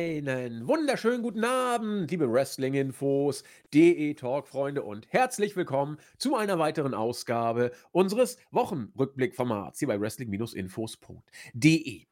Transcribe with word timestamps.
Einen 0.00 0.66
wunderschönen 0.66 1.22
guten 1.22 1.44
Abend, 1.44 2.10
liebe 2.10 2.32
Wrestling-Infos, 2.32 3.44
DE-Talk-Freunde 3.74 4.82
und 4.82 5.06
herzlich 5.12 5.56
willkommen 5.56 5.98
zu 6.16 6.36
einer 6.36 6.58
weiteren 6.58 6.94
Ausgabe 6.94 7.70
unseres 7.92 8.38
Wochenrückblick-Formats 8.50 9.78
hier 9.78 9.88
bei 9.88 10.00
Wrestling-Infos.de. 10.00 12.06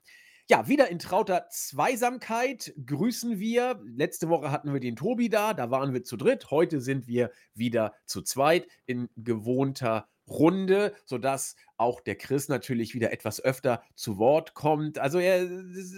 Ja, 0.51 0.69
wieder 0.69 0.91
in 0.91 0.99
trauter 0.99 1.47
Zweisamkeit 1.49 2.75
grüßen 2.85 3.39
wir. 3.39 3.81
Letzte 3.87 4.29
Woche 4.29 4.51
hatten 4.51 4.75
wir 4.75 4.81
den 4.81 4.97
Tobi 4.97 5.31
da, 5.31 5.55
da 5.55 5.71
waren 5.71 5.95
wir 5.95 6.05
zu 6.05 6.19
dritt. 6.19 6.51
Heute 6.51 6.83
sind 6.83 7.09
wir 7.09 7.31
wieder 7.55 7.95
zu 8.05 8.21
zweit 8.21 8.69
in 8.85 9.09
gewohnter 9.17 10.07
Runde, 10.29 10.95
sodass 11.05 11.57
auch 11.77 12.01
der 12.01 12.17
Chris 12.17 12.49
natürlich 12.49 12.95
wieder 12.95 13.13
etwas 13.13 13.43
öfter 13.43 13.83
zu 13.95 14.19
Wort 14.19 14.55
kommt. 14.55 14.99
Also 14.99 15.19
er, 15.19 15.49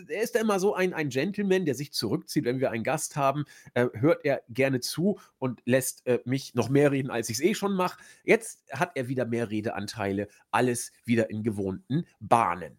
er 0.08 0.22
ist 0.22 0.36
immer 0.36 0.60
so 0.60 0.74
ein, 0.74 0.92
ein 0.92 1.08
Gentleman, 1.08 1.64
der 1.64 1.74
sich 1.74 1.92
zurückzieht, 1.92 2.44
wenn 2.44 2.60
wir 2.60 2.70
einen 2.70 2.84
Gast 2.84 3.16
haben, 3.16 3.44
äh, 3.74 3.86
hört 3.94 4.24
er 4.24 4.42
gerne 4.48 4.80
zu 4.80 5.18
und 5.38 5.60
lässt 5.64 6.06
äh, 6.06 6.20
mich 6.24 6.54
noch 6.54 6.68
mehr 6.68 6.92
reden, 6.92 7.10
als 7.10 7.30
ich 7.30 7.38
es 7.38 7.44
eh 7.44 7.54
schon 7.54 7.74
mache. 7.74 8.00
Jetzt 8.24 8.62
hat 8.72 8.92
er 8.94 9.08
wieder 9.08 9.26
mehr 9.26 9.50
Redeanteile, 9.50 10.28
alles 10.50 10.92
wieder 11.04 11.30
in 11.30 11.42
gewohnten 11.42 12.06
Bahnen. 12.20 12.78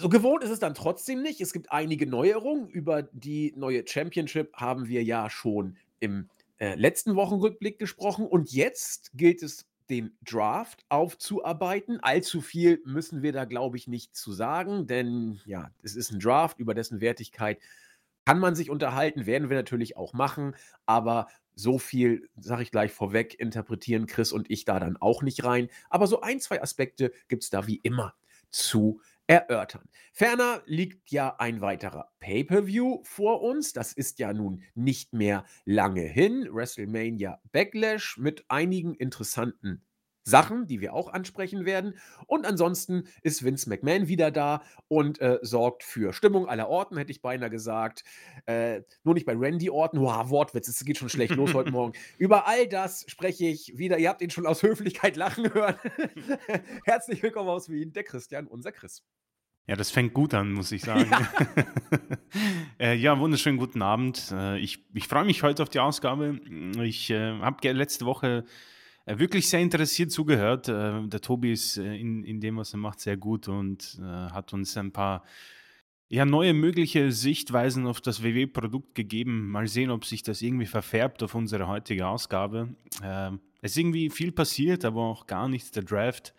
So 0.00 0.08
gewohnt 0.08 0.42
ist 0.42 0.50
es 0.50 0.60
dann 0.60 0.74
trotzdem 0.74 1.20
nicht. 1.20 1.42
Es 1.42 1.52
gibt 1.52 1.70
einige 1.72 2.06
Neuerungen. 2.06 2.68
Über 2.68 3.02
die 3.02 3.52
neue 3.54 3.86
Championship 3.86 4.54
haben 4.54 4.88
wir 4.88 5.02
ja 5.02 5.28
schon 5.28 5.76
im 5.98 6.30
äh, 6.58 6.74
letzten 6.74 7.16
Wochenrückblick 7.16 7.78
gesprochen. 7.78 8.26
Und 8.26 8.50
jetzt 8.50 9.10
gilt 9.12 9.42
es 9.42 9.66
den 9.90 10.16
Draft 10.22 10.84
aufzuarbeiten. 10.88 12.00
Allzu 12.00 12.40
viel 12.40 12.80
müssen 12.84 13.22
wir 13.22 13.32
da, 13.32 13.44
glaube 13.44 13.76
ich, 13.76 13.88
nicht 13.88 14.16
zu 14.16 14.32
sagen, 14.32 14.86
denn 14.86 15.40
ja, 15.44 15.70
es 15.82 15.96
ist 15.96 16.12
ein 16.12 16.20
Draft, 16.20 16.58
über 16.58 16.74
dessen 16.74 17.00
Wertigkeit 17.00 17.58
kann 18.24 18.38
man 18.38 18.54
sich 18.54 18.70
unterhalten, 18.70 19.26
werden 19.26 19.50
wir 19.50 19.56
natürlich 19.56 19.96
auch 19.96 20.12
machen, 20.12 20.54
aber 20.86 21.28
so 21.54 21.78
viel, 21.78 22.28
sage 22.36 22.62
ich 22.62 22.70
gleich 22.70 22.92
vorweg, 22.92 23.38
interpretieren 23.38 24.06
Chris 24.06 24.32
und 24.32 24.50
ich 24.50 24.64
da 24.64 24.78
dann 24.78 24.96
auch 24.96 25.22
nicht 25.22 25.44
rein. 25.44 25.68
Aber 25.90 26.06
so 26.06 26.20
ein, 26.20 26.40
zwei 26.40 26.62
Aspekte 26.62 27.12
gibt 27.28 27.42
es 27.42 27.50
da 27.50 27.66
wie 27.66 27.80
immer 27.82 28.14
zu 28.50 29.00
erörtern. 29.30 29.88
Ferner 30.12 30.60
liegt 30.66 31.12
ja 31.12 31.36
ein 31.38 31.60
weiterer 31.60 32.10
Pay-per-View 32.18 32.98
vor 33.04 33.42
uns. 33.42 33.72
Das 33.72 33.92
ist 33.92 34.18
ja 34.18 34.32
nun 34.32 34.64
nicht 34.74 35.12
mehr 35.12 35.44
lange 35.64 36.02
hin. 36.02 36.48
WrestleMania 36.50 37.40
Backlash 37.52 38.18
mit 38.18 38.44
einigen 38.48 38.92
interessanten 38.92 39.84
Sachen, 40.24 40.66
die 40.66 40.80
wir 40.80 40.94
auch 40.94 41.12
ansprechen 41.12 41.64
werden. 41.64 41.94
Und 42.26 42.44
ansonsten 42.44 43.04
ist 43.22 43.44
Vince 43.44 43.68
McMahon 43.68 44.08
wieder 44.08 44.32
da 44.32 44.64
und 44.88 45.20
äh, 45.20 45.38
sorgt 45.42 45.84
für 45.84 46.12
Stimmung 46.12 46.48
aller 46.48 46.68
Orten, 46.68 46.96
hätte 46.96 47.12
ich 47.12 47.22
beinahe 47.22 47.50
gesagt. 47.50 48.02
Äh, 48.46 48.82
nur 49.04 49.14
nicht 49.14 49.26
bei 49.26 49.36
Randy 49.36 49.70
Orten. 49.70 50.00
Wow, 50.00 50.28
Wortwitz, 50.30 50.66
es 50.66 50.84
geht 50.84 50.98
schon 50.98 51.08
schlecht 51.08 51.36
los 51.36 51.54
heute 51.54 51.70
Morgen. 51.70 51.92
Über 52.18 52.48
all 52.48 52.66
das 52.66 53.04
spreche 53.06 53.46
ich 53.46 53.78
wieder. 53.78 53.96
Ihr 53.98 54.08
habt 54.08 54.22
ihn 54.22 54.30
schon 54.30 54.46
aus 54.46 54.64
Höflichkeit 54.64 55.14
lachen 55.14 55.54
hören. 55.54 55.76
Herzlich 56.84 57.22
willkommen 57.22 57.48
aus 57.48 57.68
Wien, 57.68 57.92
der 57.92 58.02
Christian, 58.02 58.48
unser 58.48 58.72
Chris. 58.72 59.04
Ja, 59.70 59.76
das 59.76 59.92
fängt 59.92 60.14
gut 60.14 60.34
an, 60.34 60.52
muss 60.52 60.72
ich 60.72 60.82
sagen. 60.82 61.08
Ja, 61.12 61.28
äh, 62.80 62.96
ja 62.96 63.16
wunderschönen 63.20 63.56
guten 63.56 63.82
Abend. 63.82 64.32
Äh, 64.32 64.58
ich, 64.58 64.84
ich 64.94 65.06
freue 65.06 65.24
mich 65.24 65.44
heute 65.44 65.62
auf 65.62 65.68
die 65.68 65.78
Ausgabe. 65.78 66.40
Ich 66.82 67.08
äh, 67.10 67.38
habe 67.38 67.70
letzte 67.70 68.04
Woche 68.04 68.44
äh, 69.06 69.18
wirklich 69.18 69.48
sehr 69.48 69.60
interessiert 69.60 70.10
zugehört. 70.10 70.68
Äh, 70.68 71.06
der 71.06 71.20
Tobi 71.20 71.52
ist 71.52 71.76
äh, 71.76 71.94
in, 71.94 72.24
in 72.24 72.40
dem, 72.40 72.56
was 72.56 72.74
er 72.74 72.78
macht, 72.78 72.98
sehr 72.98 73.16
gut 73.16 73.46
und 73.46 74.00
hat 74.02 74.52
uns 74.52 74.76
ein 74.76 74.90
paar 74.90 75.22
ja, 76.08 76.24
neue 76.24 76.52
mögliche 76.52 77.12
Sichtweisen 77.12 77.86
auf 77.86 78.00
das 78.00 78.24
WW-Produkt 78.24 78.96
gegeben. 78.96 79.52
Mal 79.52 79.68
sehen, 79.68 79.92
ob 79.92 80.04
sich 80.04 80.24
das 80.24 80.42
irgendwie 80.42 80.66
verfärbt 80.66 81.22
auf 81.22 81.36
unsere 81.36 81.68
heutige 81.68 82.08
Ausgabe. 82.08 82.74
es 83.62 83.70
ist 83.70 83.78
irgendwie 83.78 84.10
viel 84.10 84.32
passiert, 84.32 84.84
aber 84.84 85.02
auch 85.02 85.28
gar 85.28 85.48
nichts. 85.48 85.70
Der 85.70 85.84
Draft 85.84 86.34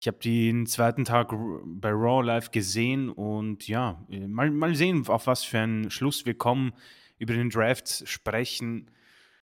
ich 0.00 0.06
habe 0.06 0.18
den 0.18 0.66
zweiten 0.66 1.04
Tag 1.04 1.30
bei 1.64 1.90
Raw 1.90 2.24
Live 2.24 2.50
gesehen 2.50 3.10
und 3.10 3.66
ja, 3.66 4.04
äh, 4.10 4.28
mal, 4.28 4.50
mal 4.50 4.74
sehen, 4.74 5.06
auf 5.08 5.26
was 5.26 5.42
für 5.44 5.58
einen 5.58 5.90
Schluss 5.90 6.24
wir 6.24 6.34
kommen, 6.34 6.72
über 7.18 7.34
den 7.34 7.50
Draft 7.50 8.08
sprechen. 8.08 8.90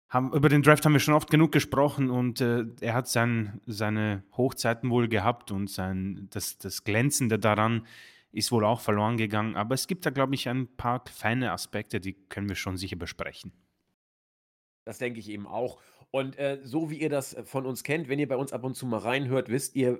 Haben, 0.07 0.31
über 0.31 0.47
den 0.47 0.63
Draft 0.63 0.85
haben 0.85 0.93
wir 0.93 1.01
schon 1.01 1.13
oft 1.13 1.29
genug 1.29 1.51
gesprochen 1.51 2.09
und 2.09 2.39
äh, 2.39 2.63
er 2.79 2.93
hat 2.93 3.09
sein, 3.09 3.59
seine 3.65 4.23
Hochzeiten 4.37 4.89
wohl 4.89 5.09
gehabt 5.09 5.51
und 5.51 5.69
sein, 5.69 6.27
das, 6.31 6.57
das 6.57 6.85
Glänzende 6.85 7.37
daran 7.37 7.85
ist 8.31 8.53
wohl 8.53 8.63
auch 8.63 8.79
verloren 8.79 9.17
gegangen. 9.17 9.57
Aber 9.57 9.75
es 9.75 9.87
gibt 9.87 10.05
da, 10.05 10.11
glaube 10.11 10.35
ich, 10.35 10.47
ein 10.47 10.67
paar 10.77 11.03
feine 11.11 11.51
Aspekte, 11.51 11.99
die 11.99 12.13
können 12.13 12.47
wir 12.47 12.55
schon 12.55 12.77
sicher 12.77 12.95
besprechen. 12.95 13.51
Das 14.85 14.99
denke 14.99 15.19
ich 15.19 15.27
eben 15.29 15.45
auch. 15.45 15.81
Und 16.11 16.37
äh, 16.39 16.59
so 16.63 16.89
wie 16.89 16.99
ihr 16.99 17.09
das 17.09 17.33
äh, 17.33 17.43
von 17.43 17.65
uns 17.65 17.83
kennt, 17.83 18.07
wenn 18.07 18.19
ihr 18.19 18.27
bei 18.27 18.37
uns 18.37 18.53
ab 18.53 18.63
und 18.63 18.75
zu 18.75 18.85
mal 18.85 18.99
reinhört, 18.99 19.49
wisst 19.49 19.75
ihr, 19.75 19.99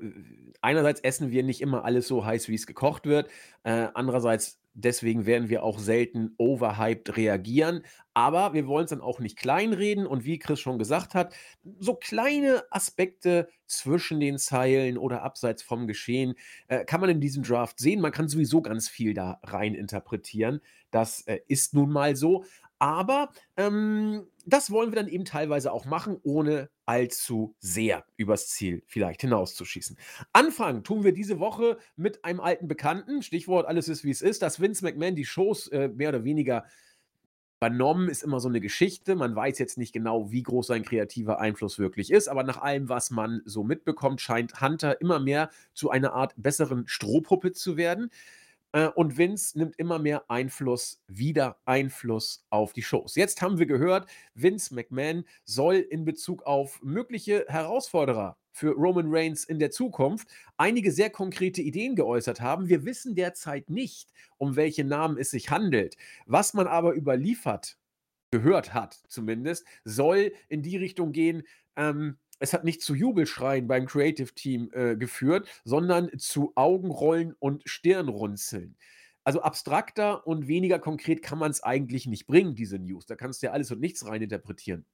einerseits 0.61 1.01
essen 1.01 1.31
wir 1.31 1.43
nicht 1.43 1.61
immer 1.61 1.83
alles 1.83 2.07
so 2.07 2.25
heiß, 2.25 2.47
wie 2.47 2.55
es 2.55 2.65
gekocht 2.65 3.05
wird. 3.05 3.29
Äh, 3.63 3.89
andererseits, 3.93 4.59
deswegen 4.73 5.25
werden 5.25 5.49
wir 5.49 5.63
auch 5.63 5.79
selten 5.79 6.33
overhyped 6.37 7.17
reagieren. 7.17 7.83
Aber 8.13 8.53
wir 8.53 8.67
wollen 8.67 8.85
es 8.85 8.91
dann 8.91 9.01
auch 9.01 9.19
nicht 9.19 9.37
kleinreden. 9.37 10.07
Und 10.07 10.23
wie 10.23 10.39
Chris 10.39 10.59
schon 10.61 10.79
gesagt 10.79 11.13
hat, 11.13 11.33
so 11.79 11.93
kleine 11.93 12.63
Aspekte 12.71 13.49
zwischen 13.65 14.19
den 14.21 14.37
Zeilen 14.37 14.97
oder 14.97 15.23
abseits 15.23 15.61
vom 15.61 15.87
Geschehen 15.87 16.35
äh, 16.67 16.85
kann 16.85 17.01
man 17.01 17.09
in 17.09 17.19
diesem 17.19 17.43
Draft 17.43 17.79
sehen. 17.79 17.99
Man 17.99 18.13
kann 18.13 18.29
sowieso 18.29 18.61
ganz 18.61 18.87
viel 18.87 19.13
da 19.13 19.39
rein 19.43 19.75
interpretieren. 19.75 20.61
Das 20.89 21.21
äh, 21.27 21.39
ist 21.47 21.73
nun 21.73 21.91
mal 21.91 22.15
so. 22.15 22.45
Aber 22.79 23.31
ähm, 23.55 24.27
das 24.45 24.71
wollen 24.71 24.91
wir 24.91 24.95
dann 24.97 25.07
eben 25.07 25.25
teilweise 25.25 25.71
auch 25.71 25.85
machen, 25.85 26.17
ohne 26.23 26.69
allzu 26.85 27.55
sehr 27.59 28.05
übers 28.15 28.49
Ziel 28.49 28.83
vielleicht 28.85 29.21
hinauszuschießen. 29.21 29.97
Anfangen 30.31 30.83
tun 30.83 31.03
wir 31.03 31.11
diese 31.11 31.39
Woche 31.39 31.77
mit 31.95 32.23
einem 32.23 32.39
alten 32.39 32.67
Bekannten. 32.67 33.23
Stichwort 33.23 33.67
alles 33.67 33.89
ist 33.89 34.03
wie 34.03 34.11
es 34.11 34.21
ist, 34.21 34.41
dass 34.41 34.59
Vince 34.59 34.85
McMahon 34.85 35.15
die 35.15 35.25
Shows 35.25 35.67
äh, 35.67 35.89
mehr 35.89 36.09
oder 36.09 36.23
weniger 36.23 36.65
übernommen 37.59 38.07
ist 38.07 38.23
immer 38.23 38.39
so 38.39 38.47
eine 38.47 38.61
Geschichte. 38.61 39.15
Man 39.15 39.35
weiß 39.35 39.57
jetzt 39.57 39.77
nicht 39.77 39.91
genau, 39.91 40.31
wie 40.31 40.43
groß 40.43 40.67
sein 40.67 40.83
kreativer 40.83 41.39
Einfluss 41.39 41.79
wirklich 41.79 42.11
ist, 42.11 42.27
aber 42.27 42.43
nach 42.43 42.61
allem, 42.61 42.87
was 42.87 43.09
man 43.09 43.41
so 43.45 43.63
mitbekommt, 43.63 44.21
scheint 44.21 44.61
Hunter 44.61 45.01
immer 45.01 45.19
mehr 45.19 45.49
zu 45.73 45.89
einer 45.89 46.13
Art 46.13 46.33
besseren 46.37 46.87
Strohpuppe 46.87 47.53
zu 47.53 47.75
werden. 47.75 48.11
Äh, 48.77 48.89
und 48.89 49.17
Vince 49.17 49.57
nimmt 49.57 49.79
immer 49.79 49.97
mehr 49.97 50.29
Einfluss, 50.29 51.01
wieder 51.07 51.57
Einfluss 51.65 52.45
auf 52.51 52.73
die 52.73 52.83
Shows. 52.83 53.15
Jetzt 53.15 53.41
haben 53.41 53.57
wir 53.57 53.65
gehört, 53.65 54.07
Vince 54.35 54.75
McMahon 54.75 55.25
soll 55.45 55.77
in 55.77 56.05
Bezug 56.05 56.43
auf 56.43 56.79
mögliche 56.83 57.45
Herausforderer 57.47 58.37
für 58.51 58.73
Roman 58.73 59.07
Reigns 59.09 59.45
in 59.45 59.57
der 59.57 59.71
Zukunft 59.71 60.27
einige 60.57 60.91
sehr 60.91 61.09
konkrete 61.09 61.61
Ideen 61.61 61.95
geäußert 61.95 62.39
haben. 62.39 62.69
Wir 62.69 62.85
wissen 62.85 63.15
derzeit 63.15 63.71
nicht, 63.71 64.11
um 64.37 64.55
welche 64.55 64.83
Namen 64.83 65.17
es 65.17 65.31
sich 65.31 65.49
handelt. 65.49 65.97
Was 66.27 66.53
man 66.53 66.67
aber 66.67 66.93
überliefert, 66.95 67.77
gehört 68.29 68.75
hat 68.75 69.01
zumindest, 69.07 69.65
soll 69.85 70.33
in 70.49 70.61
die 70.61 70.77
Richtung 70.77 71.13
gehen, 71.13 71.43
ähm, 71.77 72.17
es 72.39 72.53
hat 72.53 72.63
nicht 72.63 72.81
zu 72.81 72.95
Jubelschreien 72.95 73.67
beim 73.67 73.85
Creative 73.85 74.33
Team 74.33 74.69
äh, 74.73 74.95
geführt, 74.95 75.47
sondern 75.63 76.09
zu 76.17 76.51
Augenrollen 76.55 77.33
und 77.39 77.63
Stirnrunzeln. 77.65 78.77
Also 79.23 79.41
abstrakter 79.41 80.25
und 80.25 80.47
weniger 80.47 80.79
konkret 80.79 81.21
kann 81.21 81.37
man 81.37 81.51
es 81.51 81.61
eigentlich 81.61 82.05
nicht 82.05 82.27
bringen, 82.27 82.55
diese 82.55 82.79
News. 82.79 83.05
Da 83.05 83.15
kannst 83.15 83.41
du 83.41 83.47
ja 83.47 83.51
alles 83.51 83.71
und 83.71 83.81
nichts 83.81 84.05
reininterpretieren. 84.05 84.85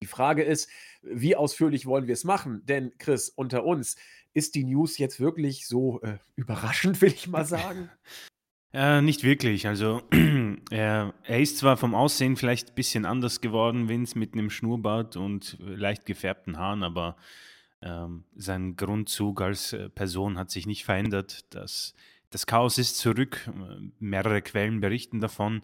Die 0.00 0.06
Frage 0.06 0.42
ist, 0.42 0.70
wie 1.02 1.36
ausführlich 1.36 1.86
wollen 1.86 2.06
wir 2.06 2.14
es 2.14 2.24
machen? 2.24 2.64
Denn, 2.64 2.92
Chris, 2.98 3.28
unter 3.28 3.64
uns, 3.64 3.96
ist 4.34 4.54
die 4.54 4.64
News 4.64 4.98
jetzt 4.98 5.20
wirklich 5.20 5.66
so 5.66 6.00
äh, 6.02 6.18
überraschend, 6.36 7.00
will 7.02 7.12
ich 7.12 7.28
mal 7.28 7.44
sagen? 7.44 7.90
Äh, 8.74 9.02
nicht 9.02 9.22
wirklich. 9.22 9.66
Also 9.66 10.02
er, 10.70 11.12
er, 11.24 11.40
ist 11.40 11.58
zwar 11.58 11.76
vom 11.76 11.94
Aussehen 11.94 12.36
vielleicht 12.36 12.70
ein 12.70 12.74
bisschen 12.74 13.04
anders 13.04 13.40
geworden, 13.40 13.88
Vince, 13.88 14.18
mit 14.18 14.32
einem 14.32 14.48
Schnurrbart 14.48 15.16
und 15.16 15.58
leicht 15.60 16.06
gefärbten 16.06 16.58
Haaren, 16.58 16.82
aber 16.82 17.16
ähm, 17.82 18.24
sein 18.34 18.76
Grundzug 18.76 19.42
als 19.42 19.72
äh, 19.74 19.90
Person 19.90 20.38
hat 20.38 20.50
sich 20.50 20.66
nicht 20.66 20.84
verändert. 20.84 21.52
Das, 21.54 21.94
das 22.30 22.46
Chaos 22.46 22.78
ist 22.78 22.96
zurück. 22.96 23.50
Mehrere 23.98 24.40
Quellen 24.40 24.80
berichten 24.80 25.20
davon. 25.20 25.62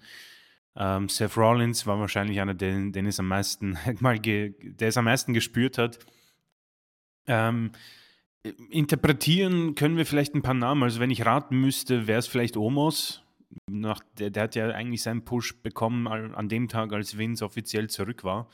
Ähm, 0.77 1.09
Seth 1.09 1.37
Rollins 1.37 1.87
war 1.87 1.99
wahrscheinlich 1.99 2.41
einer, 2.41 2.55
den, 2.55 2.93
den 2.93 3.07
es 3.07 3.19
am 3.19 3.29
meisten, 3.29 3.79
mal 4.01 4.19
der 4.19 4.89
es 4.89 4.97
am 4.97 5.07
meisten 5.07 5.33
gespürt 5.33 5.79
hat. 5.79 5.99
Ähm, 7.27 7.73
Interpretieren 8.71 9.75
können 9.75 9.97
wir 9.97 10.07
vielleicht 10.07 10.35
ein 10.35 10.43
paar 10.43 10.55
Namen. 10.55 10.83
Also 10.83 11.01
wenn 11.01 11.11
ich 11.11 11.27
raten 11.27 11.61
müsste, 11.61 12.07
wäre 12.07 12.19
es 12.19 12.27
vielleicht 12.27 12.57
Omos. 12.57 13.23
Nach, 13.67 14.01
der, 14.19 14.31
der, 14.31 14.45
hat 14.45 14.55
ja 14.55 14.69
eigentlich 14.69 15.03
seinen 15.03 15.25
Push 15.25 15.63
bekommen 15.63 16.07
an 16.07 16.49
dem 16.49 16.69
Tag, 16.69 16.93
als 16.93 17.19
Vince 17.19 17.45
offiziell 17.45 17.89
zurück 17.89 18.25
war. 18.25 18.49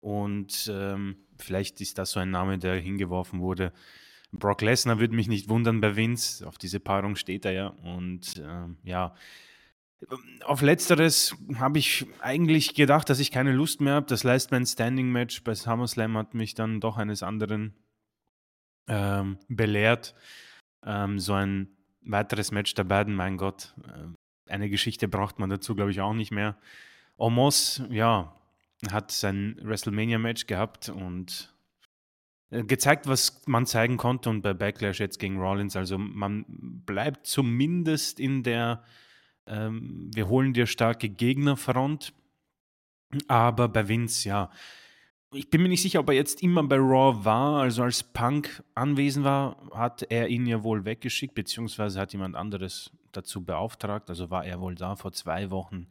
Und 0.00 0.70
ähm, 0.72 1.16
vielleicht 1.38 1.80
ist 1.80 1.98
das 1.98 2.12
so 2.12 2.20
ein 2.20 2.30
Name, 2.30 2.58
der 2.58 2.76
hingeworfen 2.76 3.40
wurde. 3.40 3.72
Brock 4.32 4.62
Lesnar 4.62 5.00
würde 5.00 5.14
mich 5.14 5.28
nicht 5.28 5.48
wundern 5.48 5.80
bei 5.80 5.96
Vince. 5.96 6.46
Auf 6.46 6.58
diese 6.58 6.80
Paarung 6.80 7.16
steht 7.16 7.44
er 7.44 7.52
ja. 7.52 7.66
Und 7.66 8.40
ähm, 8.42 8.78
ja, 8.84 9.14
Auf 10.44 10.62
letzteres 10.62 11.36
habe 11.56 11.78
ich 11.78 12.06
eigentlich 12.20 12.74
gedacht, 12.74 13.10
dass 13.10 13.18
ich 13.18 13.30
keine 13.30 13.52
Lust 13.52 13.80
mehr 13.80 13.94
habe. 13.94 14.06
Das 14.06 14.24
Last 14.24 14.52
Man 14.52 14.64
Standing 14.64 15.10
Match 15.10 15.42
bei 15.42 15.54
SummerSlam 15.54 16.16
hat 16.16 16.34
mich 16.34 16.54
dann 16.54 16.80
doch 16.80 16.96
eines 16.96 17.22
anderen 17.22 17.74
ähm, 18.90 19.38
belehrt. 19.48 20.14
Ähm, 20.84 21.18
so 21.18 21.32
ein 21.32 21.68
weiteres 22.02 22.52
Match 22.52 22.74
der 22.74 22.84
beiden, 22.84 23.14
mein 23.14 23.38
Gott, 23.38 23.74
äh, 23.86 24.52
eine 24.52 24.68
Geschichte 24.68 25.08
braucht 25.08 25.38
man 25.38 25.48
dazu, 25.48 25.74
glaube 25.74 25.92
ich, 25.92 26.00
auch 26.02 26.12
nicht 26.12 26.32
mehr. 26.32 26.58
Omos, 27.16 27.82
ja, 27.88 28.34
hat 28.90 29.12
sein 29.12 29.58
WrestleMania-Match 29.62 30.46
gehabt 30.46 30.88
und 30.88 31.54
äh, 32.50 32.64
gezeigt, 32.64 33.06
was 33.06 33.46
man 33.46 33.64
zeigen 33.64 33.96
konnte 33.96 34.28
und 34.28 34.42
bei 34.42 34.52
Backlash 34.52 35.00
jetzt 35.00 35.18
gegen 35.18 35.38
Rollins. 35.38 35.76
Also 35.76 35.96
man 35.96 36.44
bleibt 36.48 37.26
zumindest 37.26 38.20
in 38.20 38.42
der 38.42 38.82
ähm, 39.50 40.10
wir 40.14 40.28
holen 40.28 40.52
dir 40.52 40.66
starke 40.66 41.08
Gegnerfront. 41.08 42.12
Aber 43.26 43.68
bei 43.68 43.88
Vince, 43.88 44.28
ja, 44.28 44.50
ich 45.32 45.48
bin 45.48 45.62
mir 45.62 45.68
nicht 45.68 45.82
sicher, 45.82 46.00
ob 46.00 46.08
er 46.08 46.14
jetzt 46.14 46.42
immer 46.42 46.62
bei 46.64 46.76
Raw 46.76 47.24
war. 47.24 47.62
Also 47.62 47.82
als 47.82 48.02
Punk 48.02 48.62
anwesend 48.74 49.24
war, 49.24 49.70
hat 49.72 50.02
er 50.10 50.28
ihn 50.28 50.46
ja 50.46 50.64
wohl 50.64 50.84
weggeschickt, 50.84 51.34
beziehungsweise 51.34 52.00
hat 52.00 52.12
jemand 52.12 52.34
anderes 52.34 52.90
dazu 53.12 53.44
beauftragt. 53.44 54.10
Also 54.10 54.30
war 54.30 54.44
er 54.44 54.60
wohl 54.60 54.74
da 54.74 54.96
vor 54.96 55.12
zwei 55.12 55.50
Wochen. 55.50 55.86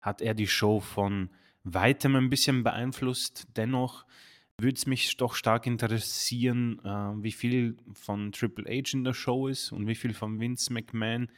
Hat 0.00 0.22
er 0.22 0.34
die 0.34 0.46
Show 0.46 0.80
von 0.80 1.30
weitem 1.64 2.14
ein 2.14 2.30
bisschen 2.30 2.62
beeinflusst. 2.62 3.48
Dennoch 3.56 4.06
würde 4.56 4.76
es 4.76 4.86
mich 4.86 5.16
doch 5.16 5.34
stark 5.34 5.66
interessieren, 5.66 6.78
äh, 6.84 7.22
wie 7.22 7.32
viel 7.32 7.76
von 7.94 8.30
Triple 8.30 8.66
H 8.66 8.92
in 8.92 9.04
der 9.04 9.14
Show 9.14 9.48
ist 9.48 9.72
und 9.72 9.86
wie 9.86 9.94
viel 9.94 10.14
von 10.14 10.38
Vince 10.38 10.72
McMahon. 10.72 11.28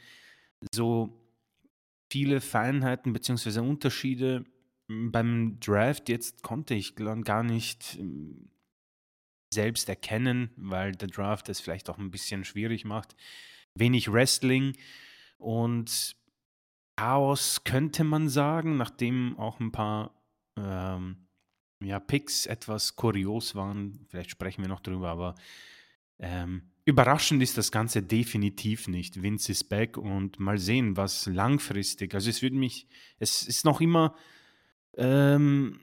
So 0.73 1.19
viele 2.11 2.41
Feinheiten 2.41 3.11
bzw. 3.11 3.59
Unterschiede 3.59 4.45
beim 5.11 5.59
Draft 5.59 6.09
jetzt 6.09 6.43
konnte 6.43 6.73
ich 6.73 6.95
gar 6.95 7.43
nicht 7.43 7.83
hm, 7.97 8.49
selbst 9.53 9.87
erkennen, 9.89 10.49
weil 10.55 10.93
der 10.93 11.07
Draft 11.07 11.49
es 11.49 11.59
vielleicht 11.59 11.89
auch 11.89 11.97
ein 11.97 12.11
bisschen 12.11 12.43
schwierig 12.43 12.85
macht. 12.85 13.15
Wenig 13.75 14.11
Wrestling 14.11 14.75
und 15.37 16.15
Chaos 16.95 17.63
könnte 17.63 18.03
man 18.03 18.29
sagen, 18.29 18.77
nachdem 18.77 19.37
auch 19.39 19.59
ein 19.59 19.71
paar 19.71 20.21
ähm, 20.57 21.27
ja, 21.83 21.99
Picks 21.99 22.45
etwas 22.45 22.95
kurios 22.95 23.55
waren. 23.55 24.05
Vielleicht 24.09 24.31
sprechen 24.31 24.61
wir 24.61 24.69
noch 24.69 24.79
drüber, 24.79 25.09
aber 25.09 25.35
ähm, 26.19 26.73
Überraschend 26.85 27.41
ist 27.41 27.57
das 27.57 27.71
Ganze 27.71 28.03
definitiv 28.03 28.89
nicht. 28.89 29.23
Vince 29.23 29.53
ist 29.53 29.69
back 29.69 29.97
und 29.97 30.39
mal 30.41 30.57
sehen, 30.57 30.97
was 30.97 31.27
langfristig. 31.27 32.13
Also 32.13 32.29
es 32.29 32.41
würde 32.41 32.57
mich, 32.57 32.87
es 33.19 33.43
ist 33.43 33.63
noch 33.63 33.79
immer 33.79 34.15
ähm, 34.97 35.79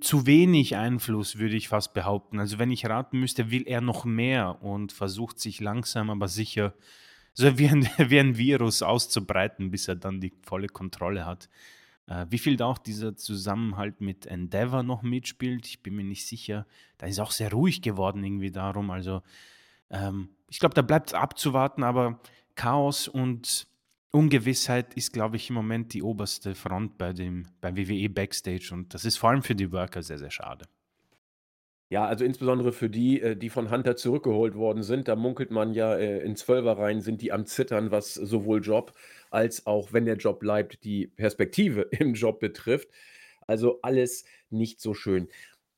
zu 0.00 0.26
wenig 0.26 0.76
Einfluss, 0.76 1.38
würde 1.38 1.56
ich 1.56 1.68
fast 1.68 1.94
behaupten. 1.94 2.38
Also 2.38 2.58
wenn 2.58 2.70
ich 2.70 2.86
raten 2.86 3.18
müsste, 3.18 3.50
will 3.50 3.64
er 3.66 3.80
noch 3.80 4.04
mehr 4.04 4.62
und 4.62 4.92
versucht 4.92 5.40
sich 5.40 5.60
langsam, 5.60 6.10
aber 6.10 6.28
sicher 6.28 6.74
so 7.32 7.58
wie 7.58 7.68
ein, 7.68 7.84
wie 7.98 8.18
ein 8.18 8.36
Virus 8.36 8.82
auszubreiten, 8.82 9.70
bis 9.70 9.88
er 9.88 9.96
dann 9.96 10.20
die 10.20 10.32
volle 10.42 10.68
Kontrolle 10.68 11.24
hat. 11.24 11.48
Äh, 12.06 12.26
wie 12.30 12.38
viel 12.38 12.56
da 12.56 12.66
auch 12.66 12.78
dieser 12.78 13.16
Zusammenhalt 13.16 14.00
mit 14.00 14.26
Endeavor 14.26 14.82
noch 14.82 15.02
mitspielt, 15.02 15.66
ich 15.66 15.82
bin 15.82 15.96
mir 15.96 16.04
nicht 16.04 16.26
sicher. 16.26 16.66
Da 16.98 17.06
ist 17.06 17.20
auch 17.20 17.30
sehr 17.30 17.52
ruhig 17.52 17.82
geworden 17.82 18.24
irgendwie 18.24 18.50
darum. 18.50 18.90
Also 18.90 19.22
ähm, 19.90 20.30
ich 20.48 20.58
glaube, 20.58 20.74
da 20.74 20.82
bleibt 20.82 21.14
abzuwarten, 21.14 21.82
aber 21.82 22.20
Chaos 22.54 23.08
und 23.08 23.66
Ungewissheit 24.16 24.94
ist, 24.94 25.12
glaube 25.12 25.36
ich, 25.36 25.50
im 25.50 25.54
Moment 25.54 25.92
die 25.92 26.02
oberste 26.02 26.54
Front 26.54 26.96
bei 26.96 27.12
dem, 27.12 27.46
beim 27.60 27.76
WWE 27.76 28.08
Backstage 28.08 28.70
und 28.72 28.94
das 28.94 29.04
ist 29.04 29.18
vor 29.18 29.30
allem 29.30 29.42
für 29.42 29.54
die 29.54 29.70
Worker 29.72 30.02
sehr, 30.02 30.18
sehr 30.18 30.30
schade. 30.30 30.64
Ja, 31.88 32.06
also 32.06 32.24
insbesondere 32.24 32.72
für 32.72 32.90
die, 32.90 33.20
äh, 33.20 33.36
die 33.36 33.48
von 33.48 33.70
Hunter 33.70 33.94
zurückgeholt 33.94 34.56
worden 34.56 34.82
sind. 34.82 35.06
Da 35.06 35.14
munkelt 35.14 35.52
man 35.52 35.72
ja, 35.72 35.94
äh, 35.94 36.18
in 36.24 36.34
Zwölferreihen 36.34 37.00
sind 37.00 37.22
die 37.22 37.30
am 37.30 37.46
Zittern, 37.46 37.92
was 37.92 38.14
sowohl 38.14 38.60
Job 38.60 38.92
als 39.30 39.66
auch, 39.66 39.92
wenn 39.92 40.04
der 40.04 40.16
Job 40.16 40.40
bleibt, 40.40 40.82
die 40.82 41.06
Perspektive 41.06 41.82
im 41.92 42.14
Job 42.14 42.40
betrifft. 42.40 42.88
Also 43.46 43.80
alles 43.82 44.24
nicht 44.50 44.80
so 44.80 44.94
schön. 44.94 45.28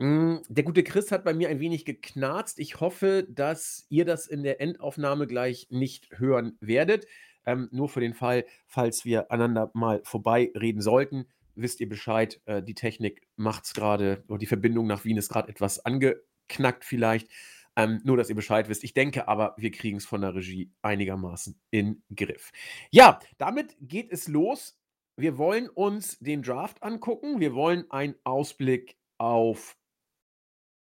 Hm, 0.01 0.43
der 0.49 0.65
gute 0.65 0.85
Chris 0.85 1.11
hat 1.11 1.25
bei 1.25 1.35
mir 1.35 1.49
ein 1.49 1.61
wenig 1.61 1.85
geknarzt. 1.85 2.59
Ich 2.59 2.81
hoffe, 2.81 3.27
dass 3.29 3.85
ihr 3.91 4.05
das 4.05 4.29
in 4.29 4.45
der 4.45 4.61
Endaufnahme 4.61 5.27
gleich 5.27 5.67
nicht 5.71 6.09
hören 6.19 6.57
werdet. 6.61 7.07
Ähm, 7.49 7.71
nur 7.73 7.89
für 7.89 8.01
den 8.01 8.13
Fall, 8.13 8.45
falls 8.67 9.07
wir 9.07 9.33
aneinander 9.33 9.71
mal 9.73 10.03
vorbeireden 10.05 10.83
sollten, 10.83 11.25
wisst 11.55 11.81
ihr 11.81 11.89
Bescheid. 11.89 12.43
Äh, 12.45 12.63
die 12.63 12.75
Technik 12.75 13.27
macht 13.37 13.65
es 13.65 13.73
gerade, 13.73 14.23
oder 14.29 14.37
die 14.37 14.45
Verbindung 14.45 14.87
nach 14.87 15.07
Wien 15.07 15.17
ist 15.17 15.31
gerade 15.31 15.49
etwas 15.49 15.83
angeknackt 15.83 16.85
vielleicht. 16.85 17.31
Ähm, 17.75 18.03
nur, 18.05 18.19
dass 18.19 18.29
ihr 18.29 18.35
Bescheid 18.35 18.69
wisst. 18.69 18.85
Ich 18.85 18.93
denke 18.93 19.29
aber, 19.29 19.55
wir 19.57 19.71
kriegen 19.71 19.97
es 19.97 20.05
von 20.05 20.21
der 20.21 20.35
Regie 20.35 20.71
einigermaßen 20.83 21.59
in 21.71 22.03
Griff. 22.15 22.51
Ja, 22.91 23.19
damit 23.39 23.75
geht 23.81 24.13
es 24.13 24.29
los. 24.29 24.79
Wir 25.17 25.39
wollen 25.39 25.71
uns 25.71 26.19
den 26.19 26.43
Draft 26.43 26.83
angucken. 26.83 27.41
Wir 27.41 27.55
wollen 27.55 27.91
einen 27.91 28.15
Ausblick 28.25 28.99
auf 29.17 29.78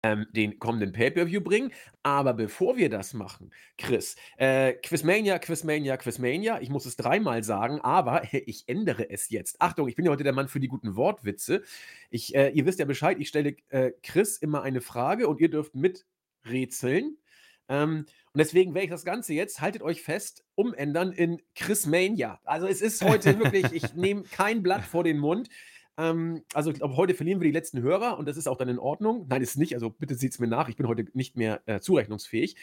ähm, 0.05 0.27
den 0.33 0.59
kommenden 0.59 0.93
Pay-Per-View 0.93 1.41
bringen. 1.41 1.73
Aber 2.03 2.35
bevor 2.35 2.77
wir 2.77 2.91
das 2.91 3.15
machen, 3.15 3.51
Chris, 3.79 4.17
äh, 4.37 4.75
Quizmania, 4.75 5.39
Quizmania, 5.39 5.97
Quizmania, 5.97 6.61
ich 6.61 6.69
muss 6.69 6.85
es 6.85 6.97
dreimal 6.97 7.43
sagen, 7.43 7.81
aber 7.81 8.23
ich 8.33 8.65
ändere 8.69 9.09
es 9.09 9.31
jetzt. 9.31 9.61
Achtung, 9.61 9.89
ich 9.89 9.97
bin 9.97 10.05
ja 10.05 10.13
heute 10.13 10.23
der 10.23 10.35
Mann 10.35 10.49
für 10.49 10.61
die 10.61 10.69
guten 10.69 10.95
Wortwitze. 10.95 11.63
Ich, 12.11 12.35
äh, 12.35 12.51
ihr 12.51 12.67
wisst 12.67 12.79
ja 12.79 12.85
Bescheid, 12.85 13.17
ich 13.19 13.29
stelle 13.29 13.57
äh, 13.71 13.93
Chris 14.03 14.37
immer 14.37 14.63
eine 14.63 14.83
Frage 14.83 15.27
und 15.27 15.41
ihr 15.41 15.49
dürft 15.49 15.75
miträtseln. 15.75 17.17
Ähm, 17.69 18.05
und 18.35 18.39
deswegen 18.39 18.75
werde 18.75 18.85
ich 18.85 18.91
das 18.91 19.07
Ganze 19.07 19.33
jetzt, 19.33 19.63
haltet 19.63 19.81
euch 19.81 20.03
fest, 20.03 20.45
umändern 20.55 21.13
in 21.13 21.41
Chrismania. 21.55 22.41
Also 22.45 22.67
es 22.67 22.83
ist 22.83 23.03
heute 23.03 23.39
wirklich, 23.39 23.73
ich 23.73 23.95
nehme 23.95 24.25
kein 24.25 24.63
Blatt 24.63 24.85
vor 24.85 25.03
den 25.03 25.19
Mund. 25.19 25.49
Ähm, 25.97 26.43
also 26.53 26.71
ich 26.71 26.79
glaube, 26.79 26.97
heute 26.97 27.15
verlieren 27.15 27.41
wir 27.41 27.47
die 27.47 27.53
letzten 27.53 27.81
Hörer 27.81 28.19
und 28.19 28.27
das 28.27 28.37
ist 28.37 28.49
auch 28.49 28.57
dann 28.57 28.69
in 28.69 28.79
Ordnung. 28.79 29.27
Nein, 29.29 29.43
ist 29.43 29.57
nicht. 29.57 29.75
Also 29.75 29.91
bitte 29.91 30.15
seht 30.15 30.33
es 30.33 30.39
mir 30.39 30.49
nach. 30.49 30.69
Ich 30.69 30.77
bin 30.77 30.89
heute 30.89 31.07
nicht 31.13 31.37
mehr 31.37 31.63
äh, 31.67 31.81
zurechnungsfähig. 31.81 32.57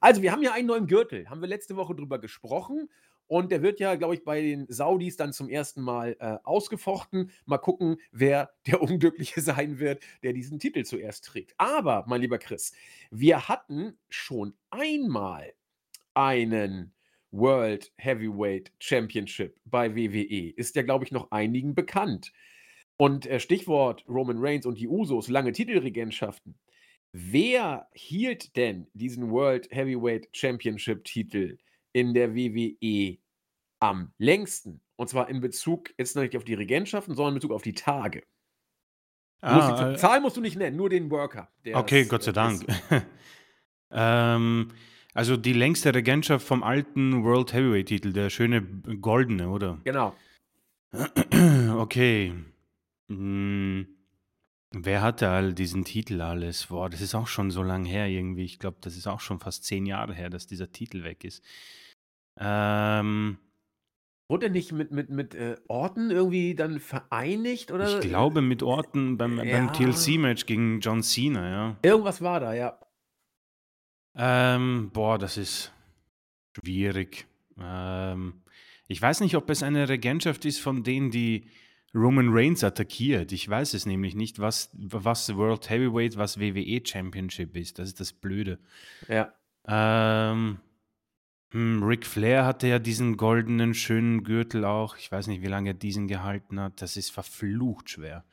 Also 0.00 0.22
wir 0.22 0.32
haben 0.32 0.42
ja 0.42 0.52
einen 0.52 0.68
neuen 0.68 0.86
Gürtel. 0.86 1.28
Haben 1.28 1.40
wir 1.40 1.48
letzte 1.48 1.76
Woche 1.76 1.94
drüber 1.94 2.18
gesprochen. 2.18 2.88
Und 3.28 3.50
der 3.50 3.62
wird 3.62 3.80
ja, 3.80 3.96
glaube 3.96 4.14
ich, 4.14 4.24
bei 4.24 4.40
den 4.40 4.66
Saudis 4.68 5.16
dann 5.16 5.32
zum 5.32 5.48
ersten 5.48 5.82
Mal 5.82 6.16
äh, 6.20 6.38
ausgefochten. 6.44 7.32
Mal 7.44 7.58
gucken, 7.58 7.96
wer 8.12 8.52
der 8.66 8.80
Unglückliche 8.80 9.40
sein 9.40 9.78
wird, 9.78 10.02
der 10.22 10.32
diesen 10.32 10.58
Titel 10.58 10.84
zuerst 10.84 11.24
trägt. 11.24 11.54
Aber, 11.58 12.04
mein 12.06 12.20
lieber 12.20 12.38
Chris, 12.38 12.72
wir 13.10 13.48
hatten 13.48 13.98
schon 14.08 14.54
einmal 14.70 15.52
einen 16.14 16.92
World 17.32 17.92
Heavyweight 17.96 18.72
Championship 18.78 19.58
bei 19.64 19.94
WWE. 19.94 20.50
Ist 20.56 20.76
ja, 20.76 20.82
glaube 20.82 21.04
ich, 21.04 21.12
noch 21.12 21.30
einigen 21.32 21.74
bekannt. 21.74 22.32
Und 22.98 23.26
äh, 23.26 23.40
Stichwort 23.40 24.04
Roman 24.08 24.38
Reigns 24.38 24.66
und 24.66 24.78
die 24.78 24.88
Usos, 24.88 25.28
lange 25.28 25.52
Titelregentschaften. 25.52 26.58
Wer 27.12 27.88
hielt 27.92 28.56
denn 28.56 28.88
diesen 28.94 29.30
World 29.30 29.68
Heavyweight 29.70 30.28
Championship 30.32 31.04
Titel 31.04 31.58
in 31.92 32.14
der 32.14 32.34
WWE 32.34 33.18
am 33.80 34.12
längsten? 34.18 34.80
Und 34.96 35.08
zwar 35.08 35.28
in 35.28 35.40
Bezug 35.40 35.92
jetzt 35.98 36.16
nicht 36.16 36.36
auf 36.36 36.44
die 36.44 36.54
Regentschaften, 36.54 37.14
sondern 37.14 37.34
in 37.34 37.40
Bezug 37.40 37.52
auf 37.52 37.62
die 37.62 37.74
Tage. 37.74 38.22
Ah, 39.42 39.90
die, 39.90 39.94
äh, 39.94 39.96
Zahl 39.96 40.20
musst 40.20 40.36
du 40.36 40.40
nicht 40.40 40.56
nennen, 40.56 40.76
nur 40.76 40.88
den 40.88 41.10
Worker. 41.10 41.50
okay, 41.74 42.04
Gott 42.06 42.22
sei 42.22 42.32
Dank. 42.32 42.66
ähm, 43.90 44.72
also 45.12 45.36
die 45.36 45.52
längste 45.52 45.94
Regentschaft 45.94 46.46
vom 46.46 46.62
alten 46.62 47.24
World 47.24 47.52
Heavyweight 47.52 47.86
Titel, 47.86 48.12
der 48.12 48.30
schöne 48.30 48.62
goldene, 48.62 49.48
oder? 49.48 49.80
Genau. 49.84 50.14
okay. 51.78 52.34
Hm, 53.08 53.86
wer 54.72 55.02
hatte 55.02 55.28
all 55.28 55.54
diesen 55.54 55.84
Titel 55.84 56.20
alles? 56.20 56.66
Boah, 56.66 56.90
das 56.90 57.00
ist 57.00 57.14
auch 57.14 57.28
schon 57.28 57.50
so 57.50 57.62
lang 57.62 57.84
her 57.84 58.08
irgendwie. 58.08 58.44
Ich 58.44 58.58
glaube, 58.58 58.78
das 58.80 58.96
ist 58.96 59.06
auch 59.06 59.20
schon 59.20 59.40
fast 59.40 59.64
zehn 59.64 59.86
Jahre 59.86 60.14
her, 60.14 60.30
dass 60.30 60.46
dieser 60.46 60.72
Titel 60.72 61.04
weg 61.04 61.24
ist. 61.24 61.42
Ähm, 62.38 63.38
Wurde 64.28 64.50
nicht 64.50 64.72
mit, 64.72 64.90
mit, 64.90 65.08
mit 65.08 65.36
äh, 65.36 65.56
Orten 65.68 66.10
irgendwie 66.10 66.56
dann 66.56 66.80
vereinigt? 66.80 67.70
Oder? 67.70 68.00
ich 68.00 68.08
glaube 68.08 68.42
mit 68.42 68.64
Orten 68.64 69.16
beim, 69.16 69.36
beim 69.36 69.72
TLC-Match 69.72 70.46
gegen 70.46 70.80
John 70.80 71.02
Cena, 71.02 71.48
ja. 71.48 71.76
Irgendwas 71.82 72.20
war 72.20 72.40
da, 72.40 72.52
ja. 72.52 72.76
Ähm, 74.16 74.90
boah, 74.92 75.16
das 75.18 75.36
ist 75.36 75.72
schwierig. 76.58 77.26
Ähm, 77.60 78.42
ich 78.88 79.00
weiß 79.00 79.20
nicht, 79.20 79.36
ob 79.36 79.48
es 79.48 79.62
eine 79.62 79.88
Regentschaft 79.88 80.44
ist 80.44 80.58
von 80.58 80.82
denen, 80.82 81.12
die 81.12 81.48
Roman 81.94 82.28
Reigns 82.30 82.62
attackiert. 82.62 83.32
Ich 83.32 83.48
weiß 83.48 83.74
es 83.74 83.86
nämlich 83.86 84.14
nicht, 84.14 84.38
was, 84.38 84.70
was 84.74 85.34
World 85.34 85.70
Heavyweight, 85.70 86.16
was 86.16 86.38
WWE 86.38 86.82
Championship 86.84 87.56
ist. 87.56 87.78
Das 87.78 87.88
ist 87.88 88.00
das 88.00 88.12
Blöde. 88.12 88.58
Ja. 89.08 89.32
Ähm, 89.66 90.58
Hm, 91.52 91.82
Ric 91.82 92.06
Flair 92.06 92.44
hatte 92.44 92.66
ja 92.66 92.78
diesen 92.78 93.16
goldenen, 93.16 93.72
schönen 93.74 94.24
Gürtel 94.24 94.64
auch. 94.64 94.96
Ich 94.96 95.10
weiß 95.10 95.26
nicht, 95.28 95.42
wie 95.42 95.46
lange 95.46 95.70
er 95.70 95.74
diesen 95.74 96.08
gehalten 96.08 96.60
hat. 96.60 96.82
Das 96.82 96.96
ist 96.96 97.10
verflucht 97.10 97.90
schwer. 97.90 98.24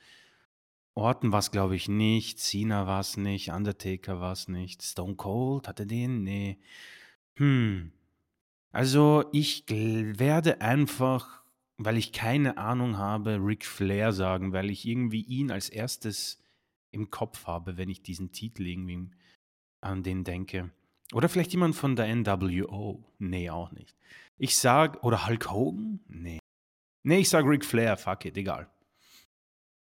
Orton 0.95 1.31
war 1.31 1.39
es, 1.39 1.51
glaube 1.51 1.75
ich, 1.75 1.87
nicht. 1.87 2.39
Cena 2.39 2.87
war 2.87 2.99
es 2.99 3.17
nicht. 3.17 3.49
Undertaker 3.51 4.19
war 4.19 4.33
es 4.33 4.47
nicht. 4.47 4.83
Stone 4.83 5.15
Cold 5.15 5.67
hatte 5.67 5.85
den? 5.85 6.23
Nee. 6.23 6.59
Hm. 7.35 7.91
Also, 8.71 9.25
ich 9.31 9.63
werde 9.69 10.61
einfach, 10.61 11.42
weil 11.77 11.97
ich 11.97 12.11
keine 12.11 12.57
Ahnung 12.57 12.97
habe, 12.97 13.39
Ric 13.41 13.65
Flair 13.65 14.13
sagen, 14.13 14.53
weil 14.53 14.69
ich 14.69 14.87
irgendwie 14.87 15.21
ihn 15.21 15.51
als 15.51 15.69
erstes 15.69 16.41
im 16.91 17.09
Kopf 17.09 17.47
habe, 17.47 17.77
wenn 17.77 17.89
ich 17.89 18.03
diesen 18.03 18.31
Titel 18.31 18.67
irgendwie 18.67 19.09
an 19.81 20.03
den 20.03 20.23
denke. 20.23 20.71
Oder 21.13 21.29
vielleicht 21.29 21.51
jemand 21.51 21.75
von 21.75 21.95
der 21.95 22.13
NWO. 22.13 23.03
Nee, 23.19 23.49
auch 23.49 23.71
nicht. 23.71 23.95
Ich 24.37 24.57
sag, 24.57 25.03
oder 25.03 25.27
Hulk 25.27 25.51
Hogan? 25.51 25.99
Nee. 26.07 26.39
Nee, 27.03 27.19
ich 27.19 27.29
sag 27.29 27.45
Ric 27.45 27.65
Flair, 27.65 27.97
fuck 27.97 28.25
it, 28.25 28.37
egal. 28.37 28.69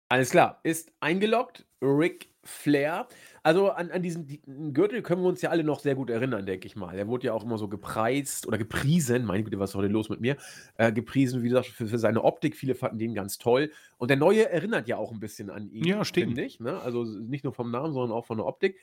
Alles 0.09 0.31
klar, 0.31 0.59
ist 0.63 0.91
eingeloggt. 0.99 1.65
Ric 1.81 2.29
Flair. 2.47 3.07
Also 3.43 3.69
an, 3.69 3.91
an 3.91 4.01
diesen 4.01 4.73
Gürtel 4.73 5.01
können 5.01 5.21
wir 5.21 5.29
uns 5.29 5.41
ja 5.41 5.49
alle 5.49 5.63
noch 5.63 5.79
sehr 5.79 5.95
gut 5.95 6.09
erinnern, 6.09 6.45
denke 6.45 6.67
ich 6.67 6.75
mal. 6.75 6.97
Er 6.97 7.07
wurde 7.07 7.27
ja 7.27 7.33
auch 7.33 7.43
immer 7.43 7.57
so 7.57 7.67
gepreist 7.67 8.47
oder 8.47 8.57
gepriesen, 8.57 9.25
meine 9.25 9.43
Güte, 9.43 9.59
was 9.59 9.71
ist 9.71 9.75
heute 9.75 9.87
los 9.87 10.09
mit 10.09 10.19
mir? 10.19 10.37
Äh, 10.75 10.91
gepriesen, 10.91 11.43
wie 11.43 11.49
gesagt, 11.49 11.67
für, 11.67 11.87
für, 11.87 11.99
seine 11.99 12.23
Optik. 12.23 12.55
Viele 12.55 12.75
fanden 12.75 12.99
den 12.99 13.13
ganz 13.13 13.37
toll. 13.37 13.71
Und 13.97 14.09
der 14.09 14.17
neue 14.17 14.49
erinnert 14.49 14.87
ja 14.87 14.97
auch 14.97 15.11
ein 15.11 15.19
bisschen 15.19 15.49
an 15.49 15.69
ihn. 15.69 15.85
Ja, 15.85 16.03
stimmt. 16.03 16.35
Nicht, 16.35 16.59
ne? 16.59 16.79
Also 16.81 17.03
nicht 17.03 17.43
nur 17.43 17.53
vom 17.53 17.71
Namen, 17.71 17.93
sondern 17.93 18.17
auch 18.17 18.25
von 18.25 18.37
der 18.37 18.45
Optik. 18.45 18.79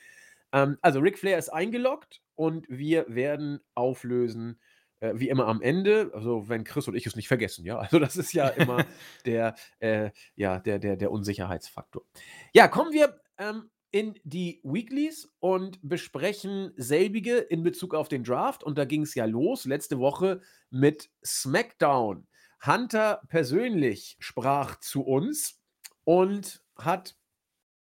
Ähm, 0.52 0.78
also 0.80 1.00
Ric 1.00 1.18
Flair 1.18 1.38
ist 1.38 1.49
eingeloggt 1.49 2.23
und 2.35 2.66
wir 2.68 3.06
werden 3.09 3.61
auflösen, 3.75 4.59
äh, 5.00 5.12
wie 5.16 5.28
immer 5.28 5.47
am 5.47 5.61
Ende, 5.61 6.11
also 6.14 6.49
wenn 6.49 6.64
Chris 6.64 6.88
und 6.88 6.94
ich 6.94 7.06
es 7.06 7.16
nicht 7.16 7.28
vergessen, 7.28 7.64
ja. 7.64 7.78
Also 7.78 7.99
das 7.99 8.16
ist 8.16 8.33
ja 8.33 8.49
immer 8.49 8.85
der, 9.26 9.54
äh, 9.80 10.11
ja, 10.37 10.61
der, 10.61 10.78
der, 10.78 10.97
der 10.97 11.11
Unsicherheitsfaktor. 11.11 12.02
Ja, 12.52 12.68
kommen 12.68 12.92
wir 12.92 13.21
ähm, 13.38 13.70
in 13.90 14.18
die 14.24 14.60
Weeklies 14.64 15.32
und 15.38 15.78
besprechen 15.82 16.72
selbige 16.76 17.36
in 17.36 17.62
Bezug 17.62 17.94
auf 17.94 18.08
den 18.08 18.24
Draft. 18.24 18.64
Und 18.64 18.76
da 18.76 18.84
ging 18.84 19.02
es 19.02 19.14
ja 19.14 19.24
los 19.24 19.66
letzte 19.66 19.98
Woche 19.98 20.40
mit 20.70 21.10
SmackDown. 21.24 22.26
Hunter 22.66 23.22
persönlich 23.28 24.16
sprach 24.18 24.80
zu 24.80 25.02
uns 25.02 25.60
und 26.04 26.62
hat 26.76 27.16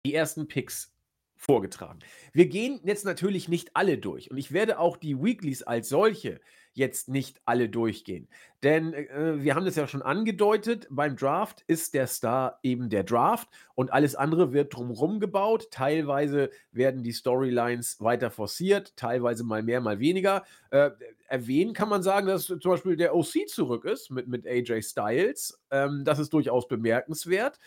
die 0.06 0.14
ersten 0.14 0.48
Picks 0.48 0.94
vorgetragen. 1.36 2.00
Wir 2.34 2.48
gehen 2.48 2.80
jetzt 2.84 3.06
natürlich 3.06 3.50
nicht 3.50 3.76
alle 3.76 3.98
durch 3.98 4.32
und 4.32 4.38
ich 4.38 4.52
werde 4.52 4.80
auch 4.80 4.98
die 4.98 5.22
Weeklies 5.22 5.64
als 5.64 5.90
solche 5.90 6.40
jetzt 6.80 7.10
nicht 7.10 7.40
alle 7.46 7.70
durchgehen. 7.70 8.28
Denn 8.64 8.94
äh, 8.94 9.44
wir 9.44 9.54
haben 9.54 9.66
das 9.66 9.76
ja 9.76 9.88
schon 9.88 10.02
angedeutet, 10.02 10.88
beim 10.90 11.16
Draft 11.16 11.64
ist 11.68 11.94
der 11.94 12.08
Star 12.08 12.60
eben 12.64 12.90
der 12.90 13.04
Draft 13.04 13.48
und 13.76 13.94
alles 13.94 14.16
andere 14.16 14.52
wird 14.54 14.76
drumherum 14.76 15.20
gebaut. 15.20 15.70
Teilweise 15.70 16.50
werden 16.72 17.04
die 17.04 17.14
Storylines 17.14 18.02
weiter 18.02 18.32
forciert, 18.32 18.98
teilweise 18.98 19.44
mal 19.44 19.62
mehr, 19.62 19.82
mal 19.82 20.00
weniger. 20.00 20.44
Äh, 20.72 20.92
erwähnen 21.28 21.74
kann 21.74 21.90
man 21.90 22.02
sagen, 22.02 22.26
dass 22.26 22.48
zum 22.48 22.60
Beispiel 22.60 22.98
der 22.98 23.16
OC 23.16 23.48
zurück 23.48 23.86
ist 23.86 24.10
mit, 24.10 24.28
mit 24.28 24.48
AJ 24.48 24.82
Styles. 24.82 25.62
Ähm, 25.70 26.04
das 26.04 26.18
ist 26.18 26.34
durchaus 26.34 26.68
bemerkenswert. 26.68 27.60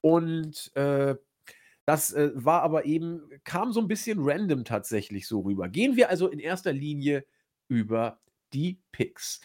Und 0.00 0.74
äh, 0.74 1.14
das 1.86 2.12
äh, 2.12 2.30
war 2.34 2.62
aber 2.62 2.86
eben, 2.86 3.22
kam 3.44 3.72
so 3.72 3.80
ein 3.80 3.88
bisschen 3.88 4.18
random 4.20 4.64
tatsächlich 4.64 5.28
so 5.28 5.40
rüber. 5.40 5.68
Gehen 5.68 5.96
wir 5.96 6.08
also 6.08 6.28
in 6.28 6.38
erster 6.38 6.72
Linie 6.72 7.24
über 7.68 8.18
die 8.54 8.80
Picks. 8.92 9.40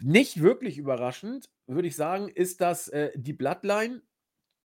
Nicht 0.00 0.40
wirklich 0.40 0.78
überraschend, 0.78 1.50
würde 1.66 1.88
ich 1.88 1.96
sagen, 1.96 2.28
ist, 2.28 2.60
dass 2.60 2.88
äh, 2.88 3.10
die 3.16 3.32
Bloodline 3.32 4.02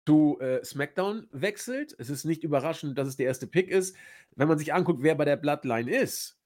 zu 0.06 0.38
äh, 0.40 0.64
SmackDown 0.64 1.26
wechselt. 1.32 1.94
Es 1.98 2.08
ist 2.08 2.24
nicht 2.24 2.44
überraschend, 2.44 2.96
dass 2.96 3.08
es 3.08 3.16
der 3.16 3.26
erste 3.26 3.46
Pick 3.46 3.68
ist. 3.68 3.96
Wenn 4.36 4.48
man 4.48 4.58
sich 4.58 4.72
anguckt, 4.72 5.02
wer 5.02 5.14
bei 5.14 5.24
der 5.24 5.36
Bloodline 5.36 5.90
ist, 5.90 6.40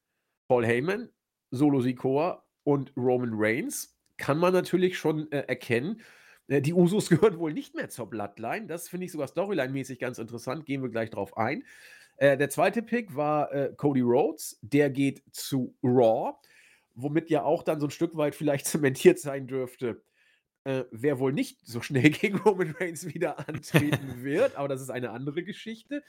Paul 0.48 0.66
Heyman, 0.66 1.10
Solo 1.50 1.80
Sikoa 1.80 2.44
und 2.64 2.92
Roman 2.96 3.30
Reigns, 3.34 3.96
kann 4.16 4.38
man 4.38 4.52
natürlich 4.52 4.98
schon 4.98 5.30
äh, 5.30 5.44
erkennen, 5.46 6.00
äh, 6.48 6.60
die 6.60 6.74
Usos 6.74 7.08
gehören 7.08 7.38
wohl 7.38 7.52
nicht 7.52 7.74
mehr 7.74 7.88
zur 7.88 8.10
Bloodline. 8.10 8.66
Das 8.66 8.88
finde 8.88 9.06
ich 9.06 9.12
sogar 9.12 9.28
storyline-mäßig 9.28 9.98
ganz 9.98 10.18
interessant. 10.18 10.66
Gehen 10.66 10.82
wir 10.82 10.90
gleich 10.90 11.10
drauf 11.10 11.36
ein. 11.36 11.64
Äh, 12.16 12.36
der 12.36 12.50
zweite 12.50 12.82
Pick 12.82 13.14
war 13.14 13.52
äh, 13.52 13.72
Cody 13.76 14.00
Rhodes. 14.00 14.58
Der 14.62 14.90
geht 14.90 15.22
zu 15.30 15.74
Raw, 15.82 16.34
womit 16.94 17.30
ja 17.30 17.42
auch 17.42 17.62
dann 17.62 17.80
so 17.80 17.86
ein 17.86 17.90
Stück 17.90 18.16
weit 18.16 18.34
vielleicht 18.34 18.66
zementiert 18.66 19.18
sein 19.18 19.46
dürfte, 19.46 20.02
äh, 20.64 20.84
wer 20.90 21.18
wohl 21.18 21.32
nicht 21.32 21.58
so 21.66 21.80
schnell 21.80 22.10
gegen 22.10 22.38
Roman 22.38 22.74
Reigns 22.78 23.06
wieder 23.12 23.48
antreten 23.48 24.22
wird. 24.22 24.56
Aber 24.56 24.68
das 24.68 24.80
ist 24.80 24.90
eine 24.90 25.10
andere 25.10 25.42
Geschichte. 25.42 26.02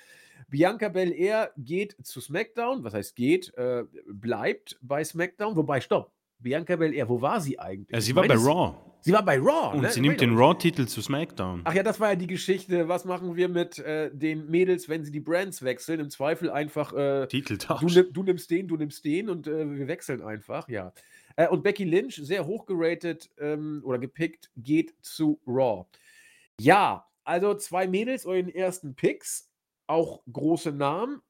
Bianca 0.48 0.90
Belair 0.90 1.52
geht 1.58 1.96
zu 2.06 2.22
SmackDown. 2.22 2.84
Was 2.84 2.94
heißt 2.94 3.16
geht? 3.16 3.54
Äh, 3.56 3.86
bleibt 4.06 4.78
bei 4.82 5.04
SmackDown. 5.04 5.56
Wobei, 5.56 5.82
stopp. 5.82 6.12
Bianca 6.44 6.76
Belair, 6.76 7.08
wo 7.10 7.22
war 7.22 7.42
sie 7.42 7.58
eigentlich? 7.58 7.94
Ja, 7.94 8.02
sie 8.02 8.16
war 8.16 8.28
bei 8.28 8.36
Raw. 8.36 8.76
Sie 9.06 9.12
war 9.12 9.26
bei 9.26 9.38
Raw. 9.38 9.76
Und 9.76 9.82
ne? 9.82 9.92
sie 9.92 10.00
nimmt 10.00 10.22
den 10.22 10.38
Raw-Titel 10.38 10.86
zu 10.86 11.02
SmackDown. 11.02 11.62
Ach 11.66 11.74
ja, 11.74 11.84
das 11.84 12.00
war 12.00 12.12
ja 12.12 12.16
die 12.16 12.28
Geschichte. 12.28 12.88
Was 12.88 13.04
machen 13.04 13.36
wir 13.36 13.50
mit 13.50 13.78
äh, 13.80 14.10
den 14.14 14.50
Mädels, 14.50 14.88
wenn 14.88 15.04
sie 15.04 15.12
die 15.12 15.20
Brands 15.20 15.62
wechseln? 15.62 16.00
Im 16.00 16.10
Zweifel 16.10 16.50
einfach. 16.50 16.94
Äh, 16.94 17.28
Titeltausch. 17.28 17.82
Du, 17.82 18.04
du, 18.04 18.24
nimmst 18.24 18.50
den, 18.50 18.68
du 18.68 18.78
nimmst 18.78 19.04
den 19.04 19.30
und 19.30 19.46
äh, 19.48 19.70
wir 19.78 19.88
wechseln 19.90 20.22
einfach, 20.22 20.70
ja. 20.70 20.94
Äh, 21.36 21.50
und 21.50 21.64
Becky 21.64 21.84
Lynch, 21.84 22.16
sehr 22.16 22.46
hoch 22.46 22.66
geratet 22.66 23.30
ähm, 23.40 23.82
oder 23.84 24.00
gepickt, 24.00 24.52
geht 24.56 24.94
zu 25.02 25.42
Raw. 25.46 25.86
Ja, 26.62 27.06
also 27.26 27.56
zwei 27.56 27.88
Mädels 27.88 28.26
euren 28.26 28.48
ersten 28.48 28.96
Picks, 28.96 29.50
auch 29.88 30.22
große 30.32 30.72
Namen. 30.72 31.22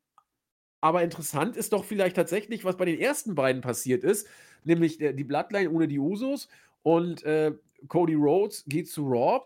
Aber 0.83 1.01
interessant 1.01 1.55
ist 1.55 1.71
doch 1.71 1.85
vielleicht 1.85 2.17
tatsächlich, 2.17 2.65
was 2.65 2.75
bei 2.75 2.83
den 2.83 2.99
ersten 2.99 3.35
beiden 3.35 3.61
passiert 3.61 4.03
ist, 4.03 4.27
nämlich 4.65 4.99
äh, 4.99 5.13
die 5.13 5.23
Bloodline 5.23 5.71
ohne 5.71 5.87
die 5.87 5.97
Usos 5.97 6.49
und 6.81 7.23
äh, 7.23 7.53
Cody 7.87 8.15
Rhodes 8.15 8.65
geht 8.67 8.89
zu 8.89 9.07
Raw. 9.07 9.45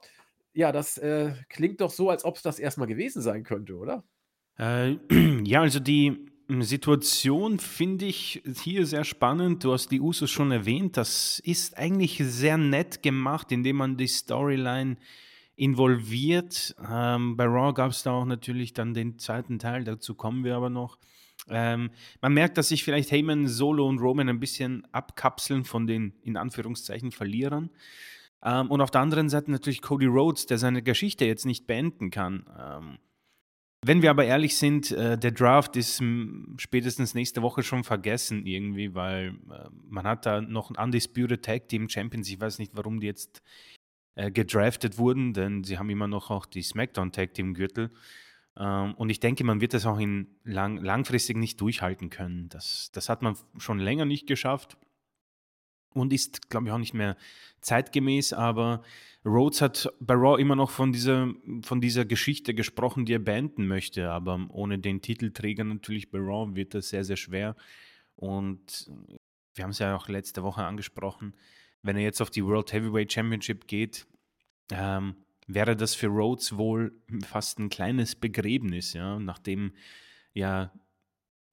Ja, 0.53 0.71
das 0.71 0.97
äh, 0.97 1.33
klingt 1.47 1.79
doch 1.81 1.91
so, 1.91 2.09
als 2.09 2.25
ob 2.25 2.37
es 2.37 2.41
das 2.41 2.57
erstmal 2.57 2.87
gewesen 2.87 3.21
sein 3.21 3.43
könnte, 3.43 3.75
oder? 3.75 4.03
Äh, 4.57 4.95
ja, 5.43 5.61
also 5.61 5.79
die 5.79 6.25
hm, 6.47 6.63
Situation 6.63 7.59
finde 7.59 8.05
ich 8.05 8.41
hier 8.63 8.87
sehr 8.87 9.03
spannend. 9.03 9.63
Du 9.63 9.73
hast 9.73 9.91
die 9.91 10.01
Usos 10.01 10.31
schon 10.31 10.49
erwähnt. 10.49 10.97
Das 10.97 11.37
ist 11.45 11.77
eigentlich 11.77 12.17
sehr 12.17 12.57
nett 12.57 13.03
gemacht, 13.03 13.51
indem 13.51 13.75
man 13.75 13.95
die 13.95 14.07
Storyline 14.07 14.97
involviert. 15.55 16.75
Ähm, 16.89 17.37
bei 17.37 17.45
Raw 17.45 17.73
gab 17.73 17.91
es 17.91 18.01
da 18.01 18.13
auch 18.13 18.25
natürlich 18.25 18.73
dann 18.73 18.95
den 18.95 19.19
zweiten 19.19 19.59
Teil, 19.59 19.83
dazu 19.83 20.15
kommen 20.15 20.43
wir 20.43 20.55
aber 20.55 20.71
noch. 20.71 20.97
Ähm, 21.49 21.91
man 22.21 22.33
merkt, 22.33 22.57
dass 22.57 22.69
sich 22.69 22.83
vielleicht 22.83 23.11
Heyman, 23.11 23.47
Solo 23.47 23.87
und 23.87 23.99
Roman 23.99 24.29
ein 24.29 24.39
bisschen 24.39 24.85
abkapseln 24.91 25.63
von 25.63 25.87
den 25.87 26.13
in 26.23 26.37
Anführungszeichen 26.37 27.11
Verlierern. 27.11 27.69
Ähm, 28.43 28.69
und 28.69 28.81
auf 28.81 28.91
der 28.91 29.01
anderen 29.01 29.29
Seite 29.29 29.51
natürlich 29.51 29.81
Cody 29.81 30.05
Rhodes, 30.05 30.45
der 30.45 30.57
seine 30.57 30.83
Geschichte 30.83 31.25
jetzt 31.25 31.45
nicht 31.45 31.67
beenden 31.67 32.11
kann. 32.11 32.45
Ähm, 32.59 32.97
wenn 33.85 34.01
wir 34.01 34.09
aber 34.09 34.25
ehrlich 34.25 34.57
sind, 34.57 34.91
äh, 34.91 35.17
der 35.17 35.31
Draft 35.31 35.75
ist 35.75 36.03
spätestens 36.57 37.13
nächste 37.13 37.41
Woche 37.41 37.61
schon 37.63 37.83
vergessen 37.83 38.45
irgendwie, 38.45 38.95
weil 38.95 39.35
äh, 39.49 39.69
man 39.87 40.05
hat 40.05 40.25
da 40.25 40.41
noch 40.41 40.71
ein 40.71 40.83
Undisputed 40.83 41.43
Tag 41.45 41.69
Team 41.69 41.87
Champions. 41.87 42.29
Ich 42.29 42.41
weiß 42.41 42.59
nicht, 42.59 42.71
warum 42.75 42.99
die 42.99 43.07
jetzt 43.07 43.41
äh, 44.15 44.31
gedraftet 44.31 44.97
wurden, 44.97 45.33
denn 45.33 45.63
sie 45.63 45.77
haben 45.77 45.91
immer 45.91 46.07
noch 46.07 46.31
auch 46.31 46.47
die 46.47 46.63
SmackDown 46.63 47.11
Tag 47.11 47.35
Team 47.35 47.53
Gürtel. 47.53 47.91
Ähm, 48.57 48.93
und 48.95 49.09
ich 49.09 49.19
denke, 49.19 49.43
man 49.43 49.61
wird 49.61 49.73
das 49.73 49.85
auch 49.85 49.99
in 49.99 50.27
lang, 50.43 50.77
langfristig 50.77 51.37
nicht 51.37 51.61
durchhalten 51.61 52.09
können. 52.09 52.49
Das, 52.49 52.91
das 52.91 53.09
hat 53.09 53.21
man 53.21 53.37
schon 53.57 53.79
länger 53.79 54.05
nicht 54.05 54.27
geschafft 54.27 54.77
und 55.93 56.13
ist, 56.13 56.49
glaube 56.49 56.67
ich, 56.67 56.71
auch 56.71 56.77
nicht 56.77 56.93
mehr 56.93 57.17
zeitgemäß. 57.61 58.33
Aber 58.33 58.81
Rhodes 59.25 59.61
hat 59.61 59.93
bei 59.99 60.13
Raw 60.13 60.41
immer 60.41 60.55
noch 60.55 60.71
von 60.71 60.91
dieser, 60.91 61.33
von 61.61 61.81
dieser 61.81 62.05
Geschichte 62.05 62.53
gesprochen, 62.53 63.05
die 63.05 63.13
er 63.13 63.19
beenden 63.19 63.67
möchte. 63.67 64.09
Aber 64.09 64.47
ohne 64.49 64.79
den 64.79 65.01
Titelträger 65.01 65.63
natürlich 65.63 66.09
bei 66.09 66.19
Raw 66.19 66.55
wird 66.55 66.73
das 66.73 66.89
sehr, 66.89 67.03
sehr 67.03 67.17
schwer. 67.17 67.55
Und 68.15 68.89
wir 69.53 69.63
haben 69.63 69.71
es 69.71 69.79
ja 69.79 69.95
auch 69.95 70.07
letzte 70.07 70.43
Woche 70.43 70.63
angesprochen, 70.63 71.35
wenn 71.83 71.95
er 71.95 72.03
jetzt 72.03 72.21
auf 72.21 72.31
die 72.31 72.43
World 72.43 72.73
Heavyweight 72.73 73.13
Championship 73.13 73.67
geht, 73.67 74.07
ähm, 74.71 75.15
wäre 75.47 75.75
das 75.75 75.95
für 75.95 76.07
Rhodes 76.07 76.57
wohl 76.57 76.93
fast 77.25 77.59
ein 77.59 77.69
kleines 77.69 78.15
Begräbnis, 78.15 78.93
ja, 78.93 79.17
nachdem 79.19 79.73
ja 80.33 80.71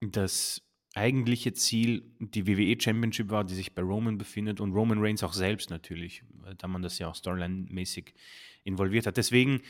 das 0.01 0.61
eigentliche 0.93 1.53
Ziel 1.53 2.03
die 2.19 2.47
WWE 2.47 2.79
Championship 2.79 3.29
war, 3.29 3.43
die 3.43 3.55
sich 3.55 3.75
bei 3.75 3.81
Roman 3.81 4.17
befindet 4.17 4.61
und 4.61 4.73
Roman 4.73 4.99
Reigns 4.99 5.23
auch 5.23 5.33
selbst 5.33 5.69
natürlich, 5.69 6.23
da 6.57 6.67
man 6.67 6.81
das 6.81 6.99
ja 6.99 7.09
auch 7.09 7.15
storyline-mäßig 7.15 8.13
involviert 8.63 9.05
hat. 9.05 9.17
Deswegen 9.17 9.61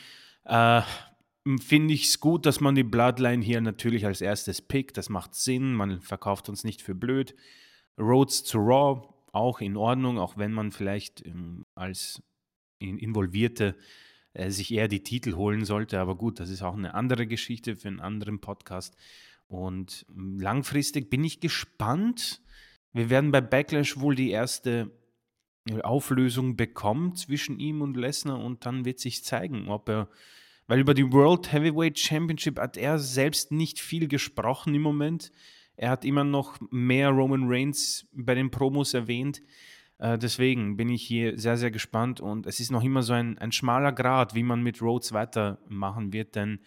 äh, 0.45 0.81
finde 1.59 1.93
ich 1.93 2.05
es 2.05 2.19
gut, 2.19 2.45
dass 2.45 2.59
man 2.59 2.75
die 2.75 2.83
Bloodline 2.83 3.43
hier 3.43 3.61
natürlich 3.61 4.05
als 4.05 4.21
erstes 4.21 4.61
pickt. 4.61 4.97
Das 4.97 5.09
macht 5.09 5.33
Sinn, 5.33 5.73
man 5.73 6.01
verkauft 6.01 6.47
uns 6.47 6.63
nicht 6.63 6.81
für 6.81 6.95
blöd. 6.95 7.35
Rhodes 7.99 8.43
zu 8.43 8.59
Raw 8.59 9.07
auch 9.31 9.61
in 9.61 9.77
Ordnung, 9.77 10.19
auch 10.19 10.37
wenn 10.37 10.51
man 10.51 10.71
vielleicht 10.71 11.25
ähm, 11.25 11.65
als 11.75 12.21
Involvierte 12.79 13.75
äh, 14.35 14.51
sich 14.51 14.71
eher 14.73 14.87
die 14.87 15.03
Titel 15.03 15.35
holen 15.35 15.65
sollte. 15.65 15.99
Aber 15.99 16.15
gut, 16.15 16.39
das 16.39 16.49
ist 16.49 16.61
auch 16.61 16.75
eine 16.75 16.93
andere 16.93 17.25
Geschichte 17.25 17.75
für 17.75 17.87
einen 17.87 18.01
anderen 18.01 18.39
Podcast. 18.39 18.95
Und 19.47 20.05
ähm, 20.09 20.39
langfristig 20.39 21.09
bin 21.09 21.23
ich 21.23 21.39
gespannt. 21.39 22.41
Wir 22.93 23.09
werden 23.09 23.31
bei 23.31 23.41
Backlash 23.41 23.97
wohl 23.99 24.15
die 24.15 24.31
erste 24.31 24.91
äh, 25.69 25.81
Auflösung 25.81 26.57
bekommen 26.57 27.15
zwischen 27.15 27.59
ihm 27.59 27.81
und 27.81 27.97
Lesnar 27.97 28.39
und 28.39 28.65
dann 28.65 28.85
wird 28.85 28.99
sich 28.99 29.23
zeigen, 29.23 29.69
ob 29.69 29.89
er, 29.89 30.09
weil 30.67 30.79
über 30.79 30.93
die 30.93 31.11
World 31.11 31.51
Heavyweight 31.51 31.97
Championship 31.97 32.59
hat 32.59 32.75
er 32.75 32.99
selbst 32.99 33.51
nicht 33.51 33.79
viel 33.79 34.07
gesprochen 34.07 34.75
im 34.75 34.81
Moment. 34.81 35.31
Er 35.77 35.89
hat 35.91 36.05
immer 36.05 36.23
noch 36.23 36.57
mehr 36.71 37.09
Roman 37.09 37.45
Reigns 37.47 38.07
bei 38.11 38.35
den 38.35 38.51
Promos 38.51 38.93
erwähnt. 38.93 39.41
Äh, 39.97 40.17
deswegen 40.17 40.77
bin 40.77 40.89
ich 40.89 41.03
hier 41.03 41.37
sehr, 41.39 41.57
sehr 41.57 41.71
gespannt 41.71 42.21
und 42.21 42.45
es 42.45 42.59
ist 42.59 42.71
noch 42.71 42.83
immer 42.83 43.03
so 43.03 43.13
ein, 43.13 43.37
ein 43.37 43.51
schmaler 43.51 43.91
Grad, 43.91 44.35
wie 44.35 44.43
man 44.43 44.61
mit 44.61 44.81
Rhodes 44.81 45.13
weitermachen 45.13 46.13
wird, 46.13 46.35
denn 46.35 46.59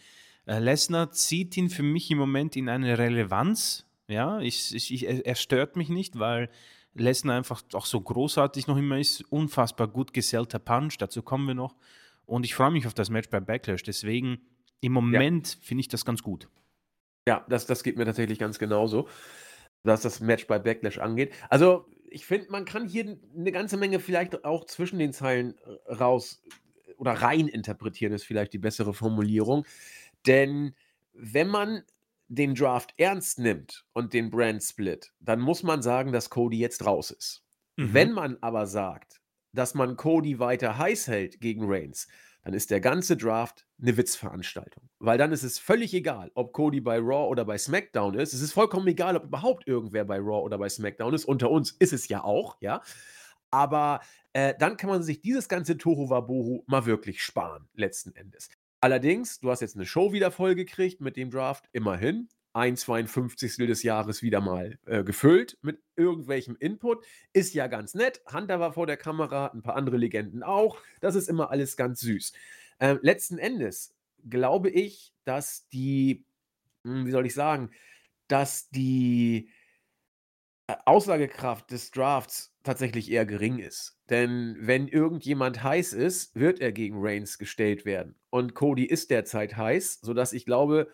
äh, 0.47 0.59
Lesnar 0.59 1.11
zieht 1.11 1.57
ihn 1.57 1.69
für 1.69 1.83
mich 1.83 2.11
im 2.11 2.19
Moment 2.19 2.57
in 2.57 2.69
eine 2.69 2.99
Relevanz. 2.99 3.85
Ja, 4.09 4.41
ich, 4.41 4.75
ich, 4.75 5.07
er 5.07 5.35
stört 5.35 5.77
mich 5.77 5.91
nicht, 5.91 6.19
weil 6.19 6.49
Lesnar 6.95 7.37
einfach 7.37 7.63
auch 7.75 7.85
so 7.85 8.01
großartig 8.01 8.67
noch 8.67 8.79
immer 8.79 8.99
ist. 8.99 9.21
Unfassbar 9.31 9.89
gut 9.89 10.15
gesellter 10.15 10.59
Punch, 10.59 10.97
dazu 10.99 11.23
kommen 11.23 11.47
wir 11.47 11.55
noch. 11.55 11.77
Und 12.25 12.45
ich 12.45 12.55
freue 12.55 12.71
mich 12.71 12.87
auf 12.87 12.95
das 12.95 13.11
Match 13.11 13.29
bei 13.29 13.41
Backlash. 13.41 13.83
Deswegen 13.83 14.41
im 14.81 14.93
Moment 14.93 15.55
ja. 15.55 15.61
finde 15.63 15.81
ich 15.83 15.89
das 15.89 16.05
ganz 16.05 16.23
gut. 16.23 16.49
Ja, 17.27 17.45
das, 17.49 17.67
das 17.67 17.83
geht 17.83 17.99
mir 17.99 18.07
tatsächlich 18.07 18.39
ganz 18.39 18.59
genauso, 18.59 19.09
was 19.83 20.01
das 20.01 20.21
Match 20.21 20.47
bei 20.47 20.59
Backlash 20.59 20.99
angeht. 20.99 21.35
Also, 21.51 21.87
ich 22.11 22.27
finde, 22.27 22.51
man 22.51 22.65
kann 22.65 22.87
hier 22.87 23.19
eine 23.37 23.53
ganze 23.53 23.77
Menge 23.77 24.01
vielleicht 24.01 24.45
auch 24.45 24.65
zwischen 24.65 24.99
den 24.99 25.13
Zeilen 25.13 25.57
äh, 25.59 25.93
raus 25.93 26.43
oder 26.97 27.13
rein 27.13 27.49
interpretieren, 27.49 28.13
ist 28.13 28.25
vielleicht 28.25 28.53
die 28.53 28.59
bessere 28.59 28.93
Formulierung. 28.93 29.65
Denn 30.27 30.75
wenn 31.13 31.49
man 31.49 31.83
den 32.29 32.55
Draft 32.55 32.93
ernst 32.99 33.39
nimmt 33.39 33.87
und 33.93 34.13
den 34.13 34.31
Brand 34.31 34.63
Split, 34.63 35.13
dann 35.21 35.41
muss 35.41 35.63
man 35.63 35.83
sagen, 35.83 36.13
dass 36.13 36.31
Cody 36.31 36.59
jetzt 36.59 36.85
raus 36.85 37.11
ist. 37.11 37.43
Mhm. 37.77 37.95
Wenn 37.95 38.13
man 38.13 38.37
aber 38.41 38.67
sagt, 38.67 39.21
dass 39.53 39.75
man 39.75 39.97
Cody 39.97 40.39
weiter 40.39 40.77
heiß 40.77 41.09
hält 41.09 41.41
gegen 41.41 41.63
Reigns, 41.65 42.07
dann 42.49 42.55
ist 42.55 42.71
der 42.71 42.81
ganze 42.81 43.15
Draft 43.15 43.67
eine 43.79 43.99
Witzveranstaltung. 43.99 44.89
Weil 45.01 45.19
dann 45.19 45.33
ist 45.33 45.43
es 45.43 45.59
völlig 45.59 45.93
egal, 45.93 46.31
ob 46.33 46.55
Cody 46.55 46.81
bei 46.81 46.97
Raw 46.97 47.29
oder 47.29 47.45
bei 47.45 47.59
SmackDown 47.59 48.15
ist. 48.15 48.33
Es 48.33 48.41
ist 48.41 48.55
vollkommen 48.55 48.87
egal, 48.87 49.19
ob 49.19 49.25
überhaupt 49.25 49.69
irgendwer 49.69 50.07
bei 50.07 50.17
Raw 50.17 50.41
oder 50.43 50.57
bei 50.57 50.71
SmackDown 50.71 51.13
ist. 51.13 51.27
Unter 51.27 51.51
uns 51.51 51.73
ist 51.73 51.93
es 51.93 52.09
ja 52.09 52.25
auch, 52.25 52.57
ja. 52.63 52.81
Aber 53.51 54.01
äh, 54.33 54.55
dann 54.59 54.79
kann 54.79 54.89
man 54.89 55.03
sich 55.03 55.21
dieses 55.21 55.51
ganze 55.51 55.77
Tohu 55.77 56.09
Wabohu 56.09 56.65
mal 56.67 56.87
wirklich 56.87 57.23
sparen, 57.23 57.69
letzten 57.75 58.15
Endes. 58.17 58.49
Allerdings, 58.81 59.41
du 59.41 59.51
hast 59.51 59.61
jetzt 59.61 59.77
eine 59.77 59.85
Show 59.85 60.15
wieder 60.15 60.31
vollgekriegt 60.31 61.03
mit 61.03 61.19
dem 61.19 61.31
Draft, 61.31 61.69
immerhin. 61.73 62.31
Ein 62.53 62.77
52. 62.77 63.57
des 63.67 63.83
Jahres 63.83 64.23
wieder 64.23 64.41
mal 64.41 64.79
äh, 64.87 65.05
gefüllt 65.05 65.59
mit 65.63 65.81
irgendwelchem 65.97 66.57
Input. 66.59 67.05
Ist 67.33 67.55
ja 67.55 67.67
ganz 67.67 67.95
nett. 67.95 68.23
Hunter 68.33 68.59
war 68.59 68.73
vor 68.73 68.87
der 68.87 68.97
Kamera, 68.97 69.47
ein 69.49 69.63
paar 69.63 69.77
andere 69.77 69.97
Legenden 69.97 70.43
auch. 70.43 70.79
Das 71.01 71.15
ist 71.15 71.29
immer 71.29 71.51
alles 71.51 71.77
ganz 71.77 72.01
süß. 72.01 72.33
Äh, 72.79 72.97
letzten 73.03 73.39
Endes 73.39 73.95
glaube 74.29 74.71
ich, 74.71 75.13
dass 75.25 75.69
die, 75.69 76.25
hm, 76.85 77.07
wie 77.07 77.11
soll 77.11 77.27
ich 77.27 77.35
sagen, 77.35 77.71
dass 78.29 78.71
die 78.71 79.51
äh, 80.69 80.77
Aussagekraft 80.85 81.71
des 81.71 81.91
Drafts 81.91 82.55
tatsächlich 82.63 83.11
eher 83.11 83.27
gering 83.27 83.59
ist. 83.59 83.99
Denn 84.11 84.57
wenn 84.61 84.89
irgendjemand 84.89 85.63
heiß 85.63 85.95
ist, 85.95 86.35
wird 86.35 86.61
er 86.61 86.73
gegen 86.73 86.97
Reigns 86.99 87.39
gestellt 87.39 87.85
werden. 87.85 88.15
Und 88.31 88.55
Cody 88.55 88.85
ist 88.85 89.11
derzeit 89.11 89.57
heiß, 89.57 90.01
sodass 90.03 90.33
ich 90.33 90.45
glaube, 90.45 90.91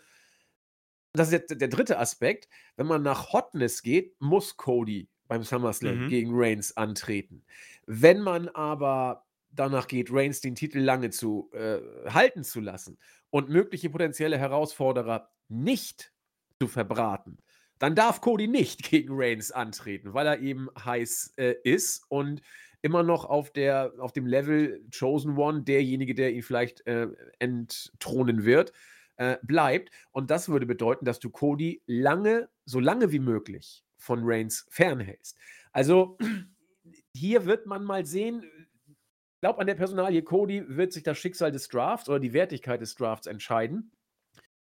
das 1.14 1.28
ist 1.28 1.32
jetzt 1.32 1.60
der 1.60 1.68
dritte 1.68 1.98
Aspekt, 1.98 2.48
wenn 2.76 2.86
man 2.86 3.02
nach 3.02 3.32
Hotness 3.32 3.82
geht, 3.82 4.20
muss 4.20 4.56
Cody 4.56 5.08
beim 5.28 5.42
SummerSlam 5.42 6.04
mhm. 6.04 6.08
gegen 6.08 6.30
Reigns 6.34 6.76
antreten. 6.76 7.44
Wenn 7.86 8.20
man 8.20 8.48
aber 8.48 9.24
danach 9.50 9.86
geht, 9.86 10.08
Reigns 10.10 10.40
den 10.40 10.56
Titel 10.56 10.80
lange 10.80 11.10
zu 11.10 11.50
äh, 11.52 11.78
halten 12.10 12.42
zu 12.42 12.60
lassen 12.60 12.98
und 13.30 13.48
mögliche 13.48 13.90
potenzielle 13.90 14.38
Herausforderer 14.38 15.30
nicht 15.48 16.12
zu 16.60 16.66
verbraten, 16.66 17.38
dann 17.78 17.94
darf 17.94 18.20
Cody 18.20 18.48
nicht 18.48 18.82
gegen 18.90 19.14
Reigns 19.16 19.52
antreten, 19.52 20.14
weil 20.14 20.26
er 20.26 20.40
eben 20.40 20.68
heiß 20.84 21.34
äh, 21.36 21.54
ist 21.62 22.04
und 22.08 22.42
immer 22.82 23.02
noch 23.02 23.24
auf, 23.24 23.50
der, 23.50 23.92
auf 23.98 24.12
dem 24.12 24.26
Level 24.26 24.84
Chosen 24.96 25.38
One, 25.38 25.62
derjenige, 25.62 26.14
der 26.14 26.32
ihn 26.32 26.42
vielleicht 26.42 26.86
äh, 26.86 27.08
entthronen 27.38 28.44
wird, 28.44 28.72
äh, 29.16 29.38
bleibt. 29.42 29.90
Und 30.12 30.30
das 30.30 30.48
würde 30.48 30.66
bedeuten, 30.66 31.04
dass 31.04 31.18
du 31.18 31.30
Cody 31.30 31.82
lange, 31.86 32.48
so 32.64 32.80
lange 32.80 33.12
wie 33.12 33.18
möglich 33.18 33.84
von 33.96 34.20
Reigns 34.22 34.66
fernhältst. 34.70 35.36
Also 35.72 36.18
hier 37.14 37.46
wird 37.46 37.66
man 37.66 37.84
mal 37.84 38.04
sehen, 38.04 38.44
ich 38.86 39.40
glaube 39.40 39.60
an 39.60 39.66
der 39.66 39.74
Personalie 39.74 40.22
Cody 40.22 40.64
wird 40.68 40.92
sich 40.92 41.02
das 41.02 41.18
Schicksal 41.18 41.52
des 41.52 41.68
Drafts 41.68 42.08
oder 42.08 42.20
die 42.20 42.32
Wertigkeit 42.32 42.80
des 42.80 42.94
Drafts 42.94 43.26
entscheiden. 43.26 43.92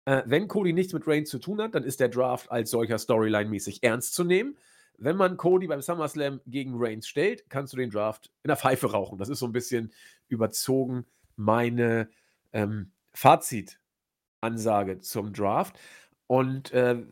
Äh, 0.06 0.24
wenn 0.26 0.48
Cody 0.48 0.74
nichts 0.74 0.94
mit 0.94 1.08
Reigns 1.08 1.30
zu 1.30 1.40
tun 1.40 1.62
hat, 1.62 1.76
dann 1.76 1.84
ist 1.84 2.00
der 2.00 2.10
Draft 2.10 2.52
als 2.52 2.72
solcher 2.72 2.98
Storyline-mäßig 2.98 3.80
ernst 3.82 4.14
zu 4.14 4.24
nehmen. 4.24 4.58
Wenn 4.98 5.16
man 5.16 5.38
Cody 5.38 5.68
beim 5.68 5.82
SummerSlam 5.82 6.42
gegen 6.48 6.74
Reigns 6.76 7.08
stellt, 7.08 7.50
kannst 7.50 7.72
du 7.74 7.78
den 7.78 7.92
Draft 7.92 8.32
in 8.44 8.48
der 8.48 8.58
Pfeife 8.58 8.92
rauchen. 8.92 9.20
Das 9.20 9.30
ist 9.30 9.40
so 9.40 9.46
ein 9.46 9.52
bisschen 9.52 9.94
überzogen 10.28 11.06
meine 11.36 12.10
ähm, 12.52 12.92
Fazit-Ansage 14.42 15.00
zum 15.00 15.34
Draft. 15.34 15.78
Und 16.28 16.72
äh, 16.72 17.04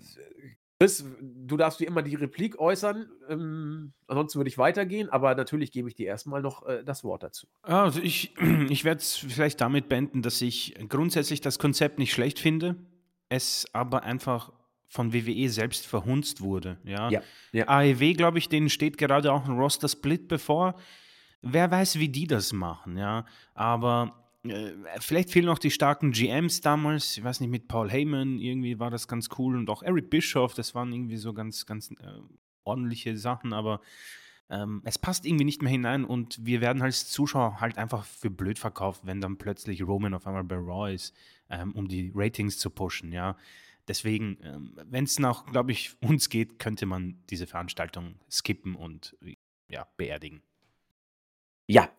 Chris, 0.80 1.06
du 1.22 1.56
darfst 1.56 1.80
wie 1.80 1.86
immer 1.86 2.02
die 2.02 2.16
Replik 2.16 2.60
äußern. 2.60 3.10
Ähm, 3.30 3.94
ansonsten 4.08 4.40
würde 4.40 4.50
ich 4.50 4.58
weitergehen, 4.58 5.10
aber 5.10 5.34
natürlich 5.36 5.72
gebe 5.72 5.88
ich 5.88 5.96
dir 5.96 6.08
erstmal 6.08 6.42
noch 6.42 6.66
äh, 6.66 6.84
das 6.84 7.04
Wort 7.04 7.24
dazu. 7.24 7.48
Also 7.62 8.02
ich, 8.02 8.36
ich 8.70 8.84
werde 8.84 9.00
es 9.00 9.16
vielleicht 9.16 9.62
damit 9.62 9.88
beenden, 9.88 10.22
dass 10.22 10.42
ich 10.42 10.76
grundsätzlich 10.90 11.42
das 11.42 11.60
Konzept 11.60 11.98
nicht 11.98 12.12
schlecht 12.12 12.40
finde, 12.40 12.76
es 13.30 13.66
aber 13.74 14.04
einfach 14.04 14.52
von 14.88 15.14
WWE 15.14 15.50
selbst 15.50 15.88
verhunzt 15.88 16.42
wurde. 16.42 16.78
Ja. 16.84 17.10
ja, 17.10 17.22
ja. 17.52 17.68
AEW, 17.68 18.14
glaube 18.14 18.38
ich, 18.38 18.50
denen 18.50 18.70
steht 18.70 18.98
gerade 18.98 19.32
auch 19.32 19.46
ein 19.46 19.58
Roster-Split 19.58 20.28
bevor. 20.28 20.76
Wer 21.42 21.70
weiß, 21.72 22.00
wie 22.00 22.10
die 22.10 22.28
das 22.28 22.54
machen, 22.54 22.98
ja. 22.98 23.26
Aber 23.54 24.25
vielleicht 25.00 25.30
fehlen 25.30 25.46
noch 25.46 25.60
die 25.60 25.72
starken 25.72 26.12
GMs 26.12 26.62
damals. 26.62 27.18
Ich 27.18 27.24
weiß 27.24 27.40
nicht, 27.40 27.50
mit 27.50 27.68
Paul 27.68 27.90
Heyman 27.90 28.40
irgendwie 28.40 28.80
war 28.80 28.90
das 28.90 29.08
ganz 29.08 29.30
cool 29.38 29.56
und 29.56 29.70
auch 29.70 29.84
Eric 29.84 30.10
Bischoff, 30.10 30.54
das 30.54 30.76
waren 30.76 30.92
irgendwie 30.92 31.18
so 31.18 31.34
ganz, 31.34 31.66
ganz 31.66 31.92
äh, 31.92 32.20
ordentliche 32.64 33.18
Sachen, 33.18 33.54
aber 33.54 33.82
ähm, 34.50 34.82
es 34.86 35.00
passt 35.00 35.26
irgendwie 35.26 35.46
nicht 35.46 35.62
mehr 35.62 35.72
hinein 35.72 36.06
und 36.06 36.46
wir 36.46 36.62
werden 36.62 36.82
als 36.82 37.10
Zuschauer 37.10 37.60
halt 37.60 37.78
einfach 37.78 38.06
für 38.06 38.30
blöd 38.30 38.60
verkauft, 38.60 39.02
wenn 39.06 39.22
dann 39.22 39.38
plötzlich 39.38 39.82
Roman 39.82 40.14
auf 40.14 40.28
einmal 40.28 40.44
bei 40.44 40.56
Raw 40.56 40.94
ist, 40.94 41.16
ähm, 41.50 41.72
um 41.74 41.88
die 41.88 42.12
Ratings 42.14 42.58
zu 42.58 42.70
pushen, 42.70 43.12
ja. 43.12 43.38
Deswegen, 43.88 44.38
ähm, 44.42 44.74
wenn 44.86 45.04
es 45.04 45.20
nach, 45.20 45.46
glaube 45.46 45.72
ich, 45.72 45.96
uns 46.02 46.30
geht, 46.30 46.58
könnte 46.58 46.86
man 46.86 47.24
diese 47.30 47.46
Veranstaltung 47.46 48.16
skippen 48.30 48.76
und 48.76 49.16
ja, 49.68 49.88
beerdigen. 49.98 50.42
Ja, 51.68 51.90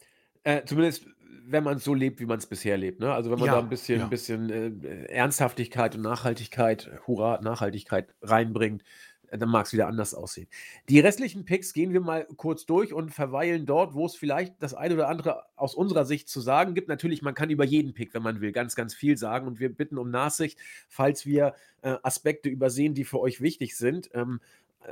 äh, 0.46 0.64
zumindest 0.64 1.06
wenn 1.48 1.62
man 1.62 1.76
es 1.76 1.84
so 1.84 1.94
lebt, 1.94 2.18
wie 2.20 2.26
man 2.26 2.38
es 2.38 2.46
bisher 2.46 2.76
lebt. 2.76 2.98
Ne? 3.00 3.12
Also 3.12 3.30
wenn 3.30 3.38
man 3.38 3.46
ja, 3.46 3.54
da 3.54 3.60
ein 3.60 3.68
bisschen, 3.68 4.00
ja. 4.00 4.06
bisschen 4.06 4.50
äh, 4.50 5.04
Ernsthaftigkeit 5.04 5.94
und 5.94 6.02
Nachhaltigkeit, 6.02 6.90
Hurra, 7.06 7.40
Nachhaltigkeit 7.40 8.12
reinbringt, 8.20 8.82
äh, 9.28 9.38
dann 9.38 9.48
mag 9.48 9.66
es 9.66 9.72
wieder 9.72 9.86
anders 9.86 10.12
aussehen. 10.12 10.48
Die 10.88 10.98
restlichen 10.98 11.44
Picks 11.44 11.72
gehen 11.72 11.92
wir 11.92 12.00
mal 12.00 12.26
kurz 12.36 12.66
durch 12.66 12.92
und 12.92 13.10
verweilen 13.10 13.64
dort, 13.64 13.94
wo 13.94 14.06
es 14.06 14.16
vielleicht 14.16 14.60
das 14.60 14.74
eine 14.74 14.94
oder 14.94 15.08
andere 15.08 15.44
aus 15.54 15.76
unserer 15.76 16.04
Sicht 16.04 16.28
zu 16.28 16.40
sagen 16.40 16.74
gibt. 16.74 16.88
Natürlich, 16.88 17.22
man 17.22 17.34
kann 17.34 17.50
über 17.50 17.64
jeden 17.64 17.94
Pick, 17.94 18.12
wenn 18.12 18.22
man 18.22 18.40
will, 18.40 18.50
ganz, 18.50 18.74
ganz 18.74 18.92
viel 18.92 19.16
sagen 19.16 19.46
und 19.46 19.60
wir 19.60 19.72
bitten 19.72 19.98
um 19.98 20.10
Nachsicht, 20.10 20.58
falls 20.88 21.26
wir 21.26 21.54
äh, 21.82 21.94
Aspekte 22.02 22.48
übersehen, 22.48 22.94
die 22.94 23.04
für 23.04 23.20
euch 23.20 23.40
wichtig 23.40 23.76
sind. 23.76 24.10
Ähm, 24.14 24.40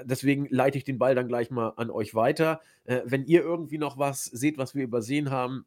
deswegen 0.05 0.47
leite 0.51 0.79
ich 0.79 0.85
den 0.85 0.99
Ball 0.99 1.14
dann 1.14 1.29
gleich 1.29 1.51
mal 1.51 1.70
an 1.77 1.90
euch 1.90 2.14
weiter. 2.14 2.61
Äh, 2.85 3.03
wenn 3.05 3.25
ihr 3.25 3.42
irgendwie 3.42 3.79
noch 3.79 3.99
was 3.99 4.25
seht, 4.25 4.59
was 4.59 4.75
wir 4.75 4.85
übersehen 4.85 5.31
haben, 5.31 5.66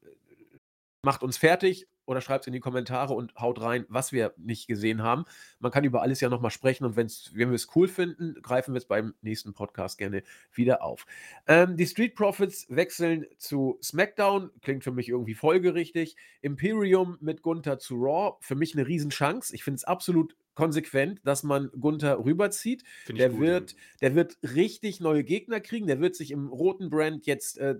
macht 1.02 1.24
uns 1.24 1.38
fertig 1.38 1.88
oder 2.08 2.22
schreibt 2.22 2.44
es 2.44 2.48
in 2.48 2.54
die 2.54 2.60
Kommentare 2.60 3.14
und 3.14 3.36
haut 3.36 3.62
rein, 3.62 3.86
was 3.90 4.12
wir 4.12 4.34
nicht 4.38 4.68
gesehen 4.68 5.04
haben. 5.04 5.26
Man 5.60 5.72
kann 5.72 5.84
über 5.84 6.02
alles 6.02 6.22
ja 6.22 6.30
nochmal 6.30 6.52
sprechen 6.52 6.86
und 6.86 6.96
wenn's, 6.96 7.32
wenn 7.36 7.50
wir 7.50 7.56
es 7.56 7.68
cool 7.76 7.88
finden, 7.88 8.36
greifen 8.42 8.74
wir 8.74 8.80
es 8.80 8.86
beim 8.86 9.14
nächsten 9.22 9.54
Podcast 9.54 9.98
gerne 9.98 10.24
wieder 10.52 10.82
auf. 10.82 11.06
Ähm, 11.48 11.78
die 11.78 11.86
Street 11.86 12.16
Profits 12.16 12.66
wechseln 12.70 13.26
zu 13.38 13.78
SmackDown, 13.84 14.50
klingt 14.62 14.84
für 14.84 14.92
mich 14.92 15.10
irgendwie 15.10 15.36
folgerichtig. 15.36 16.16
Imperium 16.42 17.18
mit 17.20 17.42
Gunther 17.42 17.78
zu 17.78 17.96
Raw, 17.96 18.38
für 18.40 18.56
mich 18.56 18.74
eine 18.74 18.88
Riesenchance. 18.88 19.54
Ich 19.54 19.64
finde 19.64 19.76
es 19.76 19.84
absolut 19.84 20.36
konsequent, 20.56 21.22
dass 21.24 21.44
man 21.44 21.70
Gunther 21.80 22.24
rüberzieht. 22.24 22.84
Der 23.10 23.30
gut. 23.30 23.40
wird, 23.40 23.76
der 24.02 24.16
wird 24.16 24.38
richtig 24.42 25.00
neue 25.02 25.24
Gegner 25.24 25.60
kriegen. 25.60 25.88
Der 25.88 26.00
wird 26.00 26.16
sich 26.16 26.32
im 26.32 26.48
roten 26.48 26.90
Brand 26.90 27.28
jetzt 27.28 27.60
äh, 27.60 27.76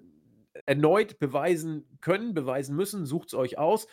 erneut 0.66 1.20
beweisen 1.20 1.86
können, 2.02 2.34
beweisen 2.34 2.76
müssen. 2.76 3.06
Sucht 3.06 3.30
es 3.30 3.34
euch 3.34 3.58
aus. 3.58 3.88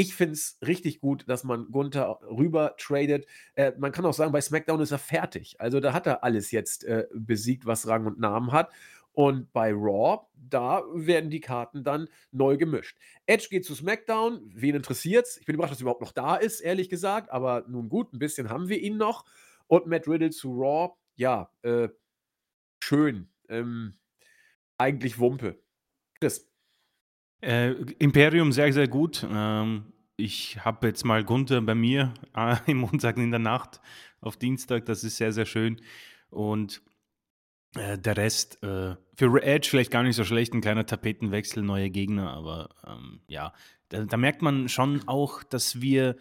Ich 0.00 0.14
finde 0.14 0.32
es 0.32 0.56
richtig 0.66 1.00
gut, 1.00 1.28
dass 1.28 1.44
man 1.44 1.70
Gunther 1.70 2.20
rüber 2.22 2.74
tradet. 2.78 3.26
Äh, 3.54 3.72
man 3.76 3.92
kann 3.92 4.06
auch 4.06 4.14
sagen, 4.14 4.32
bei 4.32 4.40
SmackDown 4.40 4.80
ist 4.80 4.92
er 4.92 4.98
fertig. 4.98 5.60
Also 5.60 5.78
da 5.78 5.92
hat 5.92 6.06
er 6.06 6.24
alles 6.24 6.52
jetzt 6.52 6.84
äh, 6.84 7.06
besiegt, 7.12 7.66
was 7.66 7.86
Rang 7.86 8.06
und 8.06 8.18
Namen 8.18 8.50
hat. 8.50 8.70
Und 9.12 9.52
bei 9.52 9.74
Raw, 9.74 10.26
da 10.32 10.84
werden 10.94 11.28
die 11.28 11.40
Karten 11.40 11.84
dann 11.84 12.08
neu 12.30 12.56
gemischt. 12.56 12.96
Edge 13.26 13.48
geht 13.50 13.66
zu 13.66 13.74
SmackDown. 13.74 14.40
Wen 14.46 14.74
interessiert's? 14.74 15.36
Ich 15.36 15.44
bin 15.44 15.54
überrascht, 15.54 15.72
dass 15.72 15.80
er 15.80 15.82
überhaupt 15.82 16.00
noch 16.00 16.12
da 16.12 16.36
ist, 16.36 16.60
ehrlich 16.60 16.88
gesagt. 16.88 17.30
Aber 17.30 17.66
nun 17.68 17.90
gut, 17.90 18.14
ein 18.14 18.18
bisschen 18.18 18.48
haben 18.48 18.70
wir 18.70 18.80
ihn 18.80 18.96
noch. 18.96 19.26
Und 19.66 19.86
Matt 19.86 20.08
Riddle 20.08 20.30
zu 20.30 20.50
Raw. 20.54 20.94
Ja, 21.16 21.52
äh, 21.60 21.90
schön. 22.82 23.28
Ähm, 23.50 23.98
eigentlich 24.78 25.18
Wumpe. 25.18 25.62
Chris. 26.18 26.49
Äh, 27.40 27.70
Imperium 27.98 28.52
sehr, 28.52 28.72
sehr 28.72 28.88
gut. 28.88 29.26
Ähm, 29.30 29.92
ich 30.16 30.62
habe 30.64 30.88
jetzt 30.88 31.04
mal 31.04 31.24
Gunther 31.24 31.60
bei 31.62 31.74
mir 31.74 32.12
äh, 32.36 32.56
im 32.66 32.78
Montag 32.78 33.16
in 33.16 33.30
der 33.30 33.40
Nacht 33.40 33.80
auf 34.20 34.36
Dienstag. 34.36 34.84
Das 34.86 35.04
ist 35.04 35.16
sehr, 35.16 35.32
sehr 35.32 35.46
schön. 35.46 35.80
Und 36.28 36.82
äh, 37.76 37.98
der 37.98 38.16
Rest 38.16 38.62
äh, 38.62 38.96
für 39.16 39.42
Edge 39.42 39.68
vielleicht 39.68 39.90
gar 39.90 40.02
nicht 40.02 40.16
so 40.16 40.24
schlecht. 40.24 40.52
Ein 40.52 40.60
kleiner 40.60 40.86
Tapetenwechsel, 40.86 41.62
neue 41.62 41.90
Gegner. 41.90 42.32
Aber 42.32 42.70
ähm, 42.86 43.20
ja, 43.26 43.52
da, 43.88 44.04
da 44.04 44.16
merkt 44.16 44.42
man 44.42 44.68
schon 44.68 45.02
auch, 45.08 45.42
dass 45.42 45.80
wir 45.80 46.16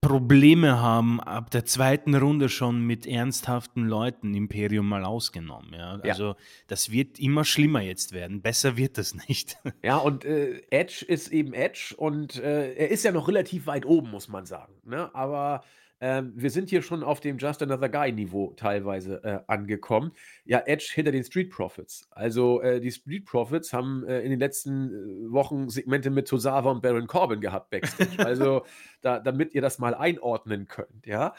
Probleme 0.00 0.80
haben 0.80 1.20
ab 1.20 1.50
der 1.50 1.64
zweiten 1.64 2.14
Runde 2.14 2.48
schon 2.48 2.86
mit 2.86 3.06
ernsthaften 3.06 3.86
Leuten, 3.86 4.34
Imperium 4.34 4.88
mal 4.88 5.04
ausgenommen. 5.04 5.72
Ja? 5.72 5.96
Ja. 5.96 6.12
Also 6.12 6.36
das 6.68 6.92
wird 6.92 7.18
immer 7.18 7.44
schlimmer 7.44 7.80
jetzt 7.80 8.12
werden. 8.12 8.40
Besser 8.40 8.76
wird 8.76 8.98
es 8.98 9.14
nicht. 9.28 9.58
Ja, 9.82 9.98
und 9.98 10.24
äh, 10.24 10.62
Edge 10.70 11.04
ist 11.06 11.28
eben 11.28 11.52
Edge 11.52 11.94
und 11.96 12.36
äh, 12.36 12.72
er 12.74 12.90
ist 12.90 13.04
ja 13.04 13.12
noch 13.12 13.28
relativ 13.28 13.66
weit 13.66 13.86
oben, 13.86 14.10
muss 14.10 14.26
man 14.28 14.46
sagen. 14.46 14.74
Ne? 14.84 15.14
Aber 15.14 15.62
ähm, 16.00 16.32
wir 16.34 16.50
sind 16.50 16.68
hier 16.68 16.82
schon 16.82 17.02
auf 17.02 17.20
dem 17.20 17.38
Just 17.38 17.62
Another 17.62 17.88
Guy-Niveau 17.88 18.52
teilweise 18.56 19.22
äh, 19.24 19.40
angekommen. 19.46 20.12
Ja, 20.44 20.62
Edge 20.66 20.90
hinter 20.94 21.12
den 21.12 21.24
Street 21.24 21.50
Profits. 21.50 22.06
Also 22.10 22.60
äh, 22.60 22.80
die 22.80 22.92
Street 22.92 23.24
Profits 23.24 23.72
haben 23.72 24.06
äh, 24.06 24.20
in 24.20 24.30
den 24.30 24.38
letzten 24.38 24.90
äh, 24.90 25.32
Wochen 25.32 25.70
Segmente 25.70 26.10
mit 26.10 26.28
Tosawa 26.28 26.70
und 26.70 26.82
Baron 26.82 27.06
Corbin 27.06 27.40
gehabt 27.40 27.70
backstage. 27.70 28.18
also 28.18 28.64
da, 29.00 29.20
damit 29.20 29.54
ihr 29.54 29.62
das 29.62 29.78
mal 29.78 29.94
einordnen 29.94 30.66
könnt, 30.66 31.06
ja. 31.06 31.34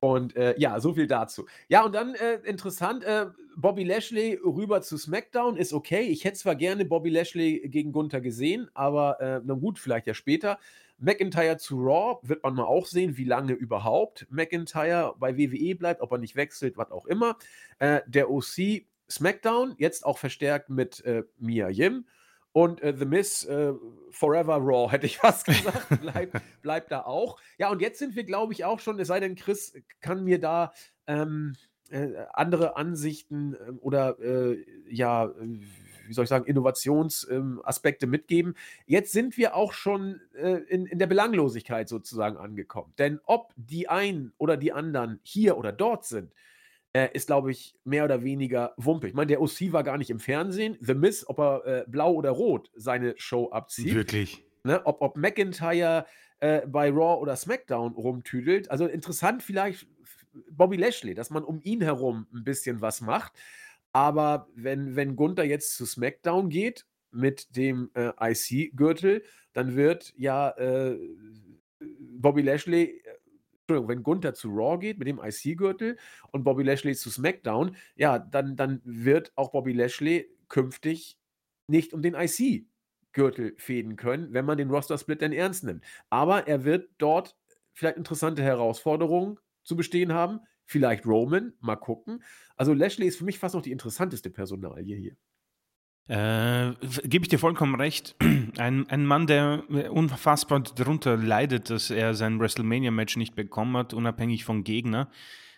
Und 0.00 0.34
äh, 0.34 0.54
ja, 0.56 0.80
so 0.80 0.94
viel 0.94 1.06
dazu. 1.06 1.46
Ja, 1.68 1.84
und 1.84 1.94
dann 1.94 2.14
äh, 2.14 2.36
interessant, 2.44 3.04
äh, 3.04 3.26
Bobby 3.56 3.84
Lashley 3.84 4.40
rüber 4.42 4.80
zu 4.80 4.96
SmackDown 4.96 5.58
ist 5.58 5.74
okay. 5.74 6.04
Ich 6.04 6.24
hätte 6.24 6.38
zwar 6.38 6.54
gerne 6.54 6.86
Bobby 6.86 7.10
Lashley 7.10 7.68
gegen 7.68 7.92
Gunther 7.92 8.22
gesehen, 8.22 8.70
aber 8.72 9.20
äh, 9.20 9.40
na 9.44 9.52
gut, 9.52 9.78
vielleicht 9.78 10.06
ja 10.06 10.14
später. 10.14 10.58
McIntyre 11.00 11.56
zu 11.56 11.80
Raw 11.80 12.18
wird 12.22 12.42
man 12.42 12.54
mal 12.54 12.64
auch 12.64 12.86
sehen, 12.86 13.16
wie 13.16 13.24
lange 13.24 13.52
überhaupt 13.52 14.26
McIntyre 14.30 15.14
bei 15.18 15.36
WWE 15.36 15.74
bleibt, 15.74 16.00
ob 16.00 16.12
er 16.12 16.18
nicht 16.18 16.36
wechselt, 16.36 16.76
was 16.76 16.90
auch 16.90 17.06
immer. 17.06 17.36
Äh, 17.78 18.02
der 18.06 18.30
OC 18.30 18.84
SmackDown, 19.10 19.74
jetzt 19.78 20.04
auch 20.04 20.18
verstärkt 20.18 20.70
mit 20.70 21.04
äh, 21.04 21.24
Mia 21.38 21.68
Yim. 21.68 22.06
Und 22.52 22.82
äh, 22.82 22.94
The 22.96 23.04
Miz, 23.04 23.44
äh, 23.44 23.72
Forever 24.10 24.56
Raw, 24.56 24.90
hätte 24.90 25.06
ich 25.06 25.18
fast 25.18 25.46
gesagt, 25.46 26.00
bleibt, 26.00 26.36
bleibt 26.62 26.92
da 26.92 27.02
auch. 27.02 27.40
Ja, 27.58 27.70
und 27.70 27.80
jetzt 27.80 27.98
sind 27.98 28.16
wir, 28.16 28.24
glaube 28.24 28.52
ich, 28.52 28.64
auch 28.64 28.80
schon, 28.80 28.98
es 28.98 29.08
sei 29.08 29.20
denn, 29.20 29.36
Chris 29.36 29.72
kann 30.00 30.24
mir 30.24 30.40
da 30.40 30.72
ähm, 31.06 31.54
äh, 31.90 32.08
andere 32.32 32.76
Ansichten 32.76 33.56
ähm, 33.66 33.78
oder 33.80 34.18
äh, 34.20 34.64
ja, 34.88 35.26
äh, 35.26 35.60
wie 36.10 36.14
soll 36.14 36.24
ich 36.24 36.28
sagen, 36.28 36.44
Innovationsaspekte 36.44 38.06
ähm, 38.06 38.10
mitgeben. 38.10 38.54
Jetzt 38.84 39.12
sind 39.12 39.36
wir 39.36 39.54
auch 39.54 39.72
schon 39.72 40.20
äh, 40.34 40.56
in, 40.68 40.86
in 40.86 40.98
der 40.98 41.06
Belanglosigkeit 41.06 41.88
sozusagen 41.88 42.36
angekommen. 42.36 42.92
Denn 42.98 43.20
ob 43.24 43.52
die 43.56 43.88
einen 43.88 44.32
oder 44.36 44.56
die 44.56 44.72
anderen 44.72 45.20
hier 45.22 45.56
oder 45.56 45.70
dort 45.70 46.04
sind, 46.04 46.32
äh, 46.92 47.08
ist, 47.12 47.28
glaube 47.28 47.52
ich, 47.52 47.76
mehr 47.84 48.04
oder 48.04 48.24
weniger 48.24 48.74
Wumpe. 48.76 49.06
Ich 49.06 49.14
meine, 49.14 49.28
der 49.28 49.40
OC 49.40 49.72
war 49.72 49.84
gar 49.84 49.98
nicht 49.98 50.10
im 50.10 50.18
Fernsehen. 50.18 50.76
The 50.80 50.94
Miss, 50.94 51.28
ob 51.28 51.38
er 51.38 51.64
äh, 51.64 51.84
blau 51.86 52.12
oder 52.12 52.30
rot 52.30 52.70
seine 52.74 53.14
Show 53.16 53.50
abzieht. 53.50 53.94
Wirklich. 53.94 54.44
Ne? 54.64 54.84
Ob, 54.84 55.00
ob 55.00 55.16
McIntyre 55.16 56.06
äh, 56.40 56.66
bei 56.66 56.90
Raw 56.90 57.20
oder 57.20 57.36
SmackDown 57.36 57.92
rumtüdelt. 57.92 58.68
Also 58.68 58.86
interessant 58.86 59.44
vielleicht 59.44 59.86
Bobby 60.50 60.76
Lashley, 60.76 61.14
dass 61.14 61.30
man 61.30 61.44
um 61.44 61.60
ihn 61.62 61.80
herum 61.80 62.26
ein 62.34 62.42
bisschen 62.42 62.80
was 62.80 63.00
macht. 63.00 63.32
Aber 63.92 64.48
wenn, 64.54 64.96
wenn 64.96 65.16
Gunther 65.16 65.44
jetzt 65.44 65.76
zu 65.76 65.86
SmackDown 65.86 66.48
geht 66.48 66.86
mit 67.10 67.56
dem 67.56 67.90
äh, 67.94 68.12
IC-Gürtel, 68.20 69.24
dann 69.52 69.74
wird 69.74 70.12
ja 70.16 70.50
äh, 70.50 70.98
Bobby 71.80 72.42
Lashley, 72.42 73.02
äh, 73.04 73.18
Entschuldigung, 73.60 73.88
wenn 73.88 74.02
Gunther 74.02 74.34
zu 74.34 74.48
Raw 74.50 74.78
geht 74.78 74.98
mit 74.98 75.08
dem 75.08 75.20
IC-Gürtel 75.20 75.96
und 76.32 76.44
Bobby 76.44 76.62
Lashley 76.62 76.94
zu 76.94 77.10
SmackDown, 77.10 77.76
ja, 77.96 78.18
dann, 78.18 78.56
dann 78.56 78.80
wird 78.84 79.32
auch 79.36 79.52
Bobby 79.52 79.72
Lashley 79.72 80.28
künftig 80.48 81.18
nicht 81.66 81.92
um 81.92 82.02
den 82.02 82.14
IC-Gürtel 82.14 83.54
fäden 83.58 83.96
können, 83.96 84.32
wenn 84.32 84.44
man 84.44 84.58
den 84.58 84.70
Roster-Split 84.70 85.20
denn 85.20 85.32
ernst 85.32 85.64
nimmt. 85.64 85.84
Aber 86.10 86.46
er 86.48 86.64
wird 86.64 86.90
dort 86.98 87.36
vielleicht 87.72 87.96
interessante 87.96 88.42
Herausforderungen 88.42 89.38
zu 89.62 89.76
bestehen 89.76 90.12
haben. 90.12 90.40
Vielleicht 90.70 91.04
Roman, 91.04 91.52
mal 91.58 91.74
gucken. 91.74 92.22
Also 92.54 92.72
Lashley 92.72 93.08
ist 93.08 93.18
für 93.18 93.24
mich 93.24 93.40
fast 93.40 93.56
noch 93.56 93.62
die 93.62 93.72
interessanteste 93.72 94.30
Personalie 94.30 94.96
hier. 94.96 95.16
Äh, 96.06 96.76
Gebe 97.08 97.24
ich 97.24 97.28
dir 97.28 97.40
vollkommen 97.40 97.74
recht. 97.74 98.14
Ein, 98.56 98.88
ein 98.88 99.04
Mann, 99.04 99.26
der 99.26 99.64
unfassbar 99.90 100.60
darunter 100.60 101.16
leidet, 101.16 101.70
dass 101.70 101.90
er 101.90 102.14
sein 102.14 102.38
WrestleMania-Match 102.38 103.16
nicht 103.16 103.34
bekommen 103.34 103.76
hat, 103.76 103.94
unabhängig 103.94 104.44
vom 104.44 104.62
Gegner. 104.62 105.10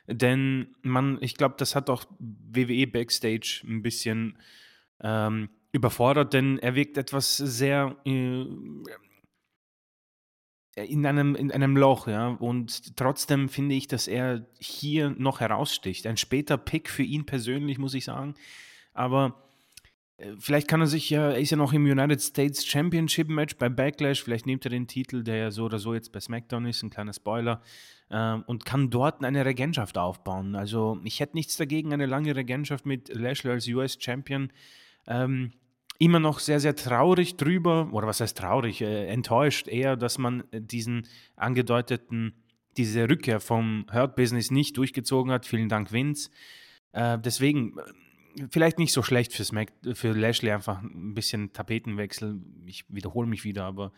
Denn 0.07 0.75
man, 0.81 1.18
ich 1.20 1.35
glaube, 1.35 1.57
das 1.59 1.77
hat 1.77 1.90
auch 1.90 2.05
WWE 2.18 2.87
Backstage 2.87 3.62
ein 3.66 3.83
bisschen 3.83 4.38
ähm, 5.03 5.51
überfordert, 5.72 6.33
denn 6.33 6.59
er 6.59 6.75
wirkt 6.75 6.96
etwas 6.96 7.37
sehr 7.37 7.96
äh, 8.07 8.46
in 10.74 11.04
einem, 11.04 11.35
in 11.35 11.52
einem 11.52 11.76
Loch, 11.76 12.08
ja. 12.08 12.28
Und 12.28 12.96
trotzdem 12.96 13.48
finde 13.48 13.74
ich, 13.74 13.88
dass 13.88 14.08
er 14.08 14.46
hier 14.58 15.11
noch 15.11 15.40
heraussticht. 15.40 16.06
Ein 16.06 16.16
später 16.16 16.56
Pick 16.56 16.88
für 16.88 17.02
ihn 17.02 17.26
persönlich, 17.26 17.78
muss 17.78 17.94
ich 17.94 18.04
sagen. 18.04 18.35
Aber 18.94 19.42
äh, 20.16 20.32
vielleicht 20.38 20.68
kann 20.68 20.80
er 20.80 20.87
sich 20.87 21.11
ja, 21.11 21.30
er 21.30 21.38
ist 21.38 21.50
ja 21.50 21.56
noch 21.56 21.72
im 21.72 21.85
United 21.85 22.20
States 22.22 22.64
Championship 22.66 23.28
Match 23.28 23.56
bei 23.56 23.68
Backlash, 23.68 24.22
vielleicht 24.22 24.46
nimmt 24.46 24.64
er 24.64 24.70
den 24.70 24.87
Titel, 24.87 25.22
der 25.22 25.37
ja 25.37 25.50
so 25.50 25.64
oder 25.64 25.78
so 25.78 25.94
jetzt 25.94 26.12
bei 26.12 26.20
SmackDown 26.20 26.66
ist, 26.66 26.82
ein 26.82 26.90
kleiner 26.90 27.12
Spoiler, 27.12 27.61
ähm, 28.11 28.42
und 28.46 28.64
kann 28.64 28.88
dort 28.90 29.22
eine 29.22 29.44
Regentschaft 29.44 29.98
aufbauen. 29.98 30.54
Also 30.54 30.98
ich 31.04 31.20
hätte 31.20 31.37
nichts 31.37 31.56
dagegen, 31.56 31.92
eine 31.92 32.06
lange 32.06 32.35
Regentschaft 32.35 32.87
mit 32.87 33.12
Lashley 33.14 33.52
als 33.52 33.68
US 33.68 33.98
Champion. 34.00 34.50
Ähm, 35.06 35.52
immer 35.98 36.18
noch 36.18 36.38
sehr, 36.38 36.61
sehr 36.61 36.74
traurig 36.74 37.37
drüber, 37.37 37.88
oder 37.92 38.07
was 38.07 38.20
heißt 38.20 38.38
traurig, 38.38 38.81
äh, 38.81 39.07
enttäuscht 39.07 39.68
eher, 39.68 39.96
dass 39.96 40.18
man 40.18 40.44
diesen 40.52 41.07
angedeuteten, 41.37 42.35
diese 42.76 43.09
Rückkehr 43.09 43.40
vom 43.40 43.87
Hurt-Business 43.92 44.50
nicht 44.50 44.76
durchgezogen 44.76 45.33
hat. 45.33 45.46
Vielen 45.46 45.68
Dank, 45.68 45.92
Vince. 45.92 46.31
Äh, 46.92 47.18
deswegen, 47.18 47.76
vielleicht 48.50 48.78
nicht 48.78 48.92
so 48.92 49.02
schlecht 49.02 49.33
für, 49.33 49.44
Smack, 49.44 49.72
für 49.92 50.12
Lashley, 50.12 50.50
einfach 50.50 50.83
ein 50.83 51.14
bisschen 51.14 51.52
Tapetenwechsel. 51.52 52.40
Ich 52.66 52.85
wiederhole 52.88 53.28
mich 53.28 53.44
wieder, 53.44 53.64
aber 53.64 53.92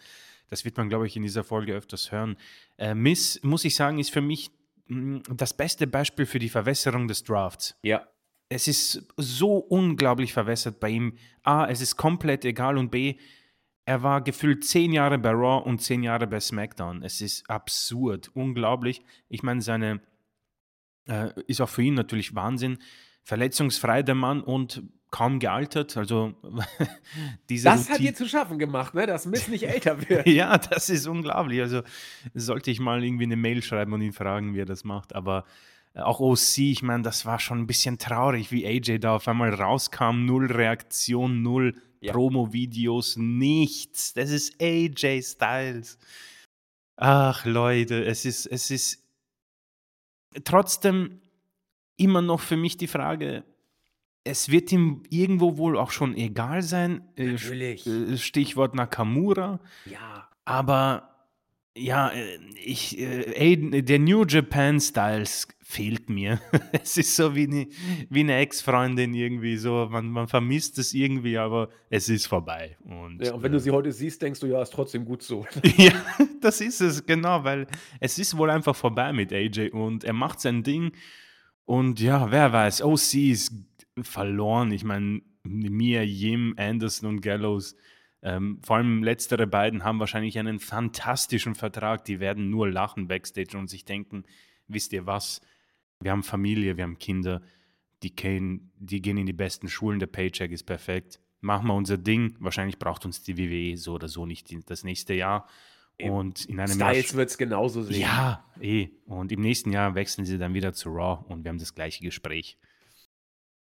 das 0.50 0.64
wird 0.64 0.76
man, 0.76 0.88
glaube 0.88 1.07
ich, 1.07 1.16
in 1.16 1.22
dieser 1.22 1.44
Folge 1.44 1.72
öfters 1.72 2.12
hören. 2.12 2.37
Äh, 2.78 2.94
Miss, 2.94 3.40
muss 3.42 3.64
ich 3.64 3.76
sagen, 3.76 3.98
ist 3.98 4.11
für 4.11 4.20
mich 4.20 4.50
mh, 4.88 5.22
das 5.30 5.57
beste 5.57 5.87
Beispiel 5.87 6.26
für 6.26 6.38
die 6.38 6.48
Verwässerung 6.48 7.09
des 7.09 7.22
Drafts. 7.24 7.76
Ja. 7.83 8.07
Es 8.48 8.68
ist 8.68 9.07
so 9.16 9.57
unglaublich 9.57 10.33
verwässert 10.33 10.78
bei 10.80 10.90
ihm. 10.90 11.14
A, 11.42 11.66
es 11.66 11.80
ist 11.80 11.96
komplett 11.96 12.44
egal 12.44 12.76
und 12.78 12.90
B, 12.90 13.16
er 13.87 14.02
war 14.02 14.22
gefühlt 14.22 14.64
zehn 14.64 14.92
Jahre 14.92 15.18
bei 15.18 15.30
Raw 15.30 15.62
und 15.68 15.80
zehn 15.83 16.02
Jahre 16.02 16.26
bei 16.26 16.40
SmackDown. 16.40 17.02
Es 17.02 17.20
ist 17.20 17.48
absurd, 17.50 18.30
unglaublich. 18.35 19.02
Ich 19.28 19.42
meine, 19.42 19.61
seine 19.61 20.00
äh, 21.07 21.28
ist 21.46 21.61
auch 21.61 21.68
für 21.68 21.83
ihn 21.83 21.94
natürlich 21.94 22.35
Wahnsinn. 22.35 22.78
Verletzungsfrei 23.24 24.02
der 24.02 24.14
Mann 24.14 24.40
und 24.42 24.83
kaum 25.11 25.38
gealtert. 25.38 25.96
Also 25.96 26.35
diese 27.48 27.64
Das 27.64 27.85
hat 27.88 27.96
Routine- 27.96 28.11
dir 28.11 28.14
zu 28.16 28.28
schaffen 28.28 28.59
gemacht, 28.59 28.94
ne? 28.94 29.07
dass 29.07 29.26
Miss 29.26 29.48
nicht 29.48 29.64
älter 29.64 29.98
wird. 30.09 30.26
ja, 30.26 30.57
das 30.59 30.88
ist 30.88 31.07
unglaublich. 31.07 31.61
Also 31.61 31.83
sollte 32.35 32.70
ich 32.70 32.80
mal 32.80 33.04
irgendwie 33.04 33.24
eine 33.24 33.37
Mail 33.37 33.62
schreiben 33.62 33.92
und 33.92 34.00
ihn 34.02 34.12
fragen, 34.12 34.54
wie 34.54 34.61
er 34.61 34.66
das 34.66 34.85
macht. 34.85 35.14
Aber 35.14 35.44
auch 35.94 36.20
OC, 36.20 36.59
ich 36.59 36.83
meine, 36.83 37.02
das 37.02 37.24
war 37.24 37.38
schon 37.38 37.61
ein 37.61 37.66
bisschen 37.66 37.98
traurig, 37.98 38.50
wie 38.50 38.66
AJ 38.66 38.98
da 38.98 39.16
auf 39.16 39.28
einmal 39.28 39.54
rauskam. 39.54 40.24
Null 40.24 40.50
Reaktion, 40.50 41.42
null 41.42 41.74
Ja. 42.00 42.12
Promo-Videos, 42.12 43.16
nichts. 43.16 44.12
Das 44.14 44.30
ist 44.30 44.61
AJ 44.61 45.22
Styles. 45.22 45.98
Ach, 46.96 47.44
Leute, 47.44 48.04
es 48.04 48.24
ist, 48.24 48.46
es 48.46 48.70
ist 48.70 49.04
trotzdem 50.44 51.20
immer 51.96 52.22
noch 52.22 52.40
für 52.40 52.57
mich 52.57 52.76
die 52.76 52.87
Frage, 52.88 53.44
es 54.24 54.48
wird 54.48 54.72
ihm 54.72 55.02
irgendwo 55.11 55.59
wohl 55.59 55.78
auch 55.78 55.90
schon 55.90 56.16
egal 56.16 56.62
sein. 56.62 57.07
Äh, 57.16 57.33
Natürlich. 57.33 57.87
Äh, 57.87 58.16
Stichwort 58.16 58.74
Nakamura. 58.74 59.61
Ja. 59.85 60.28
Aber 60.44 61.13
ja, 61.76 62.08
äh, 62.10 62.38
ich, 62.56 62.98
äh, 62.98 63.82
der 63.82 63.98
New 63.98 64.24
Japan 64.24 64.80
Styles 64.80 65.48
fehlt 65.60 66.08
mir. 66.08 66.40
es 66.72 66.96
ist 66.96 67.16
so 67.16 67.34
wie 67.34 67.44
eine, 67.44 67.66
wie 68.10 68.20
eine 68.20 68.37
Ex-Freundin 68.37 69.14
irgendwie 69.14 69.56
so. 69.56 69.88
Man, 69.90 70.08
man 70.10 70.28
vermisst 70.28 70.78
es 70.78 70.94
irgendwie, 70.94 71.37
aber 71.37 71.68
es 71.90 72.08
ist 72.08 72.26
vorbei. 72.26 72.76
Und, 72.84 73.22
ja, 73.22 73.34
und 73.34 73.42
wenn 73.42 73.52
äh, 73.52 73.54
du 73.54 73.60
sie 73.60 73.70
heute 73.70 73.92
siehst, 73.92 74.22
denkst 74.22 74.40
du, 74.40 74.46
ja, 74.46 74.62
ist 74.62 74.72
trotzdem 74.72 75.04
gut 75.04 75.22
so. 75.22 75.46
ja, 75.76 75.92
das 76.40 76.60
ist 76.60 76.80
es, 76.80 77.04
genau, 77.04 77.42
weil 77.42 77.66
es 78.00 78.18
ist 78.18 78.37
wohl 78.37 78.50
einfach 78.50 78.76
vorbei 78.76 79.12
mit 79.12 79.32
AJ 79.32 79.70
und 79.70 80.04
er 80.04 80.12
macht 80.12 80.40
sein 80.40 80.62
Ding. 80.62 80.92
Und 81.64 81.98
ja, 81.98 82.30
wer 82.30 82.52
weiß, 82.52 82.82
OC 82.82 83.14
ist 83.14 83.52
verloren. 84.02 84.70
Ich 84.70 84.84
meine, 84.84 85.22
Mia, 85.42 86.02
Jim, 86.02 86.54
Anderson 86.56 87.08
und 87.08 87.20
Gallows 87.20 87.74
ähm, 88.24 88.58
vor 88.62 88.76
allem 88.76 89.02
letztere 89.02 89.46
beiden 89.46 89.84
haben 89.84 90.00
wahrscheinlich 90.00 90.38
einen 90.38 90.58
fantastischen 90.58 91.54
Vertrag. 91.54 92.06
Die 92.06 92.20
werden 92.20 92.48
nur 92.48 92.70
lachen 92.70 93.06
backstage 93.06 93.56
und 93.56 93.68
sich 93.68 93.84
denken, 93.84 94.24
wisst 94.66 94.94
ihr 94.94 95.04
was, 95.04 95.42
wir 96.00 96.10
haben 96.10 96.22
Familie, 96.22 96.78
wir 96.78 96.84
haben 96.84 96.98
Kinder, 96.98 97.42
die 98.02 98.16
gehen, 98.16 98.72
die 98.78 99.02
gehen 99.02 99.18
in 99.18 99.26
die 99.26 99.34
besten 99.34 99.68
Schulen, 99.68 99.98
der 99.98 100.06
Paycheck 100.06 100.52
ist 100.52 100.64
perfekt. 100.64 101.20
Machen 101.42 101.66
wir 101.68 101.74
unser 101.74 101.98
Ding. 101.98 102.34
Wahrscheinlich 102.38 102.78
braucht 102.78 103.04
uns 103.04 103.22
die 103.22 103.37
WWE 103.37 103.76
so 103.76 103.92
oder 103.92 104.08
so 104.08 104.24
nicht 104.24 104.48
das 104.70 104.84
nächste 104.84 105.12
Jahr. 105.12 105.46
Und 106.00 106.46
in 106.46 106.58
einem 106.58 106.72
Styles 106.72 107.14
wird 107.14 107.28
es 107.28 107.38
genauso 107.38 107.82
sehen. 107.82 108.00
Ja, 108.00 108.44
eh. 108.60 108.88
Und 109.04 109.30
im 109.32 109.40
nächsten 109.40 109.70
Jahr 109.70 109.94
wechseln 109.94 110.24
sie 110.24 110.38
dann 110.38 110.54
wieder 110.54 110.72
zu 110.72 110.88
Raw 110.88 111.24
und 111.28 111.44
wir 111.44 111.50
haben 111.50 111.58
das 111.58 111.74
gleiche 111.74 112.02
Gespräch. 112.02 112.58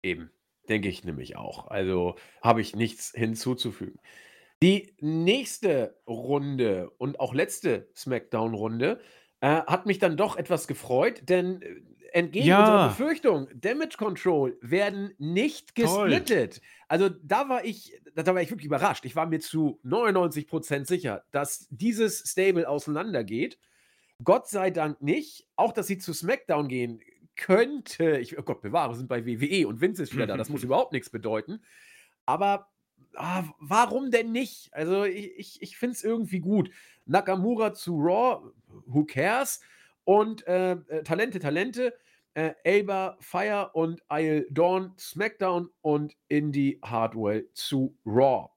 Eben, 0.02 0.30
denke 0.68 0.88
ich 0.88 1.02
nämlich 1.02 1.36
auch. 1.36 1.68
Also 1.68 2.16
habe 2.42 2.60
ich 2.60 2.76
nichts 2.76 3.12
hinzuzufügen. 3.14 3.98
Die 4.62 4.94
nächste 5.00 5.96
Runde 6.06 6.90
und 6.98 7.18
auch 7.18 7.32
letzte 7.34 7.88
Smackdown-Runde 7.96 9.00
äh, 9.40 9.46
hat 9.62 9.86
mich 9.86 9.98
dann 9.98 10.16
doch 10.18 10.36
etwas 10.36 10.66
gefreut, 10.66 11.22
denn 11.28 11.62
äh, 11.62 11.76
entgegen 12.12 12.50
unserer 12.52 12.76
Ja, 12.76 12.88
Befürchtung, 12.88 13.48
Damage 13.54 13.96
Control 13.96 14.58
werden 14.60 15.14
nicht 15.18 15.74
toll. 15.74 16.10
gesplittet. 16.10 16.60
Also 16.88 17.08
da 17.08 17.48
war 17.48 17.64
ich, 17.64 17.98
da 18.14 18.26
war 18.34 18.42
ich 18.42 18.50
wirklich 18.50 18.66
überrascht. 18.66 19.04
Ich 19.06 19.16
war 19.16 19.26
mir 19.26 19.40
zu 19.40 19.80
99% 19.84 20.86
sicher, 20.86 21.24
dass 21.30 21.66
dieses 21.70 22.18
Stable 22.30 22.68
auseinandergeht. 22.68 23.58
Gott 24.22 24.48
sei 24.48 24.70
Dank 24.70 25.00
nicht. 25.00 25.46
Auch, 25.56 25.72
dass 25.72 25.86
sie 25.86 25.96
zu 25.96 26.12
SmackDown 26.12 26.68
gehen 26.68 27.00
könnte. 27.36 28.18
Ich, 28.18 28.38
oh 28.38 28.42
Gott 28.42 28.60
bewahre, 28.60 28.94
sind 28.94 29.08
bei 29.08 29.24
WWE 29.24 29.66
und 29.66 29.80
Vince 29.80 30.02
ist 30.02 30.14
wieder 30.14 30.26
da. 30.26 30.36
Das 30.36 30.50
muss 30.50 30.62
überhaupt 30.64 30.92
nichts 30.92 31.08
bedeuten. 31.08 31.62
Aber 32.26 32.68
ah, 33.14 33.44
warum 33.58 34.10
denn 34.10 34.32
nicht? 34.32 34.72
Also 34.72 35.04
ich, 35.04 35.38
ich, 35.38 35.62
ich 35.62 35.76
finde 35.76 35.94
es 35.94 36.04
irgendwie 36.04 36.40
gut. 36.40 36.70
Nakamura 37.06 37.74
zu 37.74 37.96
Raw, 37.96 38.50
who 38.86 39.04
cares? 39.04 39.60
Und 40.04 40.46
äh, 40.46 40.72
äh, 40.72 41.02
Talente, 41.02 41.38
Talente, 41.38 41.94
äh, 42.34 42.52
Elba, 42.64 43.16
Fire 43.20 43.70
und 43.74 44.02
Isle 44.10 44.46
Dawn, 44.50 44.92
SmackDown 44.98 45.68
und 45.82 46.16
Indy 46.28 46.78
Hardwell 46.82 47.48
zu 47.52 47.96
Raw. 48.06 48.50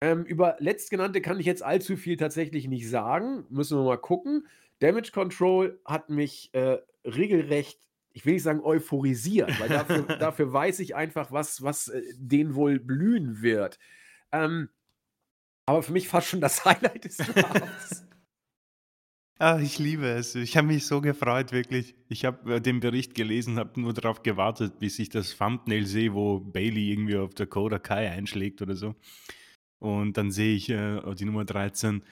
Ähm, 0.00 0.24
über 0.24 0.56
letztgenannte 0.58 1.20
kann 1.20 1.38
ich 1.38 1.46
jetzt 1.46 1.62
allzu 1.62 1.96
viel 1.96 2.16
tatsächlich 2.16 2.66
nicht 2.66 2.90
sagen. 2.90 3.46
Müssen 3.50 3.78
wir 3.78 3.84
mal 3.84 3.98
gucken. 3.98 4.46
Damage 4.80 5.12
Control 5.12 5.80
hat 5.84 6.10
mich 6.10 6.50
äh, 6.54 6.78
regelrecht 7.04 7.78
ich 8.12 8.26
will 8.26 8.34
nicht 8.34 8.42
sagen 8.42 8.60
euphorisiert, 8.60 9.58
weil 9.60 9.68
dafür, 9.68 10.02
dafür 10.18 10.52
weiß 10.52 10.80
ich 10.80 10.94
einfach, 10.94 11.32
was, 11.32 11.62
was 11.62 11.88
äh, 11.88 12.02
denen 12.16 12.54
wohl 12.54 12.78
blühen 12.78 13.42
wird. 13.42 13.78
Ähm, 14.32 14.68
aber 15.66 15.82
für 15.82 15.92
mich 15.92 16.08
fast 16.08 16.28
schon 16.28 16.40
das 16.40 16.64
Highlight 16.64 17.04
des 17.04 17.16
Drafts. 17.16 18.06
Ah, 19.38 19.58
ich 19.60 19.78
liebe 19.78 20.06
es. 20.06 20.36
Ich 20.36 20.56
habe 20.56 20.68
mich 20.68 20.86
so 20.86 21.00
gefreut, 21.00 21.50
wirklich. 21.50 21.96
Ich 22.08 22.24
habe 22.24 22.56
äh, 22.56 22.60
den 22.60 22.80
Bericht 22.80 23.14
gelesen, 23.14 23.58
habe 23.58 23.80
nur 23.80 23.92
darauf 23.92 24.22
gewartet, 24.22 24.78
bis 24.78 24.98
ich 24.98 25.08
das 25.08 25.36
Thumbnail 25.36 25.86
sehe, 25.86 26.14
wo 26.14 26.38
Bailey 26.38 26.92
irgendwie 26.92 27.16
auf 27.16 27.34
Dakota 27.34 27.78
Kai 27.78 28.10
einschlägt 28.10 28.62
oder 28.62 28.76
so. 28.76 28.94
Und 29.80 30.16
dann 30.16 30.30
sehe 30.30 30.54
ich 30.54 30.70
äh, 30.70 31.00
die 31.16 31.24
Nummer 31.24 31.44
13 31.44 32.04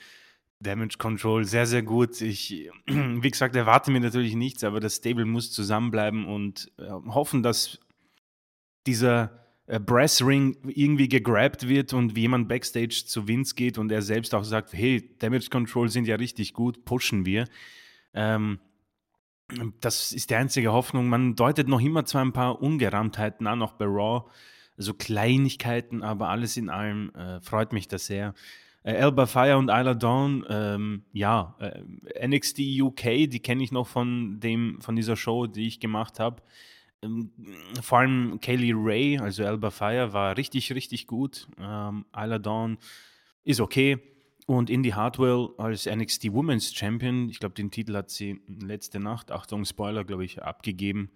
Damage 0.61 0.99
Control 0.99 1.45
sehr, 1.45 1.67
sehr 1.67 1.83
gut. 1.83 2.21
Ich, 2.21 2.71
wie 2.87 3.31
gesagt, 3.31 3.57
erwarte 3.57 3.91
mir 3.91 4.01
natürlich 4.01 4.35
nichts, 4.35 4.63
aber 4.63 4.81
das 4.81 4.97
Stable 4.97 5.25
muss 5.25 5.51
zusammenbleiben 5.51 6.27
und 6.27 6.71
äh, 6.79 6.91
hoffen, 7.09 7.43
dass 7.43 7.81
dieser 8.87 9.41
äh, 9.67 9.81
Brass 9.81 10.25
Ring 10.25 10.57
irgendwie 10.67 11.09
gegrabt 11.09 11.69
wird 11.69 11.93
und 11.93 12.15
wie 12.15 12.23
jemand 12.23 12.49
Backstage 12.49 13.05
zu 13.07 13.27
Vince 13.27 13.55
geht 13.55 13.79
und 13.79 13.91
er 13.91 14.03
selbst 14.03 14.35
auch 14.35 14.45
sagt, 14.45 14.73
hey, 14.73 15.17
Damage 15.19 15.49
Control 15.51 15.89
sind 15.89 16.07
ja 16.07 16.17
richtig 16.17 16.53
gut, 16.53 16.85
pushen 16.85 17.25
wir. 17.25 17.47
Ähm, 18.13 18.61
das 19.81 20.13
ist 20.13 20.31
die 20.31 20.35
einzige 20.35 20.73
Hoffnung. 20.73 21.09
Man 21.09 21.37
deutet 21.37 21.69
noch 21.69 21.81
immer 21.81 22.05
zwar 22.05 22.25
ein 22.25 22.33
paar 22.33 22.61
Ungereimtheiten 22.61 23.47
an, 23.47 23.63
auch 23.63 23.73
bei 23.73 23.87
Raw, 23.87 24.29
so 24.77 24.95
Kleinigkeiten, 24.95 26.03
aber 26.03 26.29
alles 26.29 26.57
in 26.57 26.69
allem 26.69 27.11
äh, 27.15 27.41
freut 27.41 27.73
mich 27.73 27.89
das 27.89 28.07
sehr. 28.07 28.35
Äh, 28.83 28.93
Elba 28.93 29.27
Fire 29.27 29.59
und 29.59 29.69
Isla 29.69 29.95
Dawn, 29.95 30.45
ähm, 30.49 31.05
ja, 31.13 31.57
äh, 31.59 32.27
NXT 32.27 32.61
UK, 32.81 33.29
die 33.29 33.41
kenne 33.41 33.63
ich 33.63 33.73
noch 33.73 33.87
von, 33.87 34.41
dem, 34.41 34.81
von 34.81 34.97
dieser 34.97 35.17
Show, 35.17 35.47
die 35.47 35.67
ich 35.67 35.81
gemacht 35.81 36.19
habe. 36.19 36.43
Ähm, 37.03 37.31
vor 37.83 37.99
allem 37.99 38.41
Kaylee 38.41 38.73
Ray, 38.75 39.19
also 39.19 39.43
Elba 39.43 39.71
Fire, 39.71 40.13
war 40.13 40.37
richtig, 40.37 40.73
richtig 40.73 41.07
gut. 41.07 41.49
Ähm, 41.59 42.05
Isla 42.17 42.39
Dawn 42.39 42.79
ist 43.45 43.61
okay. 43.61 43.99
Und 44.47 44.69
Indy 44.69 44.91
Hartwell 44.91 45.51
als 45.59 45.87
NXT 45.87 46.33
Women's 46.33 46.75
Champion, 46.75 47.29
ich 47.29 47.39
glaube, 47.39 47.55
den 47.55 47.71
Titel 47.71 47.95
hat 47.95 48.11
sie 48.11 48.41
letzte 48.49 48.99
Nacht, 48.99 49.31
Achtung, 49.31 49.65
Spoiler, 49.65 50.05
glaube 50.05 50.25
ich, 50.25 50.43
abgegeben. 50.43 51.11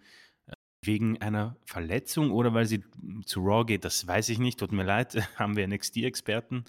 Äh, 0.47 0.53
wegen 0.83 1.21
einer 1.21 1.57
Verletzung 1.65 2.31
oder 2.31 2.55
weil 2.55 2.67
sie 2.67 2.85
zu 3.25 3.41
Raw 3.41 3.65
geht, 3.65 3.85
das 3.85 4.07
weiß 4.07 4.29
ich 4.29 4.39
nicht. 4.39 4.61
Tut 4.61 4.71
mir 4.71 4.85
leid, 4.85 5.17
haben 5.37 5.57
wir 5.57 5.67
NXT-Experten. 5.67 6.65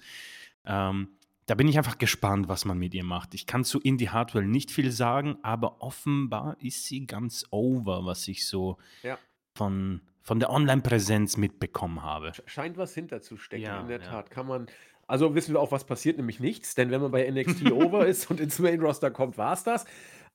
Ähm, 0.66 1.08
da 1.46 1.54
bin 1.54 1.68
ich 1.68 1.78
einfach 1.78 1.98
gespannt, 1.98 2.48
was 2.48 2.64
man 2.64 2.76
mit 2.76 2.92
ihr 2.92 3.04
macht. 3.04 3.32
Ich 3.34 3.46
kann 3.46 3.64
zu 3.64 3.80
Indie 3.80 4.10
Hardware 4.10 4.44
nicht 4.44 4.72
viel 4.72 4.90
sagen, 4.90 5.38
aber 5.42 5.80
offenbar 5.80 6.56
ist 6.60 6.84
sie 6.84 7.06
ganz 7.06 7.46
over, 7.50 8.04
was 8.04 8.26
ich 8.26 8.46
so 8.46 8.78
ja. 9.04 9.16
von, 9.54 10.00
von 10.22 10.40
der 10.40 10.50
Online-Präsenz 10.50 11.36
mitbekommen 11.36 12.02
habe. 12.02 12.32
Scheint 12.46 12.76
was 12.76 12.94
hinterzustecken, 12.94 13.64
ja, 13.64 13.80
in 13.80 13.86
der 13.86 14.00
ja. 14.00 14.04
Tat. 14.04 14.30
Kann 14.30 14.48
man. 14.48 14.66
Also 15.06 15.36
wissen 15.36 15.54
wir 15.54 15.60
auch, 15.60 15.70
was 15.70 15.84
passiert, 15.84 16.16
nämlich 16.16 16.40
nichts, 16.40 16.74
denn 16.74 16.90
wenn 16.90 17.00
man 17.00 17.12
bei 17.12 17.30
NXT 17.30 17.70
over 17.70 18.06
ist 18.06 18.28
und 18.28 18.40
ins 18.40 18.58
Main 18.58 18.80
Roster 18.80 19.12
kommt, 19.12 19.38
war 19.38 19.52
es 19.52 19.62
das. 19.62 19.84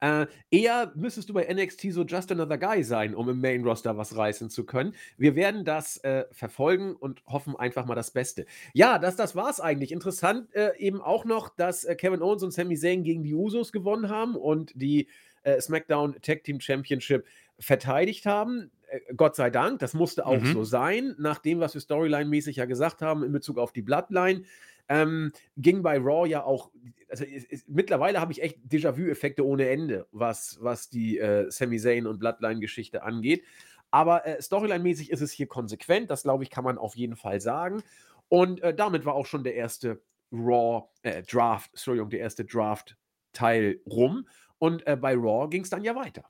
Äh, 0.01 0.25
eher 0.49 0.91
müsstest 0.95 1.29
du 1.29 1.33
bei 1.33 1.47
NXT 1.51 1.93
so 1.93 2.03
just 2.03 2.31
another 2.31 2.57
guy 2.57 2.83
sein, 2.83 3.13
um 3.13 3.29
im 3.29 3.39
Main 3.39 3.63
Roster 3.63 3.97
was 3.97 4.17
reißen 4.17 4.49
zu 4.49 4.65
können. 4.65 4.95
Wir 5.17 5.35
werden 5.35 5.63
das 5.63 5.97
äh, 5.97 6.25
verfolgen 6.31 6.95
und 6.95 7.23
hoffen 7.27 7.55
einfach 7.55 7.85
mal 7.85 7.93
das 7.93 8.09
Beste. 8.09 8.47
Ja, 8.73 8.97
das, 8.97 9.15
das 9.15 9.35
war's 9.35 9.59
eigentlich. 9.59 9.91
Interessant 9.91 10.53
äh, 10.55 10.75
eben 10.77 11.01
auch 11.01 11.23
noch, 11.23 11.49
dass 11.55 11.83
äh, 11.83 11.95
Kevin 11.95 12.23
Owens 12.23 12.41
und 12.41 12.51
Sami 12.51 12.75
Zayn 12.77 13.03
gegen 13.03 13.23
die 13.23 13.35
Usos 13.35 13.71
gewonnen 13.71 14.09
haben 14.09 14.35
und 14.35 14.71
die 14.73 15.07
äh, 15.43 15.61
SmackDown 15.61 16.15
Tag 16.21 16.43
Team 16.43 16.59
Championship 16.59 17.25
verteidigt 17.59 18.25
haben. 18.25 18.71
Äh, 18.87 19.13
Gott 19.15 19.35
sei 19.35 19.51
Dank, 19.51 19.79
das 19.79 19.93
musste 19.93 20.25
auch 20.25 20.41
mhm. 20.41 20.53
so 20.53 20.63
sein, 20.63 21.15
nach 21.19 21.37
dem, 21.37 21.59
was 21.59 21.75
wir 21.75 21.81
Storyline-mäßig 21.81 22.57
ja 22.57 22.65
gesagt 22.65 23.03
haben 23.03 23.23
in 23.23 23.31
Bezug 23.31 23.59
auf 23.59 23.71
die 23.71 23.83
Bloodline. 23.83 24.43
Ähm, 24.91 25.32
ging 25.56 25.84
bei 25.84 25.97
Raw 25.97 26.27
ja 26.27 26.43
auch, 26.43 26.69
also 27.08 27.23
es, 27.23 27.45
es, 27.45 27.63
mittlerweile 27.69 28.19
habe 28.19 28.34
ich 28.34 28.41
echt 28.41 28.58
Déjà-vu-Effekte 28.69 29.45
ohne 29.45 29.69
Ende, 29.69 30.06
was, 30.12 30.58
was 30.60 30.89
die 30.89 31.17
äh, 31.17 31.49
Sami 31.49 31.80
Zayn 31.80 32.08
und 32.08 32.19
Bloodline-Geschichte 32.19 33.01
angeht. 33.01 33.45
Aber 33.89 34.27
äh, 34.27 34.41
Storyline-mäßig 34.41 35.10
ist 35.10 35.21
es 35.21 35.32
hier 35.32 35.47
konsequent, 35.47 36.12
das 36.12 36.23
glaube 36.23 36.43
ich, 36.43 36.49
kann 36.49 36.65
man 36.65 36.77
auf 36.77 36.97
jeden 36.97 37.15
Fall 37.15 37.39
sagen. 37.39 37.84
Und 38.27 38.62
äh, 38.63 38.73
damit 38.73 39.06
war 39.06 39.13
auch 39.13 39.25
schon 39.25 39.45
der 39.45 39.56
erste 39.56 40.01
Raw, 40.34 40.89
äh, 41.04 41.23
Draft, 41.23 41.71
Entschuldigung, 41.71 42.10
der 42.10 42.19
erste 42.19 42.43
Draft-Teil 42.43 43.80
rum. 43.86 44.27
Und 44.58 44.86
äh, 44.88 44.97
bei 44.97 45.13
Raw 45.15 45.47
ging 45.47 45.63
es 45.63 45.69
dann 45.69 45.86
ja 45.86 45.95
weiter. 45.95 46.25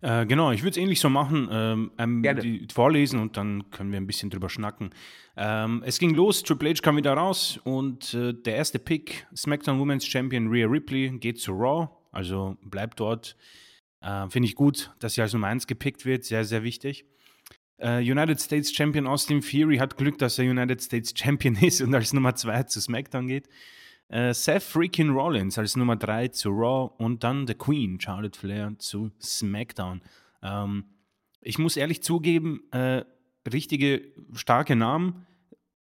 Äh, 0.00 0.26
genau, 0.26 0.52
ich 0.52 0.62
würde 0.62 0.70
es 0.70 0.76
ähnlich 0.76 1.00
so 1.00 1.10
machen, 1.10 1.48
ähm, 1.50 1.90
ähm, 1.98 2.66
vorlesen 2.72 3.20
und 3.20 3.36
dann 3.36 3.70
können 3.70 3.90
wir 3.90 4.00
ein 4.00 4.06
bisschen 4.06 4.30
drüber 4.30 4.48
schnacken. 4.48 4.90
Ähm, 5.36 5.82
es 5.84 5.98
ging 5.98 6.14
los, 6.14 6.42
Triple 6.42 6.70
H 6.70 6.80
kam 6.82 6.96
wieder 6.96 7.14
raus 7.14 7.60
und 7.64 8.14
äh, 8.14 8.32
der 8.32 8.56
erste 8.56 8.78
Pick, 8.78 9.26
SmackDown 9.36 9.78
Women's 9.80 10.06
Champion 10.06 10.48
Rhea 10.48 10.66
Ripley, 10.66 11.10
geht 11.18 11.40
zu 11.40 11.52
Raw, 11.52 11.88
also 12.12 12.56
bleibt 12.62 13.00
dort. 13.00 13.36
Äh, 14.00 14.28
Finde 14.30 14.48
ich 14.48 14.54
gut, 14.54 14.92
dass 15.00 15.14
sie 15.14 15.22
als 15.22 15.32
Nummer 15.32 15.48
1 15.48 15.66
gepickt 15.66 16.06
wird, 16.06 16.24
sehr, 16.24 16.44
sehr 16.44 16.62
wichtig. 16.62 17.04
Uh, 17.78 17.98
United 17.98 18.40
States 18.40 18.72
Champion 18.72 19.06
Austin 19.06 19.42
Fury 19.42 19.76
hat 19.76 19.98
Glück, 19.98 20.16
dass 20.16 20.38
er 20.38 20.46
United 20.46 20.80
States 20.80 21.12
Champion 21.14 21.54
ist 21.60 21.82
und 21.82 21.94
als 21.94 22.14
Nummer 22.14 22.34
2 22.34 22.62
zu 22.62 22.80
SmackDown 22.80 23.26
geht. 23.26 23.48
Äh, 24.08 24.32
Seth 24.34 24.62
freaking 24.62 25.10
Rollins 25.10 25.58
als 25.58 25.76
Nummer 25.76 25.96
3 25.96 26.28
zu 26.28 26.50
Raw 26.50 26.92
und 26.98 27.24
dann 27.24 27.46
The 27.46 27.54
Queen, 27.54 28.00
Charlotte 28.00 28.38
Flair 28.38 28.74
zu 28.78 29.10
SmackDown. 29.20 30.00
Ähm, 30.42 30.84
ich 31.40 31.58
muss 31.58 31.76
ehrlich 31.76 32.02
zugeben, 32.02 32.62
äh, 32.72 33.04
richtige 33.52 34.12
starke 34.34 34.76
Namen. 34.76 35.26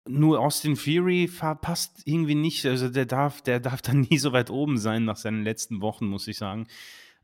Nur 0.09 0.41
Austin 0.41 0.77
Fury 0.77 1.29
passt 1.61 2.03
irgendwie 2.05 2.35
nicht. 2.35 2.65
Also 2.65 2.89
der 2.89 3.07
darf, 3.07 3.43
der 3.43 3.61
darf 3.61 3.83
dann 3.83 4.01
nie 4.11 4.19
so 4.19 4.33
weit 4.33 4.51
oben 4.51 4.79
sein 4.79 5.05
nach 5.05 5.17
seinen 5.17 5.43
letzten 5.43 5.81
Wochen, 5.81 6.07
muss 6.07 6.29
ich 6.29 6.39
sagen. 6.39 6.67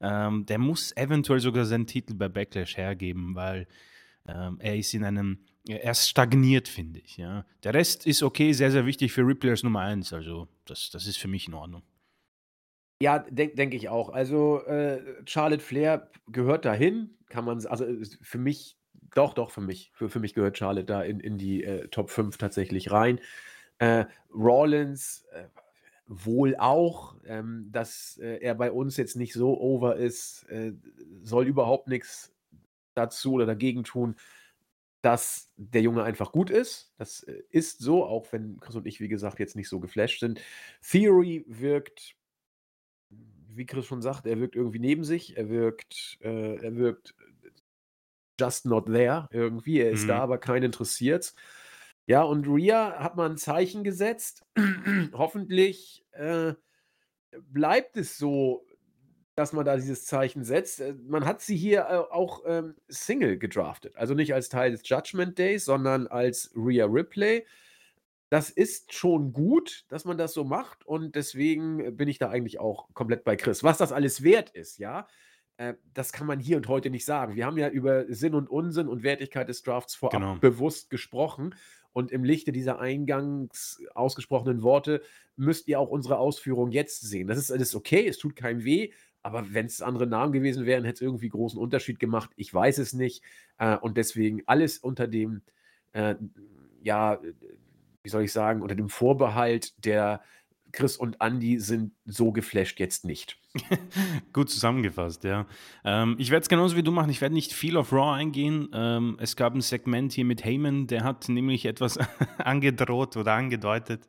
Ähm, 0.01 0.47
der 0.47 0.59
muss 0.59 0.95
eventuell 0.97 1.41
sogar 1.41 1.65
seinen 1.65 1.87
Titel 1.87 2.15
bei 2.15 2.29
Backlash 2.29 2.77
hergeben, 2.77 3.35
weil 3.35 3.69
ähm, 4.27 4.59
er 4.61 4.77
ist 4.77 4.95
in 4.95 5.05
einem, 5.05 5.39
er 5.69 5.91
ist 5.93 6.09
stagniert, 6.09 6.69
finde 6.69 7.01
ich. 7.01 7.17
Ja. 7.17 7.45
Der 7.63 7.75
Rest 7.75 8.07
ist 8.07 8.23
okay, 8.23 8.53
sehr, 8.53 8.71
sehr 8.71 8.87
wichtig 8.87 9.13
für 9.13 9.23
Ripley 9.23 9.51
als 9.51 9.63
Nummer 9.63 9.81
1. 9.81 10.13
Also 10.13 10.49
das, 10.65 10.91
das 10.91 11.07
ist 11.07 11.19
für 11.19 11.29
mich 11.29 11.47
in 11.47 11.55
Ordnung. 11.55 11.83
Ja, 13.01 13.19
denke 13.19 13.57
denk 13.57 13.75
ich 13.75 13.89
auch. 13.89 14.11
Also 14.11 14.65
äh, 14.65 15.01
Charlotte 15.27 15.63
Flair 15.63 16.11
gehört 16.29 16.65
dahin, 16.65 17.11
kann 17.29 17.45
man, 17.45 17.65
also 17.67 17.85
für 18.21 18.39
mich, 18.39 18.77
doch, 19.15 19.35
doch, 19.35 19.51
für 19.51 19.61
mich, 19.61 19.91
für, 19.95 20.09
für 20.09 20.21
mich 20.21 20.35
gehört 20.35 20.59
Charlotte 20.59 20.87
da 20.87 21.03
in, 21.03 21.21
in 21.21 21.39
die 21.39 21.65
äh, 21.65 21.89
Top 21.89 22.11
5 22.11 22.39
tatsächlich 22.39 22.91
rein. 22.91 23.21
Äh, 23.79 24.05
Rollins 24.33 25.25
äh, 25.33 25.47
wohl 26.07 26.57
auch, 26.57 27.17
ähm, 27.25 27.69
dass 27.73 28.19
äh, 28.23 28.39
er 28.41 28.55
bei 28.55 28.71
uns 28.71 28.97
jetzt 28.97 29.17
nicht 29.17 29.33
so 29.33 29.59
over 29.61 29.97
ist, 29.97 30.45
äh, 30.49 30.73
soll 31.23 31.47
überhaupt 31.47 31.89
nichts 31.89 32.33
dazu 32.95 33.33
oder 33.33 33.47
dagegen 33.47 33.85
tun, 33.85 34.17
dass 35.03 35.53
der 35.57 35.83
Junge 35.83 36.05
einfach 36.05 36.33
gut 36.33 36.49
ist. 36.49 36.93
Das 36.97 37.21
ist 37.21 37.81
so, 37.81 38.05
auch 38.05 38.33
wenn 38.33 38.59
Chris 38.61 38.77
und 38.77 38.87
ich, 38.87 39.01
wie 39.01 39.09
gesagt, 39.09 39.39
jetzt 39.39 39.57
nicht 39.57 39.69
so 39.69 39.81
geflasht 39.81 40.21
sind. 40.21 40.41
Theory 40.81 41.45
wirkt 41.49 42.17
wie 43.55 43.67
Chris 43.67 43.87
schon 43.87 44.03
sagt, 44.03 44.27
er 44.27 44.41
wirkt 44.41 44.57
irgendwie 44.57 44.79
neben 44.79 45.05
sich, 45.05 45.37
er 45.37 45.49
wirkt, 45.49 46.19
äh, 46.23 46.57
er 46.57 46.77
wirkt 46.77 47.15
just 48.41 48.67
not 48.67 48.87
there 48.87 49.29
irgendwie, 49.31 49.81
er 49.81 49.91
ist 49.91 50.05
mhm. 50.05 50.09
da, 50.09 50.19
aber 50.21 50.39
keinen 50.39 50.65
interessiert. 50.65 51.35
Ja, 52.07 52.23
und 52.23 52.49
Ria 52.49 52.99
hat 52.99 53.17
mal 53.17 53.31
ein 53.31 53.37
Zeichen 53.37 53.85
gesetzt. 53.85 54.45
Hoffentlich 55.13 56.05
äh, 56.13 56.55
bleibt 57.41 57.97
es 57.97 58.19
so, 58.19 58.67
dass 59.35 59.53
man 59.53 59.65
da 59.65 59.77
dieses 59.77 60.07
Zeichen 60.07 60.45
setzt. 60.45 60.81
Äh, 60.81 60.95
man 61.07 61.25
hat 61.25 61.43
sie 61.43 61.57
hier 61.57 61.87
äh, 61.89 62.13
auch 62.13 62.43
ähm, 62.47 62.75
Single 62.89 63.39
gedraftet. 63.39 63.97
Also 63.97 64.15
nicht 64.15 64.35
als 64.35 64.49
Teil 64.49 64.73
des 64.73 64.89
Judgment 64.89 65.39
Days, 65.39 65.65
sondern 65.65 66.07
als 66.07 66.53
Rhea 66.55 66.87
Ripley 66.87 67.45
das 68.33 68.49
ist 68.49 68.95
schon 68.95 69.35
gut, 69.35 69.85
dass 69.91 70.07
man 70.07 70.17
das 70.17 70.33
so 70.33 70.43
macht 70.43 70.87
und 70.87 71.17
deswegen 71.17 71.99
bin 71.99 72.09
ich 72.09 72.17
da 72.17 72.31
eigentlich 72.31 72.59
auch 72.59 72.89
komplett 72.95 73.25
bei 73.25 73.37
Chris. 73.37 73.63
Was 73.63 73.77
das 73.77 73.93
alles 73.93 74.23
wert 74.23 74.49
ist, 74.49 74.79
ja, 74.79 75.07
äh, 75.59 75.75
das 75.93 76.15
kann 76.15 76.27
man 76.27 76.41
hier 76.41 76.57
und 76.57 76.67
heute 76.67 76.89
nicht 76.89 77.05
sagen. 77.05 77.37
Wir 77.37 77.45
haben 77.45 77.59
ja 77.59 77.69
über 77.69 78.07
Sinn 78.09 78.35
und 78.35 78.49
Unsinn 78.49 78.89
und 78.89 79.03
Wertigkeit 79.03 79.51
des 79.51 79.63
Drafts 79.63 79.95
vorab 79.95 80.15
genau. 80.15 80.37
bewusst 80.37 80.89
gesprochen 80.89 81.55
und 81.93 82.11
im 82.11 82.25
Lichte 82.25 82.53
dieser 82.53 82.79
eingangs 82.79 83.83
ausgesprochenen 83.95 84.63
Worte 84.63 85.03
müsst 85.37 85.69
ihr 85.69 85.79
auch 85.79 85.91
unsere 85.91 86.17
Ausführung 86.17 86.71
jetzt 86.71 87.03
sehen. 87.03 87.29
Das 87.29 87.37
ist 87.37 87.53
alles 87.53 87.75
okay, 87.75 88.09
es 88.09 88.17
tut 88.17 88.35
keinem 88.35 88.65
weh, 88.65 88.93
aber 89.23 89.53
wenn 89.53 89.67
es 89.67 89.83
andere 89.83 90.07
Namen 90.07 90.33
gewesen 90.33 90.67
wären, 90.67 90.85
hätte 90.85 90.97
es 90.97 91.01
irgendwie 91.01 91.29
großen 91.29 91.59
Unterschied 91.59 91.99
gemacht. 91.99 92.31
Ich 92.37 92.53
weiß 92.53 92.79
es 92.79 92.93
nicht 92.93 93.23
äh, 93.59 93.77
und 93.77 93.97
deswegen 93.97 94.43
alles 94.47 94.79
unter 94.79 95.07
dem, 95.07 95.43
äh, 95.93 96.17
ja, 96.83 97.21
wie 98.03 98.09
soll 98.09 98.25
ich 98.25 98.33
sagen, 98.33 98.63
unter 98.63 98.75
dem 98.75 98.89
Vorbehalt, 98.89 99.85
der 99.85 100.23
Chris 100.73 100.97
und 100.97 101.19
Andy 101.21 101.61
sind 101.61 101.93
so 102.05 102.33
geflasht 102.33 102.81
jetzt 102.81 103.05
nicht. 103.05 103.39
Gut 104.33 104.49
zusammengefasst, 104.49 105.25
ja. 105.25 105.47
Ähm, 105.85 106.17
ich 106.19 106.31
werde 106.31 106.43
es 106.43 106.49
genauso 106.49 106.77
wie 106.77 106.83
du 106.83 106.91
machen. 106.91 107.11
Ich 107.11 107.21
werde 107.21 107.35
nicht 107.35 107.53
viel 107.53 107.77
auf 107.77 107.93
Raw 107.93 108.15
eingehen. 108.15 108.69
Ähm, 108.73 109.17
es 109.21 109.37
gab 109.37 109.55
ein 109.55 109.61
Segment 109.61 110.13
hier 110.13 110.25
mit 110.25 110.45
Heyman, 110.45 110.87
der 110.87 111.05
hat 111.05 111.29
nämlich 111.29 111.67
etwas 111.67 111.99
angedroht 112.39 113.17
oder 113.17 113.35
angedeutet, 113.35 114.09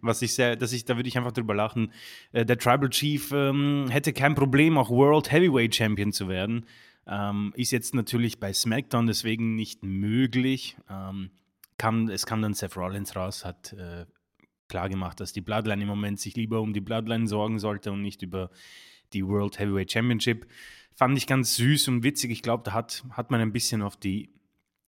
was 0.00 0.22
ich 0.22 0.34
sehr, 0.34 0.54
dass 0.54 0.72
ich, 0.72 0.84
da 0.84 0.96
würde 0.96 1.08
ich 1.08 1.18
einfach 1.18 1.32
drüber 1.32 1.54
lachen. 1.54 1.92
Äh, 2.32 2.46
der 2.46 2.56
Tribal 2.56 2.88
Chief 2.90 3.32
ähm, 3.32 3.86
hätte 3.90 4.12
kein 4.12 4.36
Problem, 4.36 4.78
auch 4.78 4.90
World 4.90 5.32
Heavyweight 5.32 5.74
Champion 5.74 6.12
zu 6.12 6.28
werden. 6.28 6.66
Ähm, 7.06 7.52
ist 7.56 7.72
jetzt 7.72 7.94
natürlich 7.94 8.38
bei 8.38 8.52
SmackDown 8.52 9.06
deswegen 9.06 9.56
nicht 9.56 9.82
möglich. 9.82 10.76
Ähm, 10.88 11.30
kam, 11.78 12.08
es 12.08 12.26
kam 12.26 12.42
dann 12.42 12.54
Seth 12.54 12.76
Rollins 12.76 13.16
raus, 13.16 13.44
hat 13.44 13.72
äh, 13.72 14.06
klar 14.68 14.88
gemacht, 14.88 15.20
dass 15.20 15.32
die 15.32 15.40
Bloodline 15.40 15.82
im 15.82 15.88
Moment 15.88 16.20
sich 16.20 16.36
lieber 16.36 16.60
um 16.60 16.72
die 16.72 16.80
Bloodline 16.80 17.26
sorgen 17.26 17.58
sollte 17.58 17.92
und 17.92 18.02
nicht 18.02 18.22
über 18.22 18.50
die 19.12 19.26
World 19.26 19.58
Heavyweight 19.58 19.92
Championship. 19.92 20.46
Fand 20.94 21.16
ich 21.18 21.26
ganz 21.26 21.56
süß 21.56 21.88
und 21.88 22.02
witzig. 22.02 22.30
Ich 22.30 22.42
glaube, 22.42 22.62
da 22.64 22.72
hat, 22.72 23.04
hat 23.10 23.30
man 23.30 23.40
ein 23.40 23.52
bisschen 23.52 23.82
auf 23.82 23.96
die 23.96 24.34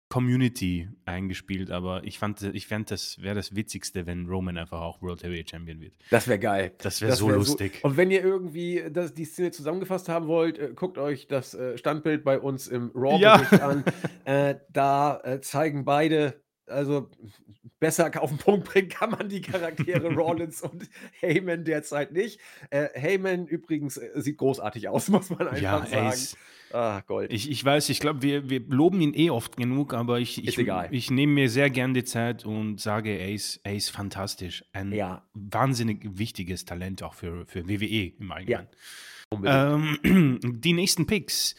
Community 0.10 0.88
eingespielt, 1.06 1.70
aber 1.70 2.04
ich 2.06 2.18
fand, 2.18 2.42
ich 2.42 2.68
fand 2.68 2.92
das 2.92 3.22
wäre 3.22 3.36
das 3.36 3.56
Witzigste, 3.56 4.06
wenn 4.06 4.26
Roman 4.28 4.58
einfach 4.58 4.80
auch 4.80 5.02
World 5.02 5.22
Heavyweight 5.24 5.50
Champion 5.50 5.82
wird. 5.82 5.94
Das 6.10 6.28
wäre 6.30 6.40
geil. 6.40 6.72
Das 6.78 7.02
wäre 7.02 7.14
so 7.14 7.28
wär 7.28 7.36
lustig. 7.36 7.80
So, 7.82 7.90
und 7.90 7.98
wenn 7.98 8.10
ihr 8.10 8.24
irgendwie 8.24 8.84
das, 8.90 9.14
die 9.14 9.26
Szene 9.26 9.52
zusammengefasst 9.52 10.08
haben 10.08 10.28
wollt, 10.28 10.60
äh, 10.60 10.72
guckt 10.74 10.98
euch 10.98 11.28
das 11.28 11.54
äh, 11.56 11.78
Standbild 11.78 12.24
bei 12.24 12.40
uns 12.40 12.68
im 12.68 12.92
Raw-Bericht 12.96 13.52
ja. 13.52 13.68
an. 13.68 13.84
Äh, 14.24 14.56
da 14.72 15.20
äh, 15.24 15.42
zeigen 15.42 15.84
beide 15.84 16.42
also 16.68 17.10
besser 17.80 18.12
auf 18.22 18.30
den 18.30 18.40
Punkt 18.40 18.68
bringen 18.68 18.90
kann 18.90 19.12
man 19.12 19.30
die 19.30 19.42
Charaktere 19.42 20.08
Rollins 20.16 20.62
und 20.62 20.90
Heyman 21.20 21.64
derzeit 21.64 22.12
nicht. 22.12 22.40
Äh, 22.70 22.88
Heyman 22.94 23.48
übrigens 23.48 23.98
äh, 23.98 24.10
sieht 24.16 24.38
großartig 24.38 24.90
aus, 24.90 25.08
muss 25.10 25.30
man 25.30 25.48
einfach 25.48 25.62
ja, 25.62 25.86
sagen. 25.86 26.08
Ace. 26.08 26.38
Ah, 26.72 27.02
Gold. 27.08 27.32
Ich, 27.32 27.50
ich 27.50 27.64
weiß, 27.64 27.88
ich 27.90 28.02
glaube, 28.02 28.22
wir, 28.22 28.50
wir 28.50 28.60
loben 28.68 29.00
ihn 29.00 29.14
eh 29.14 29.30
oft 29.30 29.56
genug, 29.56 29.94
aber 29.94 30.20
ich, 30.20 30.46
ich, 30.46 30.58
ich 30.58 31.12
nehme 31.12 31.34
mir 31.34 31.50
sehr 31.50 31.70
gern 31.70 31.94
die 31.94 32.04
Zeit 32.04 32.46
und 32.46 32.82
sage, 32.82 33.12
er 33.12 33.32
ist, 33.32 33.62
er 33.64 33.74
ist 33.74 33.90
fantastisch. 33.90 34.66
Ein 34.74 34.92
ja. 34.92 35.26
wahnsinnig 35.34 36.18
wichtiges 36.18 36.66
Talent 36.66 37.04
auch 37.04 37.14
für, 37.14 37.46
für 37.46 37.70
WWE 37.70 38.14
im 38.20 38.32
Allgemeinen. 38.32 38.68
Ja. 39.44 39.76
Ähm, 39.76 40.40
die 40.62 40.74
nächsten 40.74 41.08
Picks. 41.08 41.56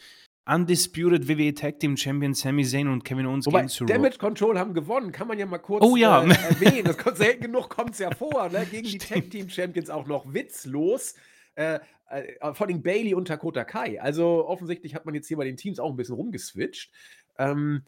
Undisputed 0.53 1.27
WWE 1.27 1.53
Tag 1.53 1.79
Team 1.79 1.95
Champion 1.95 2.33
Sami 2.33 2.65
Zayn 2.65 2.87
und 2.87 3.03
Kevin 3.03 3.25
Owens 3.25 3.45
Wobei, 3.45 3.59
gegen 3.59 3.69
zu 3.69 3.85
Damage 3.85 4.17
Control 4.17 4.57
haben 4.57 4.73
gewonnen, 4.73 5.11
kann 5.11 5.27
man 5.27 5.37
ja 5.37 5.45
mal 5.45 5.59
kurz 5.59 5.83
oh, 5.83 5.95
ja. 5.95 6.23
äh, 6.23 6.29
erwähnen. 6.29 6.85
Das 6.85 6.97
kommt, 6.97 7.17
selten 7.17 7.43
genug 7.43 7.69
kommt 7.69 7.91
es 7.91 7.99
ja 7.99 8.11
vor, 8.11 8.49
ne? 8.49 8.65
gegen 8.71 8.87
Stimmt. 8.87 9.03
die 9.03 9.13
Tag 9.13 9.29
Team 9.29 9.49
Champions 9.49 9.89
auch 9.89 10.07
noch 10.07 10.33
witzlos. 10.33 11.15
Äh, 11.55 11.79
äh, 12.09 12.53
vor 12.53 12.67
allem 12.67 12.81
Bailey 12.81 13.13
und 13.13 13.29
Dakota 13.29 13.63
Kai. 13.63 14.01
Also 14.01 14.47
offensichtlich 14.47 14.95
hat 14.95 15.05
man 15.05 15.13
jetzt 15.13 15.27
hier 15.27 15.37
bei 15.37 15.45
den 15.45 15.57
Teams 15.57 15.79
auch 15.79 15.91
ein 15.91 15.95
bisschen 15.95 16.15
rumgeswitcht. 16.15 16.91
Ähm, 17.37 17.83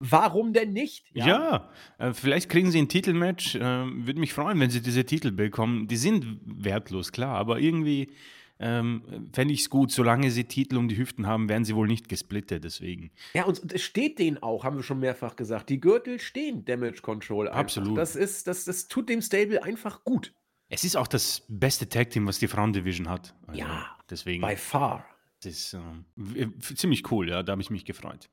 Warum 0.00 0.52
denn 0.52 0.72
nicht? 0.72 1.06
Ja, 1.12 1.26
ja 1.26 1.70
äh, 1.98 2.12
vielleicht 2.12 2.48
kriegen 2.48 2.70
sie 2.70 2.80
ein 2.80 2.88
Titelmatch. 2.88 3.56
Äh, 3.56 3.60
Würde 3.60 4.20
mich 4.20 4.32
freuen, 4.32 4.60
wenn 4.60 4.70
sie 4.70 4.80
diese 4.80 5.04
Titel 5.04 5.32
bekommen. 5.32 5.88
Die 5.88 5.96
sind 5.96 6.40
wertlos, 6.44 7.10
klar, 7.10 7.36
aber 7.36 7.58
irgendwie 7.58 8.12
ähm, 8.60 9.30
fände 9.32 9.54
ich 9.54 9.60
es 9.60 9.70
gut. 9.70 9.90
Solange 9.90 10.30
sie 10.30 10.44
Titel 10.44 10.76
um 10.76 10.88
die 10.88 10.96
Hüften 10.96 11.26
haben, 11.26 11.48
werden 11.48 11.64
sie 11.64 11.74
wohl 11.74 11.86
nicht 11.86 12.08
gesplittet, 12.08 12.64
deswegen. 12.64 13.10
Ja, 13.34 13.44
und 13.44 13.72
es 13.72 13.82
steht 13.82 14.18
denen 14.18 14.42
auch, 14.42 14.64
haben 14.64 14.76
wir 14.76 14.82
schon 14.82 15.00
mehrfach 15.00 15.36
gesagt. 15.36 15.68
Die 15.70 15.80
Gürtel 15.80 16.18
stehen 16.18 16.64
Damage 16.64 17.02
Control 17.02 17.48
einfach. 17.48 17.60
Absolut. 17.60 17.96
Das, 17.96 18.16
ist, 18.16 18.46
das, 18.46 18.64
das 18.64 18.88
tut 18.88 19.08
dem 19.08 19.22
Stable 19.22 19.62
einfach 19.62 20.04
gut. 20.04 20.34
Es 20.68 20.84
ist 20.84 20.96
auch 20.96 21.06
das 21.06 21.44
beste 21.48 21.88
Tag-Team, 21.88 22.26
was 22.26 22.38
die 22.38 22.48
Frauendivision 22.48 23.08
hat. 23.08 23.34
Also 23.46 23.60
ja, 23.60 23.96
deswegen. 24.10 24.42
By 24.42 24.56
far. 24.56 25.06
Das 25.42 25.52
ist 25.52 25.74
äh, 25.74 26.48
ziemlich 26.60 27.10
cool, 27.10 27.28
ja, 27.28 27.42
da 27.42 27.52
habe 27.52 27.62
ich 27.62 27.70
mich 27.70 27.84
gefreut. 27.84 28.28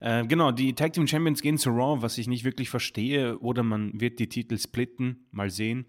Äh, 0.00 0.26
genau, 0.26 0.50
die 0.50 0.74
Tag 0.74 0.92
Team 0.92 1.06
Champions 1.06 1.40
gehen 1.40 1.58
zu 1.58 1.70
Raw, 1.70 2.02
was 2.02 2.18
ich 2.18 2.26
nicht 2.26 2.42
wirklich 2.42 2.68
verstehe, 2.68 3.38
oder 3.38 3.62
man 3.62 4.00
wird 4.00 4.18
die 4.18 4.28
Titel 4.28 4.58
splitten, 4.58 5.28
mal 5.30 5.50
sehen. 5.50 5.86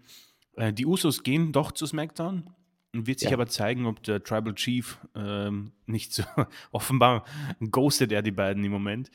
Äh, 0.56 0.72
die 0.72 0.86
Usos 0.86 1.24
gehen 1.24 1.50
doch 1.50 1.72
zu 1.72 1.86
SmackDown. 1.86 2.48
Wird 2.94 3.18
sich 3.18 3.30
ja. 3.30 3.36
aber 3.36 3.46
zeigen, 3.46 3.86
ob 3.86 4.02
der 4.04 4.22
Tribal 4.22 4.54
Chief 4.54 4.98
ähm, 5.16 5.72
nicht 5.86 6.12
so 6.12 6.22
offenbar 6.72 7.24
ghostet 7.60 8.12
er 8.12 8.22
die 8.22 8.30
beiden 8.30 8.64
im 8.64 8.70
Moment. 8.70 9.10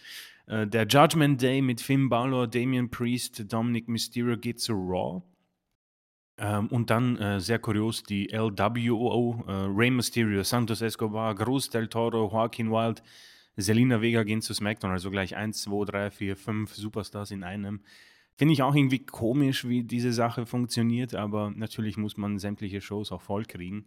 Äh, 0.47 0.67
der 0.67 0.85
Judgment 0.85 1.41
Day 1.41 1.61
mit 1.61 1.79
Finn 1.79 2.09
Balor, 2.09 2.47
Damian 2.47 2.89
Priest, 2.89 3.51
Dominic 3.51 3.87
Mysterio 3.87 4.37
geht 4.37 4.59
zu 4.59 4.73
Raw. 4.73 5.21
Ähm, 6.37 6.67
und 6.67 6.89
dann 6.89 7.17
äh, 7.17 7.39
sehr 7.39 7.59
kurios 7.59 8.03
die 8.03 8.29
LWO, 8.31 9.43
äh, 9.47 9.51
Rey 9.51 9.91
Mysterio, 9.91 10.43
Santos 10.43 10.81
Escobar, 10.81 11.35
Cruz 11.35 11.69
del 11.69 11.87
Toro, 11.87 12.29
Joaquin 12.31 12.71
Wild, 12.71 13.03
Selina 13.57 14.01
Vega 14.01 14.23
gehen 14.23 14.41
zu 14.41 14.53
SmackDown. 14.53 14.91
Also 14.91 15.11
gleich 15.11 15.35
1, 15.35 15.61
2, 15.63 15.85
3, 15.85 16.11
4, 16.11 16.37
5 16.37 16.73
Superstars 16.75 17.31
in 17.31 17.43
einem. 17.43 17.81
Finde 18.39 18.53
ich 18.53 18.63
auch 18.63 18.73
irgendwie 18.73 18.99
komisch, 18.99 19.67
wie 19.67 19.83
diese 19.83 20.13
Sache 20.13 20.45
funktioniert, 20.45 21.13
aber 21.13 21.51
natürlich 21.51 21.97
muss 21.97 22.15
man 22.15 22.39
sämtliche 22.39 22.79
Shows 22.79 23.11
auch 23.11 23.21
voll 23.21 23.43
kriegen. 23.43 23.85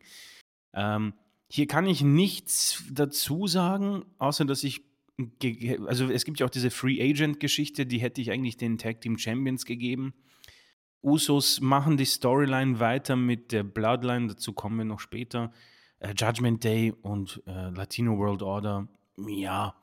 Ähm, 0.75 1.15
hier 1.49 1.67
kann 1.67 1.87
ich 1.87 2.03
nichts 2.03 2.85
dazu 2.93 3.47
sagen, 3.47 4.05
außer 4.19 4.45
dass 4.45 4.63
ich, 4.63 4.83
also 5.87 6.11
es 6.11 6.27
gibt 6.27 6.39
ja 6.39 6.45
auch 6.45 6.51
diese 6.51 6.71
Free 6.71 7.01
Agent-Geschichte, 7.01 7.87
die 7.87 7.97
hätte 7.97 8.21
ich 8.21 8.31
eigentlich 8.31 8.59
den 8.59 8.77
Tag 8.77 9.01
Team 9.01 9.17
Champions 9.17 9.65
gegeben. 9.65 10.13
Usos 11.03 11.63
machen 11.63 11.97
die 11.97 12.05
Storyline 12.05 12.79
weiter 12.79 13.17
mit 13.17 13.53
der 13.53 13.63
Bloodline, 13.63 14.27
dazu 14.27 14.53
kommen 14.53 14.77
wir 14.77 14.85
noch 14.85 15.01
später. 15.01 15.51
Äh, 15.99 16.13
Judgment 16.15 16.63
Day 16.63 16.93
und 17.01 17.43
äh, 17.47 17.71
Latino 17.71 18.19
World 18.19 18.43
Order 18.43 18.87
ja, 19.17 19.75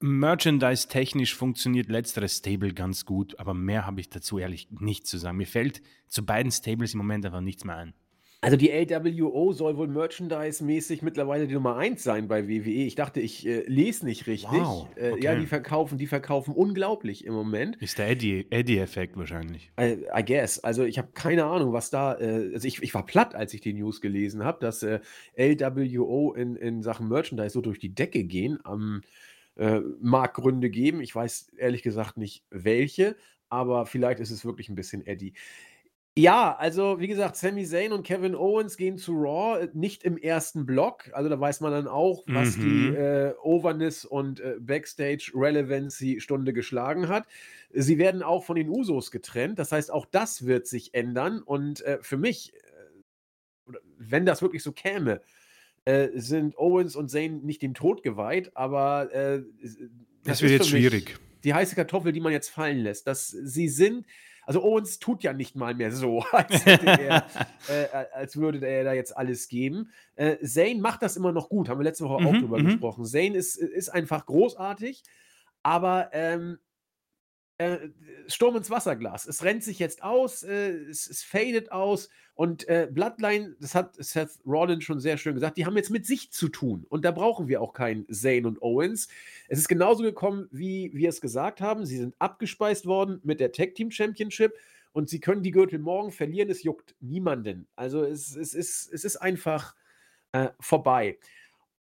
Merchandise-technisch 0.00 1.34
funktioniert 1.34 1.88
letzteres 1.88 2.36
Stable 2.36 2.72
ganz 2.74 3.04
gut, 3.04 3.38
aber 3.38 3.54
mehr 3.54 3.86
habe 3.86 4.00
ich 4.00 4.10
dazu 4.10 4.38
ehrlich 4.38 4.68
nicht 4.70 5.06
zu 5.06 5.18
sagen. 5.18 5.38
Mir 5.38 5.46
fällt 5.46 5.82
zu 6.08 6.24
beiden 6.24 6.52
Stables 6.52 6.94
im 6.94 6.98
Moment 6.98 7.26
einfach 7.26 7.40
nichts 7.40 7.64
mehr 7.64 7.76
ein. 7.76 7.94
Also 8.44 8.56
die 8.56 8.70
LWO 8.70 9.52
soll 9.52 9.76
wohl 9.76 9.88
merchandise-mäßig 9.88 11.02
mittlerweile 11.02 11.46
die 11.48 11.54
Nummer 11.54 11.76
1 11.76 12.02
sein 12.02 12.28
bei 12.28 12.46
WWE. 12.48 12.70
Ich 12.84 12.94
dachte, 12.94 13.20
ich 13.20 13.46
äh, 13.46 13.64
lese 13.66 14.04
nicht 14.04 14.26
richtig. 14.26 14.50
Wow, 14.52 14.88
Äh, 14.96 15.20
ja, 15.22 15.32
okay. 15.32 15.40
die 15.40 15.46
verkaufen, 15.46 15.98
die 15.98 16.06
verkaufen 16.06 16.54
unglaublich 16.54 17.24
im 17.24 17.32
Moment. 17.34 17.76
Ist 17.82 17.98
der 17.98 18.08
Eddie- 18.10 18.46
Eddie-Effekt 18.50 19.16
wahrscheinlich. 19.16 19.70
I, 19.80 20.04
I 20.14 20.24
guess. 20.24 20.58
Also 20.60 20.84
ich 20.84 20.98
habe 20.98 21.08
keine 21.14 21.44
Ahnung, 21.46 21.72
was 21.72 21.90
da. 21.90 22.14
Äh, 22.18 22.50
also 22.54 22.68
ich, 22.68 22.82
ich 22.82 22.92
war 22.94 23.06
platt, 23.06 23.34
als 23.34 23.54
ich 23.54 23.60
die 23.62 23.72
News 23.72 24.00
gelesen 24.00 24.44
habe, 24.44 24.58
dass 24.60 24.82
äh, 24.82 25.00
LWO 25.36 26.32
in, 26.34 26.56
in 26.56 26.82
Sachen 26.82 27.08
Merchandise 27.08 27.50
so 27.50 27.60
durch 27.60 27.78
die 27.78 27.94
Decke 27.94 28.24
gehen. 28.24 28.58
Am 28.64 29.00
äh, 29.56 29.80
mag 30.00 30.34
Gründe 30.34 30.68
geben. 30.70 31.00
Ich 31.00 31.14
weiß 31.14 31.52
ehrlich 31.56 31.82
gesagt 31.82 32.16
nicht 32.18 32.42
welche, 32.50 33.16
aber 33.48 33.86
vielleicht 33.86 34.20
ist 34.20 34.30
es 34.30 34.44
wirklich 34.44 34.68
ein 34.68 34.74
bisschen 34.74 35.06
Eddie. 35.06 35.32
Ja, 36.16 36.54
also 36.56 37.00
wie 37.00 37.08
gesagt, 37.08 37.34
Sami 37.36 37.64
Zayn 37.66 37.92
und 37.92 38.06
Kevin 38.06 38.36
Owens 38.36 38.76
gehen 38.76 38.98
zu 38.98 39.14
Raw, 39.14 39.60
äh, 39.64 39.68
nicht 39.72 40.04
im 40.04 40.16
ersten 40.16 40.64
Block. 40.64 41.10
Also 41.12 41.28
da 41.28 41.40
weiß 41.40 41.60
man 41.60 41.72
dann 41.72 41.88
auch, 41.88 42.22
was 42.28 42.54
die 42.54 42.60
Mhm. 42.60 42.94
äh, 42.94 43.32
Overness 43.42 44.04
und 44.04 44.38
äh, 44.38 44.54
Backstage 44.60 45.32
Relevancy 45.34 46.20
Stunde 46.20 46.52
geschlagen 46.52 47.08
hat. 47.08 47.26
Sie 47.72 47.98
werden 47.98 48.22
auch 48.22 48.44
von 48.44 48.54
den 48.54 48.68
Usos 48.68 49.10
getrennt. 49.10 49.58
Das 49.58 49.72
heißt, 49.72 49.90
auch 49.90 50.06
das 50.06 50.46
wird 50.46 50.68
sich 50.68 50.94
ändern. 50.94 51.40
Und 51.42 51.80
äh, 51.80 51.98
für 52.00 52.16
mich, 52.16 52.54
äh, 52.54 53.72
wenn 53.98 54.24
das 54.24 54.40
wirklich 54.40 54.62
so 54.62 54.70
käme, 54.70 55.20
äh, 55.84 56.10
sind 56.14 56.56
Owens 56.56 56.94
und 56.94 57.10
Zayn 57.10 57.40
nicht 57.44 57.60
dem 57.60 57.74
Tod 57.74 58.04
geweiht, 58.04 58.56
aber 58.56 59.08
Das 60.22 60.36
ist 60.36 60.42
wird 60.42 60.52
jetzt 60.52 60.68
schwierig. 60.68 61.18
Die 61.42 61.52
heiße 61.54 61.74
Kartoffel, 61.74 62.12
die 62.12 62.20
man 62.20 62.32
jetzt 62.32 62.50
fallen 62.50 62.78
lässt. 62.78 63.08
Dass 63.08 63.28
sie 63.28 63.68
sind, 63.68 64.06
also 64.46 64.62
Owens 64.62 64.98
tut 64.98 65.22
ja 65.22 65.32
nicht 65.32 65.56
mal 65.56 65.74
mehr 65.74 65.92
so, 65.92 66.20
als, 66.32 66.66
er, 66.66 67.26
äh, 67.68 67.86
als 68.12 68.36
würde 68.36 68.66
er 68.66 68.84
da 68.84 68.92
jetzt 68.92 69.16
alles 69.16 69.48
geben. 69.48 69.90
Äh, 70.16 70.38
Zayn 70.44 70.80
macht 70.80 71.02
das 71.02 71.16
immer 71.16 71.32
noch 71.32 71.48
gut, 71.48 71.68
haben 71.68 71.78
wir 71.78 71.84
letzte 71.84 72.04
Woche 72.04 72.24
auch 72.26 72.32
Mhm, 72.32 72.40
drüber 72.40 72.58
mhm. 72.58 72.66
gesprochen. 72.66 73.04
Zayn 73.04 73.34
ist, 73.34 73.56
ist 73.56 73.88
einfach 73.88 74.26
großartig, 74.26 75.02
aber 75.62 76.10
ähm, 76.12 76.58
äh, 77.58 77.88
Sturm 78.26 78.56
ins 78.56 78.70
Wasserglas. 78.70 79.26
Es 79.26 79.44
rennt 79.44 79.62
sich 79.62 79.78
jetzt 79.78 80.02
aus, 80.02 80.42
äh, 80.42 80.70
es, 80.70 81.08
es 81.08 81.22
fadet 81.22 81.70
aus 81.70 82.08
und 82.34 82.66
äh, 82.68 82.88
Bloodline, 82.90 83.54
das 83.60 83.74
hat 83.74 83.94
Seth 83.96 84.40
Rollins 84.44 84.82
schon 84.82 84.98
sehr 84.98 85.18
schön 85.18 85.34
gesagt, 85.34 85.56
die 85.56 85.66
haben 85.66 85.76
jetzt 85.76 85.90
mit 85.90 86.04
sich 86.04 86.32
zu 86.32 86.48
tun 86.48 86.84
und 86.88 87.04
da 87.04 87.12
brauchen 87.12 87.46
wir 87.46 87.60
auch 87.60 87.72
keinen 87.72 88.06
Zayn 88.12 88.46
und 88.46 88.60
Owens. 88.60 89.08
Es 89.48 89.58
ist 89.58 89.68
genauso 89.68 90.02
gekommen, 90.02 90.48
wie 90.50 90.90
wir 90.94 91.08
es 91.08 91.20
gesagt 91.20 91.60
haben. 91.60 91.86
Sie 91.86 91.98
sind 91.98 92.16
abgespeist 92.18 92.86
worden 92.86 93.20
mit 93.22 93.40
der 93.40 93.52
Tag 93.52 93.74
Team 93.74 93.90
Championship 93.90 94.52
und 94.92 95.08
sie 95.08 95.20
können 95.20 95.42
die 95.42 95.50
Gürtel 95.50 95.78
morgen 95.78 96.10
verlieren. 96.10 96.50
Es 96.50 96.62
juckt 96.62 96.96
niemanden. 97.00 97.68
Also 97.76 98.02
es, 98.02 98.34
es, 98.34 98.54
ist, 98.54 98.92
es 98.92 99.04
ist 99.04 99.16
einfach 99.16 99.74
äh, 100.32 100.48
vorbei. 100.58 101.18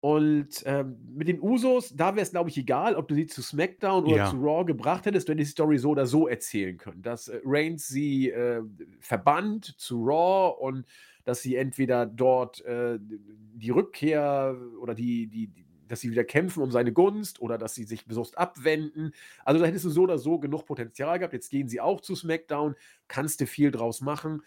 Und 0.03 0.63
ähm, 0.65 0.97
mit 1.15 1.29
den 1.29 1.43
Usos, 1.43 1.95
da 1.95 2.15
wäre 2.15 2.23
es, 2.23 2.31
glaube 2.31 2.49
ich, 2.49 2.57
egal, 2.57 2.95
ob 2.97 3.07
du 3.09 3.15
sie 3.15 3.27
zu 3.27 3.43
SmackDown 3.43 4.07
oder 4.07 4.23
Ja. 4.23 4.23
zu 4.23 4.37
Raw 4.39 4.65
gebracht 4.65 5.05
hättest, 5.05 5.29
du 5.29 5.33
hättest 5.33 5.49
die 5.51 5.53
Story 5.53 5.77
so 5.79 5.91
oder 5.91 6.07
so 6.07 6.27
erzählen 6.27 6.79
können. 6.79 7.03
Dass 7.03 7.29
äh, 7.29 7.41
Reigns 7.45 7.87
sie 7.87 8.31
äh, 8.31 8.63
verbannt 8.99 9.67
zu 9.79 10.03
Raw 10.03 10.57
und 10.59 10.87
dass 11.25 11.43
sie 11.43 11.57
entweder 11.57 12.07
dort 12.07 12.65
äh, 12.65 12.99
die 13.01 13.71
Rückkehr 13.71 14.57
oder 14.81 14.95
die, 14.95 15.27
die, 15.27 15.49
die, 15.49 15.67
dass 15.87 16.01
sie 16.01 16.11
wieder 16.11 16.25
kämpfen 16.25 16.63
um 16.63 16.71
seine 16.71 16.95
Gunst 16.95 17.41
oder 17.43 17.59
dass 17.59 17.75
sie 17.75 17.85
sich 17.85 18.07
bewusst 18.07 18.39
abwenden. 18.39 19.13
Also 19.45 19.61
da 19.61 19.67
hättest 19.67 19.85
du 19.85 19.91
so 19.91 20.03
oder 20.05 20.19
so 20.19 20.39
genug 20.39 20.65
Potenzial 20.65 21.19
gehabt. 21.19 21.35
Jetzt 21.35 21.51
gehen 21.51 21.69
sie 21.69 21.81
auch 21.81 22.01
zu 22.01 22.15
SmackDown, 22.15 22.75
kannst 23.07 23.43
du 23.43 23.47
viel 23.47 23.71
draus 23.71 24.01
machen 24.01 24.43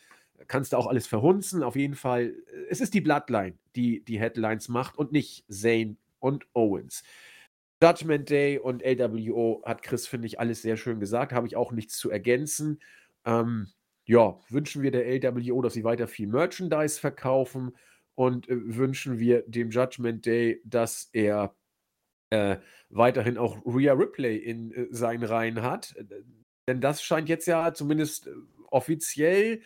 kannst 0.47 0.73
du 0.73 0.77
auch 0.77 0.87
alles 0.87 1.07
verhunzen. 1.07 1.63
Auf 1.63 1.75
jeden 1.75 1.95
Fall, 1.95 2.33
es 2.69 2.81
ist 2.81 2.93
die 2.93 3.01
Bloodline, 3.01 3.57
die 3.75 4.03
die 4.03 4.19
Headlines 4.19 4.69
macht 4.69 4.97
und 4.97 5.11
nicht 5.11 5.45
Zayn 5.49 5.97
und 6.19 6.45
Owens. 6.53 7.03
Judgment 7.81 8.29
Day 8.29 8.59
und 8.59 8.81
LWO 8.81 9.61
hat 9.65 9.83
Chris, 9.83 10.07
finde 10.07 10.27
ich, 10.27 10.39
alles 10.39 10.61
sehr 10.61 10.77
schön 10.77 10.99
gesagt. 10.99 11.33
Habe 11.33 11.47
ich 11.47 11.55
auch 11.55 11.71
nichts 11.71 11.97
zu 11.97 12.09
ergänzen. 12.09 12.81
Ähm, 13.25 13.67
ja, 14.05 14.39
wünschen 14.49 14.81
wir 14.81 14.91
der 14.91 15.05
LWO, 15.05 15.61
dass 15.61 15.73
sie 15.73 15.83
weiter 15.83 16.07
viel 16.07 16.27
Merchandise 16.27 16.99
verkaufen 16.99 17.75
und 18.15 18.47
äh, 18.49 18.75
wünschen 18.77 19.19
wir 19.19 19.43
dem 19.47 19.69
Judgment 19.69 20.25
Day, 20.25 20.61
dass 20.63 21.09
er 21.13 21.55
äh, 22.29 22.57
weiterhin 22.89 23.37
auch 23.37 23.57
Rhea 23.65 23.93
Ripley 23.93 24.37
in 24.37 24.71
äh, 24.71 24.87
seinen 24.91 25.23
Reihen 25.23 25.61
hat. 25.61 25.95
Denn 26.67 26.81
das 26.81 27.03
scheint 27.03 27.29
jetzt 27.29 27.47
ja 27.47 27.73
zumindest 27.73 28.27
äh, 28.27 28.31
offiziell 28.69 29.61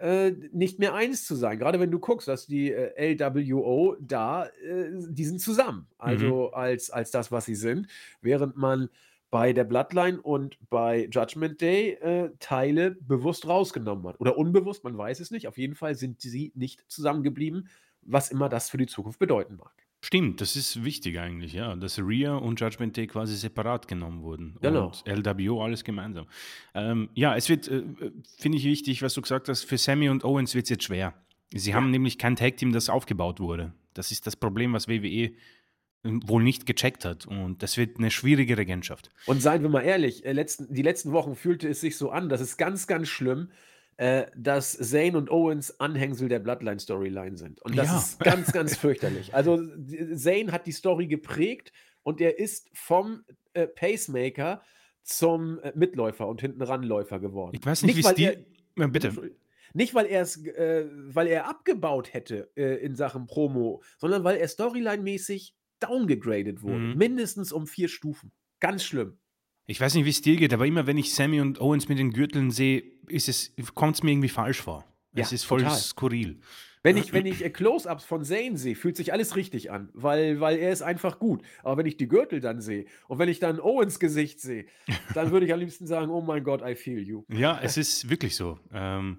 äh, 0.00 0.32
nicht 0.52 0.78
mehr 0.78 0.94
eins 0.94 1.26
zu 1.26 1.34
sein. 1.34 1.58
Gerade 1.58 1.78
wenn 1.78 1.90
du 1.90 1.98
guckst, 1.98 2.26
dass 2.26 2.46
die 2.46 2.72
äh, 2.72 3.14
LWO 3.14 3.96
da, 4.00 4.46
äh, 4.46 4.90
die 5.08 5.24
sind 5.24 5.40
zusammen. 5.40 5.86
Also 5.98 6.52
als, 6.52 6.90
als 6.90 7.10
das, 7.10 7.30
was 7.30 7.44
sie 7.44 7.54
sind. 7.54 7.86
Während 8.22 8.56
man 8.56 8.88
bei 9.30 9.52
der 9.52 9.64
Bloodline 9.64 10.20
und 10.20 10.58
bei 10.70 11.08
Judgment 11.10 11.60
Day 11.60 11.92
äh, 12.00 12.30
Teile 12.40 12.92
bewusst 12.92 13.46
rausgenommen 13.46 14.06
hat. 14.08 14.20
Oder 14.20 14.36
unbewusst, 14.36 14.82
man 14.84 14.98
weiß 14.98 15.20
es 15.20 15.30
nicht. 15.30 15.46
Auf 15.46 15.58
jeden 15.58 15.76
Fall 15.76 15.94
sind 15.94 16.20
sie 16.20 16.52
nicht 16.54 16.84
zusammengeblieben, 16.88 17.68
was 18.02 18.30
immer 18.30 18.48
das 18.48 18.70
für 18.70 18.78
die 18.78 18.86
Zukunft 18.86 19.18
bedeuten 19.18 19.56
mag. 19.56 19.72
Stimmt, 20.02 20.40
das 20.40 20.56
ist 20.56 20.82
wichtig 20.82 21.18
eigentlich, 21.18 21.52
ja, 21.52 21.76
dass 21.76 21.98
Rhea 21.98 22.34
und 22.34 22.58
Judgment 22.58 22.96
Day 22.96 23.06
quasi 23.06 23.36
separat 23.36 23.86
genommen 23.86 24.22
wurden 24.22 24.56
Genau. 24.62 24.86
und 24.86 25.02
LWO 25.06 25.62
alles 25.62 25.84
gemeinsam. 25.84 26.26
Ähm, 26.74 27.10
ja, 27.14 27.36
es 27.36 27.48
wird, 27.50 27.68
äh, 27.68 27.82
finde 28.38 28.56
ich 28.58 28.64
wichtig, 28.64 29.02
was 29.02 29.12
du 29.12 29.20
gesagt 29.20 29.48
hast, 29.48 29.64
für 29.64 29.76
Sammy 29.76 30.08
und 30.08 30.24
Owens 30.24 30.54
wird 30.54 30.64
es 30.64 30.70
jetzt 30.70 30.84
schwer. 30.84 31.12
Sie 31.52 31.74
haben 31.74 31.90
nämlich 31.90 32.16
kein 32.16 32.36
Tag-Team, 32.36 32.72
das 32.72 32.88
aufgebaut 32.88 33.40
wurde. 33.40 33.74
Das 33.92 34.10
ist 34.10 34.26
das 34.26 34.36
Problem, 34.36 34.72
was 34.72 34.88
WWE 34.88 35.32
wohl 36.02 36.42
nicht 36.42 36.64
gecheckt 36.64 37.04
hat 37.04 37.26
und 37.26 37.62
das 37.62 37.76
wird 37.76 37.98
eine 37.98 38.10
schwierige 38.10 38.56
Regentschaft. 38.56 39.10
Und 39.26 39.42
seien 39.42 39.60
wir 39.60 39.68
mal 39.68 39.82
ehrlich, 39.82 40.24
äh, 40.24 40.32
letzten, 40.32 40.72
die 40.72 40.80
letzten 40.80 41.12
Wochen 41.12 41.36
fühlte 41.36 41.68
es 41.68 41.82
sich 41.82 41.98
so 41.98 42.10
an, 42.10 42.30
das 42.30 42.40
ist 42.40 42.56
ganz, 42.56 42.86
ganz 42.86 43.08
schlimm, 43.08 43.50
äh, 44.00 44.30
dass 44.34 44.72
Zayn 44.78 45.14
und 45.14 45.30
Owens 45.30 45.78
Anhängsel 45.78 46.30
der 46.30 46.38
Bloodline-Storyline 46.38 47.36
sind. 47.36 47.60
Und 47.60 47.76
das 47.76 47.88
Ja. 47.88 47.98
ist 47.98 48.20
ganz, 48.20 48.50
ganz 48.50 48.74
fürchterlich. 48.76 49.34
Also 49.34 49.60
Zayn 50.16 50.52
hat 50.52 50.66
die 50.66 50.72
Story 50.72 51.06
geprägt 51.06 51.70
und 52.02 52.22
er 52.22 52.38
ist 52.38 52.70
vom 52.72 53.24
äh, 53.52 53.66
Pacemaker 53.66 54.62
zum 55.02 55.58
äh, 55.60 55.72
Mitläufer 55.74 56.26
und 56.28 56.40
Hintenranläufer 56.40 57.20
geworden. 57.20 57.56
Ich 57.60 57.66
weiß 57.66 57.82
nicht, 57.82 57.96
wie 57.96 58.00
es 58.00 58.06
weil 58.06 58.14
dir... 58.14 58.44
er- 58.76 58.88
bitte. 58.88 59.32
Nicht, 59.74 59.94
weil 59.94 60.06
er 60.06 60.22
es, 60.22 60.42
äh, 60.46 60.86
weil 60.90 61.26
er 61.26 61.46
abgebaut 61.48 62.14
hätte 62.14 62.50
äh, 62.56 62.76
in 62.82 62.96
Sachen 62.96 63.26
Promo, 63.26 63.82
sondern 63.98 64.24
weil 64.24 64.38
er 64.38 64.48
Storyline-mäßig 64.48 65.52
downgegradet 65.78 66.62
wurde. 66.62 66.78
Mhm. 66.78 66.96
Mindestens 66.96 67.52
um 67.52 67.66
vier 67.66 67.88
Stufen. 67.88 68.32
Ganz 68.60 68.82
schlimm. 68.82 69.18
Ich 69.66 69.80
weiß 69.80 69.94
nicht, 69.94 70.04
wie 70.04 70.10
es 70.10 70.20
dir 70.22 70.36
geht, 70.36 70.52
aber 70.52 70.66
immer 70.66 70.86
wenn 70.86 70.98
ich 70.98 71.14
Sammy 71.14 71.40
und 71.40 71.60
Owens 71.60 71.88
mit 71.88 71.98
den 71.98 72.12
Gürteln 72.12 72.50
sehe, 72.50 72.82
kommt 73.74 73.96
es 73.96 74.02
mir 74.02 74.10
irgendwie 74.12 74.28
falsch 74.28 74.60
vor. 74.60 74.84
es 75.14 75.30
Ja, 75.30 75.34
ist 75.34 75.44
voll 75.44 75.60
total. 75.60 75.76
skurril. 75.76 76.40
Wenn 76.82 76.96
ich, 76.96 77.12
wenn 77.12 77.26
ich 77.26 77.44
äh, 77.44 77.50
Close-Ups 77.50 78.04
von 78.04 78.24
Zane 78.24 78.56
sehe, 78.56 78.74
fühlt 78.74 78.96
sich 78.96 79.12
alles 79.12 79.36
richtig 79.36 79.70
an, 79.70 79.90
weil, 79.92 80.40
weil 80.40 80.58
er 80.58 80.72
ist 80.72 80.80
einfach 80.80 81.18
gut. 81.18 81.42
Aber 81.62 81.76
wenn 81.76 81.84
ich 81.86 81.98
die 81.98 82.08
Gürtel 82.08 82.40
dann 82.40 82.62
sehe 82.62 82.86
und 83.06 83.18
wenn 83.18 83.28
ich 83.28 83.38
dann 83.38 83.60
Owens 83.60 84.00
Gesicht 84.00 84.40
sehe, 84.40 84.64
dann 85.14 85.30
würde 85.30 85.44
ich 85.44 85.52
am 85.52 85.60
liebsten 85.60 85.86
sagen, 85.86 86.10
oh 86.10 86.22
mein 86.22 86.42
Gott, 86.42 86.62
I 86.66 86.74
feel 86.74 86.98
you. 87.06 87.24
Ja, 87.28 87.60
es 87.62 87.76
ist 87.76 88.08
wirklich 88.08 88.34
so. 88.34 88.58
Ähm, 88.72 89.18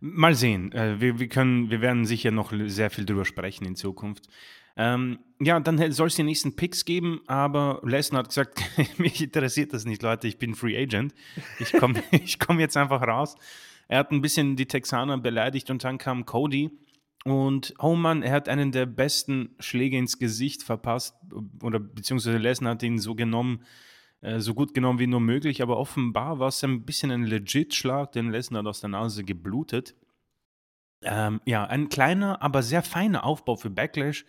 mal 0.00 0.34
sehen. 0.34 0.72
Äh, 0.72 0.98
wir, 0.98 1.18
wir, 1.18 1.28
können, 1.28 1.70
wir 1.70 1.82
werden 1.82 2.06
sicher 2.06 2.30
noch 2.30 2.54
sehr 2.66 2.88
viel 2.88 3.04
drüber 3.04 3.26
sprechen 3.26 3.66
in 3.66 3.76
Zukunft. 3.76 4.28
Ähm, 4.76 5.20
ja, 5.40 5.60
dann 5.60 5.92
soll 5.92 6.08
es 6.08 6.16
die 6.16 6.22
nächsten 6.22 6.56
Picks 6.56 6.84
geben, 6.84 7.20
aber 7.26 7.80
Lesnar 7.84 8.20
hat 8.20 8.28
gesagt, 8.28 8.60
mich 8.98 9.22
interessiert 9.22 9.72
das 9.72 9.84
nicht, 9.84 10.02
Leute, 10.02 10.26
ich 10.26 10.38
bin 10.38 10.54
Free 10.54 10.76
Agent. 10.76 11.14
Ich 11.58 11.72
komme 11.72 12.02
komm 12.38 12.60
jetzt 12.60 12.76
einfach 12.76 13.02
raus. 13.02 13.36
Er 13.88 13.98
hat 13.98 14.10
ein 14.10 14.22
bisschen 14.22 14.56
die 14.56 14.66
Texaner 14.66 15.18
beleidigt 15.18 15.70
und 15.70 15.84
dann 15.84 15.98
kam 15.98 16.24
Cody. 16.24 16.70
Und 17.24 17.74
oh 17.78 17.94
Mann, 17.94 18.22
er 18.22 18.32
hat 18.32 18.48
einen 18.48 18.70
der 18.70 18.86
besten 18.86 19.54
Schläge 19.58 19.96
ins 19.96 20.18
Gesicht 20.18 20.62
verpasst, 20.62 21.16
oder 21.62 21.80
beziehungsweise 21.80 22.36
Lesnar 22.36 22.72
hat 22.72 22.82
ihn 22.82 22.98
so 22.98 23.14
genommen, 23.14 23.64
äh, 24.20 24.40
so 24.40 24.54
gut 24.54 24.74
genommen 24.74 24.98
wie 24.98 25.06
nur 25.06 25.20
möglich, 25.20 25.62
aber 25.62 25.78
offenbar 25.78 26.38
war 26.38 26.48
es 26.48 26.62
ein 26.64 26.84
bisschen 26.84 27.10
ein 27.10 27.24
Legit-Schlag, 27.24 28.12
denn 28.12 28.30
Lesnar 28.30 28.60
hat 28.60 28.66
aus 28.66 28.80
der 28.80 28.90
Nase 28.90 29.24
geblutet. 29.24 29.94
Ähm, 31.02 31.40
ja, 31.46 31.64
ein 31.64 31.88
kleiner, 31.88 32.42
aber 32.42 32.62
sehr 32.62 32.82
feiner 32.82 33.24
Aufbau 33.24 33.56
für 33.56 33.70
Backlash. 33.70 34.26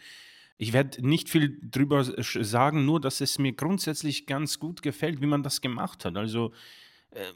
Ich 0.58 0.72
werde 0.74 1.06
nicht 1.06 1.30
viel 1.30 1.60
drüber 1.62 2.04
sagen, 2.04 2.86
nur 2.86 3.02
dass 3.02 3.22
es 3.22 3.40
mir 3.40 3.54
grundsätzlich 3.54 4.26
ganz 4.26 4.60
gut 4.60 4.82
gefällt, 4.82 5.22
wie 5.22 5.26
man 5.26 5.44
das 5.44 5.62
gemacht 5.62 6.06
hat. 6.06 6.16
Also, 6.16 6.54
ähm, 7.12 7.34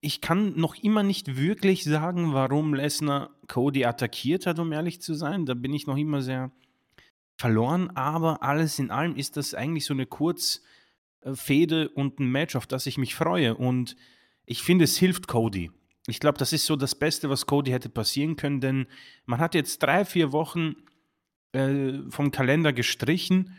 ich 0.00 0.20
kann 0.20 0.58
noch 0.58 0.74
immer 0.74 1.04
nicht 1.04 1.36
wirklich 1.36 1.84
sagen, 1.84 2.32
warum 2.32 2.74
Lesnar 2.74 3.30
Cody 3.46 3.84
attackiert 3.84 4.46
hat, 4.46 4.58
um 4.58 4.72
ehrlich 4.72 5.00
zu 5.00 5.14
sein. 5.14 5.46
Da 5.46 5.54
bin 5.54 5.72
ich 5.72 5.86
noch 5.86 5.96
immer 5.96 6.22
sehr 6.22 6.50
verloren, 7.36 7.90
aber 7.90 8.42
alles 8.42 8.78
in 8.78 8.90
allem 8.90 9.16
ist 9.16 9.36
das 9.36 9.54
eigentlich 9.54 9.84
so 9.84 9.94
eine 9.94 10.06
Kurzfehde 10.06 11.88
und 11.90 12.18
ein 12.18 12.30
Match, 12.30 12.56
auf 12.56 12.66
das 12.66 12.86
ich 12.86 12.98
mich 12.98 13.14
freue. 13.14 13.54
Und 13.54 13.94
ich 14.44 14.62
finde, 14.62 14.84
es 14.84 14.96
hilft 14.96 15.28
Cody. 15.28 15.70
Ich 16.08 16.18
glaube, 16.18 16.38
das 16.38 16.52
ist 16.52 16.66
so 16.66 16.74
das 16.74 16.96
Beste, 16.96 17.30
was 17.30 17.46
Cody 17.46 17.70
hätte 17.70 17.88
passieren 17.88 18.34
können, 18.34 18.60
denn 18.60 18.86
man 19.24 19.38
hat 19.38 19.54
jetzt 19.54 19.82
drei, 19.84 20.04
vier 20.04 20.32
Wochen 20.32 20.74
äh, 21.52 21.98
vom 22.10 22.30
Kalender 22.30 22.72
gestrichen 22.72 23.54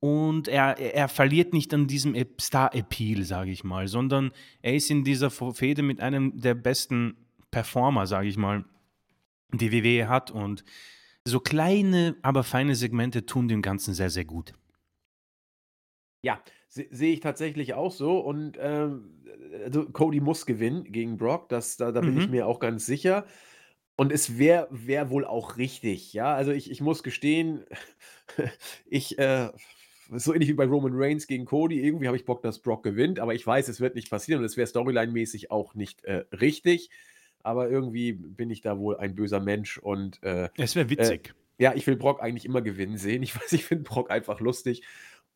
und 0.00 0.48
er, 0.48 0.78
er 0.78 1.08
verliert 1.08 1.52
nicht 1.52 1.74
an 1.74 1.86
diesem 1.86 2.14
Star-Appeal, 2.40 3.24
sage 3.24 3.50
ich 3.50 3.64
mal, 3.64 3.88
sondern 3.88 4.32
er 4.62 4.74
ist 4.74 4.90
in 4.90 5.04
dieser 5.04 5.30
Fehde 5.30 5.82
mit 5.82 6.00
einem 6.00 6.40
der 6.40 6.54
besten 6.54 7.16
Performer, 7.50 8.06
sage 8.06 8.28
ich 8.28 8.36
mal, 8.36 8.64
die 9.52 9.72
WWE 9.72 10.08
hat 10.08 10.30
und 10.30 10.64
so 11.24 11.40
kleine, 11.40 12.16
aber 12.22 12.44
feine 12.44 12.74
Segmente 12.74 13.26
tun 13.26 13.48
dem 13.48 13.62
Ganzen 13.62 13.94
sehr, 13.94 14.10
sehr 14.10 14.24
gut. 14.24 14.52
Ja, 16.22 16.42
se 16.68 16.86
sehe 16.90 17.12
ich 17.12 17.20
tatsächlich 17.20 17.74
auch 17.74 17.92
so 17.92 18.18
und, 18.18 18.58
ähm, 18.60 19.24
also 19.64 19.86
Cody 19.90 20.20
muss 20.20 20.46
gewinnen 20.46 20.84
gegen 20.84 21.16
Brock, 21.16 21.48
das 21.48 21.76
da 21.76 21.92
da 21.92 22.00
bin 22.00 22.16
ich 22.16 22.26
Mhm. 22.26 22.32
mir 22.32 22.46
auch 22.46 22.58
ganz 22.60 22.86
sicher. 22.86 23.24
Und 23.98 24.12
es 24.12 24.38
wäre 24.38 24.68
wäre 24.70 25.10
wohl 25.10 25.24
auch 25.24 25.56
richtig, 25.56 26.12
ja? 26.12 26.32
Also, 26.34 26.52
ich 26.52 26.70
ich 26.70 26.80
muss 26.80 27.02
gestehen, 27.02 27.64
ich, 28.86 29.18
äh 29.18 29.50
so 30.10 30.32
ähnlich 30.32 30.48
wie 30.48 30.54
bei 30.54 30.64
Roman 30.64 30.92
Reigns 30.94 31.26
gegen 31.26 31.44
Cody, 31.44 31.82
irgendwie 31.84 32.06
habe 32.06 32.16
ich 32.16 32.24
Bock, 32.24 32.40
dass 32.40 32.60
Brock 32.60 32.82
gewinnt, 32.82 33.20
aber 33.20 33.34
ich 33.34 33.46
weiß, 33.46 33.68
es 33.68 33.78
wird 33.80 33.94
nicht 33.94 34.08
passieren 34.08 34.40
und 34.40 34.46
es 34.46 34.56
wäre 34.56 34.66
storyline-mäßig 34.66 35.50
auch 35.50 35.74
nicht, 35.74 36.04
äh, 36.04 36.24
richtig. 36.32 36.90
Aber 37.42 37.68
irgendwie 37.68 38.14
bin 38.14 38.50
ich 38.50 38.62
da 38.62 38.78
wohl 38.78 38.96
ein 38.96 39.14
böser 39.14 39.40
Mensch 39.40 39.76
und, 39.78 40.22
äh, 40.22 40.48
Es 40.56 40.76
wäre 40.76 40.86
äh, 40.86 40.90
witzig. 40.90 41.34
ja, 41.58 41.74
ich 41.74 41.86
will 41.86 41.96
Brock 41.96 42.22
eigentlich 42.22 42.46
immer 42.46 42.62
gewinnen 42.62 42.96
sehen. 42.96 43.22
Ich 43.22 43.36
weiß, 43.36 43.52
ich 43.52 43.64
finde 43.66 43.84
Brock 43.84 44.10
einfach 44.10 44.40
lustig 44.40 44.82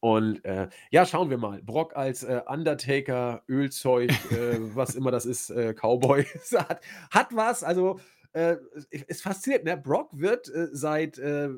und, 0.01 0.45
äh, 0.45 0.69
ja, 0.91 1.07
schauen 1.07 1.31
wir 1.31 1.39
mal. 1.39 1.63
Brock 1.63 1.95
als, 1.97 2.23
äh, 2.25 2.41
Undertaker, 2.47 3.45
Ölzeug, 3.49 4.11
äh, 4.33 4.59
was 4.75 4.95
immer 4.95 5.11
das 5.11 5.27
ist, 5.27 5.51
äh, 5.51 5.75
Cowboy, 5.75 6.25
hat 6.55 6.81
hat 7.11 7.37
was. 7.37 7.63
Also, 7.63 8.01
äh, 8.33 8.57
es 8.91 9.03
es 9.09 9.23
fasziniert, 9.23 9.65
ne? 9.65 9.77
Brock 9.77 10.19
wird, 10.19 10.49
äh, 10.49 10.69
seit, 10.73 11.19
äh 11.19 11.49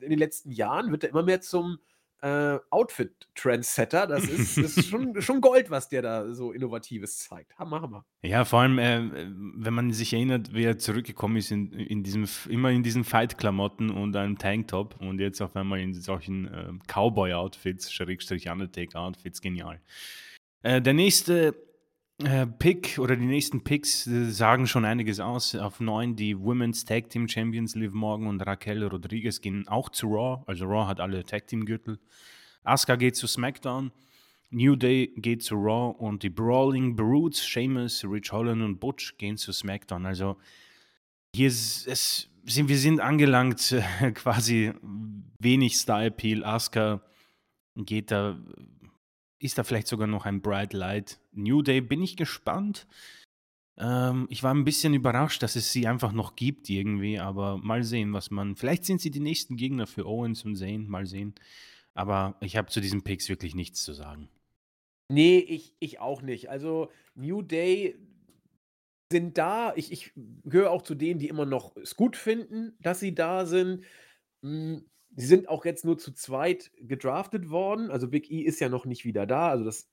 in 0.00 0.10
den 0.10 0.18
letzten 0.18 0.50
Jahren 0.50 0.90
wird 0.90 1.04
er 1.04 1.10
immer 1.10 1.22
mehr 1.22 1.40
zum, 1.40 1.78
äh, 2.22 2.58
Outfit-Trendsetter. 2.70 4.06
Das 4.06 4.24
ist 4.24 4.56
ist 4.58 4.88
schon 4.88 5.20
schon 5.20 5.40
Gold, 5.40 5.70
was 5.70 5.88
der 5.88 6.02
da 6.02 6.32
so 6.32 6.52
Innovatives 6.52 7.18
zeigt. 7.18 7.58
Hammer, 7.58 7.82
Hammer. 7.82 8.04
Ja, 8.22 8.44
vor 8.44 8.60
allem, 8.60 8.78
äh, 8.78 9.26
wenn 9.56 9.74
man 9.74 9.92
sich 9.92 10.12
erinnert, 10.12 10.54
wie 10.54 10.64
er 10.64 10.78
zurückgekommen 10.78 11.36
ist 11.36 11.50
in, 11.50 11.72
in 11.72 12.02
diesem, 12.02 12.28
immer 12.48 12.70
in 12.70 12.82
diesen 12.82 13.04
Fight-Klamotten 13.04 13.90
und 13.90 14.16
einem 14.16 14.38
Tanktop 14.38 15.00
und 15.00 15.18
jetzt 15.20 15.40
auf 15.40 15.56
einmal 15.56 15.80
in 15.80 15.94
solchen 15.94 16.46
äh, 16.46 16.72
Cowboy-Outfits, 16.86 17.92
Schrägstrich 17.92 18.48
Undertaker-Outfits, 18.48 19.40
genial. 19.40 19.80
Der 20.64 20.94
nächste 20.94 21.56
äh, 22.26 22.46
Pick 22.46 22.98
oder 22.98 23.16
die 23.16 23.26
nächsten 23.26 23.64
Picks 23.64 24.06
äh, 24.06 24.30
sagen 24.30 24.66
schon 24.66 24.84
einiges 24.84 25.20
aus. 25.20 25.54
Auf 25.54 25.80
9 25.80 26.16
die 26.16 26.38
Women's 26.38 26.84
Tag 26.84 27.10
Team 27.10 27.28
Champions 27.28 27.74
Liv 27.74 27.92
Morgan 27.92 28.26
und 28.26 28.40
Raquel 28.40 28.84
Rodriguez 28.84 29.40
gehen 29.40 29.66
auch 29.68 29.88
zu 29.90 30.06
Raw. 30.08 30.42
Also 30.46 30.66
Raw 30.66 30.86
hat 30.86 31.00
alle 31.00 31.24
Tag 31.24 31.46
Team 31.46 31.64
Gürtel. 31.64 31.98
Asuka 32.64 32.96
geht 32.96 33.16
zu 33.16 33.26
SmackDown. 33.26 33.92
New 34.50 34.76
Day 34.76 35.12
geht 35.16 35.42
zu 35.42 35.54
Raw 35.54 35.96
und 35.98 36.22
die 36.22 36.30
Brawling 36.30 36.94
Brutes, 36.94 37.44
Sheamus, 37.44 38.04
Rich 38.04 38.32
Holland 38.32 38.62
und 38.62 38.78
Butch 38.78 39.16
gehen 39.16 39.36
zu 39.36 39.52
SmackDown. 39.52 40.04
Also 40.04 40.36
hier 41.34 41.48
ist 41.48 41.86
es, 41.86 42.28
sind, 42.44 42.68
wir 42.68 42.78
sind 42.78 43.00
angelangt, 43.00 43.72
äh, 43.72 44.12
quasi 44.14 44.72
wenig 45.38 45.78
Star-Appeal. 45.78 46.44
Asuka 46.44 47.02
geht 47.76 48.10
da, 48.10 48.38
ist 49.42 49.58
da 49.58 49.64
vielleicht 49.64 49.88
sogar 49.88 50.06
noch 50.06 50.24
ein 50.24 50.40
Bright 50.40 50.72
Light. 50.72 51.18
New 51.32 51.62
Day 51.62 51.80
bin 51.80 52.02
ich 52.02 52.16
gespannt. 52.16 52.86
Ähm, 53.76 54.26
ich 54.30 54.42
war 54.42 54.54
ein 54.54 54.64
bisschen 54.64 54.94
überrascht, 54.94 55.42
dass 55.42 55.56
es 55.56 55.72
sie 55.72 55.86
einfach 55.86 56.12
noch 56.12 56.36
gibt 56.36 56.68
irgendwie, 56.70 57.18
aber 57.18 57.58
mal 57.58 57.82
sehen, 57.82 58.12
was 58.12 58.30
man. 58.30 58.56
Vielleicht 58.56 58.84
sind 58.84 59.00
sie 59.00 59.10
die 59.10 59.20
nächsten 59.20 59.56
Gegner 59.56 59.86
für 59.86 60.06
Owens 60.06 60.44
und 60.44 60.56
Zane, 60.56 60.86
mal 60.88 61.06
sehen. 61.06 61.34
Aber 61.94 62.36
ich 62.40 62.56
habe 62.56 62.68
zu 62.68 62.80
diesen 62.80 63.02
Picks 63.02 63.28
wirklich 63.28 63.54
nichts 63.54 63.82
zu 63.82 63.92
sagen. 63.92 64.28
Ne, 65.10 65.40
ich 65.40 65.74
ich 65.78 66.00
auch 66.00 66.22
nicht. 66.22 66.48
Also, 66.48 66.90
New 67.14 67.42
Day 67.42 67.96
sind 69.10 69.36
da. 69.36 69.74
Ich 69.76 69.92
ich 69.92 70.12
gehöre 70.44 70.70
auch 70.70 70.82
zu 70.82 70.94
denen, 70.94 71.18
die 71.18 71.28
immer 71.28 71.46
noch 71.46 71.76
es 71.76 71.96
gut 71.96 72.16
finden, 72.16 72.76
dass 72.80 73.00
sie 73.00 73.14
da 73.14 73.44
sind. 73.46 73.84
Sie 75.16 75.26
sind 75.26 75.48
auch 75.48 75.64
jetzt 75.66 75.84
nur 75.84 75.98
zu 75.98 76.12
zweit 76.12 76.70
gedraftet 76.78 77.50
worden. 77.50 77.90
Also, 77.90 78.08
Big 78.08 78.30
E 78.30 78.40
ist 78.40 78.60
ja 78.60 78.68
noch 78.68 78.86
nicht 78.86 79.04
wieder 79.04 79.26
da. 79.26 79.50
Also, 79.50 79.64
das 79.64 79.88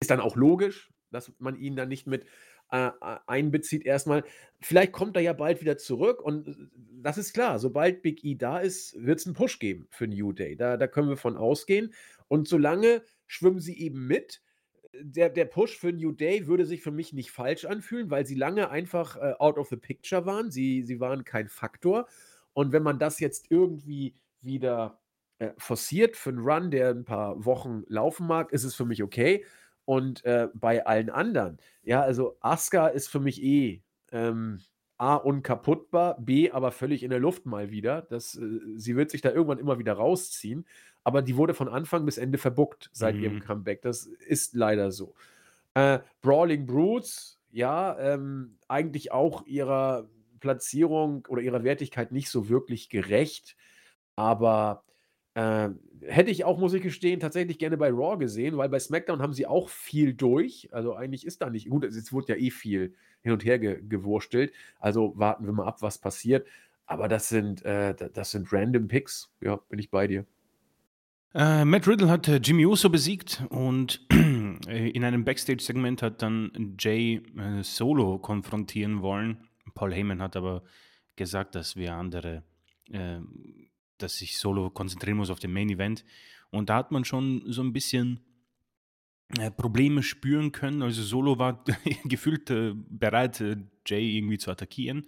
ist 0.00 0.10
dann 0.10 0.20
auch 0.20 0.36
logisch, 0.36 0.92
dass 1.10 1.32
man 1.38 1.56
ihn 1.56 1.76
dann 1.76 1.88
nicht 1.88 2.06
mit, 2.06 2.24
äh, 2.70 2.88
äh, 2.88 3.18
einbezieht 3.26 3.84
erst 3.84 4.06
mal. 4.06 4.24
Vielleicht 4.60 4.92
kommt 4.92 5.16
er 5.16 5.22
ja 5.22 5.32
bald 5.32 5.60
wieder 5.60 5.76
zurück 5.78 6.20
und, 6.22 6.48
äh, 6.48 6.52
das 7.02 7.18
ist 7.18 7.32
klar, 7.34 7.58
sobald 7.58 8.02
Big 8.02 8.24
E 8.24 8.34
da 8.34 8.58
ist, 8.58 8.94
wird's 8.98 9.26
'n 9.26 9.34
Push 9.34 9.58
geben 9.58 9.86
für 9.90 10.06
New 10.08 10.32
Day. 10.32 10.56
Da 10.56 10.76
da 10.76 10.86
können 10.86 11.08
wir 11.08 11.16
von 11.16 11.36
ausgehen. 11.36 11.92
Und 12.28 12.48
solange 12.48 13.02
schwimmen 13.26 13.60
sie 13.60 13.78
eben 13.78 14.06
mit. 14.06 14.42
Der 15.00 15.28
der 15.30 15.44
Push 15.46 15.76
für 15.78 15.92
New 15.92 16.12
Day 16.12 16.46
würde 16.46 16.66
sich 16.66 16.82
für 16.82 16.92
mich 16.92 17.12
nicht 17.12 17.30
falsch 17.32 17.64
anfühlen, 17.66 18.10
weil 18.10 18.26
sie 18.26 18.36
lange 18.36 18.70
einfach, 18.70 19.16
äh, 19.16 19.34
out 19.38 19.58
of 19.58 19.68
the 19.68 19.76
picture 19.76 20.24
waren. 20.26 20.50
Sie 20.50 20.82
sie 20.84 21.00
waren 21.00 21.24
kein 21.24 21.48
Faktor. 21.48 22.06
Und 22.54 22.72
wenn 22.72 22.82
man 22.82 22.98
das 22.98 23.20
jetzt 23.20 23.46
irgendwie 23.50 24.16
wieder, 24.40 25.00
äh, 25.38 25.50
forciert 25.58 26.16
für 26.16 26.30
'n 26.30 26.38
Run, 26.40 26.70
der 26.70 26.90
'n 26.92 27.04
paar 27.04 27.44
Wochen 27.44 27.84
laufen 27.88 28.26
mag, 28.26 28.52
ist 28.52 28.64
es 28.64 28.74
für 28.74 28.84
mich 28.86 29.02
okay. 29.02 29.44
Und, 29.84 30.24
äh, 30.24 30.48
bei 30.54 30.86
allen 30.86 31.10
anderen 31.10 31.58
ja, 31.82 32.00
also 32.02 32.36
Asuka 32.40 32.88
ist 32.88 33.08
für 33.08 33.20
mich 33.20 33.42
eh, 33.42 33.82
ähm, 34.12 34.60
A 34.96 35.16
unkaputtbar, 35.16 36.16
B 36.20 36.50
aber 36.52 36.70
völlig 36.72 37.02
in 37.02 37.10
der 37.10 37.18
Luft 37.20 37.46
mal 37.46 37.70
wieder. 37.70 38.02
Das 38.02 38.36
äh, 38.36 38.60
sie 38.76 38.96
wird 38.96 39.10
sich 39.10 39.20
da 39.22 39.30
irgendwann 39.32 39.58
immer 39.58 39.78
wieder 39.78 39.94
rausziehen, 39.94 40.66
aber 41.02 41.20
die 41.22 41.36
wurde 41.36 41.52
von 41.54 41.68
Anfang 41.68 42.04
bis 42.06 42.16
Ende 42.18 42.38
verbookt 42.38 42.90
seit 42.92 43.18
ihrem 43.18 43.38
Mhm. 43.38 43.40
Comeback. 43.40 43.82
Das 43.82 44.06
ist 44.06 44.54
leider 44.54 44.90
so. 44.92 45.14
Äh, 45.74 46.00
Brawling 46.22 46.66
Brutes, 46.66 47.40
ja, 47.50 47.98
ähm, 47.98 48.58
eigentlich 48.68 49.12
auch 49.12 49.46
ihrer 49.46 50.08
Platzierung 50.44 51.26
oder 51.28 51.40
ihrer 51.40 51.64
Wertigkeit 51.64 52.12
nicht 52.12 52.28
so 52.28 52.50
wirklich 52.50 52.90
gerecht, 52.90 53.56
aber, 54.14 54.84
äh, 55.34 55.70
hätte 56.02 56.30
ich 56.30 56.44
auch, 56.44 56.58
muss 56.58 56.74
ich 56.74 56.82
gestehen, 56.82 57.18
tatsächlich 57.18 57.58
gerne 57.58 57.78
bei 57.78 57.88
Raw 57.90 58.18
gesehen, 58.18 58.58
weil 58.58 58.68
bei 58.68 58.78
SmackDown 58.78 59.22
haben 59.22 59.32
sie 59.32 59.46
auch 59.46 59.70
viel 59.70 60.12
durch. 60.14 60.68
Also, 60.72 60.94
eigentlich 60.94 61.26
ist 61.26 61.40
da 61.42 61.48
nicht 61.50 61.70
gut, 61.70 61.84
es 61.84 62.12
wurde 62.12 62.34
ja 62.34 62.38
eh 62.38 62.50
viel 62.50 62.94
hin 63.22 63.32
und 63.32 63.44
her 63.44 63.58
ge 63.58 63.80
gewurstelt. 63.88 64.52
Also, 64.78 65.14
warten 65.16 65.46
wir 65.46 65.52
mal 65.54 65.66
ab, 65.66 65.80
was 65.80 65.98
passiert. 65.98 66.46
Aber 66.86 67.08
das 67.08 67.28
sind, 67.30 67.64
äh 67.64 67.94
da 67.94 68.08
das 68.10 68.32
sind 68.32 68.52
random 68.52 68.88
Picks. 68.88 69.32
Ja, 69.40 69.56
bin 69.56 69.78
ich 69.78 69.90
bei 69.90 70.06
dir. 70.06 70.26
Äh, 71.34 71.64
Matt 71.64 71.88
Riddle 71.88 72.08
hat, 72.08 72.28
äh, 72.28 72.36
Jimmy 72.36 72.64
Uso 72.64 72.88
besiegt 72.90 73.42
und 73.48 74.06
äh, 74.68 74.90
in 74.90 75.02
einem 75.02 75.24
Backstage-Segment 75.24 76.00
hat 76.00 76.22
dann 76.22 76.76
Jay, 76.78 77.22
äh, 77.36 77.62
Solo 77.64 78.18
konfrontieren 78.18 79.02
wollen. 79.02 79.38
Paul 79.72 79.94
Heyman 79.94 80.20
hat 80.20 80.36
aber 80.36 80.62
gesagt, 81.16 81.54
dass 81.54 81.76
wir 81.76 81.94
andere 81.94 82.42
ähm, 82.92 83.68
dass 83.98 84.18
sich 84.18 84.38
Solo 84.38 84.70
konzentrieren 84.70 85.16
muss 85.16 85.30
auf 85.30 85.38
den 85.38 85.52
Main 85.52 85.70
Event. 85.70 86.04
Und 86.50 86.68
da 86.68 86.76
hat 86.76 86.90
man 86.90 87.04
schon 87.04 87.42
so 87.46 87.62
'n 87.62 87.72
bisschen 87.72 88.20
äh, 89.38 89.50
Probleme 89.50 90.02
spüren 90.02 90.52
können. 90.52 90.82
Also, 90.82 91.02
Solo 91.02 91.38
war 91.38 91.64
gefühlt, 92.04 92.50
äh, 92.50 92.74
bereit, 92.74 93.40
äh, 93.40 93.56
Jay 93.86 94.16
irgendwie 94.16 94.38
zu 94.38 94.50
attackieren. 94.50 95.06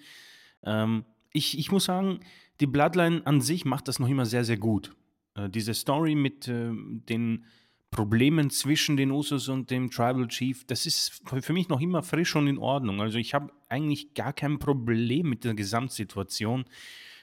Ähm, 0.65 1.05
ich 1.33 1.59
ich 1.59 1.71
muss 1.71 1.85
sagen, 1.85 2.21
die 2.61 2.67
Bloodline 2.67 3.27
an 3.27 3.41
sich 3.41 3.65
macht 3.65 3.89
das 3.89 3.99
noch 3.99 4.09
immer 4.09 4.25
sehr, 4.27 4.45
sehr 4.45 4.57
gut. 4.57 4.97
Äh, 5.35 5.51
diese 5.51 5.75
Story 5.75 6.15
mit, 6.15 6.49
ähm, 6.49 7.03
den 7.09 7.45
Problemen 7.93 8.51
zwischen 8.51 8.97
den 8.97 9.11
Usos 9.11 9.49
und 9.49 9.71
dem 9.71 9.91
Tribal 9.91 10.27
Chief, 10.29 10.65
das 10.67 10.87
ist 10.87 11.23
für 11.41 11.53
mich 11.53 11.69
noch 11.69 11.81
immer 11.81 12.03
frisch 12.03 12.35
und 12.37 12.47
in 12.49 12.59
Ordnung. 12.59 13.01
Also, 13.01 13.19
ich 13.19 13.33
habe 13.33 13.53
eigentlich 13.69 14.15
gar 14.15 14.33
kein 14.33 14.59
Problem 14.59 15.29
mit 15.31 15.45
der 15.45 15.55
Gesamtsituation. 15.55 16.65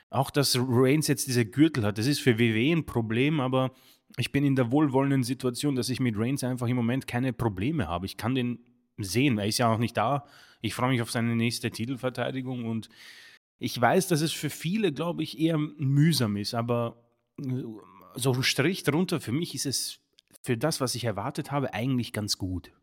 Auch, 0.09 0.31
dass 0.31 0.57
Reigns 0.59 1.07
jetzt 1.07 1.27
diese 1.27 1.45
Gürtel 1.45 1.83
hat, 1.85 1.97
das 1.97 2.07
ist 2.07 2.21
für 2.21 2.39
WWE 2.39 2.73
'n 2.73 2.85
Problem, 2.85 3.39
aber 3.39 3.73
ich 4.17 4.31
bin 4.31 4.45
in 4.45 4.55
der 4.55 4.71
wohlwollenden 4.71 5.23
Situation, 5.23 5.75
dass 5.75 5.89
ich 5.89 5.99
mit 5.99 6.17
Reigns 6.17 6.43
einfach 6.43 6.67
im 6.67 6.75
Moment 6.77 7.07
keine 7.07 7.33
Probleme 7.33 7.87
habe. 7.87 8.05
Ich 8.05 8.17
kann 8.17 8.35
den 8.35 8.59
sehen, 8.97 9.37
er 9.39 9.47
ist 9.47 9.57
ja 9.59 9.73
auch 9.73 9.79
nicht 9.79 9.97
da. 9.97 10.25
Ich 10.61 10.75
freue 10.75 10.89
mich 10.91 11.01
auf 11.01 11.11
seine 11.11 11.35
nächste 11.35 11.71
Titelverteidigung 11.71 12.65
und 12.65 12.89
ich 13.59 13.79
weiß, 13.79 14.07
dass 14.09 14.21
es 14.21 14.33
für 14.33 14.49
viele, 14.51 14.93
glaube 14.93 15.23
ich, 15.23 15.39
eher 15.39 15.57
mühsam 15.57 16.37
ist, 16.37 16.53
aber, 16.55 17.03
so 18.15 18.33
'n 18.33 18.43
Strich 18.43 18.83
drunter 18.83 19.21
für 19.21 19.31
mich 19.33 19.55
ist 19.55 19.65
es 19.67 20.02
für 20.43 20.57
das, 20.57 20.81
was 20.81 20.93
ich 20.95 21.05
erwartet 21.05 21.51
habe, 21.51 21.73
eigentlich 21.73 22.13
ganz 22.13 22.37
gut. 22.37 22.73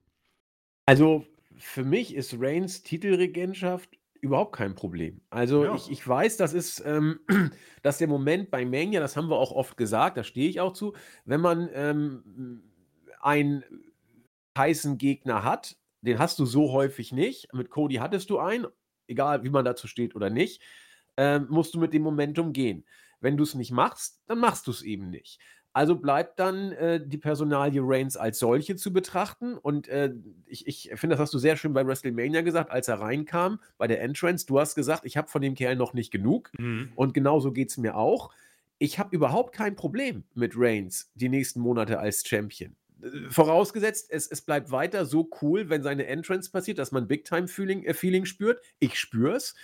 Also, 0.86 1.26
für 1.58 1.84
mich 1.84 2.14
ist 2.14 2.36
Reigns 2.38 2.82
Titelregentschaft 2.82 3.90
überhaupt 4.20 4.56
kein 4.56 4.74
Problem. 4.74 5.20
Also 5.30 5.64
Ja. 5.64 5.74
ich, 5.74 5.90
ich 5.90 6.06
weiß, 6.06 6.36
das 6.36 6.52
ist, 6.52 6.82
ähm, 6.84 7.20
dass 7.82 7.98
der 7.98 8.08
Moment 8.08 8.50
bei 8.50 8.64
Mania, 8.64 9.00
das 9.00 9.16
haben 9.16 9.28
wir 9.28 9.36
auch 9.36 9.52
oft 9.52 9.76
gesagt, 9.76 10.16
da 10.16 10.24
stehe 10.24 10.48
ich 10.48 10.60
auch 10.60 10.72
zu, 10.72 10.94
wenn 11.24 11.40
man 11.40 11.68
ähm, 11.72 12.62
einen 13.20 13.64
heißen 14.56 14.98
Gegner 14.98 15.44
hat, 15.44 15.76
den 16.02 16.18
hast 16.18 16.38
du 16.38 16.46
so 16.46 16.72
häufig 16.72 17.12
nicht. 17.12 17.52
Mit 17.52 17.70
Cody 17.70 17.96
hattest 17.96 18.30
du 18.30 18.38
einen, 18.38 18.66
egal 19.06 19.44
wie 19.44 19.50
man 19.50 19.64
dazu 19.64 19.86
steht 19.86 20.14
oder 20.14 20.30
nicht, 20.30 20.62
ähm, 21.16 21.46
musst 21.50 21.74
du 21.74 21.78
mit 21.78 21.92
dem 21.92 22.02
Momentum 22.02 22.52
gehen. 22.52 22.86
Wenn 23.20 23.36
du 23.36 23.42
es 23.42 23.54
nicht 23.54 23.70
machst, 23.70 24.22
dann 24.26 24.38
machst 24.38 24.66
du 24.66 24.70
es 24.70 24.82
eben 24.82 25.10
nicht. 25.10 25.38
Also 25.72 25.96
bleibt 25.96 26.40
dann 26.40 26.72
äh, 26.72 27.00
die 27.04 27.18
Personalie 27.18 27.80
Reigns 27.84 28.16
als 28.16 28.40
solche 28.40 28.74
zu 28.74 28.92
betrachten. 28.92 29.56
Und 29.56 29.86
äh, 29.88 30.12
ich, 30.46 30.66
ich 30.66 30.90
finde, 30.96 31.14
das 31.14 31.20
hast 31.20 31.34
du 31.34 31.38
sehr 31.38 31.56
schön 31.56 31.72
bei 31.72 31.86
WrestleMania 31.86 32.42
gesagt, 32.42 32.70
als 32.70 32.88
er 32.88 33.00
reinkam, 33.00 33.60
bei 33.78 33.86
der 33.86 34.02
Entrance. 34.02 34.46
Du 34.46 34.58
hast 34.58 34.74
gesagt, 34.74 35.04
ich 35.04 35.16
habe 35.16 35.28
von 35.28 35.42
dem 35.42 35.54
Kerl 35.54 35.76
noch 35.76 35.94
nicht 35.94 36.10
genug. 36.10 36.50
Mhm. 36.58 36.92
Und 36.96 37.14
genauso 37.14 37.52
geht 37.52 37.70
es 37.70 37.76
mir 37.76 37.96
auch. 37.96 38.30
Ich 38.78 38.98
habe 38.98 39.14
überhaupt 39.14 39.54
kein 39.54 39.76
Problem 39.76 40.24
mit 40.34 40.54
Reigns 40.56 41.12
die 41.14 41.28
nächsten 41.28 41.60
Monate 41.60 42.00
als 42.00 42.26
Champion. 42.26 42.74
Äh, 43.00 43.30
Vorausgesetzt, 43.30 44.10
es, 44.10 44.26
es 44.26 44.40
bleibt 44.42 44.72
weiter 44.72 45.06
so 45.06 45.30
cool, 45.40 45.70
wenn 45.70 45.84
seine 45.84 46.06
Entrance 46.06 46.50
passiert, 46.50 46.78
dass 46.78 46.90
man 46.90 47.06
Big-Time-Feeling 47.06 47.84
äh, 47.84 47.94
Feeling 47.94 48.24
spürt. 48.24 48.60
Ich 48.80 48.98
spür's. 48.98 49.54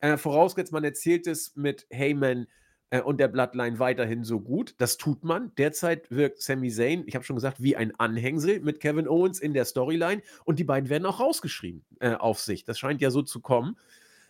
Äh, 0.00 0.18
vorausgesetzt, 0.18 0.72
man 0.72 0.84
erzählt 0.84 1.26
es 1.26 1.56
mit 1.56 1.86
Heyman 1.88 2.48
äh, 2.94 3.00
und 3.00 3.18
der 3.18 3.28
Bloodline 3.28 3.80
weiterhin 3.80 4.22
so 4.22 4.40
gut. 4.40 4.76
Das 4.78 4.96
tut 4.96 5.24
man. 5.24 5.52
Derzeit 5.56 6.10
wirkt 6.10 6.40
Sami 6.40 6.70
Zayn, 6.70 7.02
ich 7.06 7.16
habe 7.16 7.24
schon 7.24 7.34
gesagt, 7.34 7.60
wie 7.60 7.74
ein 7.74 7.92
Anhängsel 7.98 8.60
mit 8.60 8.78
Kevin 8.78 9.08
Owens 9.08 9.40
in 9.40 9.52
der 9.52 9.64
Storyline. 9.64 10.22
Und 10.44 10.60
die 10.60 10.64
beiden 10.64 10.88
werden 10.88 11.04
auch 11.04 11.18
rausgeschrieben 11.18 11.84
äh, 11.98 12.14
auf 12.14 12.38
sich. 12.38 12.64
Das 12.64 12.78
scheint 12.78 13.00
ja 13.00 13.10
so 13.10 13.22
zu 13.22 13.40
kommen. 13.40 13.76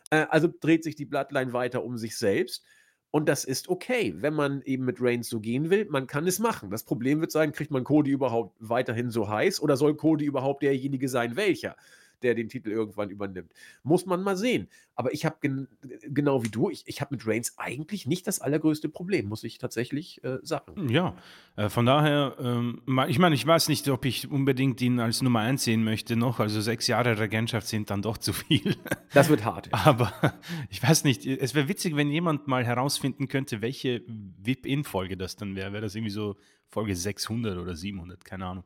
Äh, 0.09 0.25
also 0.31 0.49
dreht 0.49 0.83
sich 0.83 0.97
die 0.97 1.05
Bloodline 1.05 1.53
weiter 1.53 1.85
um 1.85 1.99
sich 1.99 2.17
selbst. 2.17 2.65
Und 3.11 3.29
das 3.29 3.45
ist 3.45 3.69
okay, 3.69 4.15
wenn 4.17 4.35
man 4.35 4.63
eben 4.63 4.87
mit 4.87 4.97
Reigns 4.99 5.29
so 5.29 5.41
gehen 5.41 5.69
will. 5.69 5.85
Man 5.85 6.07
kann 6.07 6.27
es 6.27 6.39
machen. 6.39 6.71
Das 6.71 6.85
Problem 6.85 7.21
wird 7.21 7.33
sein, 7.33 7.53
kriegt 7.53 7.71
man 7.71 7.85
Cody 7.85 8.13
überhaupt 8.13 8.57
weiterhin 8.61 9.11
so 9.11 9.29
heiß 9.29 9.61
oder 9.61 9.77
soll 9.77 9.95
Cody 9.95 10.25
überhaupt 10.25 10.63
derjenige 10.63 11.09
sein, 11.11 11.37
welcher? 11.37 11.77
Der 12.23 12.35
den 12.35 12.49
Titel 12.49 12.71
irgendwann 12.71 13.11
übernimmt. 13.11 13.53
Muss 13.83 14.07
man 14.07 14.23
mal 14.23 14.37
sehen. 14.37 14.69
Aber 14.97 15.13
ich 15.13 15.25
habe 15.25 15.37
gen 15.41 15.69
genau 16.09 16.45
wie 16.45 16.49
du, 16.49 16.71
ich, 16.71 16.85
ich 16.87 17.01
habe 17.01 17.15
mit 17.15 17.27
Reigns 17.27 17.55
eigentlich 17.59 18.07
nicht 18.07 18.27
das 18.27 18.41
allergrößte 18.41 18.89
Problem, 18.89 19.27
muss 19.27 19.43
ich 19.43 19.59
tatsächlich 19.59 20.23
äh, 20.23 20.39
sagen. 20.43 20.89
Ja, 20.89 21.17
äh, 21.57 21.69
von 21.69 21.85
daher, 21.85 22.37
ähm, 22.39 22.83
ich 23.09 23.19
meine, 23.19 23.35
ich 23.35 23.45
weiß 23.45 23.69
nicht, 23.69 23.89
ob 23.89 24.05
ich 24.05 24.31
unbedingt 24.31 24.81
ihn 24.81 25.01
als 25.01 25.23
Nummer 25.23 25.41
1 25.41 25.65
sehen 25.65 25.83
möchte 25.83 26.17
noch. 26.17 26.39
Also 26.39 26.61
sechs 26.61 26.87
Jahre 26.87 27.19
Regentschaft 27.19 27.67
sind 27.67 27.91
dann 27.91 28.03
doch 28.03 28.19
zu 28.19 28.33
viel. 28.33 28.77
Das 29.13 29.29
wird 29.29 29.45
hart. 29.45 29.69
Aber 29.71 30.13
ich 30.71 30.83
weiß 30.83 31.05
nicht, 31.05 31.25
es 31.25 31.55
wäre 31.55 31.69
witzig, 31.69 31.95
wenn 31.95 32.11
jemand 32.11 32.49
mal 32.49 32.65
herausfinden 32.65 33.29
könnte, 33.29 33.63
welche 33.63 34.03
VIP-In-Folge 34.09 35.17
das 35.17 35.37
dann 35.37 35.55
wäre. 35.55 35.73
Wäre 35.73 35.83
das 35.83 35.95
irgendwie 35.95 36.11
so 36.11 36.37
Folge 36.69 36.97
600 36.97 37.57
oder 37.57 37.77
700, 37.77 38.25
keine 38.25 38.47
Ahnung. 38.47 38.65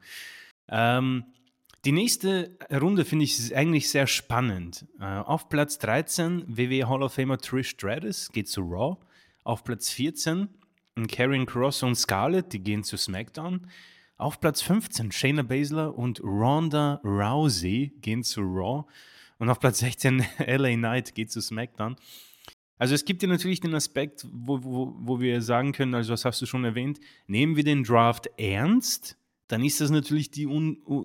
Ähm, 0.68 1.24
die 1.84 1.92
nächste 1.92 2.56
Runde 2.70 3.04
finde 3.04 3.24
ich 3.24 3.54
eigentlich 3.54 3.88
sehr 3.88 4.06
spannend. 4.06 4.86
Äh, 5.00 5.04
auf 5.04 5.48
Platz 5.48 5.78
13 5.78 6.44
WWE 6.48 6.88
Hall 6.88 7.02
of 7.02 7.14
Famer 7.14 7.38
Trish 7.38 7.70
Stratus 7.70 8.30
geht 8.32 8.48
zu 8.48 8.62
Raw. 8.62 8.96
Auf 9.44 9.64
Platz 9.64 9.90
14 9.90 10.48
Karrion 11.06 11.46
Cross 11.46 11.84
und 11.84 11.94
Scarlett, 11.94 12.52
die 12.52 12.58
gehen 12.58 12.82
zu 12.82 12.96
SmackDown. 12.96 13.68
Auf 14.16 14.40
Platz 14.40 14.62
15 14.62 15.12
Shayna 15.12 15.42
Baszler 15.42 15.96
und 15.96 16.20
Ronda 16.24 17.00
Rousey 17.04 17.92
gehen 18.00 18.24
zu 18.24 18.40
Raw. 18.40 18.84
Und 19.38 19.48
auf 19.48 19.60
Platz 19.60 19.78
16 19.78 20.24
LA 20.44 20.70
Knight 20.74 21.14
geht 21.14 21.30
zu 21.30 21.40
SmackDown. 21.40 21.94
Also 22.78 22.94
es 22.94 23.04
gibt 23.04 23.22
ja 23.22 23.28
natürlich 23.28 23.60
den 23.60 23.74
Aspekt, 23.74 24.26
wo, 24.32 24.62
wo, 24.62 24.94
wo 24.98 25.20
wir 25.20 25.42
sagen 25.42 25.72
können, 25.72 25.94
also 25.94 26.12
was 26.12 26.24
hast 26.24 26.40
du 26.42 26.46
schon 26.46 26.64
erwähnt, 26.64 27.00
nehmen 27.26 27.56
wir 27.56 27.64
den 27.64 27.84
Draft 27.84 28.28
ernst, 28.36 29.16
dann 29.48 29.64
ist 29.64 29.80
das 29.80 29.90
natürlich 29.90 30.30
die 30.30 30.46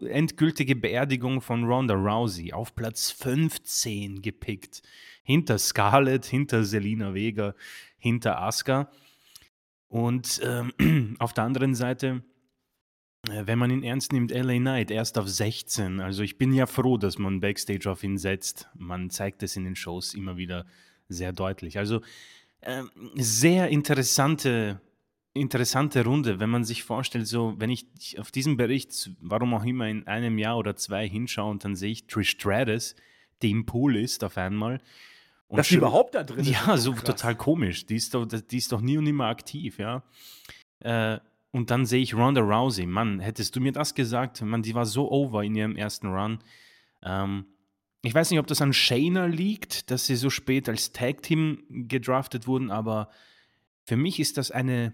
endgültige 0.10 0.76
Beerdigung 0.76 1.41
von 1.41 1.64
Ronda 1.64 1.96
Rousey 1.96 2.52
auf 2.52 2.76
Platz 2.76 3.12
15 3.12 4.22
gepickt. 4.22 4.82
Hinter 5.24 5.58
Scarlett, 5.58 6.26
hinter 6.26 6.66
Selina 6.66 7.14
Vega, 7.14 7.56
hinter 7.98 8.41
Asuka. 8.41 8.91
Und 9.88 10.41
ähm, 10.44 11.16
auf 11.20 11.34
der 11.34 11.46
anderen 11.46 11.74
Seite, 11.74 12.24
äh, 13.30 13.44
wenn 13.46 13.60
man 13.60 13.72
ihn 13.72 13.84
ernst 13.84 14.12
nimmt, 14.12 14.32
LA 14.32 14.58
Knight 14.58 14.91
erst 14.91 15.18
auf 15.18 15.30
16. 15.30 16.02
Also 16.02 16.24
ich 16.24 16.38
bin 16.38 16.54
ja 16.54 16.66
froh, 16.66 16.98
dass 16.98 17.18
man 17.18 17.39
Backstage 17.39 17.89
auf 17.89 18.04
ihn 18.04 18.18
setzt. 18.18 18.68
Man 18.76 19.10
zeigt 19.10 19.41
es 19.44 19.56
in 19.56 19.64
den 19.64 19.78
Shows 19.78 20.14
immer 20.14 20.36
wieder 20.36 20.66
sehr 21.08 21.32
deutlich. 21.32 21.78
Also 21.78 22.02
ähm, 22.62 22.89
sehr 23.16 23.70
interessante, 23.70 24.82
interessante 25.34 26.03
Runde, 26.03 26.39
wenn 26.39 26.49
man 26.49 26.63
sich 26.63 26.84
vorstellt, 26.84 27.27
so 27.27 27.55
wenn 27.57 27.69
ich 27.69 27.88
auf 28.19 28.31
diesen 28.31 28.57
Bericht, 28.57 29.11
warum 29.19 29.53
auch 29.53 29.65
immer 29.65 29.88
in 29.88 30.07
einem 30.07 30.38
Jahr 30.38 30.57
oder 30.57 30.75
zwei 30.75 31.07
hinschaue 31.07 31.49
und 31.49 31.65
dann 31.65 31.75
sehe 31.75 31.91
ich 31.91 32.07
Trish 32.07 32.29
Stratus, 32.29 32.95
die 33.41 33.51
im 33.51 33.65
Pool 33.65 33.97
ist 33.97 34.23
auf 34.23 34.38
einmal. 34.38 34.79
Und 35.47 35.57
Dass 35.57 35.67
sie 35.67 35.75
überhaupt 35.75 36.15
da 36.15 36.23
drin 36.23 36.39
ist. 36.39 36.49
ja, 36.49 36.77
so 36.77 36.93
krass. 36.93 37.03
total 37.03 37.36
komisch. 37.36 37.86
Die 37.86 37.95
ist 37.95 38.13
doch, 38.13 38.25
die 38.25 38.57
ist 38.57 38.71
doch 38.71 38.81
nie 38.81 38.97
und 38.97 39.03
nimmer 39.03 39.25
aktiv, 39.25 39.77
ja. 39.77 40.03
Äh, 40.79 41.19
und 41.51 41.69
dann 41.69 41.86
sehe 41.86 42.01
ich 42.01 42.15
Ronda 42.15 42.41
Rousey. 42.41 42.88
Mann, 42.88 43.19
hättest 43.19 43.55
du 43.55 43.61
mir 43.61 43.71
das 43.71 43.93
gesagt? 43.93 44.41
Mann, 44.41 44.63
die 44.63 44.73
war 44.73 44.86
so 44.86 45.11
over 45.11 45.43
in 45.43 45.55
ihrem 45.55 45.75
ersten 45.75 46.07
Run. 46.07 46.39
Ähm, 47.03 47.45
ich 48.01 48.13
weiß 48.13 48.31
nicht, 48.31 48.39
ob 48.39 48.47
das 48.47 48.61
an 48.61 48.73
Shayna 48.73 49.27
liegt, 49.27 49.91
dass 49.91 50.07
sie 50.07 50.15
so 50.15 50.29
spät 50.29 50.67
als 50.67 50.91
Tag-Team 50.91 51.88
gedraftet 51.88 52.47
wurden, 52.47 52.71
aber 52.71 53.09
für 53.86 53.95
mich 53.95 54.19
ist 54.19 54.38
das 54.38 54.51
eine, 54.51 54.93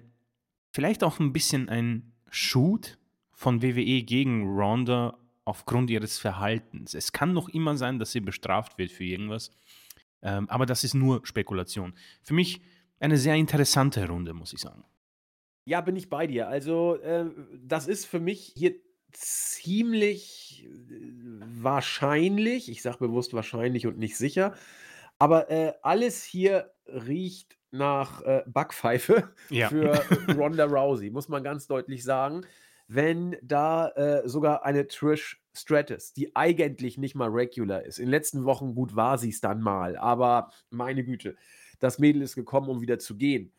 vielleicht 0.71 1.03
auch 1.03 1.19
ein 1.19 1.33
bisschen 1.33 1.69
ein 1.69 2.13
Shoot 2.29 2.97
von 3.31 3.61
WWE 3.61 4.03
gegen 4.03 4.47
Ronda 4.47 5.17
aufgrund 5.45 5.89
ihres 5.89 6.17
Verhaltens. 6.17 6.93
Es 6.93 7.11
kann 7.11 7.33
noch 7.33 7.49
immer 7.49 7.75
sein, 7.77 7.99
dass 7.99 8.11
sie 8.11 8.19
bestraft 8.19 8.77
wird 8.77 8.91
für 8.91 9.03
irgendwas. 9.03 9.51
Ähm, 10.21 10.49
aber 10.49 10.65
das 10.65 10.83
ist 10.83 10.93
nur 10.93 11.25
Spekulation. 11.25 11.93
Für 12.21 12.33
mich 12.33 12.61
eine 12.99 13.17
sehr 13.17 13.35
interessante 13.35 14.07
Runde, 14.07 14.33
muss 14.33 14.53
ich 14.53 14.59
sagen. 14.59 14.83
Ja, 15.65 15.81
bin 15.81 15.95
ich 15.95 16.09
bei 16.09 16.27
dir. 16.27 16.47
Also, 16.47 16.95
äh, 16.95 17.25
das 17.63 17.87
ist 17.87 18.05
für 18.05 18.19
mich 18.19 18.53
hier 18.55 18.75
ziemlich 19.11 20.65
äh, 20.65 20.99
wahrscheinlich, 21.61 22.69
ich 22.69 22.81
sage 22.81 22.97
bewusst 22.99 23.33
wahrscheinlich 23.33 23.87
und 23.87 23.97
nicht 23.97 24.17
sicher, 24.17 24.55
aber 25.17 25.49
äh, 25.49 25.73
alles 25.81 26.23
hier 26.23 26.71
riecht 26.87 27.58
nach 27.71 28.21
äh, 28.23 28.43
Backpfeife 28.47 29.29
Ja. 29.49 29.69
für 29.69 29.93
Ronda 30.37 30.65
Rousey, 30.65 31.09
muss 31.09 31.29
man 31.29 31.43
ganz 31.43 31.67
deutlich 31.67 32.03
sagen. 32.03 32.45
Wenn 32.87 33.37
da 33.43 33.89
äh, 33.89 34.27
sogar 34.27 34.65
eine 34.65 34.87
Trish 34.87 35.41
Stratus, 35.53 36.13
die 36.13 36.35
eigentlich 36.35 36.97
nicht 36.97 37.15
mal 37.15 37.29
regular 37.29 37.83
ist, 37.83 37.99
in 37.99 38.05
den 38.05 38.11
letzten 38.11 38.45
Wochen 38.45 38.73
gut 38.75 38.95
war 38.95 39.17
sie 39.17 39.29
es 39.29 39.41
dann 39.41 39.61
mal, 39.61 39.97
aber 39.97 40.51
meine 40.69 41.03
Güte, 41.03 41.35
das 41.79 41.99
Mädel 41.99 42.21
ist 42.21 42.35
gekommen, 42.35 42.69
um 42.69 42.81
wieder 42.81 42.97
zu 42.97 43.17
gehen 43.17 43.51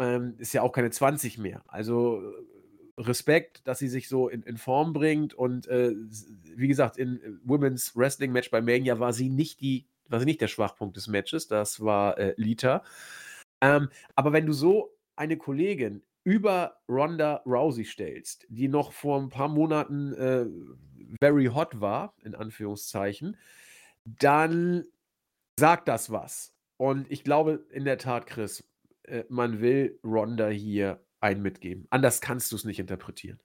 ähm, 0.00 0.34
ist 0.38 0.52
ja 0.52 0.62
auch 0.62 0.72
keine 0.72 0.90
20 0.90 1.38
mehr. 1.38 1.62
Also 1.68 2.22
äh, 2.22 3.00
Respekt, 3.02 3.66
dass 3.66 3.78
sie 3.78 3.88
sich 3.88 4.08
so 4.08 4.28
in, 4.28 4.42
in 4.42 4.56
Form 4.56 4.92
bringt 4.92 5.34
und 5.34 5.68
äh, 5.68 5.94
wie 6.56 6.68
gesagt, 6.68 6.96
in 6.96 7.20
äh, 7.22 7.32
Women's 7.44 7.96
Wrestling 7.96 8.32
Match 8.32 8.50
bei 8.50 8.60
Mania 8.60 8.98
war 8.98 9.12
sie 9.12 9.28
nicht 9.28 9.60
die, 9.60 9.86
war 10.08 10.18
sie 10.18 10.26
nicht 10.26 10.40
der 10.40 10.48
Schwachpunkt 10.48 10.96
des 10.96 11.06
Matches, 11.06 11.46
das 11.46 11.80
war 11.80 12.18
äh, 12.18 12.34
Lita. 12.36 12.82
Ähm, 13.60 13.88
aber 14.14 14.32
wenn 14.32 14.46
du 14.46 14.52
so 14.52 14.96
eine 15.16 15.36
Kollegin 15.36 16.02
über 16.24 16.76
Ronda 16.88 17.42
Rousey 17.46 17.84
stellst, 17.84 18.46
die 18.48 18.68
noch 18.68 18.92
vor 18.92 19.20
ein 19.20 19.28
paar 19.28 19.48
Monaten 19.48 20.12
äh, 20.14 20.46
very 21.20 21.46
hot 21.46 21.80
war, 21.80 22.14
in 22.22 22.34
Anführungszeichen, 22.34 23.36
dann 24.04 24.84
sagt 25.58 25.88
das 25.88 26.10
was. 26.10 26.54
Und 26.76 27.10
ich 27.10 27.24
glaube 27.24 27.66
in 27.70 27.84
der 27.84 27.98
Tat, 27.98 28.26
Chris, 28.26 28.64
äh, 29.04 29.24
man 29.28 29.60
will 29.60 29.98
Ronda 30.04 30.48
hier 30.48 31.04
einen 31.20 31.42
mitgeben. 31.42 31.86
Anders 31.90 32.20
kannst 32.20 32.52
du 32.52 32.56
es 32.56 32.64
nicht 32.64 32.78
interpretieren. 32.78 33.40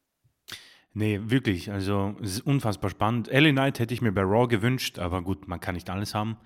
Nee, 0.93 1.19
wirklich. 1.25 1.71
Also, 1.71 2.15
es 2.21 2.35
ist 2.35 2.45
unfassbar 2.45 2.89
spannend. 2.89 3.27
LA 3.27 3.51
Knight 3.51 3.79
hätte 3.79 3.93
ich 3.93 4.01
mir 4.01 4.13
bei 4.13 4.21
Raw 4.21 4.47
gewünscht, 4.47 4.97
aber 4.97 5.21
gut, 5.21 5.45
man 5.45 5.59
kann 5.59 5.75
nicht 5.75 5.89
alles 5.89 6.15
haben. 6.15 6.37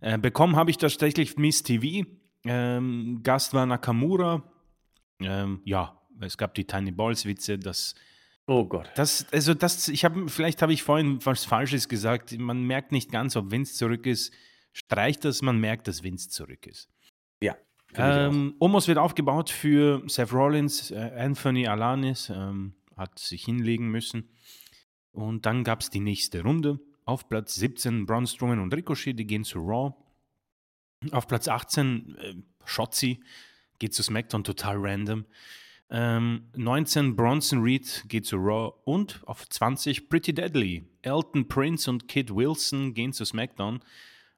Äh, 0.00 0.18
bekommen 0.18 0.54
habe 0.54 0.70
ich 0.70 0.76
tatsächlich 0.76 1.38
Miss 1.38 1.62
TV. 1.62 2.06
Ähm, 2.48 3.20
Gast 3.22 3.54
war 3.54 3.66
Nakamura. 3.66 4.42
Ähm, 5.20 5.60
ja, 5.64 6.00
es 6.20 6.36
gab 6.36 6.54
die 6.54 6.64
Tiny 6.64 6.90
Balls 6.90 7.24
Witze, 7.26 7.58
das 7.58 7.94
Oh 8.48 8.64
Gott. 8.64 8.88
Das, 8.94 9.26
also 9.32 9.54
das, 9.54 9.88
ich 9.88 10.04
habe, 10.04 10.28
vielleicht 10.28 10.62
habe 10.62 10.72
ich 10.72 10.82
vorhin 10.84 11.18
was 11.24 11.44
Falsches 11.44 11.88
gesagt. 11.88 12.38
Man 12.38 12.62
merkt 12.62 12.92
nicht 12.92 13.10
ganz, 13.10 13.34
ob 13.34 13.50
Vince 13.50 13.74
zurück 13.74 14.06
ist. 14.06 14.32
Streicht 14.72 15.24
das, 15.24 15.42
man 15.42 15.58
merkt, 15.58 15.88
dass 15.88 16.04
Vince 16.04 16.28
zurück 16.28 16.66
ist. 16.66 16.88
Ja. 17.40 17.56
Ähm, 17.94 18.54
Omos 18.60 18.86
wird 18.86 18.98
aufgebaut 18.98 19.50
für 19.50 20.02
Seth 20.06 20.32
Rollins, 20.32 20.90
äh, 20.90 21.12
Anthony 21.16 21.66
Alanis 21.66 22.30
ähm, 22.30 22.74
hat 22.96 23.18
sich 23.18 23.44
hinlegen 23.44 23.88
müssen. 23.88 24.28
Und 25.12 25.46
dann 25.46 25.64
gab 25.64 25.80
es 25.80 25.90
die 25.90 26.00
nächste 26.00 26.42
Runde. 26.42 26.78
Auf 27.04 27.28
Platz 27.28 27.54
17 27.54 28.06
Braun 28.06 28.26
Strowman 28.26 28.60
und 28.60 28.74
Ricochet, 28.74 29.14
die 29.14 29.26
gehen 29.26 29.44
zu 29.44 29.58
Raw. 29.58 29.94
Auf 31.10 31.26
Platz 31.26 31.48
18 31.48 32.16
äh, 32.16 32.34
Shotzi 32.64 33.20
geht 33.78 33.94
zu 33.94 34.02
SmackDown 34.02 34.44
total 34.44 34.76
random. 34.78 35.26
Ähm, 35.88 36.48
19 36.56 37.14
Bronson 37.14 37.62
Reed 37.62 38.04
geht 38.08 38.26
zu 38.26 38.36
Raw 38.36 38.74
und 38.84 39.20
auf 39.24 39.48
20 39.48 40.08
Pretty 40.08 40.34
Deadly. 40.34 40.84
Elton 41.02 41.46
Prince 41.46 41.88
und 41.88 42.08
Kid 42.08 42.34
Wilson 42.34 42.92
gehen 42.92 43.12
zu 43.12 43.24
SmackDown. 43.24 43.80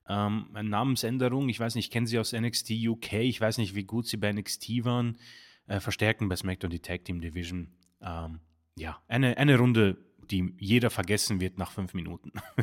Ähm, 0.08 0.50
eine 0.52 0.68
Namensänderung, 0.68 1.48
ich 1.48 1.60
weiß 1.60 1.74
nicht, 1.74 1.86
ich 1.86 1.90
kenne 1.90 2.06
sie 2.06 2.18
aus 2.18 2.32
NXT 2.32 2.70
UK, 2.70 3.14
ich 3.14 3.40
weiß 3.40 3.58
nicht, 3.58 3.74
wie 3.74 3.84
gut 3.84 4.06
sie 4.06 4.16
bei 4.18 4.32
NXT 4.32 4.84
waren. 4.84 5.18
Äh, 5.66 5.80
verstärken 5.80 6.28
bei 6.28 6.36
SmackDown 6.36 6.70
die 6.70 6.80
Tag 6.80 7.04
Team 7.04 7.20
Division. 7.20 7.68
Ähm, 8.02 8.40
ja, 8.76 9.02
eine, 9.08 9.36
eine 9.36 9.58
Runde, 9.58 9.98
die 10.30 10.54
jeder 10.58 10.90
vergessen 10.90 11.40
wird 11.40 11.58
nach 11.58 11.72
fünf 11.72 11.94
Minuten. 11.94 12.32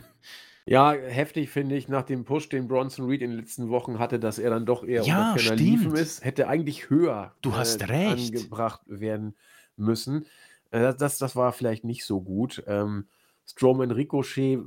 Ja, 0.68 0.94
heftig 0.94 1.50
finde 1.52 1.76
ich, 1.76 1.88
nach 1.90 2.04
dem 2.04 2.26
Push, 2.26 2.50
den 2.50 2.68
Bronson 2.68 3.06
Reed 3.08 3.22
in 3.22 3.32
den 3.32 3.40
letzten 3.40 3.70
Wochen 3.70 4.00
hatte, 4.00 4.20
dass 4.20 4.40
er 4.40 4.50
dann 4.50 4.66
doch 4.66 4.84
eher 4.84 5.06
Ja, 5.06 5.34
unter 5.34 5.56
Liefen 5.56 5.96
ist, 5.96 6.24
hätte 6.26 6.48
eigentlich 6.48 6.90
höher 6.90 7.36
Du 7.42 7.52
äh, 7.52 7.56
hast 7.56 7.88
recht. 7.88 8.12
angebracht 8.12 8.82
werden 8.88 9.36
müssen. 9.78 10.26
Äh, 10.72 10.96
das, 10.96 11.18
das 11.20 11.36
war 11.36 11.52
vielleicht 11.54 11.84
nicht 11.84 12.04
so 12.06 12.22
gut. 12.22 12.64
Ähm, 12.68 13.08
Strowman 13.46 13.92
Ricochet 13.92 14.60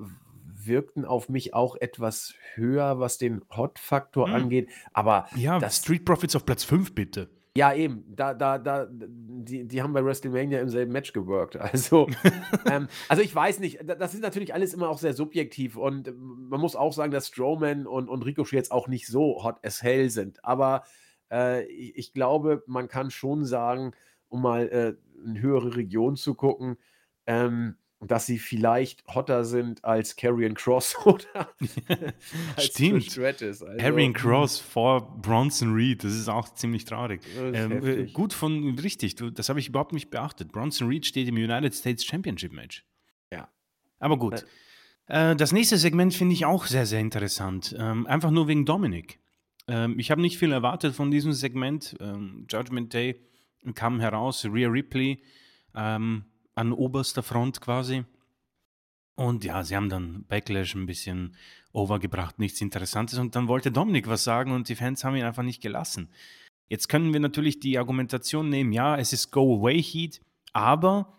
wirkten 0.55 1.05
auf 1.05 1.29
mich 1.29 1.55
auch 1.55 1.75
etwas 1.77 2.35
höher, 2.55 3.01
was 3.01 3.19
den 3.19 3.43
Hot-Faktor 3.51 4.27
Hm. 4.27 4.35
angeht. 4.35 4.71
Aber 4.93 5.29
Ja, 5.35 5.59
das, 5.59 5.79
Street 5.79 6.05
Profits 6.05 6.37
auf 6.37 6.47
Platz 6.47 6.63
5, 6.63 6.95
bitte. 6.95 7.29
Ja, 7.59 7.75
eben, 7.75 8.05
da, 8.15 8.35
da, 8.35 8.57
da, 8.59 8.87
die, 8.89 9.67
die 9.67 9.83
haben 9.83 9.93
bei 9.93 10.05
WrestleMania 10.05 10.61
im 10.61 10.69
selben 10.69 10.93
Match 10.93 11.13
geworkt. 11.13 11.57
Also, 11.73 12.09
ähm, 12.71 12.87
also 13.09 13.23
ich 13.23 13.35
weiß 13.35 13.59
nicht, 13.59 13.81
da- 13.85 13.97
das 13.97 14.15
ist 14.15 14.23
natürlich 14.23 14.55
alles 14.55 14.75
immer 14.75 14.89
auch 14.89 14.99
sehr 14.99 15.13
subjektiv 15.13 15.77
und 15.77 16.07
ähm, 16.09 16.47
man 16.49 16.61
muss 16.61 16.77
auch 16.77 16.93
sagen, 16.93 17.11
dass 17.11 17.27
Strowman 17.29 17.87
und, 17.87 18.09
und 18.09 18.23
Ricochet 18.25 18.53
jetzt 18.55 18.71
auch 18.73 18.87
nicht 18.87 19.07
so 19.09 19.43
hot 19.43 19.57
as 19.65 19.83
hell 19.83 20.09
sind. 20.11 20.45
Aber 20.45 20.85
äh, 21.33 21.65
ich, 21.67 21.97
ich 21.97 22.13
glaube, 22.13 22.63
man 22.67 22.87
kann 22.89 23.11
schon 23.11 23.45
sagen, 23.45 23.93
um 24.29 24.43
mal 24.43 24.69
äh, 24.69 24.95
in 25.25 25.41
höhere 25.41 25.75
Region 25.75 26.15
zu 26.17 26.35
gucken, 26.35 26.77
ähm, 27.27 27.77
dass 28.01 28.27
sie 28.27 28.39
vielleicht 28.39 29.05
hotter 29.09 29.45
sind 29.45 29.85
als 29.85 30.15
Karrion 30.15 30.55
Cross 30.55 30.97
oder 31.05 31.49
als 32.57 32.67
Stimmt. 32.67 33.05
Stratus. 33.05 33.63
Also, 33.63 33.77
Karrion 33.79 34.13
Cross 34.13 34.61
vor 34.61 35.21
Bronson 35.21 35.75
Reed, 35.75 36.05
das 36.05 36.13
ist 36.13 36.29
auch 36.29 36.55
ziemlich 36.55 36.85
traurig. 36.85 37.23
Ähm, 37.37 37.85
äh, 37.85 38.07
gut 38.07 38.33
von, 38.33 38.79
richtig, 38.79 39.17
das 39.17 39.49
habe 39.49 39.59
ich 39.59 39.69
überhaupt 39.69 39.93
nicht 39.93 40.11
beachtet. 40.11 40.53
Bronson 40.53 40.89
Reed 40.89 41.07
steht 41.07 41.29
im 41.29 41.37
United 41.37 41.75
States 41.75 42.05
Championship 42.05 42.53
Match. 42.53 42.85
Ja. 43.33 43.49
Aber 43.99 44.17
gut. 44.17 44.45
Äh, 45.07 45.35
das 45.35 45.53
nächste 45.53 45.77
Segment 45.77 46.15
finde 46.15 46.35
ich 46.35 46.45
auch 46.45 46.67
sehr, 46.67 46.87
sehr 46.87 47.01
interessant. 47.01 47.75
Ähm, 47.79 48.07
einfach 48.07 48.31
nur 48.31 48.47
wegen 48.47 48.65
Dominic. 48.65 49.19
Ähm, 49.67 49.99
ich 49.99 50.11
habe 50.11 50.21
nicht 50.21 50.39
viel 50.39 50.53
erwartet 50.53 50.95
von 50.95 51.11
diesem 51.11 51.33
Segment. 51.33 51.97
Ähm, 52.01 52.47
Judgment 52.49 52.95
Day 52.95 53.21
kam 53.75 53.99
heraus, 53.99 54.45
Rhea 54.45 54.69
Ripley 54.69 55.21
ähm, 55.75 56.25
an 56.59 56.73
oberster 56.73 57.23
Front 57.23 57.61
quasi. 57.61 58.05
Und 59.15 59.45
ja, 59.45 59.63
sie 59.65 59.75
haben 59.75 59.89
dann 59.89 60.25
Backlash 60.25 60.75
ein 60.75 60.87
bisschen 60.87 61.37
overgebracht, 61.73 62.39
nichts 62.39 62.61
Interessantes. 62.61 63.19
Und 63.19 63.35
dann 63.35 63.49
wollte 63.49 63.71
Dominik 63.73 64.07
was 64.07 64.25
sagen 64.25 64.53
und 64.53 64.69
die 64.69 64.75
Fans 64.75 65.05
haben 65.05 65.17
ihn 65.17 65.25
einfach 65.25 65.43
nicht 65.43 65.63
gelassen. 65.63 66.11
Jetzt 66.69 66.89
können 66.89 67.13
wir 67.13 67.21
natürlich 67.21 67.61
die 67.61 67.79
Argumentation 67.79 68.49
nehmen, 68.49 68.73
ja, 68.73 68.97
es 68.97 69.13
ist 69.13 69.31
Go-Away-Heat, 69.31 70.21
aber 70.53 71.17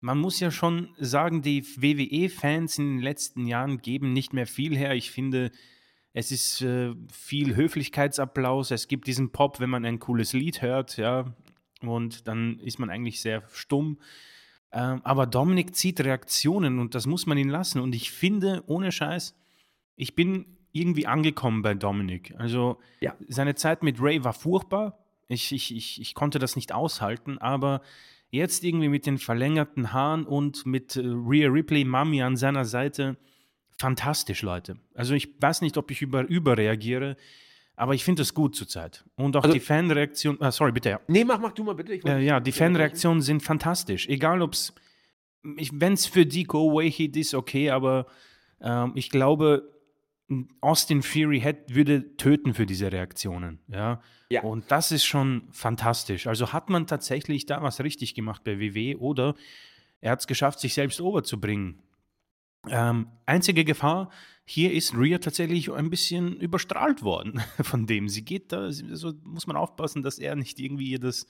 man 0.00 0.18
muss 0.18 0.40
ja 0.40 0.50
schon 0.50 0.88
sagen, 0.98 1.42
die 1.42 1.64
WWE-Fans 1.64 2.78
in 2.78 2.96
den 2.96 3.02
letzten 3.02 3.46
Jahren 3.46 3.78
geben 3.78 4.12
nicht 4.12 4.32
mehr 4.32 4.46
viel 4.46 4.76
her. 4.76 4.94
Ich 4.94 5.12
finde, 5.12 5.52
es 6.12 6.32
ist 6.32 6.62
äh, 6.62 6.94
viel 7.12 7.54
Höflichkeitsapplaus. 7.54 8.72
Es 8.72 8.88
gibt 8.88 9.06
diesen 9.06 9.30
Pop, 9.30 9.60
wenn 9.60 9.70
man 9.70 9.84
ein 9.84 10.00
cooles 10.00 10.32
Lied 10.32 10.60
hört, 10.60 10.96
ja, 10.96 11.32
und 11.80 12.26
dann 12.26 12.58
ist 12.60 12.78
man 12.78 12.90
eigentlich 12.90 13.20
sehr 13.20 13.42
stumm. 13.52 13.98
Ähm, 14.72 15.00
aber 15.04 15.26
Dominik 15.26 15.74
zieht 15.76 16.00
Reaktionen 16.00 16.78
und 16.78 16.94
das 16.94 17.06
muss 17.06 17.26
man 17.26 17.36
ihn 17.38 17.48
lassen. 17.50 17.80
Und 17.80 17.94
ich 17.94 18.10
finde, 18.10 18.62
ohne 18.66 18.90
Scheiß, 18.90 19.36
ich 19.96 20.14
bin 20.14 20.46
irgendwie 20.72 21.06
angekommen 21.06 21.60
bei 21.62 21.74
Dominik. 21.74 22.34
Also 22.38 22.78
Ja. 23.00 23.14
seine 23.28 23.54
Zeit 23.54 23.82
mit 23.82 24.00
Ray 24.00 24.24
war 24.24 24.32
furchtbar. 24.32 24.98
Ich, 25.28 25.52
ich, 25.52 25.74
ich, 25.76 26.00
ich 26.00 26.14
konnte 26.14 26.38
das 26.38 26.56
nicht 26.56 26.72
aushalten, 26.72 27.38
aber 27.38 27.82
jetzt 28.30 28.64
irgendwie 28.64 28.88
mit 28.88 29.04
den 29.04 29.18
verlängerten 29.18 29.92
Haaren 29.92 30.24
und 30.24 30.64
mit 30.64 30.96
äh, 30.96 31.00
Rhea 31.04 31.48
Ripley, 31.50 31.84
Mami 31.84 32.22
an 32.22 32.36
seiner 32.36 32.64
Seite, 32.64 33.18
fantastisch, 33.78 34.42
Leute. 34.42 34.78
Also 34.94 35.14
ich 35.14 35.28
weiß 35.40 35.60
nicht, 35.60 35.76
ob 35.76 35.90
ich 35.90 36.00
über, 36.00 36.22
überreagiere, 36.26 37.16
aber 37.76 37.94
ich 37.94 38.04
finde 38.04 38.22
es 38.22 38.34
gut 38.34 38.54
zurzeit. 38.54 39.04
Und 39.16 39.36
auch 39.36 39.42
Also- 39.44 39.54
die 39.54 39.60
Fanreaktion, 39.60 40.36
ah, 40.40 40.52
sorry, 40.52 40.72
bitte, 40.72 40.90
ja. 40.90 41.00
Nee, 41.08 41.24
mach, 41.24 41.38
mach 41.40 41.52
du 41.52 41.64
mal 41.64 41.74
bitte. 41.74 41.94
Äh, 41.94 42.24
ja, 42.24 42.40
die. 42.40 42.52
Fanreaktionen 42.52 43.22
sind 43.22 43.42
fantastisch. 43.42 44.08
Egal, 44.08 44.42
ob 44.42 44.52
es, 44.52 44.74
wenn 45.42 45.94
es 45.94 46.06
für 46.06 46.26
die 46.26 46.44
Go-Away-Heat 46.44 47.16
ist, 47.16 47.34
okay, 47.34 47.70
aber 47.70 48.06
ähm, 48.60 48.92
ich 48.94 49.10
glaube, 49.10 49.68
Austin 50.60 51.02
Fury 51.02 51.40
hätt, 51.40 51.74
würde 51.74 52.16
töten 52.16 52.54
für 52.54 52.64
diese 52.66 52.90
Reaktionen. 52.92 53.58
Ja? 53.68 54.00
Ja. 54.30 54.42
Und 54.42 54.70
das 54.70 54.92
ist 54.92 55.04
schon 55.04 55.42
fantastisch. 55.50 56.26
Also 56.26 56.52
hat 56.52 56.70
man 56.70 56.86
tatsächlich 56.86 57.44
da 57.46 57.62
was 57.62 57.80
richtig 57.82 58.14
gemacht 58.14 58.42
bei 58.44 58.58
WW 58.58 58.96
oder 58.96 59.34
er 60.00 60.12
hat 60.12 60.20
es 60.20 60.26
geschafft, 60.26 60.60
sich 60.60 60.74
selbst 60.74 61.00
overzubringen. 61.00 61.80
Ähm, 62.68 63.08
einzige 63.26 63.64
Gefahr 63.64 64.10
hier 64.44 64.72
ist 64.72 64.94
Rhea 64.94 65.18
tatsächlich 65.18 65.72
ein 65.72 65.90
bisschen 65.90 66.36
überstrahlt 66.40 67.02
worden 67.02 67.40
von 67.62 67.86
dem. 67.86 68.08
Sie 68.08 68.24
geht 68.24 68.52
da, 68.52 68.64
also 68.64 69.12
muss 69.24 69.46
man 69.46 69.56
aufpassen, 69.56 70.02
dass 70.02 70.18
er 70.18 70.36
nicht 70.36 70.58
irgendwie 70.58 70.90
ihr 70.90 70.98
das 70.98 71.26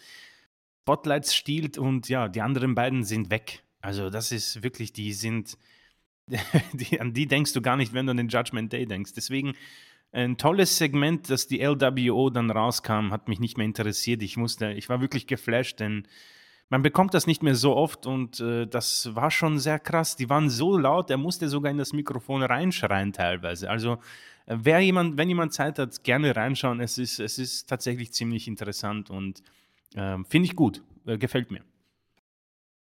Spotlight 0.83 1.27
stiehlt 1.27 1.79
und 1.79 2.09
ja, 2.09 2.29
die 2.29 2.41
anderen 2.41 2.75
beiden 2.75 3.05
sind 3.05 3.31
weg. 3.31 3.63
Also 3.81 4.11
das 4.11 4.33
ist 4.33 4.63
wirklich, 4.63 4.93
die 4.93 5.13
sind, 5.13 5.57
die, 6.73 7.01
an 7.01 7.13
die 7.13 7.27
denkst 7.27 7.53
du 7.53 7.61
gar 7.61 7.77
nicht, 7.77 7.93
wenn 7.93 8.07
du 8.07 8.11
an 8.11 8.17
den 8.17 8.29
Judgment 8.29 8.73
Day 8.73 8.87
denkst. 8.87 9.13
Deswegen 9.15 9.55
ein 10.11 10.37
tolles 10.37 10.77
Segment, 10.77 11.31
dass 11.31 11.47
die 11.47 11.63
LWO 11.63 12.29
dann 12.31 12.51
rauskam, 12.51 13.13
hat 13.13 13.29
mich 13.29 13.41
nicht 13.41 13.57
mehr 13.57 13.67
interessiert. 13.67 14.23
Ich 14.23 14.37
musste, 14.37 14.73
ich 14.73 14.89
war 14.89 15.01
wirklich 15.01 15.27
geflasht, 15.27 15.81
denn 15.81 16.07
man 16.73 16.81
bekommt 16.81 17.13
das 17.13 17.27
nicht 17.27 17.43
mehr 17.43 17.55
so 17.55 17.77
oft 17.77 18.07
und 18.07 18.41
äh, 18.41 18.67
das 18.67 19.15
war 19.15 19.31
schon 19.31 19.59
sehr 19.59 19.79
krass. 19.79 20.17
Die 20.17 20.31
waren 20.31 20.49
so 20.49 20.79
laut, 20.79 21.11
er 21.11 21.19
musste 21.19 21.51
sogar 21.51 21.71
in 21.71 21.77
das 21.77 21.93
Mikrofon 21.93 22.43
reinschreien 22.43 23.13
teilweise. 23.13 23.69
Also 23.69 23.99
äh, 24.47 24.57
wer 24.59 24.81
jemand, 24.81 25.19
wenn 25.19 25.29
jemand 25.29 25.53
Zeit 25.53 25.79
hat, 25.79 26.03
gerne 26.03 26.35
reinschauen. 26.35 26.81
Es 26.81 26.97
ist, 26.97 27.21
es 27.21 27.39
ist 27.39 27.69
tatsächlich 27.69 28.15
ziemlich 28.15 28.49
interessant 28.49 29.11
und 29.11 29.43
ähm, 29.97 30.25
finde 30.25 30.47
ich 30.47 30.57
gut. 30.57 30.83
Äh, 31.05 31.19
gefällt 31.19 31.51
mir. 31.51 31.61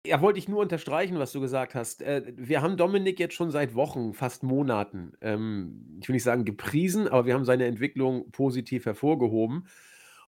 Ja, 0.05 0.19
wollte 0.19 0.39
ich 0.39 0.49
nur 0.49 0.59
unterstreichen, 0.59 1.17
was 1.17 1.31
du 1.31 1.39
gesagt 1.39 1.73
hast. 1.73 2.01
Äh, 2.01 2.33
wir 2.35 2.61
haben 2.61 2.75
Dominik 2.75 3.17
jetzt 3.17 3.35
schon 3.35 3.49
seit 3.49 3.75
Wochen, 3.75 4.13
fast 4.13 4.43
Monaten, 4.43 5.13
ähm, 5.21 5.99
ich 6.01 6.09
will 6.09 6.15
nicht 6.15 6.23
sagen 6.23 6.43
gepriesen, 6.43 7.07
aber 7.07 7.25
wir 7.25 7.33
haben 7.33 7.45
seine 7.45 7.65
Entwicklung 7.65 8.29
positiv 8.31 8.85
hervorgehoben. 8.85 9.67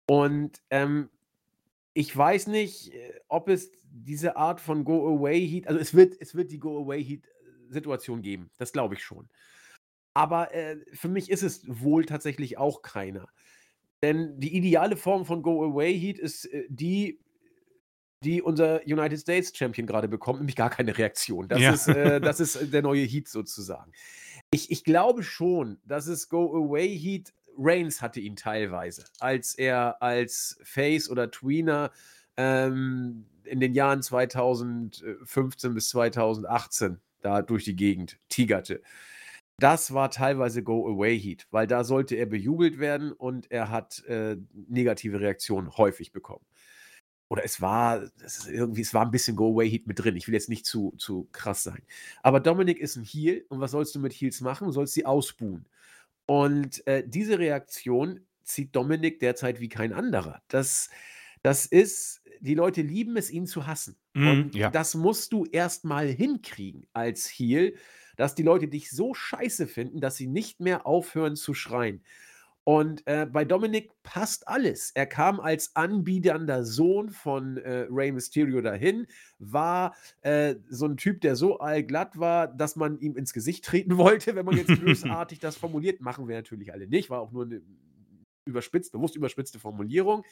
Und 0.08 0.60
ähm, 0.70 1.10
ich 1.96 2.14
weiß 2.14 2.48
nicht, 2.48 2.92
äh, 2.92 3.14
ob 3.28 3.48
es 3.48 3.70
diese 3.90 4.36
Art 4.36 4.60
von 4.60 4.84
Go-Away-Heat, 4.84 5.66
also 5.66 5.80
es 5.80 5.94
wird, 5.94 6.14
es 6.20 6.34
wird 6.34 6.50
die 6.52 6.58
Go-Away-Heat-Situation 6.58 8.20
geben, 8.20 8.50
das 8.58 8.72
glaube 8.72 8.94
ich 8.94 9.02
schon. 9.02 9.30
Aber 10.12 10.54
äh, 10.54 10.76
für 10.92 11.08
mich 11.08 11.30
ist 11.30 11.42
es 11.42 11.62
wohl 11.66 12.04
tatsächlich 12.04 12.58
auch 12.58 12.82
keiner. 12.82 13.26
Denn 14.02 14.38
die 14.38 14.54
ideale 14.54 14.96
Form 14.96 15.24
von 15.24 15.42
Go-Away-Heat 15.42 16.18
ist 16.18 16.44
äh, 16.52 16.66
die, 16.68 17.18
die 18.22 18.42
unser 18.42 18.82
United 18.82 19.18
States 19.18 19.56
Champion 19.56 19.86
gerade 19.86 20.08
bekommt, 20.08 20.40
nämlich 20.40 20.56
gar 20.56 20.68
keine 20.70 20.98
Reaktion. 20.98 21.48
Das, 21.48 21.60
Ja. 21.62 21.72
ist, 21.72 21.88
äh, 21.88 22.20
das 22.20 22.40
ist 22.40 22.74
der 22.74 22.82
neue 22.82 23.04
Heat 23.04 23.28
sozusagen. 23.28 23.92
Ich, 24.50 24.70
ich 24.70 24.84
glaube 24.84 25.22
schon, 25.22 25.80
dass 25.86 26.08
es 26.08 26.28
Go-Away-Heat, 26.28 27.32
Reigns 27.58 28.02
hatte 28.02 28.20
ihn 28.20 28.36
teilweise, 28.36 29.04
als 29.20 29.54
er 29.54 30.02
als 30.02 30.58
Face 30.62 31.10
oder 31.10 31.30
Tweener 31.30 31.90
ähm, 32.36 33.26
in 33.44 33.60
den 33.60 33.74
Jahren 33.74 34.02
2015 34.02 35.74
bis 35.74 35.88
2018 35.90 37.00
da 37.22 37.42
durch 37.42 37.64
die 37.64 37.76
Gegend 37.76 38.18
tigerte. 38.28 38.82
Das 39.58 39.94
war 39.94 40.10
teilweise 40.10 40.62
Go-Away-Heat, 40.62 41.46
weil 41.50 41.66
da 41.66 41.82
sollte 41.82 42.14
er 42.16 42.26
bejubelt 42.26 42.78
werden 42.78 43.12
und 43.12 43.50
er 43.50 43.70
hat 43.70 44.04
äh, 44.04 44.36
negative 44.52 45.20
Reaktionen 45.20 45.76
häufig 45.78 46.12
bekommen. 46.12 46.44
Oder 47.28 47.44
es 47.44 47.60
war, 47.60 48.02
es 48.24 48.46
irgendwie, 48.46 48.82
es 48.82 48.94
war 48.94 49.04
ein 49.04 49.10
bisschen 49.10 49.34
Go-Away-Heat 49.34 49.86
mit 49.86 49.98
drin. 49.98 50.14
Ich 50.14 50.28
will 50.28 50.34
jetzt 50.34 50.48
nicht 50.50 50.66
zu, 50.66 50.94
zu 50.98 51.28
krass 51.32 51.62
sein. 51.62 51.82
Aber 52.22 52.38
Dominik 52.38 52.78
ist 52.78 52.96
ein 52.96 53.02
Heel 53.02 53.44
und 53.48 53.60
was 53.60 53.72
sollst 53.72 53.94
du 53.94 53.98
mit 53.98 54.12
Heels 54.12 54.42
machen? 54.42 54.66
Du 54.66 54.72
sollst 54.72 54.94
sie 54.94 55.06
ausbuhen. 55.06 55.66
Und 56.26 56.86
äh, 56.86 57.04
diese 57.06 57.38
Reaktion 57.38 58.26
zieht 58.42 58.74
Dominik 58.74 59.20
derzeit 59.20 59.60
wie 59.60 59.68
kein 59.68 59.92
anderer. 59.92 60.42
Das, 60.48 60.90
das 61.42 61.66
ist, 61.66 62.22
die 62.40 62.54
Leute 62.54 62.82
lieben 62.82 63.16
es, 63.16 63.30
ihn 63.30 63.46
zu 63.46 63.66
hassen. 63.66 63.96
Mhm, 64.14 64.28
und 64.28 64.54
ja. 64.54 64.70
das 64.70 64.94
musst 64.94 65.32
du 65.32 65.44
erstmal 65.46 66.08
hinkriegen 66.08 66.86
als 66.92 67.28
Heel, 67.28 67.76
dass 68.16 68.34
die 68.34 68.42
Leute 68.42 68.68
dich 68.68 68.90
so 68.90 69.14
scheiße 69.14 69.66
finden, 69.66 70.00
dass 70.00 70.16
sie 70.16 70.26
nicht 70.26 70.60
mehr 70.60 70.86
aufhören 70.86 71.36
zu 71.36 71.54
schreien. 71.54 72.02
Und 72.68 73.06
äh, 73.06 73.26
bei 73.26 73.44
Dominik 73.44 73.92
passt 74.02 74.48
alles. 74.48 74.90
Er 74.90 75.06
kam 75.06 75.38
als 75.38 75.76
anbiedernder 75.76 76.64
Sohn 76.64 77.10
von 77.10 77.58
äh, 77.58 77.86
Rey 77.88 78.10
Mysterio 78.10 78.60
dahin, 78.60 79.06
war 79.38 79.94
äh, 80.22 80.56
so 80.68 80.86
ein 80.86 80.96
Typ, 80.96 81.20
der 81.20 81.36
so 81.36 81.60
allglatt 81.60 82.18
war, 82.18 82.48
dass 82.48 82.74
man 82.74 82.98
ihm 82.98 83.16
ins 83.16 83.32
Gesicht 83.32 83.64
treten 83.64 83.96
wollte, 83.98 84.34
wenn 84.34 84.44
man 84.44 84.56
jetzt 84.56 84.80
bösartig 84.84 85.38
das 85.38 85.56
formuliert. 85.56 86.00
Machen 86.00 86.26
wir 86.26 86.34
natürlich 86.34 86.72
alle 86.72 86.88
nicht, 86.88 87.08
war 87.08 87.20
auch 87.20 87.30
nur 87.30 87.44
eine 87.44 87.62
überspitzt, 88.46 88.90
bewusst 88.90 89.14
überspitzte 89.14 89.60
Formulierung. 89.60 90.24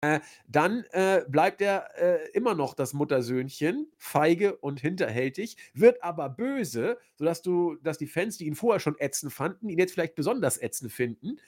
Äh, 0.00 0.20
dann 0.46 0.84
äh, 0.92 1.24
bleibt 1.28 1.60
er 1.60 1.88
äh, 1.96 2.30
immer 2.34 2.54
noch 2.54 2.74
das 2.74 2.92
Muttersöhnchen, 2.92 3.90
feige 3.98 4.56
und 4.58 4.80
hinterhältig, 4.80 5.56
wird 5.72 6.04
aber 6.04 6.28
böse, 6.28 6.98
sodass 7.16 7.42
du, 7.42 7.74
dass 7.82 7.98
die 7.98 8.06
Fans, 8.06 8.38
die 8.38 8.46
ihn 8.46 8.54
vorher 8.54 8.78
schon 8.78 8.96
ätzend 9.00 9.32
fanden, 9.32 9.68
ihn 9.68 9.78
jetzt 9.78 9.94
vielleicht 9.94 10.14
besonders 10.14 10.62
ätzend 10.62 10.92
finden. 10.92 11.40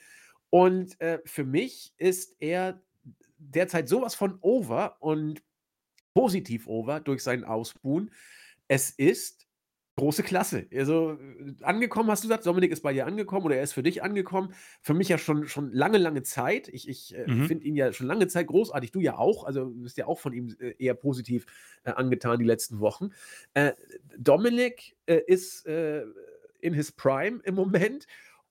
Und 0.49 0.99
äh, 1.01 1.19
für 1.25 1.43
mich 1.45 1.93
ist 1.97 2.35
er 2.39 2.81
derzeit 3.37 3.89
sowas 3.89 4.15
von 4.15 4.37
over 4.41 4.97
und 5.01 5.43
positiv 6.13 6.67
over 6.67 6.99
durch 6.99 7.23
seinen 7.23 7.43
Ausbuhen. 7.43 8.11
Es 8.67 8.91
ist 8.91 9.45
Große 9.99 10.23
Klasse. 10.23 10.67
Also, 10.73 11.13
äh, 11.13 11.55
angekommen 11.63 12.11
hast 12.11 12.23
du 12.23 12.27
gesagt, 12.27 12.45
Dominik 12.45 12.71
ist 12.71 12.83
bei 12.83 12.93
dir 12.93 13.07
angekommen 13.07 13.47
oder 13.47 13.57
er 13.57 13.63
ist 13.63 13.73
für 13.73 13.81
dich 13.81 14.03
angekommen. 14.03 14.53
Für 14.81 14.93
mich 14.93 15.09
ja 15.09 15.17
schon 15.17 15.47
schon 15.47 15.73
lange, 15.73 15.97
lange 15.97 16.21
Zeit. 16.21 16.67
Ich 16.67 16.87
ich, 16.87 17.15
äh, 17.15 17.27
Mhm. 17.27 17.37
finde 17.39 17.65
ihn 17.65 17.75
ja 17.75 17.91
schon 17.91 18.05
lange 18.05 18.27
Zeit 18.27 18.45
großartig. 18.47 18.91
Du 18.91 18.99
ja 19.01 19.17
auch. 19.17 19.43
Also, 19.43 19.65
du 19.65 19.81
bist 19.83 19.97
ja 19.97 20.05
auch 20.05 20.19
von 20.19 20.33
ihm, 20.33 20.55
äh, 20.59 20.75
eher 20.77 20.93
positiv, 20.93 21.47
äh, 21.83 21.91
angetan 21.91 22.37
die 22.39 22.45
letzten 22.45 22.79
Wochen. 22.79 23.09
Äh, 23.55 23.73
Dominik, 24.17 24.95
ist, 25.07 25.65
in 25.67 26.73
his 26.73 26.91
prime 26.91 27.39
im 27.43 27.55
Moment 27.55 28.07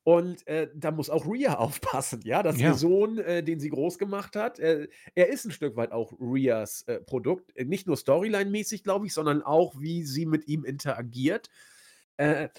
und, 0.06 0.46
äh, 0.46 0.68
da 0.72 0.92
muss 0.92 1.10
auch 1.10 1.26
Rhea 1.26 1.54
aufpassen, 1.58 2.20
ja, 2.22 2.44
dass 2.44 2.58
ihr 2.58 2.66
Ja. 2.66 2.74
Sohn, 2.74 3.18
äh, 3.18 3.42
den 3.42 3.58
sie 3.58 3.70
groß 3.70 3.98
gemacht 3.98 4.36
hat 4.36 4.60
äh, 4.60 4.86
er 5.16 5.28
ist 5.30 5.44
ein 5.44 5.50
Stück 5.50 5.74
weit 5.74 5.90
auch 5.90 6.12
Rheas, 6.20 6.82
äh, 6.82 7.00
Produkt. 7.00 7.56
Äh, 7.56 7.64
nicht 7.64 7.88
nur 7.88 7.96
storyline-mäßig, 7.96 8.84
glaube 8.84 9.06
ich, 9.06 9.12
sondern 9.12 9.42
auch, 9.42 9.80
wie 9.80 10.04
sie 10.04 10.24
mit 10.24 10.46
ihm 10.46 10.64
interagiert. 10.64 11.50
Äh, 12.18 12.50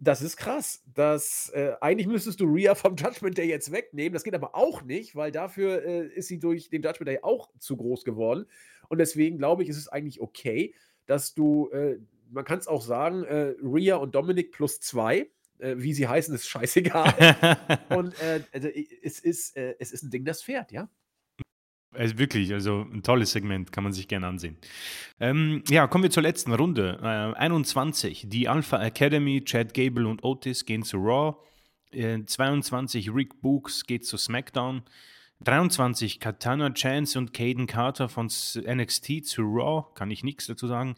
das 0.00 0.22
ist 0.22 0.36
krass. 0.36 0.82
Das, 0.92 1.52
eigentlich 1.80 2.08
müsstest 2.08 2.40
du 2.40 2.46
Rhea 2.46 2.74
vom 2.74 2.96
Judgment 2.98 3.38
Day 3.38 3.48
jetzt 3.48 3.70
wegnehmen. 3.70 4.12
Das 4.12 4.24
geht 4.24 4.34
aber 4.34 4.56
auch 4.56 4.82
nicht, 4.82 5.14
weil 5.14 5.30
dafür, 5.30 5.82
ist 5.82 6.28
sie 6.28 6.40
durch 6.40 6.68
den 6.68 6.82
Judgment 6.82 7.08
Day 7.08 7.20
auch 7.22 7.48
zu 7.60 7.76
groß 7.76 8.04
geworden. 8.04 8.46
Und 8.88 8.98
deswegen 8.98 9.38
glaube 9.38 9.62
ich, 9.62 9.68
ist 9.68 9.76
es 9.76 9.88
eigentlich 9.88 10.20
okay, 10.20 10.74
dass 11.06 11.34
du, 11.34 11.68
man 12.30 12.44
kann 12.44 12.60
es 12.60 12.68
auch 12.68 12.82
sagen, 12.82 13.24
Rhea 13.60 13.96
und 13.96 14.14
Dominik 14.14 14.52
plus 14.52 14.78
2, 14.78 15.28
äh, 15.58 15.74
wie 15.78 15.92
sie 15.92 16.08
heißen, 16.08 16.34
ist 16.34 16.48
scheißegal. 16.48 17.36
Und, 17.90 18.20
äh, 18.20 18.42
also, 18.52 18.68
es 19.02 19.20
ist 19.20 19.56
äh, 19.56 19.74
es 19.78 19.92
ist 19.92 20.02
ein 20.02 20.10
Ding, 20.10 20.24
das 20.24 20.42
fährt, 20.42 20.72
ja? 20.72 20.88
Also 21.92 22.18
wirklich, 22.18 22.52
also 22.52 22.82
ein 22.92 23.02
tolles 23.02 23.32
Segment, 23.32 23.72
kann 23.72 23.82
man 23.82 23.92
sich 23.92 24.08
gerne 24.08 24.26
ansehen. 24.26 24.58
Ähm, 25.20 25.62
ja, 25.68 25.86
kommen 25.86 26.04
wir 26.04 26.10
zur 26.10 26.22
letzten 26.22 26.52
Runde. 26.52 26.98
Äh, 27.02 27.38
21, 27.38 28.26
die 28.28 28.48
Alpha 28.48 28.82
Academy, 28.82 29.42
Chad 29.42 29.72
Gable 29.72 30.06
und 30.06 30.22
Otis 30.22 30.66
gehen 30.66 30.82
zu 30.82 30.98
Raw. 30.98 31.36
Äh, 31.90 32.24
22, 32.24 33.14
Rick 33.14 33.40
Books 33.40 33.84
geht 33.84 34.04
zu 34.04 34.18
SmackDown. 34.18 34.82
23, 35.40 36.20
Katana 36.20 36.70
Chance 36.72 37.18
und 37.18 37.32
Caden 37.32 37.66
Carter 37.66 38.08
von 38.08 38.26
NXT 38.26 39.24
zu 39.24 39.42
Raw, 39.42 39.86
kann 39.94 40.10
ich 40.10 40.24
nichts 40.24 40.46
dazu 40.46 40.66
sagen. 40.66 40.96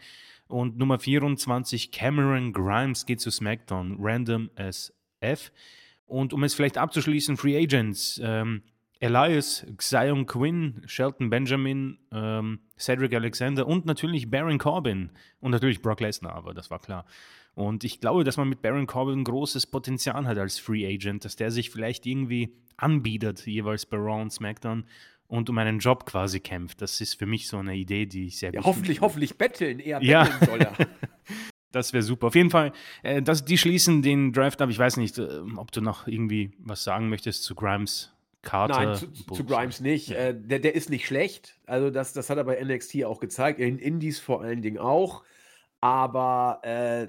Und 0.50 0.76
Nummer 0.76 0.98
24, 0.98 1.92
Cameron 1.92 2.52
Grimes 2.52 3.06
geht 3.06 3.20
zu 3.20 3.30
SmackDown, 3.30 3.96
Random 4.00 4.50
as 4.56 4.92
F. 5.20 5.52
Und 6.06 6.32
um 6.32 6.42
es 6.42 6.54
vielleicht 6.54 6.76
abzuschließen, 6.76 7.36
Free 7.36 7.56
Agents, 7.56 8.20
ähm, 8.22 8.62
Elias, 8.98 9.66
Xion 9.76 10.26
Quinn, 10.26 10.82
Shelton 10.86 11.30
Benjamin, 11.30 11.98
ähm, 12.12 12.60
Cedric 12.78 13.14
Alexander 13.14 13.66
und 13.66 13.86
natürlich 13.86 14.30
Baron 14.30 14.58
Corbin 14.58 15.10
und 15.40 15.52
natürlich 15.52 15.80
Brock 15.80 16.00
Lesnar, 16.00 16.34
aber 16.34 16.52
das 16.52 16.70
war 16.70 16.80
klar. 16.80 17.06
Und 17.54 17.84
ich 17.84 18.00
glaube, 18.00 18.24
dass 18.24 18.36
man 18.36 18.48
mit 18.48 18.60
Baron 18.60 18.86
Corbin 18.86 19.24
großes 19.24 19.66
Potenzial 19.66 20.26
hat 20.26 20.36
als 20.36 20.58
Free 20.58 20.86
Agent, 20.86 21.24
dass 21.24 21.36
der 21.36 21.50
sich 21.50 21.70
vielleicht 21.70 22.06
irgendwie 22.06 22.54
anbietet, 22.76 23.46
jeweils 23.46 23.86
bei 23.86 23.96
Raw 23.96 24.20
und 24.20 24.32
SmackDown 24.32 24.84
und 25.30 25.48
um 25.48 25.56
einen 25.58 25.78
Job 25.78 26.04
quasi 26.06 26.40
kämpft. 26.40 26.82
Das 26.82 27.00
ist 27.00 27.14
für 27.14 27.26
mich 27.26 27.48
so 27.48 27.56
eine 27.58 27.76
Idee, 27.76 28.04
die 28.06 28.26
ich 28.26 28.38
sehr 28.38 28.52
Ja, 28.52 28.62
hoffentlich 28.64 28.98
finde. 28.98 29.06
hoffentlich 29.06 29.38
betteln, 29.38 29.78
eher 29.78 30.02
Ja. 30.02 30.24
betteln 30.24 30.48
soll 30.48 30.60
er. 30.60 30.72
Das 31.72 31.92
wäre 31.92 32.02
super. 32.02 32.26
Auf 32.26 32.34
jeden 32.34 32.50
Fall, 32.50 32.72
äh, 33.04 33.22
das, 33.22 33.44
die 33.44 33.56
schließen 33.56 34.02
den 34.02 34.32
Draft 34.32 34.60
ab. 34.60 34.70
Ich 34.70 34.78
weiß 34.80 34.96
nicht, 34.96 35.16
äh, 35.18 35.28
ob 35.56 35.70
du 35.70 35.80
noch 35.80 36.08
irgendwie 36.08 36.50
was 36.58 36.82
sagen 36.82 37.08
möchtest 37.08 37.44
zu 37.44 37.54
Grimes, 37.54 38.12
Carter. 38.42 38.84
Nein, 38.86 38.96
zu, 38.96 39.06
zu. 39.12 39.44
Grimes 39.44 39.78
nicht. 39.78 40.08
Ja. 40.08 40.16
Äh, 40.16 40.34
der, 40.36 40.58
der 40.58 40.74
ist 40.74 40.90
nicht 40.90 41.06
schlecht. 41.06 41.60
Also 41.66 41.90
das, 41.90 42.12
das 42.12 42.28
hat 42.28 42.38
er 42.38 42.44
bei 42.44 42.60
NXT 42.60 43.04
auch 43.04 43.20
gezeigt. 43.20 43.60
In 43.60 43.78
Indies 43.78 44.18
vor 44.18 44.42
allen 44.42 44.62
Dingen 44.62 44.78
auch. 44.78 45.22
Aber 45.80 46.58
äh, 46.64 47.06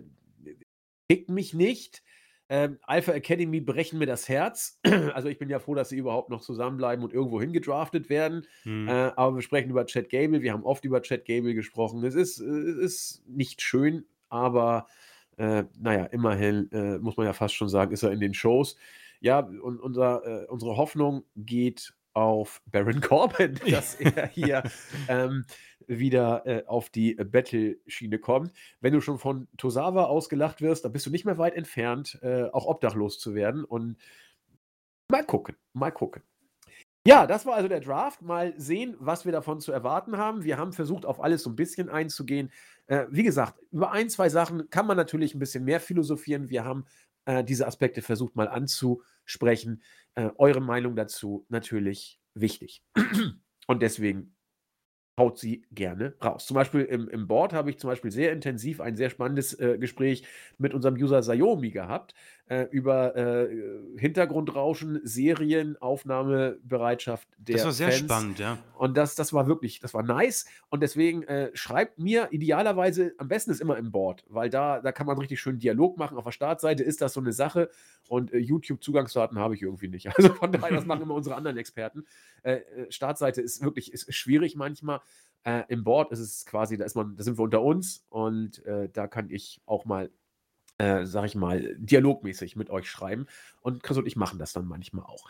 kickt 1.10 1.32
mich 1.32 1.56
nicht. 1.56 2.04
Ähm, 2.52 2.80
Alpha 2.82 3.14
Academy 3.14 3.62
brechen 3.62 3.98
mir 3.98 4.06
das 4.06 4.28
Herz. 4.28 4.78
Also 5.14 5.30
ich 5.30 5.40
bin 5.40 5.50
ja 5.50 5.60
froh, 5.60 5.74
dass 5.74 5.88
sie 5.88 5.98
überhaupt 5.98 6.30
noch 6.30 6.42
zusammenbleiben 6.42 7.04
und 7.04 7.14
irgendwo 7.14 7.40
hingedraftet 7.40 8.10
werden. 8.10 8.46
Hm. 8.64 8.90
Äh, 8.90 8.92
aber 9.16 9.36
wir 9.36 9.42
sprechen 9.42 9.70
über 9.70 9.86
Chad 9.86 10.10
Gable. 10.10 10.42
Wir 10.42 10.52
haben 10.52 10.66
oft 10.66 10.84
über 10.84 11.02
Chad 11.02 11.24
Gable 11.24 11.54
gesprochen. 11.54 12.04
Es 12.04 12.14
ist, 12.14 12.40
es 12.40 12.76
ist 12.76 13.24
nicht 13.26 13.62
schön, 13.62 14.06
aber 14.28 14.86
äh, 15.38 15.64
naja, 15.80 16.06
immerhin 16.08 16.70
äh, 16.74 16.98
muss 16.98 17.16
man 17.16 17.26
ja 17.26 17.32
fast 17.32 17.56
schon 17.56 17.70
sagen, 17.70 17.94
ist 17.94 18.04
er 18.04 18.12
in 18.12 18.20
den 18.20 18.34
Shows. 18.34 18.76
Ja, 19.22 19.40
und 19.40 19.80
unser, 19.80 20.26
äh, 20.26 20.46
unsere 20.48 20.76
Hoffnung 20.76 21.24
geht 21.38 21.94
auf 22.14 22.62
Baron 22.66 23.02
Corbin, 23.02 23.60
dass 23.70 23.96
er 23.96 24.28
hier 24.28 24.64
ähm, 25.08 25.46
wieder 25.88 26.46
äh, 26.46 26.64
auf 26.66 26.90
die 26.90 27.16
Battle-Schiene 27.16 28.20
kommt. 28.20 28.52
Wenn 28.80 28.94
du 28.94 29.02
schon 29.02 29.20
von 29.20 29.48
Tosawa 29.58 30.06
ausgelacht 30.06 30.62
wirst, 30.62 30.86
dann 30.86 30.92
bist 30.92 31.06
du 31.06 31.10
nicht 31.10 31.26
mehr 31.26 31.38
weit 31.38 31.56
entfernt, 31.56 32.20
äh, 32.22 32.44
auch 32.46 32.66
obdachlos 32.66 33.20
zu 33.20 33.36
werden. 33.36 33.64
Und 33.64 33.98
mal 35.10 35.26
gucken, 35.26 35.56
mal 35.74 35.92
gucken. 35.92 36.24
Ja, 37.06 37.26
das 37.26 37.48
war 37.48 37.56
also 37.56 37.68
der 37.68 37.80
Draft. 37.80 38.22
Mal 38.22 38.54
sehen, 38.58 38.96
was 39.00 39.26
wir 39.26 39.32
davon 39.32 39.60
zu 39.60 39.72
erwarten 39.72 40.18
haben. 40.18 40.44
Wir 40.44 40.58
haben 40.58 40.72
versucht, 40.72 41.06
auf 41.06 41.20
alles 41.20 41.42
so 41.42 41.50
ein 41.50 41.56
bisschen 41.56 41.90
einzugehen. 41.90 42.52
Äh, 42.86 43.08
wie 43.10 43.24
gesagt, 43.24 43.56
über 43.72 43.92
ein, 43.92 44.10
zwei 44.10 44.30
Sachen 44.30 44.70
kann 44.70 44.86
man 44.86 44.98
natürlich 44.98 45.34
ein 45.34 45.40
bisschen 45.40 45.64
mehr 45.64 45.80
philosophieren. 45.80 46.50
Wir 46.50 46.64
haben 46.64 46.86
äh, 47.26 47.44
diese 47.44 47.68
Aspekte 47.68 48.02
versucht 48.02 48.36
mal 48.36 48.48
anzusprechen. 48.48 49.84
Äh, 50.16 50.30
eure 50.38 50.62
Meinung 50.62 50.96
dazu 50.96 51.46
natürlich 51.50 52.20
wichtig. 52.34 52.84
Und 53.68 53.82
deswegen 53.82 54.36
haut 55.18 55.38
sie 55.38 55.66
gerne 55.72 56.16
raus. 56.24 56.46
Zum 56.46 56.56
Beispiel 56.56 56.82
im, 56.82 57.08
im 57.10 57.28
Board 57.28 57.54
habe 57.54 57.70
ich 57.70 57.78
zum 57.78 57.90
Beispiel 57.90 58.12
sehr 58.12 58.32
intensiv 58.32 58.82
ein 58.82 58.96
sehr 58.96 59.10
spannendes 59.10 59.54
äh, 59.60 59.78
Gespräch 59.78 60.26
mit 60.58 60.74
unserem 60.74 60.96
User 60.96 61.22
Sayomi 61.22 61.72
gehabt 61.72 62.16
äh, 62.52 62.68
über 62.70 63.16
äh, 63.16 63.48
Hintergrundrauschen, 63.98 65.00
Serien, 65.06 65.78
Aufnahmebereitschaft 65.78 67.26
der 67.38 67.56
das 67.56 67.64
war 67.64 67.72
sehr 67.72 67.92
Fans. 67.92 68.00
spannend, 68.00 68.40
ja. 68.40 68.58
Und 68.78 68.98
das, 68.98 69.16
das 69.16 69.32
war 69.32 69.48
wirklich, 69.48 69.80
das 69.80 69.94
war 69.94 70.04
nice. 70.04 70.46
Und 70.68 70.84
deswegen 70.84 71.24
äh, 71.24 71.52
schreibt 71.54 71.98
mir 71.98 72.28
idealerweise, 72.32 73.14
am 73.20 73.30
besten 73.30 73.52
ist 73.52 73.62
immer 73.62 73.78
im 73.78 73.94
Board, 73.94 74.26
weil 74.28 74.50
da, 74.50 74.82
da 74.82 74.92
kann 74.92 75.08
man 75.08 75.18
richtig 75.18 75.40
schön 75.40 75.60
Dialog 75.60 75.98
machen. 75.98 76.18
Auf 76.18 76.26
der 76.26 76.34
Startseite 76.34 76.84
ist 76.84 77.00
das 77.00 77.14
so 77.14 77.22
eine 77.22 77.32
Sache 77.32 77.70
und 78.10 78.34
äh, 78.34 78.38
YouTube-Zugangsdaten 78.38 79.40
habe 79.40 79.56
ich 79.56 79.62
irgendwie 79.62 79.88
nicht. 79.88 80.08
Also 80.22 80.34
von 80.34 80.52
daher, 80.52 80.76
das 80.76 80.86
machen 80.86 81.04
immer 81.04 81.16
unsere 81.16 81.36
anderen 81.36 81.56
Experten. 81.56 82.06
Äh, 82.44 82.56
äh, 82.56 82.92
Startseite 82.92 83.42
ist 83.42 83.64
wirklich 83.64 83.94
ist 83.94 84.14
schwierig 84.14 84.58
manchmal. 84.58 85.00
Äh, 85.44 85.64
Im 85.70 85.86
Board 85.86 86.12
ist 86.12 86.20
es 86.20 86.46
quasi, 86.46 86.78
da 86.78 86.84
ist 86.84 86.96
man, 86.96 87.16
da 87.16 87.24
sind 87.24 87.40
wir 87.40 87.44
unter 87.44 87.62
uns 87.62 88.06
und 88.10 88.64
äh, 88.66 88.90
da 88.90 89.08
kann 89.08 89.30
ich 89.30 89.62
auch 89.66 89.86
mal 89.86 90.12
äh, 90.82 91.06
sag 91.06 91.26
ich 91.26 91.36
mal, 91.36 91.76
dialogmäßig 91.78 92.56
mit 92.56 92.72
euch 92.72 92.90
schreiben. 92.90 93.28
Und 93.62 93.84
Chris 93.84 93.98
und 93.98 94.08
ich 94.08 94.16
machen 94.16 94.40
das 94.40 94.52
dann 94.52 94.66
manchmal 94.66 95.06
auch. 95.06 95.30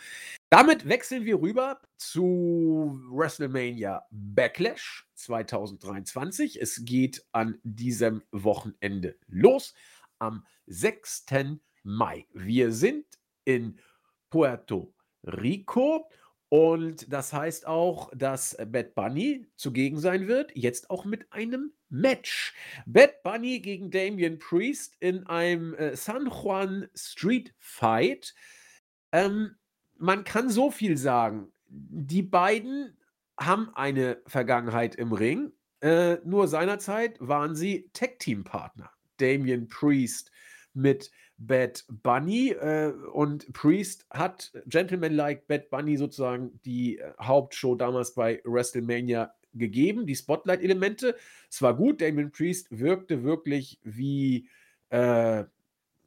Damit 0.49 0.87
wechseln 0.87 1.25
wir 1.25 1.41
rüber 1.41 1.81
zu 1.97 2.97
WrestleMania 3.11 4.05
Backlash 4.11 5.09
2023. 5.15 6.61
Es 6.61 6.85
geht 6.85 7.25
an 7.33 7.59
diesem 7.63 8.23
Wochenende 8.31 9.17
los, 9.27 9.73
am 10.19 10.45
6. 10.67 11.25
Mai. 11.83 12.25
Wir 12.33 12.71
sind 12.71 13.05
in 13.43 13.77
Puerto 14.29 14.93
Rico 15.25 16.09
und 16.47 17.11
das 17.11 17.33
heißt 17.33 17.67
auch, 17.67 18.09
dass 18.15 18.55
Bad 18.67 18.95
Bunny 18.95 19.47
zugegen 19.57 19.99
sein 19.99 20.29
wird, 20.29 20.55
jetzt 20.55 20.89
auch 20.89 21.03
mit 21.03 21.33
einem 21.33 21.73
Match. 21.91 22.53
Bad 22.85 23.21
Bunny 23.23 23.59
gegen 23.59 23.91
Damian 23.91 24.39
Priest 24.39 24.95
in 24.99 25.27
einem 25.27 25.73
äh, 25.75 25.95
San 25.95 26.27
Juan 26.27 26.87
Street 26.95 27.53
Fight. 27.59 28.33
Ähm, 29.11 29.55
man 29.97 30.23
kann 30.23 30.49
so 30.49 30.71
viel 30.71 30.97
sagen. 30.97 31.51
Die 31.67 32.23
beiden 32.23 32.97
haben 33.39 33.69
eine 33.75 34.21
Vergangenheit 34.25 34.95
im 34.95 35.11
Ring. 35.11 35.51
Äh, 35.81 36.17
nur 36.23 36.47
seinerzeit 36.47 37.17
waren 37.19 37.55
sie 37.55 37.89
Tag-Team-Partner. 37.93 38.91
Damian 39.17 39.67
Priest 39.67 40.31
mit 40.73 41.11
Bad 41.37 41.83
Bunny 41.89 42.49
äh, 42.49 42.93
und 43.13 43.51
Priest 43.53 44.05
hat 44.11 44.51
Gentleman-like 44.67 45.47
Bad 45.47 45.69
Bunny 45.69 45.97
sozusagen 45.97 46.59
die 46.65 46.99
äh, 46.99 47.13
Hauptshow 47.19 47.75
damals 47.75 48.13
bei 48.13 48.41
WrestleMania 48.45 49.33
gegeben, 49.53 50.05
die 50.05 50.15
Spotlight-Elemente. 50.15 51.15
Es 51.49 51.61
war 51.61 51.75
gut, 51.75 52.01
Damien 52.01 52.31
Priest 52.31 52.67
wirkte 52.71 53.23
wirklich 53.23 53.79
wie 53.83 54.47
äh, 54.89 55.43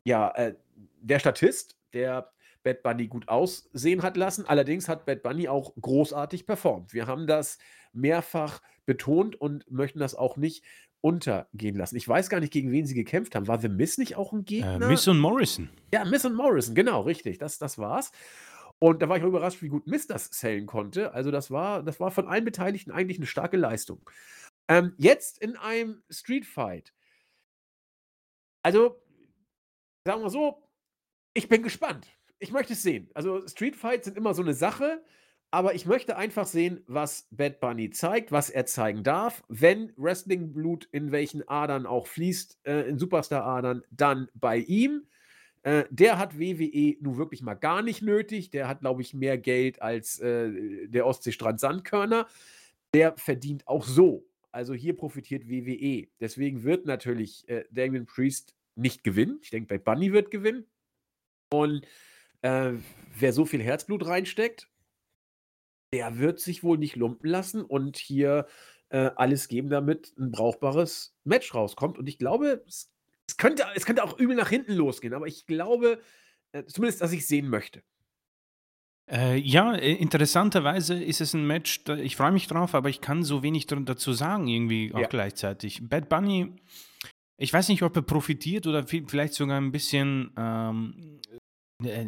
ja, 0.05 0.31
äh, 0.37 0.55
der 1.01 1.19
Statist, 1.19 1.77
der 1.93 2.31
Bad 2.63 2.83
Bunny 2.83 3.07
gut 3.07 3.29
aussehen 3.29 4.03
hat 4.03 4.17
lassen. 4.17 4.47
Allerdings 4.47 4.89
hat 4.89 5.07
Bad 5.07 5.23
Bunny 5.23 5.49
auch 5.49 5.75
großartig 5.81 6.47
performt. 6.47 6.95
Wir 6.95 7.07
haben 7.07 7.27
das 7.27 7.59
mehrfach 7.93 8.61
betont 8.87 9.41
und 9.41 9.71
möchten 9.71 9.99
das 9.99 10.15
auch 10.15 10.37
nicht 10.37 10.65
untergehen 11.01 11.77
lassen. 11.77 11.97
Ich 11.97 12.09
weiß 12.09 12.31
gar 12.31 12.41
nicht, 12.41 12.53
gegen 12.53 12.73
wen 12.73 12.87
sie 12.87 12.95
gekämpft 12.95 13.35
haben. 13.35 13.47
War 13.47 13.61
The 13.61 13.69
Miss 13.69 13.99
nicht 13.99 14.17
auch 14.17 14.33
ein 14.33 14.41
äh, 14.41 14.45
Gegner? 14.45 14.87
Äh, 14.87 14.89
Miss 14.89 15.07
und 15.07 15.19
Morrison. 15.19 15.69
Ja, 15.93 16.05
Miss 16.07 16.25
und 16.25 16.35
Morrison, 16.35 16.75
genau, 16.75 17.03
richtig. 17.03 17.39
Das, 17.39 17.59
das 17.59 17.77
war's. 17.79 18.11
Und 18.85 19.01
da 19.01 19.09
war 19.09 19.17
ich 19.17 19.23
auch 19.23 19.29
überrascht, 19.29 19.63
wie 19.63 19.71
gut 19.71 19.87
Miss 19.87 20.07
das 20.07 20.31
zählen 20.31 20.67
konnte. 20.67 21.15
Also, 21.15 21.31
das 21.31 21.51
war, 21.51 21.83
das 21.83 22.01
war 22.01 22.11
von 22.11 22.29
allen 22.29 22.45
Beteiligten 22.45 22.91
eigentlich 22.91 23.17
eine 23.17 23.27
starke 23.27 23.57
Leistung. 23.57 24.11
Ähm, 24.69 24.93
jetzt 24.99 25.39
in 25.39 25.57
einem 25.57 26.03
Street 26.11 26.45
Fight. 26.45 26.93
Also, 28.63 29.03
sagen 30.07 30.21
wir 30.21 30.29
so, 30.29 30.69
ich 31.33 31.49
bin 31.49 31.63
gespannt. 31.63 32.07
Ich 32.39 32.53
möchte 32.53 32.75
es 32.75 32.83
sehen. 32.83 33.09
Also, 33.15 33.49
Street 33.49 33.75
Fights 33.75 34.05
sind 34.05 34.19
immer 34.19 34.35
so 34.35 34.43
eine 34.43 34.53
Sache. 34.53 35.03
Aber 35.51 35.75
ich 35.75 35.87
möchte 35.87 36.19
einfach 36.19 36.47
sehen, 36.47 36.85
was 36.87 37.27
Bad 37.31 37.61
Bunny 37.61 37.89
zeigt, 37.89 38.33
was 38.33 38.51
er 38.51 38.67
zeigen 38.67 39.03
darf. 39.03 39.45
Wenn 39.49 39.95
Wrestling-Blut 39.97 40.91
in 40.93 41.11
welchen 41.11 41.49
Adern 41.49 41.87
auch 41.87 42.07
fließt, 42.07 42.59
äh, 42.65 42.83
in 42.83 42.99
Superstar-Adern, 42.99 43.83
dann 43.91 44.29
bei 44.35 44.59
ihm. 44.59 45.07
Äh, 45.65 45.85
der 45.91 46.19
hat 46.19 46.39
WWE 46.39 46.97
nun 47.01 47.17
wirklich 47.17 47.43
mal 47.43 47.55
gar 47.55 47.83
nicht 47.83 48.03
nötig. 48.03 48.51
Der 48.51 48.69
hat, 48.69 48.81
glaube 48.81 49.03
ich, 49.03 49.15
mehr 49.15 49.39
Geld 49.39 49.81
als 49.83 50.21
äh, 50.21 50.87
der 50.89 51.07
Ostseestrand 51.07 51.59
Sandkörner. 51.59 52.29
Der 52.93 53.17
verdient 53.17 53.67
auch 53.67 53.85
so. 53.85 54.27
Also 54.53 54.75
hier 54.75 54.95
profitiert 54.95 55.49
WWE. 55.49 56.07
Deswegen 56.21 56.63
wird 56.63 56.87
natürlich 56.87 57.49
äh, 57.49 57.65
Damien 57.71 58.07
Priest 58.07 58.55
nicht 58.77 59.03
gewinnen. 59.03 59.41
Ich 59.43 59.51
denke, 59.51 59.69
Bad 59.69 59.85
Bunny 59.85 60.13
wird 60.13 60.31
gewinnen. 60.31 60.67
Und 61.51 61.87
äh, 62.43 62.73
wer 63.19 63.33
so 63.33 63.47
viel 63.47 63.63
Herzblut 63.63 64.07
reinsteckt, 64.07 64.69
der 65.95 66.19
wird 66.19 66.41
sich 66.41 66.63
wohl 66.63 66.77
nicht 66.77 66.97
lumpen 66.97 67.29
lassen 67.29 67.63
und 67.63 67.97
hier 67.97 68.47
äh, 68.91 69.11
alles 69.17 69.49
geben, 69.49 69.71
damit 69.71 70.13
ein 70.19 70.31
brauchbares 70.31 71.17
Match 71.25 71.55
rauskommt. 71.55 71.99
Und 71.99 72.07
ich 72.07 72.19
glaube, 72.19 72.63
es, 72.67 72.94
es, 73.35 73.37
könnte, 73.37 73.65
es 73.75 73.85
könnte 73.85 74.05
auch 74.05 74.17
übel 74.17 74.37
nach 74.37 74.49
hinten 74.49 74.75
losgehen, 74.75 75.13
aber 75.13 75.27
ich 75.27 75.45
glaube, 75.47 76.01
äh, 76.53 76.65
zumindest, 76.67 77.01
dass 77.01 77.13
ich 77.13 77.27
sehen 77.27 77.49
möchte. 77.49 77.83
Äh, 79.11 79.37
ja, 79.39 79.75
äh, 79.75 79.93
interessanterweise 79.95 81.03
ist 81.03 81.21
es 81.21 81.35
ein 81.35 81.45
Match, 81.45 81.81
ich 81.99 82.15
freue 82.15 82.31
mich 82.31 82.47
drauf, 82.47 82.77
aber 82.77 82.89
ich 82.89 83.01
kann 83.01 83.25
so 83.25 83.43
wenig 83.43 83.67
dazu 83.67 84.13
sagen, 84.13 84.47
irgendwie 84.47 84.95
auch 84.95 85.01
ja. 85.01 85.09
gleichzeitig. 85.09 85.81
Bad 85.83 86.09
Bunny, 86.09 86.53
ich 87.37 87.53
weiß 87.53 87.69
nicht, 87.71 87.83
ob 87.83 87.97
er 87.97 88.03
profitiert 88.03 88.69
oder 88.69 88.87
vielleicht 88.87 89.35
sogar 89.35 89.61
ein 89.61 89.73
bisschen 89.73 90.33
ähm, 90.37 91.21
äh, 91.83 92.07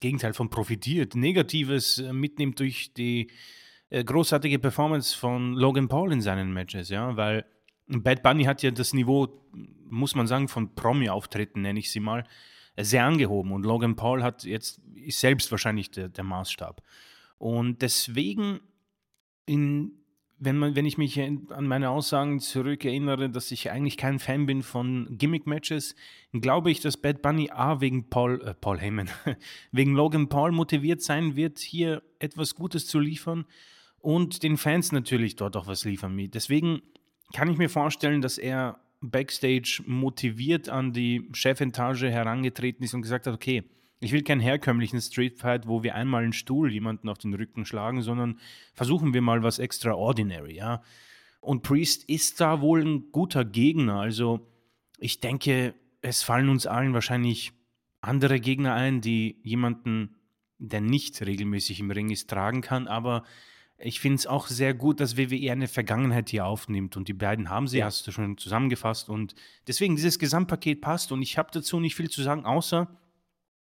Gegenteil 0.00 0.34
von 0.34 0.50
profitiert, 0.50 1.14
Negatives 1.14 2.00
äh, 2.00 2.12
mitnimmt 2.12 2.60
durch 2.60 2.92
die 2.92 3.30
äh, 3.88 4.04
großartige 4.04 4.58
Performance 4.58 5.16
von 5.16 5.54
Logan 5.54 5.88
Paul 5.88 6.12
in 6.12 6.20
seinen 6.20 6.52
Matches, 6.52 6.90
ja, 6.90 7.16
weil 7.16 7.46
Bad 7.88 8.22
Bunny 8.22 8.44
hat 8.44 8.62
ja 8.62 8.70
das 8.70 8.92
Niveau, 8.92 9.26
muss 9.90 10.14
man 10.14 10.26
sagen, 10.26 10.48
von 10.48 10.74
Promi-Auftritten, 10.74 11.62
nenne 11.62 11.78
ich 11.78 11.90
sie 11.90 12.00
mal, 12.00 12.24
sehr 12.76 13.04
angehoben 13.04 13.52
und 13.52 13.64
Logan 13.64 13.96
Paul 13.96 14.22
hat 14.22 14.44
jetzt, 14.44 14.80
ist 14.94 15.20
selbst 15.20 15.50
wahrscheinlich 15.50 15.90
der, 15.90 16.08
der 16.08 16.24
Maßstab. 16.24 16.82
Und 17.38 17.82
deswegen 17.82 18.60
in 19.46 19.98
wenn, 20.38 20.56
man, 20.56 20.76
wenn 20.76 20.86
ich 20.86 20.98
mich 20.98 21.20
an 21.20 21.66
meine 21.66 21.90
Aussagen 21.90 22.40
zurückerinnere, 22.40 23.28
dass 23.28 23.50
ich 23.50 23.70
eigentlich 23.70 23.96
kein 23.96 24.18
Fan 24.18 24.46
bin 24.46 24.62
von 24.62 25.08
Gimmick-Matches, 25.18 25.96
glaube 26.32 26.70
ich, 26.70 26.80
dass 26.80 26.96
Bad 26.96 27.22
Bunny 27.22 27.50
A 27.50 27.80
wegen 27.80 28.08
Paul, 28.08 28.40
äh, 28.42 28.54
Paul 28.54 28.78
Heyman, 28.78 29.10
wegen 29.72 29.94
Logan 29.94 30.28
Paul 30.28 30.52
motiviert 30.52 31.02
sein 31.02 31.36
wird, 31.36 31.58
hier 31.58 32.02
etwas 32.18 32.54
Gutes 32.54 32.86
zu 32.86 33.00
liefern 33.00 33.46
und 33.98 34.42
den 34.42 34.56
Fans 34.56 34.92
natürlich 34.92 35.36
dort 35.36 35.56
auch 35.56 35.66
was 35.66 35.84
liefern. 35.84 36.16
Deswegen 36.30 36.82
kann 37.32 37.50
ich 37.50 37.58
mir 37.58 37.68
vorstellen, 37.68 38.22
dass 38.22 38.38
er 38.38 38.80
backstage 39.00 39.82
motiviert 39.86 40.68
an 40.68 40.92
die 40.92 41.28
Chefetage 41.32 42.10
herangetreten 42.10 42.84
ist 42.84 42.94
und 42.94 43.02
gesagt 43.02 43.26
hat, 43.26 43.34
okay, 43.34 43.64
ich 44.00 44.12
will 44.12 44.22
keinen 44.22 44.40
herkömmlichen 44.40 45.00
Streetfight, 45.00 45.66
wo 45.66 45.82
wir 45.82 45.94
einmal 45.94 46.22
einen 46.22 46.32
Stuhl 46.32 46.72
jemanden 46.72 47.08
auf 47.08 47.18
den 47.18 47.34
Rücken 47.34 47.64
schlagen, 47.64 48.02
sondern 48.02 48.38
versuchen 48.74 49.12
wir 49.12 49.22
mal 49.22 49.42
was 49.42 49.58
extraordinary, 49.58 50.54
ja. 50.54 50.82
Und 51.40 51.62
Priest 51.62 52.04
ist 52.08 52.40
da 52.40 52.60
wohl 52.60 52.84
ein 52.84 53.10
guter 53.12 53.44
Gegner. 53.44 54.00
Also 54.00 54.46
ich 54.98 55.20
denke, 55.20 55.74
es 56.00 56.22
fallen 56.22 56.48
uns 56.48 56.66
allen 56.66 56.94
wahrscheinlich 56.94 57.52
andere 58.00 58.40
Gegner 58.40 58.74
ein, 58.74 59.00
die 59.00 59.40
jemanden, 59.42 60.16
der 60.58 60.80
nicht 60.80 61.20
regelmäßig 61.24 61.80
im 61.80 61.90
Ring 61.90 62.10
ist, 62.10 62.28
tragen 62.28 62.60
kann. 62.60 62.88
Aber 62.88 63.24
ich 63.78 64.00
finde 64.00 64.16
es 64.16 64.26
auch 64.26 64.48
sehr 64.48 64.74
gut, 64.74 64.98
dass 65.00 65.16
WWE 65.16 65.52
eine 65.52 65.68
Vergangenheit 65.68 66.30
hier 66.30 66.46
aufnimmt. 66.46 66.96
Und 66.96 67.06
die 67.06 67.14
beiden 67.14 67.48
haben 67.48 67.68
sie, 67.68 67.78
ja. 67.78 67.86
hast 67.86 68.06
du 68.06 68.10
schon 68.10 68.36
zusammengefasst. 68.36 69.08
Und 69.08 69.34
deswegen, 69.66 69.94
dieses 69.94 70.18
Gesamtpaket 70.18 70.80
passt. 70.80 71.12
Und 71.12 71.22
ich 71.22 71.38
habe 71.38 71.50
dazu 71.52 71.78
nicht 71.78 71.94
viel 71.94 72.10
zu 72.10 72.22
sagen, 72.22 72.44
außer 72.44 72.88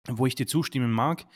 wo 0.07 0.25
ich 0.25 0.33
dir 0.33 0.47
zustimmen 0.47 0.91
mag, 0.91 1.27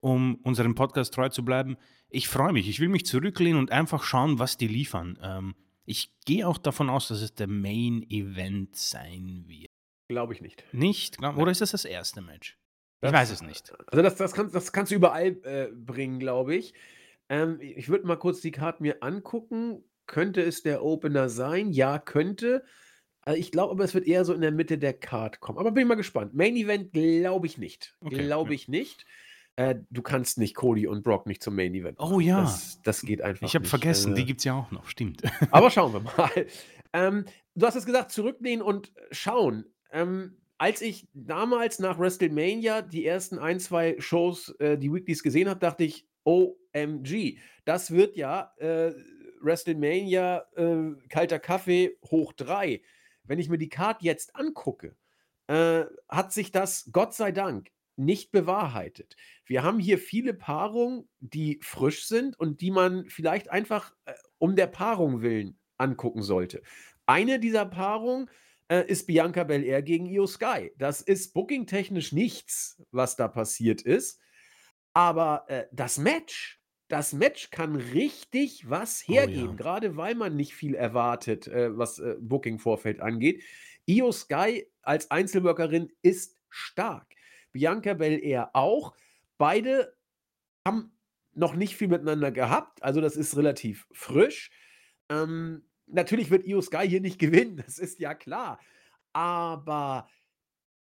um 0.00 0.36
unserem 0.36 0.74
Podcast 0.74 1.14
treu 1.14 1.28
zu 1.28 1.44
bleiben. 1.44 1.76
Ich 2.08 2.28
freue 2.28 2.52
mich. 2.52 2.68
Ich 2.68 2.80
will 2.80 2.88
mich 2.88 3.06
zurücklehnen 3.06 3.60
und 3.60 3.70
einfach 3.70 4.02
schauen, 4.02 4.38
was 4.38 4.56
die 4.56 4.68
liefern. 4.68 5.18
Ähm, 5.22 5.54
ich 5.84 6.10
gehe 6.24 6.48
auch 6.48 6.58
davon 6.58 6.90
aus, 6.90 7.08
dass 7.08 7.22
es 7.22 7.34
der 7.34 7.46
Main 7.46 8.04
Event 8.10 8.74
sein 8.74 9.44
wird. 9.46 9.70
Glaube 10.08 10.34
ich 10.34 10.40
nicht. 10.40 10.64
Nicht? 10.72 11.22
Oder 11.22 11.50
ist 11.52 11.60
das 11.60 11.70
das 11.70 11.84
erste 11.84 12.22
Match? 12.22 12.58
Ich 13.02 13.12
weiß 13.12 13.30
es 13.30 13.42
nicht. 13.42 13.72
Also 13.88 14.02
das, 14.02 14.16
das, 14.16 14.32
kannst, 14.32 14.54
das 14.54 14.72
kannst 14.72 14.90
du 14.90 14.96
überall 14.96 15.36
äh, 15.44 15.68
bringen, 15.72 16.18
glaube 16.18 16.56
ich. 16.56 16.74
Ähm, 17.28 17.58
ich 17.60 17.88
würde 17.88 18.06
mal 18.06 18.16
kurz 18.16 18.40
die 18.40 18.50
Karte 18.52 18.82
mir 18.82 19.02
angucken. 19.02 19.84
Könnte 20.06 20.42
es 20.42 20.62
der 20.62 20.84
Opener 20.84 21.28
sein? 21.28 21.72
Ja, 21.72 21.98
könnte. 21.98 22.64
Also 23.22 23.40
ich 23.40 23.50
glaube 23.50 23.72
aber, 23.72 23.84
es 23.84 23.94
wird 23.94 24.06
eher 24.06 24.24
so 24.24 24.32
in 24.32 24.40
der 24.40 24.52
Mitte 24.52 24.78
der 24.78 24.94
Card 24.94 25.40
kommen. 25.40 25.58
Aber 25.58 25.72
bin 25.72 25.82
ich 25.82 25.88
mal 25.88 25.96
gespannt. 25.96 26.34
Main 26.34 26.56
Event 26.56 26.92
glaube 26.92 27.46
ich 27.46 27.58
nicht. 27.58 27.96
Okay, 28.00 28.24
glaube 28.24 28.54
ich 28.54 28.68
nicht. 28.68 29.04
Äh, 29.56 29.76
du 29.90 30.02
kannst 30.02 30.38
nicht 30.38 30.54
Cody 30.54 30.86
und 30.86 31.02
Brock 31.02 31.26
nicht 31.26 31.42
zum 31.42 31.56
Main 31.56 31.74
Event. 31.74 31.98
Machen. 31.98 32.14
Oh 32.14 32.20
ja. 32.20 32.42
Das, 32.42 32.80
das 32.82 33.00
geht 33.00 33.22
einfach. 33.22 33.46
Ich 33.46 33.54
habe 33.54 33.64
vergessen, 33.64 34.12
äh, 34.12 34.16
die 34.16 34.26
gibt 34.26 34.40
es 34.40 34.44
ja 34.44 34.54
auch 34.54 34.70
noch, 34.70 34.86
stimmt. 34.86 35.22
Aber 35.50 35.70
schauen 35.70 35.92
wir 35.92 36.00
mal. 36.00 36.46
Ähm, 36.92 37.24
du 37.54 37.66
hast 37.66 37.74
es 37.74 37.86
gesagt, 37.86 38.12
zurücklehnen 38.12 38.62
und 38.62 38.92
schauen. 39.10 39.64
Ähm, 39.90 40.36
als 40.58 40.80
ich 40.80 41.08
damals 41.12 41.78
nach 41.78 41.98
WrestleMania 41.98 42.82
die 42.82 43.04
ersten 43.04 43.38
ein, 43.38 43.58
zwei 43.58 43.96
Shows, 43.98 44.50
äh, 44.58 44.78
die 44.78 44.92
Weeklies 44.92 45.22
gesehen 45.22 45.48
habe, 45.48 45.60
dachte 45.60 45.84
ich, 45.84 46.06
OMG, 46.26 47.38
das 47.64 47.90
wird 47.90 48.16
ja 48.16 48.52
äh, 48.58 48.92
WrestleMania 49.40 50.44
äh, 50.56 51.08
kalter 51.08 51.38
Kaffee 51.38 51.96
hoch 52.10 52.32
drei 52.34 52.82
wenn 53.26 53.38
ich 53.38 53.48
mir 53.48 53.58
die 53.58 53.68
Card 53.68 54.02
jetzt 54.02 54.36
angucke, 54.36 54.96
äh, 55.48 55.84
hat 56.08 56.32
sich 56.32 56.52
das 56.52 56.88
Gott 56.92 57.14
sei 57.14 57.32
Dank 57.32 57.70
nicht 57.96 58.30
bewahrheitet. 58.30 59.16
Wir 59.46 59.62
haben 59.62 59.78
hier 59.78 59.98
viele 59.98 60.34
Paarungen, 60.34 61.08
die 61.20 61.58
frisch 61.62 62.06
sind 62.06 62.38
und 62.38 62.60
die 62.60 62.70
man 62.70 63.08
vielleicht 63.08 63.50
einfach 63.50 63.94
äh, 64.04 64.12
um 64.38 64.54
der 64.54 64.66
Paarung 64.66 65.22
willen 65.22 65.58
angucken 65.78 66.22
sollte. 66.22 66.62
Eine 67.06 67.38
dieser 67.38 67.64
Paarungen 67.64 68.28
äh, 68.68 68.86
ist 68.86 69.06
Bianca 69.06 69.44
Belair 69.44 69.82
gegen 69.82 70.06
Io 70.06 70.26
Sky. 70.26 70.72
Das 70.76 71.00
ist 71.00 71.32
bookingtechnisch 71.32 72.12
nichts, 72.12 72.82
was 72.90 73.16
da 73.16 73.28
passiert 73.28 73.82
ist. 73.82 74.20
Aber 74.96 75.44
äh, 75.48 75.66
das 75.72 75.98
Match, 75.98 76.58
das 76.88 77.12
Match 77.12 77.50
kann 77.50 77.76
richtig 77.76 78.70
was 78.70 79.04
Oh 79.06 79.12
hergeben, 79.12 79.50
ja. 79.50 79.56
gerade 79.56 79.98
weil 79.98 80.14
man 80.14 80.36
nicht 80.36 80.54
viel 80.54 80.74
erwartet, 80.74 81.46
äh, 81.48 81.76
was 81.76 81.98
äh, 81.98 82.16
Booking-Vorfeld 82.18 83.00
angeht. 83.00 83.44
Io 83.84 84.10
Sky 84.10 84.66
als 84.80 85.10
Einzelworkerin 85.10 85.92
ist 86.00 86.38
stark. 86.48 87.12
Bianca 87.52 87.92
Belair 87.92 88.48
auch. 88.54 88.96
Beide 89.36 89.94
haben 90.66 90.96
noch 91.34 91.54
nicht 91.54 91.76
viel 91.76 91.88
miteinander 91.88 92.32
gehabt, 92.32 92.82
also 92.82 93.02
das 93.02 93.16
ist 93.16 93.36
relativ 93.36 93.86
frisch. 93.92 94.50
Ähm, 95.10 95.68
natürlich 95.84 96.30
wird 96.30 96.46
Io 96.46 96.62
Sky 96.62 96.88
hier 96.88 97.02
nicht 97.02 97.18
gewinnen, 97.18 97.58
das 97.58 97.78
ist 97.78 98.00
ja 98.00 98.14
klar. 98.14 98.58
Aber 99.12 100.08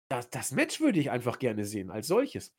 das, 0.09 0.31
das 0.31 0.53
Match 0.53 0.81
würde 0.81 0.99
ich 0.99 1.11
einfach 1.11 1.39
gerne 1.39 1.67
sehen 1.67 1.91
als 1.91 2.07
solches. 2.07 2.55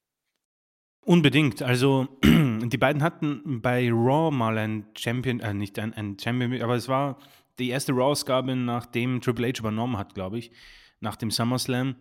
Unbedingt. 1.10 1.64
Also 1.64 2.08
die 2.24 2.78
beiden 2.78 3.02
hatten 3.02 3.62
bei 3.64 3.90
Raw 3.92 4.30
mal 4.30 4.60
ein 4.60 4.86
Champion, 4.96 5.40
äh, 5.40 5.56
nicht 5.56 5.80
ein, 5.80 5.92
ein 5.96 6.20
Champion, 6.20 6.62
aber 6.62 6.76
es 6.76 6.88
war 6.88 7.18
die 7.58 7.70
erste 7.70 7.94
Raw-Ausgabe, 7.94 8.56
nachdem 8.56 9.20
Triple 9.20 9.48
H 9.48 9.58
übernommen 9.58 9.98
hat, 9.98 10.14
glaube 10.14 10.38
ich, 10.38 10.52
nach 11.00 11.16
dem 11.16 11.32
SummerSlam. 11.32 11.96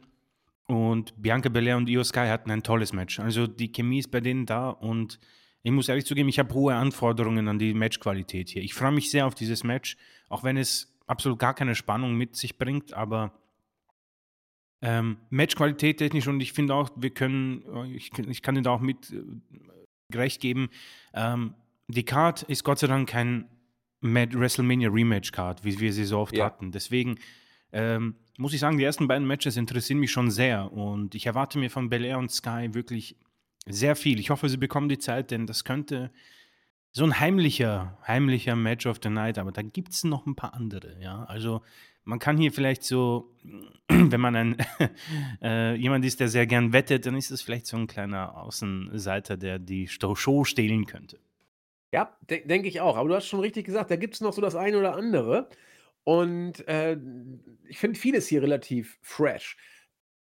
Und 0.66 1.14
Bianca 1.22 1.48
Belair 1.48 1.78
und 1.78 1.88
Io 1.88 2.04
Sky 2.04 2.26
hatten 2.26 2.50
ein 2.50 2.62
tolles 2.62 2.92
Match. 2.92 3.18
Also 3.18 3.46
die 3.46 3.72
Chemie 3.72 4.00
ist 4.00 4.10
bei 4.10 4.20
denen 4.20 4.44
da 4.44 4.68
und 4.68 5.18
ich 5.62 5.72
muss 5.72 5.88
ehrlich 5.88 6.04
zugeben, 6.04 6.28
ich 6.28 6.38
habe 6.38 6.52
hohe 6.52 6.74
Anforderungen 6.74 7.48
an 7.48 7.58
die 7.58 7.72
Matchqualität 7.72 8.50
hier. 8.50 8.60
Ich 8.60 8.74
freue 8.74 8.92
mich 8.92 9.10
sehr 9.10 9.26
auf 9.26 9.34
dieses 9.34 9.64
Match, 9.64 9.96
auch 10.28 10.44
wenn 10.44 10.58
es 10.58 10.94
absolut 11.06 11.38
gar 11.38 11.54
keine 11.54 11.74
Spannung 11.74 12.14
mit 12.14 12.36
sich 12.36 12.58
bringt, 12.58 12.92
aber 12.92 13.32
ähm, 14.82 15.16
Matchqualität 15.30 15.98
technisch 15.98 16.28
und 16.28 16.40
ich 16.40 16.52
finde 16.52 16.74
auch, 16.74 16.90
wir 16.96 17.10
können, 17.10 17.62
ich, 17.94 18.10
ich 18.16 18.42
kann 18.42 18.54
dir 18.54 18.62
da 18.62 18.70
auch 18.70 18.80
mit 18.80 19.12
äh, 19.12 20.16
recht 20.16 20.40
geben, 20.40 20.70
ähm, 21.14 21.54
die 21.88 22.04
Card 22.04 22.42
ist 22.42 22.64
Gott 22.64 22.78
sei 22.78 22.86
Dank 22.86 23.08
kein 23.08 23.46
WrestleMania 24.00 24.90
Rematch 24.90 25.32
Card, 25.32 25.64
wie 25.64 25.80
wir 25.80 25.92
sie 25.92 26.04
so 26.04 26.18
oft 26.18 26.36
ja. 26.36 26.44
hatten. 26.44 26.70
Deswegen 26.70 27.18
ähm, 27.72 28.14
muss 28.38 28.52
ich 28.52 28.60
sagen, 28.60 28.78
die 28.78 28.84
ersten 28.84 29.08
beiden 29.08 29.26
Matches 29.26 29.56
interessieren 29.56 29.98
mich 29.98 30.12
schon 30.12 30.30
sehr 30.30 30.72
und 30.72 31.14
ich 31.14 31.26
erwarte 31.26 31.58
mir 31.58 31.70
von 31.70 31.88
Belair 31.88 32.18
und 32.18 32.30
Sky 32.30 32.68
wirklich 32.72 33.16
sehr 33.66 33.96
viel. 33.96 34.20
Ich 34.20 34.30
hoffe, 34.30 34.48
sie 34.48 34.56
bekommen 34.56 34.88
die 34.88 34.98
Zeit, 34.98 35.30
denn 35.30 35.46
das 35.46 35.64
könnte 35.64 36.10
so 36.92 37.04
ein 37.04 37.18
heimlicher, 37.20 37.98
heimlicher 38.06 38.56
Match 38.56 38.86
of 38.86 38.98
the 39.02 39.10
Night, 39.10 39.38
aber 39.38 39.52
da 39.52 39.62
gibt 39.62 39.92
es 39.92 40.04
noch 40.04 40.26
ein 40.26 40.36
paar 40.36 40.54
andere, 40.54 41.00
ja. 41.00 41.24
Also 41.24 41.62
man 42.08 42.18
kann 42.18 42.38
hier 42.38 42.52
vielleicht 42.52 42.84
so, 42.84 43.30
wenn 43.88 44.20
man 44.20 44.34
ein 44.34 44.56
äh, 45.42 45.74
jemand 45.74 46.06
ist, 46.06 46.20
der 46.20 46.28
sehr 46.28 46.46
gern 46.46 46.72
wettet, 46.72 47.04
dann 47.04 47.14
ist 47.14 47.30
es 47.30 47.42
vielleicht 47.42 47.66
so 47.66 47.76
ein 47.76 47.86
kleiner 47.86 48.36
Außenseiter, 48.38 49.36
der 49.36 49.58
die 49.58 49.88
Show 49.88 50.44
stehlen 50.44 50.86
könnte. 50.86 51.20
Ja, 51.92 52.16
de 52.30 52.46
denke 52.46 52.68
ich 52.68 52.80
auch. 52.80 52.96
Aber 52.96 53.10
du 53.10 53.14
hast 53.14 53.26
schon 53.26 53.40
richtig 53.40 53.66
gesagt, 53.66 53.90
da 53.90 53.96
gibt 53.96 54.14
es 54.14 54.22
noch 54.22 54.32
so 54.32 54.40
das 54.40 54.56
eine 54.56 54.78
oder 54.78 54.94
andere. 54.96 55.50
Und 56.02 56.66
äh, 56.66 56.96
ich 57.68 57.78
finde 57.78 58.00
vieles 58.00 58.26
hier 58.26 58.42
relativ 58.42 58.98
fresh. 59.02 59.58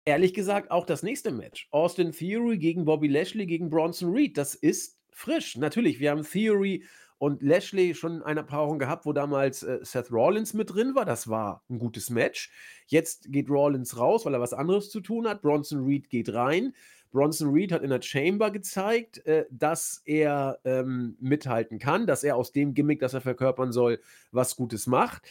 Ehrlich 0.03 0.34
gesagt, 0.34 0.72
auch 0.72 0.86
das 0.86 1.03
nächste 1.03 1.32
Match. 1.32 1.69
Austin 1.72 2.11
Theory 2.11 2.57
gegen 2.57 2.84
Bobby 2.84 3.07
Lashley 3.07 3.45
gegen 3.45 3.69
Bronson 3.69 4.11
Reed. 4.11 4.38
Das 4.38 4.55
ist 4.55 4.99
frisch. 5.11 5.55
Natürlich, 5.55 6.01
wir 6.01 6.11
haben 6.11 6.24
Theory 6.24 6.84
und 7.22 7.43
Lashley 7.43 7.93
schon 7.93 8.24
eine 8.24 8.43
Paarung 8.43 8.80
gehabt, 8.80 9.05
wo 9.05 9.13
damals 9.13 9.61
äh, 9.61 9.78
Seth 9.84 10.11
Rollins 10.11 10.55
mit 10.55 10.74
drin 10.74 10.95
war. 10.95 11.05
Das 11.05 11.30
war 11.30 11.63
ein 11.69 11.78
gutes 11.78 12.09
Match. 12.09 12.49
Jetzt 12.88 13.32
geht 13.32 13.47
Rollins 13.47 13.95
raus, 13.95 14.26
weil 14.26 14.34
er 14.34 14.39
was 14.39 14.53
anderes 14.53 14.89
zu 14.89 15.01
tun 15.01 15.28
hat. 15.28 15.43
Bronson 15.43 15.86
Reed 15.86 16.09
geht 16.09 16.34
rein. 16.34 16.74
Bronson 17.11 17.51
Reed 17.51 17.74
hat 17.74 17.84
in 17.84 17.91
der 17.91 18.01
Chamber 18.01 18.49
gezeigt, 18.49 19.24
äh, 19.28 19.45
dass 19.51 20.01
er 20.05 20.57
ähm, 20.65 21.15
mithalten 21.19 21.78
kann, 21.78 22.07
dass 22.07 22.24
er 22.24 22.38
aus 22.38 22.53
dem 22.53 22.74
Gimmick, 22.74 22.99
das 23.01 23.13
er 23.13 23.22
verkörpern 23.22 23.72
soll, 23.72 23.99
was 24.32 24.55
Gutes 24.55 24.88
macht. 24.88 25.22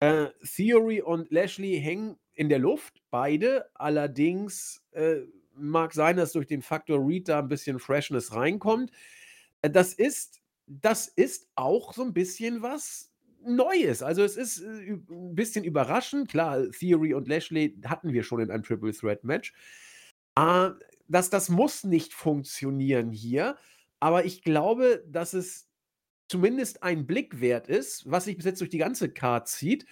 Äh, 0.00 0.28
Theory 0.56 1.02
und 1.02 1.30
Lashley 1.30 1.78
hängen 1.78 2.16
in 2.32 2.48
der 2.48 2.58
Luft, 2.58 3.02
beide. 3.10 3.66
Allerdings 3.74 4.82
äh, 4.92 5.16
mag 5.54 5.92
sein, 5.92 6.16
dass 6.16 6.32
durch 6.32 6.46
den 6.46 6.62
Faktor 6.62 7.06
Reed 7.06 7.28
da 7.28 7.40
ein 7.40 7.48
bisschen 7.48 7.78
Freshness 7.78 8.34
reinkommt. 8.34 8.92
Äh, 9.60 9.68
das 9.68 9.92
ist 9.92 10.40
das 10.66 11.08
ist 11.08 11.48
auch 11.54 11.92
so 11.92 12.02
ein 12.02 12.14
bisschen 12.14 12.62
was 12.62 13.10
Neues. 13.46 14.02
Also, 14.02 14.22
es 14.22 14.36
ist, 14.36 14.60
äh, 14.60 14.92
ein 14.92 15.34
bisschen 15.34 15.64
überraschend. 15.64 16.28
Klar, 16.28 16.70
Theory 16.70 17.12
und 17.14 17.28
Lashley 17.28 17.76
hatten 17.84 18.12
wir 18.12 18.22
schon 18.22 18.40
in 18.40 18.50
einem 18.50 18.62
Triple 18.62 18.92
Threat 18.92 19.22
Match. 19.24 19.52
Äh, 20.36 20.70
das 21.08 21.28
das 21.28 21.50
muss 21.50 21.84
nicht 21.84 22.14
funktionieren 22.14 23.12
hier, 23.12 23.56
aber 24.00 24.24
ich 24.24 24.42
glaube, 24.42 25.04
dass 25.06 25.34
es 25.34 25.68
zumindest 26.28 26.82
ein 26.82 27.06
Blick 27.06 27.40
wert 27.42 27.68
ist, 27.68 28.10
was 28.10 28.24
sich 28.24 28.36
bis 28.36 28.46
jetzt 28.46 28.60
durch 28.60 28.70
die 28.70 28.78
ganze 28.78 29.10
Card 29.10 29.46
zieht, 29.46 29.84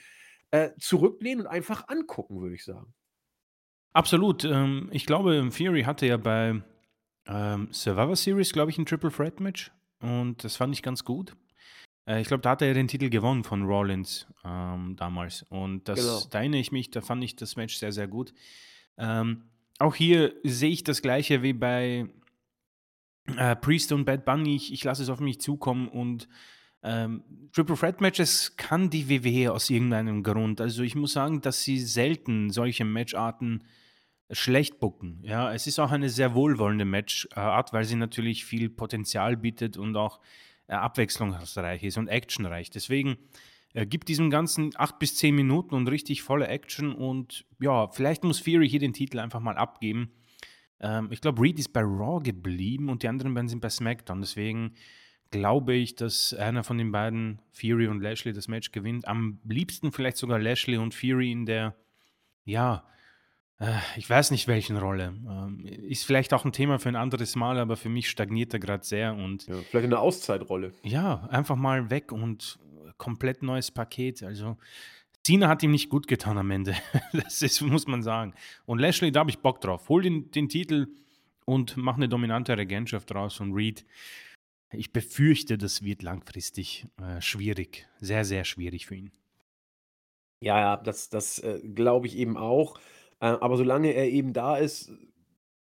äh, 0.51 0.71
zurücklehnen 0.79 1.45
und 1.45 1.53
einfach 1.53 1.89
angucken, 1.89 2.41
würde 2.41 2.55
ich 2.55 2.65
sagen. 2.65 2.95
Absolut. 3.93 4.45
Ähm, 4.45 4.89
ich 4.93 5.05
glaube, 5.05 5.47
Theory 5.55 5.83
hatte 5.83 6.07
ja 6.07 6.17
bei, 6.17 6.63
ähm, 7.27 7.69
Survivor 7.73 8.17
Series, 8.17 8.55
glaube 8.55 8.71
ich, 8.71 8.79
ein 8.79 8.87
Triple 8.87 9.13
Threat 9.13 9.39
Match 9.39 9.71
und 10.03 10.45
das 10.45 10.57
fand 10.57 10.75
ich 10.75 10.83
ganz 10.83 11.05
gut. 11.05 11.35
Äh, 12.07 12.21
ich 12.21 12.29
glaube, 12.29 12.43
da 12.43 12.51
hat 12.51 12.63
er 12.63 12.75
den 12.75 12.89
Titel 12.89 13.09
gewonnen 13.09 13.45
von 13.45 13.63
Rollins 13.63 14.27
ähm, 14.45 14.97
damals. 14.97 15.45
Und 15.49 15.89
das, 15.89 16.01
genau. 16.01 16.21
da 16.31 16.39
erinnere 16.41 16.61
ich 16.61 16.73
mich, 16.73 16.91
da 16.91 17.01
fand 17.01 17.25
ich 17.25 17.37
das 17.37 17.57
Match 17.57 17.77
sehr, 17.77 17.93
sehr 17.93 18.09
gut. 18.09 18.35
Ähm, 18.99 19.45
auch 19.79 19.95
hier 19.95 20.35
sehe 20.45 20.71
ich 20.71 20.85
das 20.85 21.03
Gleiche 21.03 21.43
wie 21.43 21.53
bei 21.53 22.09
äh, 23.37 23.57
Priest 23.57 23.93
und 23.93 24.05
Bad 24.05 24.25
Bunny. 24.25 24.57
Ich, 24.57 24.73
ich 24.73 24.85
lasse 24.85 25.03
es 25.03 25.09
auf 25.09 25.21
mich 25.21 25.41
zukommen 25.41 25.89
und 25.89 26.29
ähm, 26.83 27.23
Triple 27.53 27.77
Threat 27.77 28.01
Matches 28.01 28.57
kann 28.57 28.91
die 28.91 29.09
WWE 29.09 29.53
aus 29.53 29.71
irgendeinem 29.71 30.23
Grund. 30.23 30.61
Also 30.61 30.83
ich 30.83 30.95
muss 30.95 31.13
sagen, 31.13 31.41
dass 31.41 31.63
sie 31.63 31.79
selten 31.79 32.51
solche 32.51 32.85
Matcharten 32.85 33.65
schlecht 34.33 34.81
bucken. 34.81 35.21
Ja, 35.23 35.53
es 35.53 35.67
ist 35.67 35.79
auch 35.79 35.91
eine 35.91 36.09
sehr 36.09 36.35
wohlwollende 36.35 36.85
Matchart, 36.85 37.73
weil 37.73 37.85
sie 37.85 37.97
natürlich 37.97 38.45
viel 38.45 38.71
Potenzial 38.71 39.37
bietet 39.37 39.77
und 39.77 39.97
auch 39.97 40.21
äh, 40.67 40.73
abwechslungsreich 40.73 41.83
ist 41.83 41.99
und 41.99 42.09
actionreich. 42.09 42.71
Deswegen 42.71 43.19
äh, 43.75 43.87
gibt 43.87 44.09
diesem 44.09 44.31
Ganzen 44.31 44.71
acht 44.77 44.99
bis 44.99 45.17
zehn 45.17 45.35
Minuten 45.35 45.75
und 45.75 45.89
richtig 45.89 46.23
volle 46.23 46.49
Action 46.49 46.93
und 46.93 47.45
ja, 47.61 47.89
vielleicht 47.89 48.25
muss 48.25 48.41
Fury 48.41 48.69
hier 48.69 48.81
den 48.81 48.93
Titel 48.93 49.19
einfach 49.19 49.41
mal 49.41 49.57
abgeben. 49.57 50.13
Ähm, 50.81 51.09
ich 51.11 51.21
glaube, 51.21 51.43
Reed 51.43 51.59
ist 51.59 51.73
bei 51.73 51.83
Raw 51.83 52.23
geblieben 52.23 52.89
und 52.89 53.03
die 53.03 53.09
anderen 53.09 53.35
beiden 53.35 53.49
sind 53.49 53.61
bei 53.61 53.71
SmackDown. 53.71 54.21
Deswegen 54.21 54.75
glaube 55.31 55.75
ich, 55.75 55.95
dass 55.95 56.35
einer 56.35 56.65
von 56.65 56.79
den 56.79 56.93
beiden, 56.93 57.41
Fury 57.53 57.89
und 57.89 58.01
Lashley, 58.01 58.33
das 58.33 58.49
Match 58.49 58.73
gewinnt. 58.73 59.09
Am 59.09 59.41
liebsten 59.45 59.93
vielleicht 59.93 60.17
sogar 60.17 60.39
Lashley 60.39 60.77
und 60.77 60.95
Fury 60.95 61.33
in 61.33 61.47
der, 61.47 61.75
ja, 62.45 62.85
ich 63.97 64.09
weiß 64.09 64.31
nicht, 64.31 64.49
welchen 64.49 64.77
Rolle. 64.77 65.15
Ähm, 65.29 65.65
ist 65.65 66.05
vielleicht 66.05 66.35
auch 66.35 66.45
ein 66.45 66.53
Thema 66.53 66.79
für 66.79 66.89
ein 66.89 66.97
anderes 66.97 67.37
Mal, 67.37 67.59
aber 67.59 67.77
für 67.77 67.89
mich 67.89 68.09
stagniert 68.11 68.53
er 68.53 68.61
gerade 68.61 68.85
sehr. 68.85 69.15
Und 69.15 69.47
ja, 69.47 69.57
vielleicht 69.57 69.87
eine 69.87 69.99
Auszeitrolle. 69.99 70.73
Ja, 70.83 71.29
einfach 71.31 71.57
mal 71.57 71.91
weg 71.91 72.13
und 72.13 72.59
komplett 72.99 73.43
neues 73.43 73.71
Paket. 73.71 74.23
Also 74.23 74.57
Cena 75.25 75.49
hat 75.49 75.63
ihm 75.63 75.71
nicht 75.71 75.89
gut 75.89 76.09
getan 76.09 76.39
am 76.39 76.51
Ende. 76.51 76.75
Das 77.13 77.43
ist, 77.43 77.61
muss 77.61 77.87
man 77.87 78.03
sagen. 78.03 78.35
Und 78.67 78.79
Lashley, 78.79 79.13
da 79.13 79.21
habe 79.21 79.31
ich 79.31 79.39
Bock 79.39 79.61
drauf. 79.61 79.89
Hol 79.89 80.03
den, 80.03 80.31
den 80.31 80.49
Titel 80.49 80.89
und 81.45 81.77
mach 81.77 81.97
eine 81.97 82.09
dominante 82.09 82.57
Regentschaft 82.57 83.11
draus. 83.11 83.41
Und 83.41 83.53
Reed, 83.53 83.85
ich 84.73 84.93
befürchte, 84.93 85.59
das 85.59 85.83
wird 85.83 86.03
langfristig 86.03 86.87
äh, 87.01 87.21
schwierig. 87.21 87.87
Sehr, 88.01 88.25
sehr 88.25 88.45
schwierig 88.45 88.87
für 88.87 88.97
ihn. 88.97 89.13
Ja, 90.41 90.59
ja, 90.59 90.77
das, 90.77 91.09
das 91.09 91.39
äh, 91.39 91.61
glaube 91.61 92.09
ich 92.09 92.17
eben 92.17 92.37
auch. 92.37 92.81
Äh, 93.23 93.39
aber 93.41 93.57
solange 93.57 93.93
er 93.93 94.11
eben 94.11 94.33
da 94.33 94.57
ist, 94.57 94.93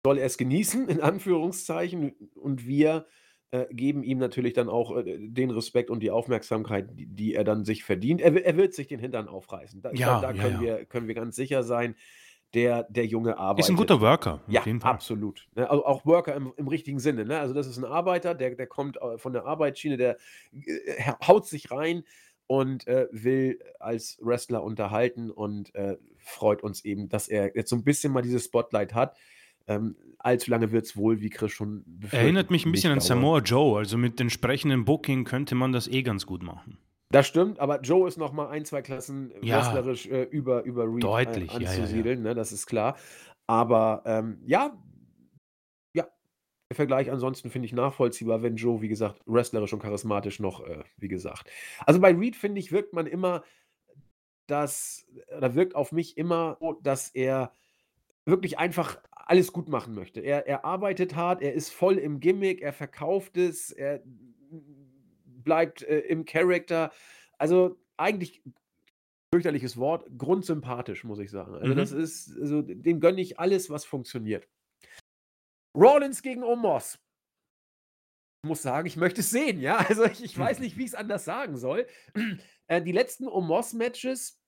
soll 0.06 0.20
er 0.20 0.26
es 0.26 0.38
genießen, 0.38 0.88
in 0.88 1.02
Anführungszeichen. 1.02 2.14
Und 2.36 2.68
wir 2.68 3.08
äh, 3.50 3.66
geben 3.72 4.04
ihm 4.04 4.20
natürlich 4.20 4.54
dann 4.54 4.70
auch 4.70 4.96
äh, 4.96 5.18
den 5.20 5.50
Respekt 5.50 5.90
und 5.90 6.02
die 6.02 6.12
Aufmerksamkeit, 6.12 6.92
die, 6.94 7.08
die 7.08 7.34
er 7.34 7.44
dann 7.44 7.66
sich 7.66 7.84
verdient. 7.84 8.22
Er, 8.22 8.46
er, 8.46 8.56
wird 8.58 8.76
sich 8.76 8.88
den 8.88 9.00
Hintern 9.00 9.28
aufreißen. 9.28 9.82
Da, 9.82 9.92
ja, 9.92 10.22
da, 10.22 10.32
da 10.32 10.40
können, 10.40 10.56
ja. 10.56 10.62
Wir, 10.62 10.86
können 10.86 11.08
wir 11.08 11.16
ganz 11.16 11.36
sicher 11.36 11.64
sein. 11.64 11.96
Der, 12.54 12.84
der 12.84 13.06
Junge 13.06 13.38
arbeitet. 13.38 13.66
Ist 13.66 13.72
ein 13.72 13.76
guter 13.76 14.00
Worker. 14.00 14.42
Ja, 14.48 14.64
absolut. 14.84 15.50
Also 15.54 15.86
auch 15.86 16.06
Worker 16.06 16.34
im, 16.34 16.54
im 16.56 16.70
richtigen 16.70 16.98
Sinne. 16.98 17.26
Ne? 17.26 17.38
Also, 17.38 17.54
das 17.54 17.68
ist 17.68 17.78
ein 17.78 17.84
Arbeiter, 17.84 18.36
der, 18.36 18.56
der 18.56 18.68
kommt 18.68 18.98
von 19.18 19.34
der 19.34 19.46
Arbeitsschiene, 19.46 19.98
der 19.98 20.16
haut 21.28 21.46
sich 21.46 21.72
rein 21.72 22.06
und 22.48 22.88
äh, 22.88 23.08
will 23.12 23.60
als 23.80 24.18
Wrestler 24.22 24.64
unterhalten 24.64 25.30
und 25.30 25.76
äh, 25.76 25.98
freut 26.18 26.64
uns 26.64 26.84
eben, 26.84 27.10
dass 27.10 27.28
er 27.28 27.56
jetzt 27.56 27.70
so 27.70 27.76
ein 27.76 27.84
bisschen 27.84 28.12
mal 28.14 28.22
dieses 28.22 28.46
Spotlight 28.46 28.94
hat. 28.94 29.16
Ähm, 29.68 29.98
allzu 30.20 30.50
lange 30.50 30.72
wird 30.72 30.86
es 30.86 30.96
wohl, 30.96 31.20
wie 31.22 31.30
Chris 31.30 31.52
schon 31.52 31.84
Erinnert 32.12 32.52
mich 32.52 32.66
ein 32.66 32.72
bisschen 32.72 32.94
an 32.94 33.02
Samoa 33.02 33.40
Joe. 33.40 33.78
Also 33.78 33.98
mit 33.98 34.20
entsprechenden 34.20 34.86
Booking 34.86 35.26
könnte 35.26 35.56
man 35.56 35.74
das 35.74 35.88
eh 35.88 36.04
ganz 36.04 36.26
gut 36.26 36.42
machen. 36.42 36.78
Das 37.10 37.28
stimmt, 37.28 37.60
aber 37.60 37.82
Joe 37.82 38.08
ist 38.08 38.18
noch 38.18 38.34
mal 38.34 38.50
ein, 38.50 38.66
zwei 38.66 38.82
Klassen 38.82 39.32
ja, 39.42 39.58
wrestlerisch 39.60 40.08
äh, 40.08 40.24
über, 40.24 40.64
über 40.64 40.84
Reed 40.84 40.98
äh, 40.98 41.08
deutlich, 41.08 41.52
anzusiedeln, 41.52 42.20
ja, 42.20 42.26
ja, 42.26 42.30
ne, 42.30 42.36
das 42.36 42.52
ist 42.52 42.66
klar. 42.66 42.98
Aber 43.46 44.04
ähm, 44.06 44.42
ja, 44.46 44.78
der 46.70 46.76
Vergleich 46.76 47.12
ansonsten 47.12 47.50
finde 47.50 47.66
ich 47.68 47.74
nachvollziehbar, 47.74 48.42
wenn 48.42 48.58
Joe, 48.58 48.82
wie 48.82 48.90
gesagt, 48.90 49.22
wrestlerisch 49.26 49.74
und 49.74 49.82
charismatisch 49.82 50.40
noch, 50.40 50.66
äh, 50.66 50.84
wie 50.98 51.08
gesagt. 51.08 51.50
Also 51.86 52.00
bei 52.00 52.14
Reed, 52.14 52.36
finde 52.36 52.60
ich, 52.60 52.72
wirkt 52.72 52.94
man 52.94 53.08
immer, 53.08 53.44
dass, 54.48 55.06
da 55.30 55.56
wirkt 55.56 55.76
auf 55.76 55.92
mich 55.92 56.18
immer, 56.18 56.58
dass 56.82 57.10
er 57.10 57.54
wirklich 58.26 58.60
einfach 58.60 59.02
alles 59.14 59.52
gut 59.54 59.70
machen 59.70 59.94
möchte. 59.94 60.22
Er, 60.22 60.48
er 60.48 60.66
arbeitet 60.66 61.16
hart, 61.16 61.42
er 61.42 61.54
ist 61.54 61.70
voll 61.70 61.98
im 61.98 62.20
Gimmick, 62.20 62.62
er 62.62 62.74
verkauft 62.74 63.38
es, 63.38 63.72
er 63.72 64.02
bleibt 65.44 65.84
äh, 65.84 66.00
im 66.00 66.26
Charakter. 66.26 66.92
Also 67.38 67.78
eigentlich 67.98 68.42
fürchterliches 69.34 69.78
Wort, 69.78 70.06
grundsympathisch, 70.18 71.04
muss 71.04 71.20
ich 71.20 71.30
sagen. 71.30 71.56
Also 71.56 71.74
mhm. 71.74 71.78
das 71.78 71.92
ist, 71.92 72.38
also 72.40 72.62
dem 72.62 73.00
gönne 73.00 73.22
ich 73.22 73.40
alles, 73.40 73.70
was 73.70 73.86
funktioniert. 73.86 74.48
Rollins 75.78 76.22
gegen 76.22 76.44
Omos. 76.44 77.00
Ich 78.44 78.50
muss 78.50 78.62
sagen, 78.62 78.88
ich 78.88 78.98
möchte 78.98 79.22
es 79.22 79.30
sehen, 79.30 79.62
ja. 79.62 79.78
Also 79.90 80.06
ich, 80.06 80.24
ich 80.24 80.38
weiß 80.38 80.60
nicht, 80.60 80.78
wie 80.78 80.84
ich 80.84 80.90
es 80.90 80.96
anders 80.96 81.26
sagen 81.26 81.58
soll. 81.58 81.88
Äh, 82.70 82.82
die 82.82 82.92
letzten 82.92 83.30
Omos-Matches 83.30 84.42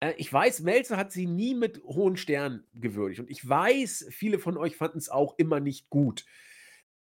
Äh, 0.00 0.14
ich 0.18 0.32
weiß, 0.32 0.60
Melzer 0.60 0.96
hat 0.96 1.12
sie 1.12 1.26
nie 1.26 1.54
mit 1.54 1.82
hohen 1.84 2.16
Sternen 2.16 2.66
gewürdigt. 2.74 3.20
Und 3.20 3.30
ich 3.30 3.48
weiß, 3.48 4.06
viele 4.10 4.38
von 4.38 4.56
euch 4.56 4.76
fanden 4.76 4.98
es 4.98 5.08
auch 5.08 5.34
immer 5.38 5.60
nicht 5.60 5.90
gut. 5.90 6.24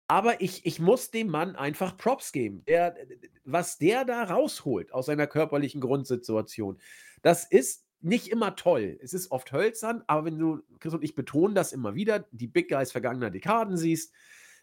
Aber 0.08 0.40
ich, 0.40 0.66
ich 0.66 0.80
muss 0.80 1.10
dem 1.10 1.28
Mann 1.28 1.56
einfach 1.56 1.96
Props 1.96 2.32
geben. 2.32 2.64
Der, 2.66 2.96
was 3.44 3.78
der 3.78 4.04
da 4.04 4.24
rausholt 4.24 4.92
aus 4.92 5.06
seiner 5.06 5.26
körperlichen 5.28 5.80
Grundsituation, 5.80 6.80
das 7.22 7.44
ist 7.44 7.86
nicht 8.00 8.28
immer 8.28 8.56
toll. 8.56 8.98
Es 9.02 9.14
ist 9.14 9.30
oft 9.30 9.52
hölzern, 9.52 10.02
aber 10.06 10.24
wenn 10.24 10.38
du, 10.38 10.62
Chris 10.78 10.94
und 10.94 11.04
ich 11.04 11.14
betonen 11.14 11.54
das 11.54 11.72
immer 11.72 11.94
wieder, 11.94 12.26
die 12.30 12.46
Big 12.46 12.68
Guys 12.68 12.92
vergangener 12.92 13.30
Dekaden 13.30 13.76
siehst, 13.76 14.12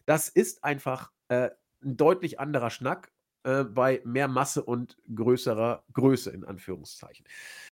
das 0.06 0.28
ist 0.28 0.64
einfach 0.64 1.12
äh, 1.28 1.50
ein 1.82 1.96
deutlich 1.96 2.40
anderer 2.40 2.70
Schnack 2.70 3.12
äh, 3.44 3.64
bei 3.64 4.00
mehr 4.04 4.28
Masse 4.28 4.62
und 4.64 4.96
größerer 5.14 5.84
Größe, 5.92 6.30
in 6.30 6.44
Anführungszeichen. 6.44 7.26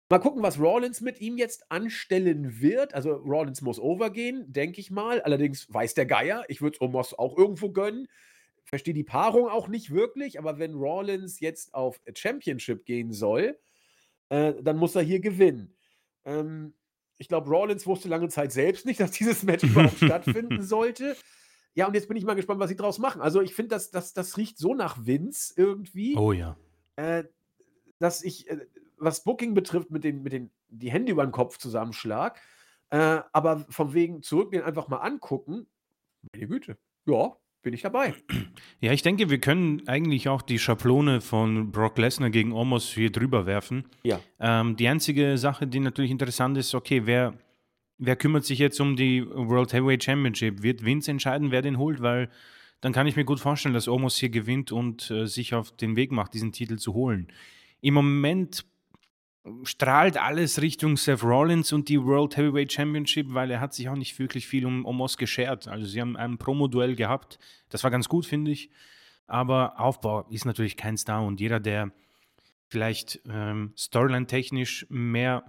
Mal 0.10 0.20
gucken, 0.20 0.44
was 0.44 0.60
Rollins 0.60 1.00
mit 1.00 1.22
ihm 1.22 1.38
jetzt 1.38 1.72
anstellen 1.72 2.60
wird. 2.60 2.94
Also 2.94 3.14
Rollins 3.14 3.62
muss 3.62 3.80
overgehen, 3.80 4.52
denke 4.52 4.82
ich 4.82 4.92
mal. 4.92 5.22
Allerdings 5.22 5.74
weiß 5.74 5.94
der 5.94 6.06
Geier, 6.06 6.44
ich 6.50 6.62
würde 6.62 6.76
es 6.76 6.82
Omos 6.82 7.18
auch 7.18 7.38
irgendwo 7.38 7.72
gönnen. 7.72 8.08
Verstehe 8.66 8.94
die 8.94 9.06
Paarung 9.06 9.48
auch 9.48 9.68
nicht 9.68 9.92
wirklich, 9.92 10.38
aber 10.38 10.60
wenn 10.60 10.74
Rollins 10.74 11.40
jetzt 11.40 11.74
auf 11.74 12.02
Championship 12.14 12.86
gehen 12.86 13.14
soll, 13.14 13.58
äh, 14.32 14.54
dann 14.64 14.78
muss 14.78 14.96
er 14.96 15.02
hier 15.02 15.20
gewinnen. 15.20 15.76
Ähm, 16.24 16.74
ich 17.18 17.28
glaube, 17.28 17.50
Rollins 17.50 17.86
wusste 17.86 18.08
lange 18.08 18.30
Zeit 18.30 18.54
selbst 18.54 18.86
nicht, 18.86 19.00
dass 19.02 19.12
dieses 19.12 19.44
Match 19.44 19.64
überhaupt 19.64 19.98
stattfinden 19.98 20.64
sollte. 20.64 21.16
Ja, 21.74 21.88
und 21.88 21.94
jetzt 21.94 22.08
bin 22.08 22.18
ich 22.18 22.24
mal 22.24 22.34
gespannt, 22.34 22.60
was 22.60 22.70
sie 22.70 22.76
draus 22.78 22.98
machen. 22.98 23.22
Also 23.22 23.42
ich 23.42 23.54
finde, 23.54 23.76
das, 23.76 23.92
das, 23.92 24.14
das 24.14 24.38
riecht 24.38 24.58
so 24.58 24.74
nach 24.74 25.06
Vince 25.06 25.54
irgendwie. 25.58 26.16
Oh 26.18 26.32
ja. 26.32 26.58
Äh, 26.96 27.26
dass 28.00 28.24
ich, 28.24 28.50
äh, 28.50 28.66
was 28.98 29.24
Booking 29.24 29.54
betrifft, 29.54 29.92
mit 29.92 30.06
den, 30.06 30.24
mit 30.24 30.32
den 30.32 30.50
die 30.70 30.92
Hände 30.92 31.12
über 31.12 31.26
den 31.26 31.34
Kopf 31.34 31.58
zusammenschlag. 31.58 32.40
Äh, 32.90 33.22
aber 33.34 33.66
von 33.70 33.94
wegen 33.94 34.24
zurückgehen, 34.24 34.64
einfach 34.64 34.88
mal 34.88 34.98
angucken. 34.98 35.68
Meine 36.34 36.48
Güte. 36.48 36.78
Ja, 37.06 37.36
bin 37.62 37.74
ich 37.74 37.82
dabei. 37.82 38.14
Ja, 38.80 38.92
ich 38.92 39.04
denke, 39.04 39.30
wir 39.30 39.40
können 39.40 39.88
eigentlich 39.88 40.28
auch 40.28 40.42
die 40.42 40.60
Schablone 40.60 41.22
von 41.22 41.72
Brock 41.72 41.98
Lesnar 41.98 42.30
gegen 42.30 42.52
Omos 42.52 42.92
hier 42.94 43.12
drüber 43.12 43.46
werfen. 43.46 43.86
Ja. 44.04 44.20
Ähm, 44.40 44.76
die 44.76 44.88
einzige 44.88 45.38
Sache, 45.38 45.68
die 45.68 45.80
natürlich 45.80 46.12
interessant 46.12 46.58
ist, 46.58 46.74
okay, 46.74 47.06
wer, 47.06 47.36
wer 47.98 48.16
kümmert 48.16 48.46
sich 48.46 48.60
jetzt 48.60 48.80
um 48.82 48.96
die 48.96 49.26
World 49.28 49.74
Heavyweight 49.74 50.04
Championship? 50.04 50.64
Wird 50.64 50.84
Vince 50.84 51.12
entscheiden, 51.12 51.52
wer 51.52 51.62
den 51.62 51.78
holt? 51.78 52.02
Weil 52.02 52.30
dann 52.82 52.94
kann 52.94 53.06
ich 53.06 53.16
mir 53.16 53.26
gut 53.26 53.40
vorstellen, 53.40 53.76
dass 53.76 53.88
Omos 53.88 54.18
hier 54.18 54.30
gewinnt 54.30 54.72
und 54.72 55.12
äh, 55.12 55.28
sich 55.28 55.54
auf 55.54 55.76
den 55.76 55.96
Weg 55.96 56.12
macht, 56.12 56.34
diesen 56.34 56.52
Titel 56.52 56.78
zu 56.78 56.94
holen. 56.94 57.28
Im 57.82 57.94
Moment 57.94 58.66
strahlt 59.64 60.18
alles 60.18 60.62
Richtung 60.62 60.98
Seth 60.98 61.24
Rollins 61.24 61.74
und 61.74 61.90
die 61.90 62.04
World 62.04 62.38
Heavyweight 62.38 62.72
Championship, 62.72 63.34
weil 63.34 63.50
er 63.52 63.60
hat 63.60 63.74
sich 63.74 63.90
auch 63.90 63.96
nicht 63.96 64.18
wirklich 64.20 64.48
viel 64.48 64.66
um 64.66 64.86
Omos 64.86 65.18
geschert. 65.18 65.68
Also 65.68 65.88
sie 65.88 66.00
haben 66.00 66.16
ein 66.16 66.38
Promo-Duell 66.38 66.96
gehabt. 66.96 67.40
Das 67.70 67.84
war 67.84 67.92
ganz 67.92 68.08
gut, 68.08 68.26
finde 68.26 68.52
ich. 68.52 68.70
Aber 69.28 69.80
Aufbau 69.80 70.28
ist 70.30 70.46
natürlich 70.46 70.78
kein 70.78 70.98
Star 70.98 71.26
und 71.26 71.40
jeder, 71.40 71.60
der 71.60 71.92
vielleicht 72.68 73.22
ähm, 73.30 73.74
Storyline-technisch 73.76 74.86
mehr 74.90 75.46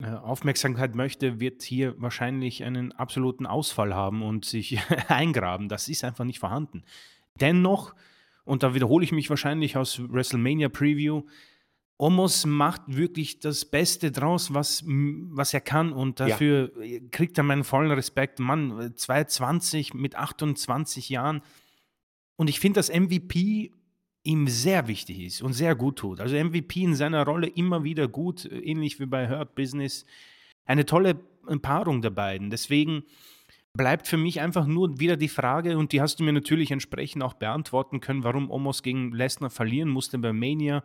äh, 0.00 0.06
Aufmerksamkeit 0.06 0.94
möchte, 0.94 1.40
wird 1.40 1.62
hier 1.62 1.94
wahrscheinlich 2.00 2.64
einen 2.64 2.92
absoluten 2.92 3.46
Ausfall 3.46 3.94
haben 3.94 4.22
und 4.22 4.44
sich 4.44 4.78
eingraben. 5.08 5.68
Das 5.68 5.88
ist 5.88 6.04
einfach 6.04 6.24
nicht 6.24 6.40
vorhanden. 6.40 6.84
Dennoch, 7.40 7.94
und 8.44 8.62
da 8.62 8.74
wiederhole 8.74 9.04
ich 9.04 9.12
mich 9.12 9.30
wahrscheinlich 9.30 9.76
aus 9.76 10.00
WrestleMania 10.00 10.68
Preview, 10.68 11.22
Omos 11.96 12.44
macht 12.44 12.82
wirklich 12.86 13.38
das 13.38 13.64
Beste 13.64 14.10
draus, 14.10 14.52
was, 14.52 14.82
was 14.86 15.54
er 15.54 15.60
kann 15.60 15.92
und 15.92 16.18
dafür 16.18 16.72
ja. 16.82 16.98
kriegt 17.10 17.38
er 17.38 17.44
meinen 17.44 17.62
vollen 17.62 17.92
Respekt. 17.92 18.40
Mann, 18.40 18.94
220 18.96 19.94
mit 19.94 20.16
28 20.16 21.08
Jahren. 21.08 21.40
Und 22.36 22.50
ich 22.50 22.58
finde, 22.58 22.78
dass 22.78 22.92
MVP 22.92 23.70
ihm 24.24 24.48
sehr 24.48 24.88
wichtig 24.88 25.20
ist 25.20 25.42
und 25.42 25.52
sehr 25.52 25.76
gut 25.76 25.96
tut. 25.96 26.20
Also 26.20 26.36
MVP 26.36 26.82
in 26.82 26.94
seiner 26.96 27.24
Rolle 27.24 27.46
immer 27.46 27.84
wieder 27.84 28.08
gut, 28.08 28.46
ähnlich 28.50 28.98
wie 28.98 29.06
bei 29.06 29.28
Hurt 29.28 29.54
Business. 29.54 30.04
Eine 30.64 30.86
tolle 30.86 31.14
Paarung 31.62 32.02
der 32.02 32.10
beiden. 32.10 32.50
Deswegen 32.50 33.04
bleibt 33.74 34.08
für 34.08 34.16
mich 34.16 34.40
einfach 34.40 34.66
nur 34.66 34.98
wieder 34.98 35.16
die 35.16 35.28
Frage, 35.28 35.76
und 35.76 35.92
die 35.92 36.00
hast 36.00 36.18
du 36.18 36.24
mir 36.24 36.32
natürlich 36.32 36.70
entsprechend 36.70 37.22
auch 37.22 37.34
beantworten 37.34 38.00
können, 38.00 38.24
warum 38.24 38.50
Omos 38.50 38.82
gegen 38.82 39.12
Lesnar 39.12 39.50
verlieren 39.50 39.90
musste 39.90 40.18
bei 40.18 40.32
Mania 40.32 40.82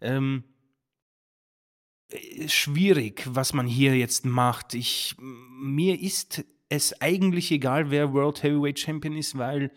ähm, 0.00 0.44
äh, 2.08 2.48
schwierig, 2.48 3.24
was 3.26 3.52
man 3.52 3.66
hier 3.66 3.96
jetzt 3.96 4.26
macht. 4.26 4.74
Ich, 4.74 5.16
mir 5.18 6.00
ist 6.00 6.44
es 6.68 7.00
eigentlich 7.00 7.50
egal, 7.50 7.90
wer 7.90 8.12
World 8.12 8.42
Heavyweight 8.42 8.78
Champion 8.78 9.16
ist, 9.16 9.36
weil 9.36 9.70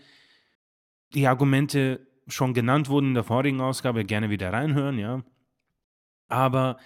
die 1.14 1.28
Argumente 1.28 2.08
schon 2.28 2.54
genannt 2.54 2.90
wurden 2.90 3.10
in 3.10 3.14
der 3.16 3.24
vorigen 3.24 3.62
Ausgabe, 3.62 4.06
gerne 4.06 4.30
wieder 4.30 4.54
reinhören, 4.54 4.98
ja. 4.98 5.24
Aber 6.28 6.78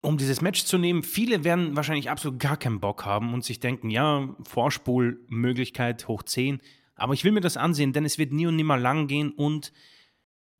um 0.00 0.18
dieses 0.18 0.40
Match 0.40 0.64
zu 0.64 0.78
nehmen, 0.78 1.02
viele 1.02 1.44
werden 1.44 1.76
wahrscheinlich 1.76 2.10
absolut 2.10 2.38
gar 2.38 2.56
keinen 2.56 2.80
Bock 2.80 3.04
haben 3.04 3.32
und 3.32 3.44
sich 3.44 3.60
denken, 3.60 3.90
ja, 3.90 4.34
Vorspulmöglichkeit 4.46 6.08
hoch 6.08 6.22
10. 6.22 6.60
Aber 6.94 7.14
ich 7.14 7.24
will 7.24 7.32
mir 7.32 7.40
das 7.40 7.56
ansehen, 7.56 7.92
denn 7.92 8.04
es 8.04 8.18
wird 8.18 8.32
nie 8.32 8.46
und 8.46 8.56
nimmer 8.56 8.76
lang 8.76 9.06
gehen 9.06 9.30
und 9.32 9.72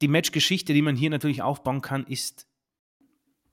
die 0.02 0.08
Matchgeschichte, 0.08 0.72
die 0.74 0.82
man 0.82 0.96
hier 0.96 1.10
natürlich 1.10 1.42
aufbauen 1.42 1.80
kann, 1.80 2.04
ist 2.04 2.46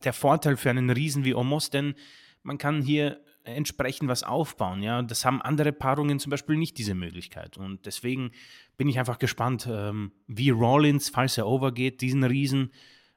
der 0.04 0.14
Vorteil 0.14 0.58
für 0.58 0.70
einen 0.70 0.90
Riesen 0.90 1.26
wie 1.26 1.36
Omos, 1.36 1.70
denn 1.70 1.96
man 2.44 2.58
kann 2.58 2.82
hier 2.82 3.22
entsprechend 3.44 4.10
was 4.10 4.24
aufbauen. 4.24 4.84
Ja, 4.84 5.02
das 5.02 5.26
haben 5.26 5.42
andere 5.42 5.72
Paarungen 5.72 6.20
zum 6.20 6.30
Beispiel 6.30 6.58
nicht 6.58 6.78
diese 6.78 6.94
Möglichkeit. 6.94 7.58
Und 7.58 7.86
deswegen 7.86 8.32
bin 8.78 8.88
ich 8.88 9.00
einfach 9.00 9.20
gespannt, 9.20 9.68
ähm, 9.70 10.12
wie 10.28 10.50
Rollins, 10.52 11.10
falls 11.10 11.38
er 11.38 11.48
overgeht, 11.48 12.02
diesen 12.02 12.24
Riesen 12.24 12.72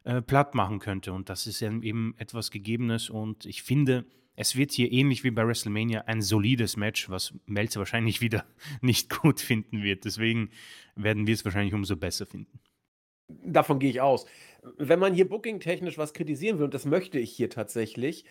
äh, 0.05 0.22
platt 0.22 0.55
machen 0.55 0.78
könnte. 0.78 1.12
Und 1.12 1.28
das 1.28 1.46
ist 1.46 1.62
eben 1.62 2.14
etwas 2.18 2.51
Gegebenes. 2.51 3.10
Und 3.10 3.44
ich 3.46 3.62
finde, 3.62 4.06
es 4.36 4.56
wird 4.56 4.72
hier 4.72 4.92
ähnlich 4.92 5.24
wie 5.24 5.30
bei 5.30 5.46
WrestleMania 5.46 6.02
ein 6.02 6.22
solides 6.22 6.76
Match, 6.76 7.09
was 7.10 7.34
Melzer 7.46 7.80
wahrscheinlich 7.80 8.20
wieder 8.22 8.44
nicht 8.80 9.10
gut 9.10 9.40
finden 9.40 9.82
wird. 9.82 10.05
Deswegen 10.05 10.51
werden 10.96 11.26
wir 11.26 11.34
es 11.34 11.44
wahrscheinlich 11.44 11.74
umso 11.74 11.96
besser 11.96 12.26
finden. 12.26 12.60
Davon 13.28 13.78
gehe 13.78 13.90
ich 13.90 14.01
aus. 14.01 14.26
Wenn 14.76 14.98
man 14.98 15.14
hier 15.14 15.28
booking-technisch 15.28 15.98
was 15.98 16.14
kritisieren 16.14 16.59
will, 16.59 16.66
und 16.66 16.74
das 16.74 16.84
möchte 16.84 17.18
ich 17.18 17.32
hier 17.32 17.51
tatsächlich, 17.51 18.24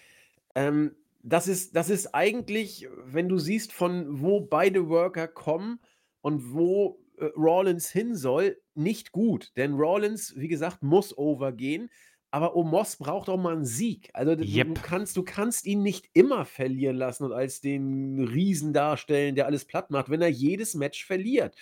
ähm, 0.56 0.96
das 1.24 1.48
ist, 1.48 1.76
das 1.76 1.90
ist 1.90 2.14
eigentlich, 2.14 2.88
wenn 3.06 3.30
du 3.30 3.38
siehst, 3.38 3.72
von 3.72 4.22
wo 4.22 4.42
beide 4.42 4.90
Worker 4.90 5.28
kommen 5.28 5.80
und 6.22 6.54
wo 6.54 7.00
äh, 7.18 7.30
Rawlins 7.36 7.90
hin 7.90 8.16
soll, 8.16 8.62
nicht 8.76 9.12
gut. 9.12 9.52
Denn 9.56 9.74
Rawlins, 9.76 10.34
wie 10.36 10.50
gesagt, 10.50 10.84
muss 10.84 11.18
overgehen. 11.18 11.90
Aber 12.30 12.56
Omos 12.56 12.96
braucht 12.96 13.30
auch 13.30 13.38
mal 13.38 13.54
einen 13.54 13.66
Sieg. 13.66 14.10
Also 14.14 14.32
yep. 14.32 14.74
du, 14.74 14.82
kannst, 14.82 15.16
du 15.18 15.24
kannst 15.24 15.68
ihn 15.68 15.84
nicht 15.84 16.10
immer 16.14 16.46
verlieren 16.46 16.96
lassen 16.96 17.26
und 17.26 17.32
als 17.32 17.62
den 17.62 18.20
Riesen 18.20 18.74
darstellen, 18.74 19.36
der 19.36 19.46
alles 19.46 19.66
platt 19.66 19.92
macht, 19.92 20.10
wenn 20.10 20.22
er 20.22 20.30
jedes 20.30 20.74
Match 20.74 21.06
verliert. 21.06 21.56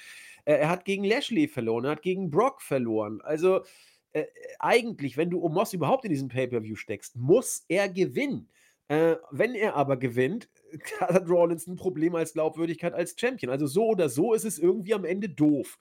Äh, 0.46 0.54
er 0.54 0.70
hat 0.70 0.86
gegen 0.86 1.04
Lashley 1.04 1.48
verloren, 1.48 1.86
er 1.86 1.92
hat 1.92 2.02
gegen 2.02 2.30
Brock 2.30 2.62
verloren. 2.62 3.22
Also 3.22 3.62
äh, 4.14 4.26
eigentlich, 4.60 5.18
wenn 5.18 5.30
du 5.30 5.44
Omos 5.44 5.74
überhaupt 5.74 6.06
in 6.06 6.12
diesen 6.12 6.28
Pay-Per-View 6.28 6.76
steckst, 6.76 7.16
muss 7.16 7.66
er 7.68 7.90
gewinnen. 7.90 8.50
Äh, 8.88 9.16
wenn 9.32 9.56
er 9.56 9.76
aber 9.76 9.98
gewinnt, 9.98 10.50
hat 11.00 11.30
Rollins 11.30 11.68
ein 11.68 11.76
Problem 11.76 12.16
als 12.16 12.34
Glaubwürdigkeit 12.34 12.94
als 12.94 13.16
Champion. 13.18 13.52
Also 13.52 13.68
so 13.68 13.88
oder 13.88 14.10
so 14.10 14.34
ist 14.34 14.46
es 14.46 14.60
irgendwie 14.60 14.94
am 14.94 15.06
Ende 15.06 15.30
doof. 15.30 15.80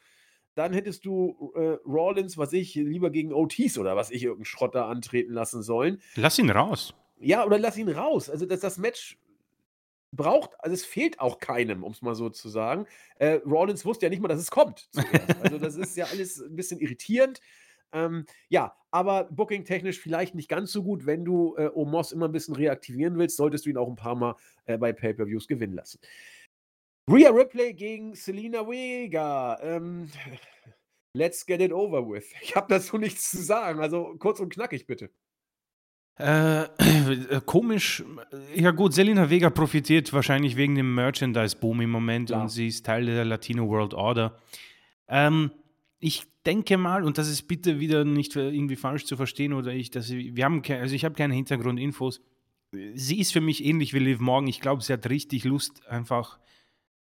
Dann 0.54 0.72
hättest 0.72 1.04
du 1.04 1.52
äh, 1.54 1.78
Rollins, 1.88 2.36
was 2.36 2.52
ich, 2.52 2.74
lieber 2.74 3.10
gegen 3.10 3.32
Otis 3.32 3.78
oder 3.78 3.96
was 3.96 4.10
ich, 4.10 4.24
irgendeinen 4.24 4.44
Schrotter 4.44 4.86
antreten 4.86 5.32
lassen 5.32 5.62
sollen. 5.62 6.00
Lass 6.16 6.38
ihn 6.38 6.50
raus. 6.50 6.94
Ja, 7.20 7.44
oder 7.44 7.58
lass 7.58 7.76
ihn 7.76 7.88
raus. 7.88 8.30
Also 8.30 8.46
das, 8.46 8.60
das 8.60 8.78
Match 8.78 9.18
braucht, 10.12 10.50
also 10.58 10.74
es 10.74 10.84
fehlt 10.84 11.20
auch 11.20 11.38
keinem, 11.38 11.84
um 11.84 11.92
es 11.92 12.02
mal 12.02 12.14
so 12.14 12.30
zu 12.30 12.48
sagen. 12.48 12.86
Äh, 13.16 13.40
Rollins 13.46 13.84
wusste 13.84 14.06
ja 14.06 14.10
nicht 14.10 14.20
mal, 14.20 14.28
dass 14.28 14.40
es 14.40 14.50
kommt. 14.50 14.88
Also 15.42 15.58
das 15.58 15.76
ist 15.76 15.96
ja 15.96 16.06
alles 16.06 16.40
ein 16.40 16.56
bisschen 16.56 16.80
irritierend. 16.80 17.40
Ähm, 17.92 18.26
ja, 18.48 18.76
aber 18.90 19.24
booking-technisch 19.24 20.00
vielleicht 20.00 20.34
nicht 20.34 20.48
ganz 20.48 20.72
so 20.72 20.82
gut. 20.82 21.06
Wenn 21.06 21.24
du 21.24 21.56
äh, 21.56 21.70
Omos 21.74 22.12
immer 22.12 22.26
ein 22.26 22.32
bisschen 22.32 22.54
reaktivieren 22.54 23.18
willst, 23.18 23.36
solltest 23.36 23.66
du 23.66 23.70
ihn 23.70 23.76
auch 23.76 23.88
ein 23.88 23.96
paar 23.96 24.14
Mal 24.14 24.36
äh, 24.66 24.78
bei 24.78 24.92
Pay-Per-Views 24.92 25.48
gewinnen 25.48 25.74
lassen. 25.74 26.00
Rhea 27.10 27.30
Ripley 27.30 27.74
gegen 27.74 28.14
Selena 28.14 28.68
Vega. 28.68 29.58
Ähm, 29.62 30.08
let's 31.16 31.44
get 31.44 31.60
it 31.60 31.72
over 31.72 32.08
with. 32.08 32.32
Ich 32.42 32.54
habe 32.54 32.68
dazu 32.68 32.98
nichts 32.98 33.30
zu 33.30 33.42
sagen. 33.42 33.80
Also 33.80 34.14
kurz 34.18 34.38
und 34.40 34.52
knackig 34.52 34.86
bitte. 34.86 35.10
Äh, 36.20 37.40
komisch. 37.46 38.04
Ja 38.54 38.72
gut, 38.72 38.92
Selena 38.92 39.30
Vega 39.30 39.48
profitiert 39.48 40.12
wahrscheinlich 40.12 40.54
wegen 40.56 40.74
dem 40.74 40.94
Merchandise-Boom 40.94 41.80
im 41.80 41.90
Moment 41.90 42.28
Klar. 42.28 42.42
und 42.42 42.48
sie 42.50 42.68
ist 42.68 42.84
Teil 42.84 43.06
der 43.06 43.24
Latino 43.24 43.68
World 43.68 43.94
Order. 43.94 44.38
Ähm, 45.08 45.50
ich 45.98 46.24
denke 46.44 46.76
mal, 46.76 47.04
und 47.04 47.18
das 47.18 47.28
ist 47.28 47.42
bitte 47.42 47.80
wieder 47.80 48.04
nicht 48.04 48.36
irgendwie 48.36 48.76
falsch 48.76 49.04
zu 49.04 49.16
verstehen 49.16 49.52
oder 49.52 49.72
ich, 49.72 49.90
dass 49.90 50.10
wir 50.10 50.44
haben, 50.44 50.62
also 50.68 50.94
ich 50.94 51.04
habe 51.04 51.14
keine 51.14 51.34
Hintergrundinfos. 51.34 52.20
Sie 52.94 53.18
ist 53.18 53.32
für 53.32 53.40
mich 53.40 53.64
ähnlich 53.64 53.94
wie 53.94 53.98
Liv 53.98 54.20
Morgan. 54.20 54.48
Ich 54.48 54.60
glaube, 54.60 54.82
sie 54.82 54.92
hat 54.92 55.08
richtig 55.08 55.44
Lust, 55.44 55.86
einfach 55.88 56.38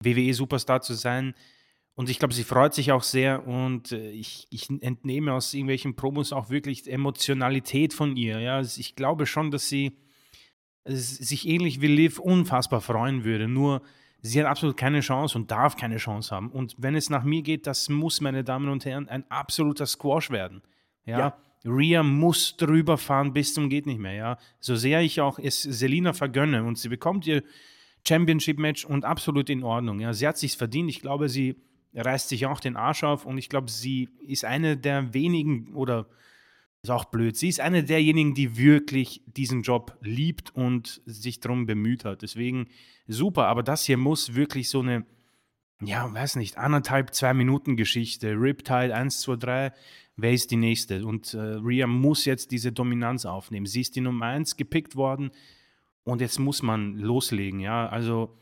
WWE-Superstar 0.04 0.82
zu 0.82 0.94
sein. 0.94 1.36
Und 1.96 2.10
ich 2.10 2.18
glaube, 2.18 2.34
sie 2.34 2.44
freut 2.44 2.74
sich 2.74 2.92
auch 2.92 3.04
sehr 3.04 3.48
und 3.48 3.92
äh, 3.92 4.10
ich, 4.10 4.48
ich, 4.50 4.70
entnehme 4.70 5.34
aus 5.34 5.54
irgendwelchen 5.54 5.96
Promos 5.96 6.34
auch 6.34 6.50
wirklich 6.50 6.92
Emotionalität 6.92 7.94
von 7.94 8.16
ihr. 8.16 8.40
Ja, 8.40 8.56
also 8.56 8.80
ich 8.80 8.96
glaube 8.96 9.28
schon, 9.28 9.52
dass 9.52 9.70
sie 9.70 9.96
sich 10.86 11.48
ähnlich 11.48 11.82
wie 11.82 11.88
Liv 11.88 12.20
unfassbar 12.20 12.82
freuen 12.82 13.24
würde. 13.24 13.48
Nur 13.48 13.82
sie 14.22 14.40
hat 14.40 14.48
absolut 14.48 14.76
keine 14.76 15.02
Chance 15.02 15.38
und 15.38 15.52
darf 15.52 15.78
keine 15.78 15.98
Chance 15.98 16.36
haben. 16.36 16.50
Und 16.50 16.76
wenn 16.78 16.96
es 16.96 17.10
nach 17.10 17.24
mir 17.24 17.42
geht, 17.42 17.68
das 17.68 17.90
muss, 17.90 18.22
meine 18.22 18.44
Damen 18.44 18.70
und 18.70 18.86
Herren, 18.86 19.08
ein 19.08 19.30
absoluter 19.30 19.86
Squash 19.86 20.32
werden. 20.32 20.62
Ja. 21.06 21.20
ja. 21.20 21.38
Rhea 21.66 22.04
muss 22.04 22.58
drüber 22.58 22.98
fahren 22.98 23.32
bis 23.32 23.54
zum 23.54 23.70
geht 23.70 23.86
nicht 23.86 24.00
mehr. 24.00 24.14
Ja. 24.14 24.38
So 24.60 24.76
sehr 24.76 25.02
ich 25.02 25.22
auch 25.22 25.40
es 25.40 25.62
Selina 25.62 26.12
vergönne 26.12 26.64
und 26.64 26.78
sie 26.78 26.90
bekommt 26.90 27.26
ihr 27.28 27.44
Championship-Match 28.06 28.84
und 28.84 29.06
absolut 29.06 29.50
in 29.50 29.64
Ordnung. 29.64 30.00
Ja. 30.00 30.12
Sie 30.12 30.28
hat 30.28 30.38
sich 30.38 30.58
verdient. 30.58 30.90
Ich 30.90 31.00
glaube, 31.00 31.30
sie 31.30 31.56
reißt 31.96 32.30
sich 32.30 32.46
auch 32.46 32.60
den 32.60 32.76
Arsch 32.76 33.04
auf 33.04 33.26
und 33.26 33.38
ich 33.38 33.50
glaube, 33.50 33.70
sie 33.70 34.10
ist 34.26 34.46
eine 34.46 34.78
der 34.78 35.14
wenigen 35.14 35.74
oder 35.74 36.08
ist 36.84 36.90
auch 36.90 37.06
blöd. 37.06 37.38
Sie 37.38 37.48
ist 37.48 37.62
eine 37.62 37.84
derjenigen, 37.84 38.34
die 38.34 38.58
wirklich 38.58 39.24
diesen 39.26 39.62
Job 39.62 39.98
liebt 40.02 40.54
und 40.54 41.02
sich 41.06 41.40
darum 41.40 41.66
bemüht 41.66 42.04
hat. 42.04 42.22
Deswegen 42.22 42.68
super, 43.08 43.48
aber 43.48 43.64
das 43.64 43.86
hier 43.86 43.98
muss 43.98 44.36
wirklich 44.36 44.70
so 44.70 44.82
eine, 44.82 45.06
ja, 45.82 46.14
weiß 46.14 46.36
nicht, 46.36 46.58
anderthalb, 46.58 47.14
zwei 47.14 47.34
Minuten 47.34 47.78
Geschichte. 47.78 48.32
Riptide 48.32 48.94
1, 48.94 49.22
2, 49.22 49.36
3, 49.38 49.74
wer 50.18 50.34
ist 50.34 50.52
die 50.52 50.58
nächste? 50.58 51.06
Und 51.06 51.34
äh, 51.34 51.40
Rhea 51.40 51.88
muss 51.88 52.26
jetzt 52.26 52.52
diese 52.52 52.74
Dominanz 52.74 53.26
aufnehmen. 53.26 53.66
Sie 53.66 53.82
ist 53.82 53.96
die 53.96 54.02
Nummer 54.02 54.26
1 54.26 54.58
gepickt 54.58 54.98
worden 54.98 55.32
und 56.04 56.20
jetzt 56.20 56.40
muss 56.40 56.62
man 56.62 56.98
loslegen, 56.98 57.62
ja. 57.62 57.88
Also 57.88 58.38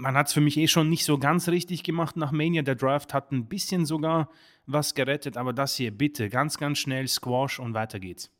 man 0.00 0.16
hat 0.16 0.28
es 0.28 0.32
für 0.32 0.40
mich 0.40 0.56
eh 0.56 0.66
schon 0.66 0.88
nicht 0.88 1.04
so 1.04 1.18
ganz 1.18 1.48
richtig 1.48 1.82
gemacht 1.84 2.16
nach 2.16 2.32
Mania. 2.32 2.62
Der 2.62 2.74
Draft 2.74 3.14
hat 3.14 3.32
ein 3.32 3.46
bisschen 3.46 3.86
sogar 3.86 4.30
was 4.66 4.94
gerettet, 4.94 5.36
aber 5.36 5.52
das 5.52 5.76
hier 5.76 5.90
bitte 5.90 6.28
ganz, 6.28 6.58
ganz 6.58 6.78
schnell 6.78 7.06
Squash 7.06 7.60
und 7.60 7.74
weiter 7.74 8.00
geht's. 8.00 8.30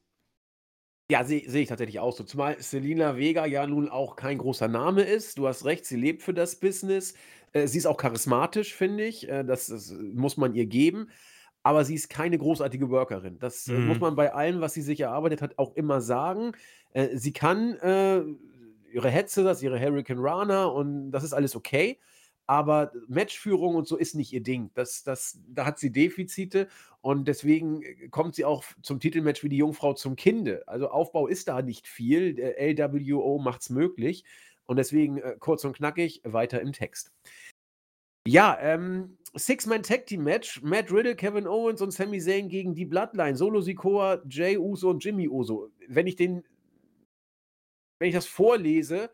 Ja, 1.11 1.24
sehe 1.24 1.49
seh 1.49 1.62
ich 1.62 1.69
tatsächlich 1.69 1.99
auch 1.99 2.16
so. 2.16 2.23
Zumal 2.24 2.57
Selina 2.61 3.16
Vega 3.16 3.45
ja 3.45 3.66
nun 3.66 3.89
auch 3.89 4.16
kein 4.16 4.39
großer 4.39 4.69
Name 4.69 5.03
ist. 5.03 5.39
Du 5.39 5.49
hast 5.49 5.65
recht, 5.65 5.85
sie 5.85 5.97
lebt 5.97 6.23
für 6.23 6.32
das 6.35 6.61
Business. 6.61 7.15
Äh, 7.53 7.66
sie 7.66 7.78
ist 7.78 7.87
auch 7.87 7.97
charismatisch, 7.97 8.74
finde 8.74 9.05
ich. 9.05 9.28
Äh, 9.28 9.45
das, 9.45 9.66
das, 9.66 9.93
muss 9.93 10.37
man 10.37 10.55
ihr 10.55 10.66
geben. 10.66 11.11
Aber 11.62 11.85
sie 11.85 11.97
ist 11.97 12.09
keine 12.09 12.39
großartige 12.39 12.91
Workerin. 12.91 13.39
Das 13.39 13.66
äh, 13.66 13.73
mhm. 13.73 13.89
muss 13.89 13.99
man 13.99 14.15
bei 14.15 14.32
allem, 14.32 14.61
was 14.61 14.73
sie 14.73 14.82
sich 14.82 15.01
erarbeitet 15.01 15.43
hat, 15.43 15.59
auch 15.59 15.74
immer 15.74 16.01
sagen. 16.01 16.53
Äh, 16.93 17.16
sie 17.16 17.32
kann 17.32 17.77
ihre 18.93 19.11
Headscissors, 19.11 19.62
ihre 19.62 19.81
Hurricane 19.81 20.19
Runner 20.19 20.73
und 20.73 21.11
das 21.11 21.25
ist 21.25 21.33
alles 21.33 21.57
okay. 21.57 21.99
Aber 22.47 22.91
Matchführung 23.07 23.77
und 23.77 23.87
so 23.87 23.97
ist 23.97 24.17
nicht 24.17 24.33
ihr 24.33 24.43
Ding. 24.43 24.73
Das, 24.75 25.05
das, 25.05 25.39
da 25.47 25.67
hat 25.67 25.79
sie 25.79 25.93
Defizite 25.93 26.67
und 27.01 27.29
deswegen 27.29 27.83
äh, 27.83 28.09
kommt 28.09 28.35
sie 28.35 28.45
auch 28.45 28.65
zum 28.83 28.99
Titelmatch 28.99 29.45
wie 29.45 29.49
die 29.49 29.59
Jungfrau 29.59 29.95
zum 29.95 30.17
Kinde. 30.17 30.65
Also 30.67 30.91
Aufbau 30.91 31.29
ist 31.29 31.47
da 31.47 31.62
nicht 31.62 31.87
viel. 31.87 32.35
Der 32.35 32.61
LWO 32.61 33.39
macht 33.39 33.62
es 33.62 33.71
möglich. 33.71 34.25
Und 34.67 34.79
deswegen 34.79 35.19
äh, 35.19 35.37
kurz 35.39 35.65
und 35.65 35.77
knackig 35.77 36.23
weiter 36.25 36.61
im 36.61 36.73
Text. 36.73 37.12
Ja, 38.27 38.59
ähm, 38.61 39.17
Six-Man-Tag-Team-Match. 39.35 40.62
Matt 40.62 40.93
Riddle, 40.93 41.15
Kevin 41.15 41.47
Owens 41.47 41.81
und 41.81 41.93
Sami 41.93 42.21
Zayn 42.21 42.49
gegen 42.49 42.75
die 42.75 42.85
Bloodline. 42.85 43.37
Solo 43.37 43.61
Sikoa, 43.61 44.23
Jay 44.29 44.59
Uso 44.59 44.91
und 44.91 45.05
Jimmy 45.05 45.29
Uso. 45.29 45.71
Wenn 45.89 46.07
ich 46.07 46.17
den 46.17 46.43
wenn 48.01 48.09
ich 48.09 48.14
das 48.14 48.27
vorlese, 48.27 49.10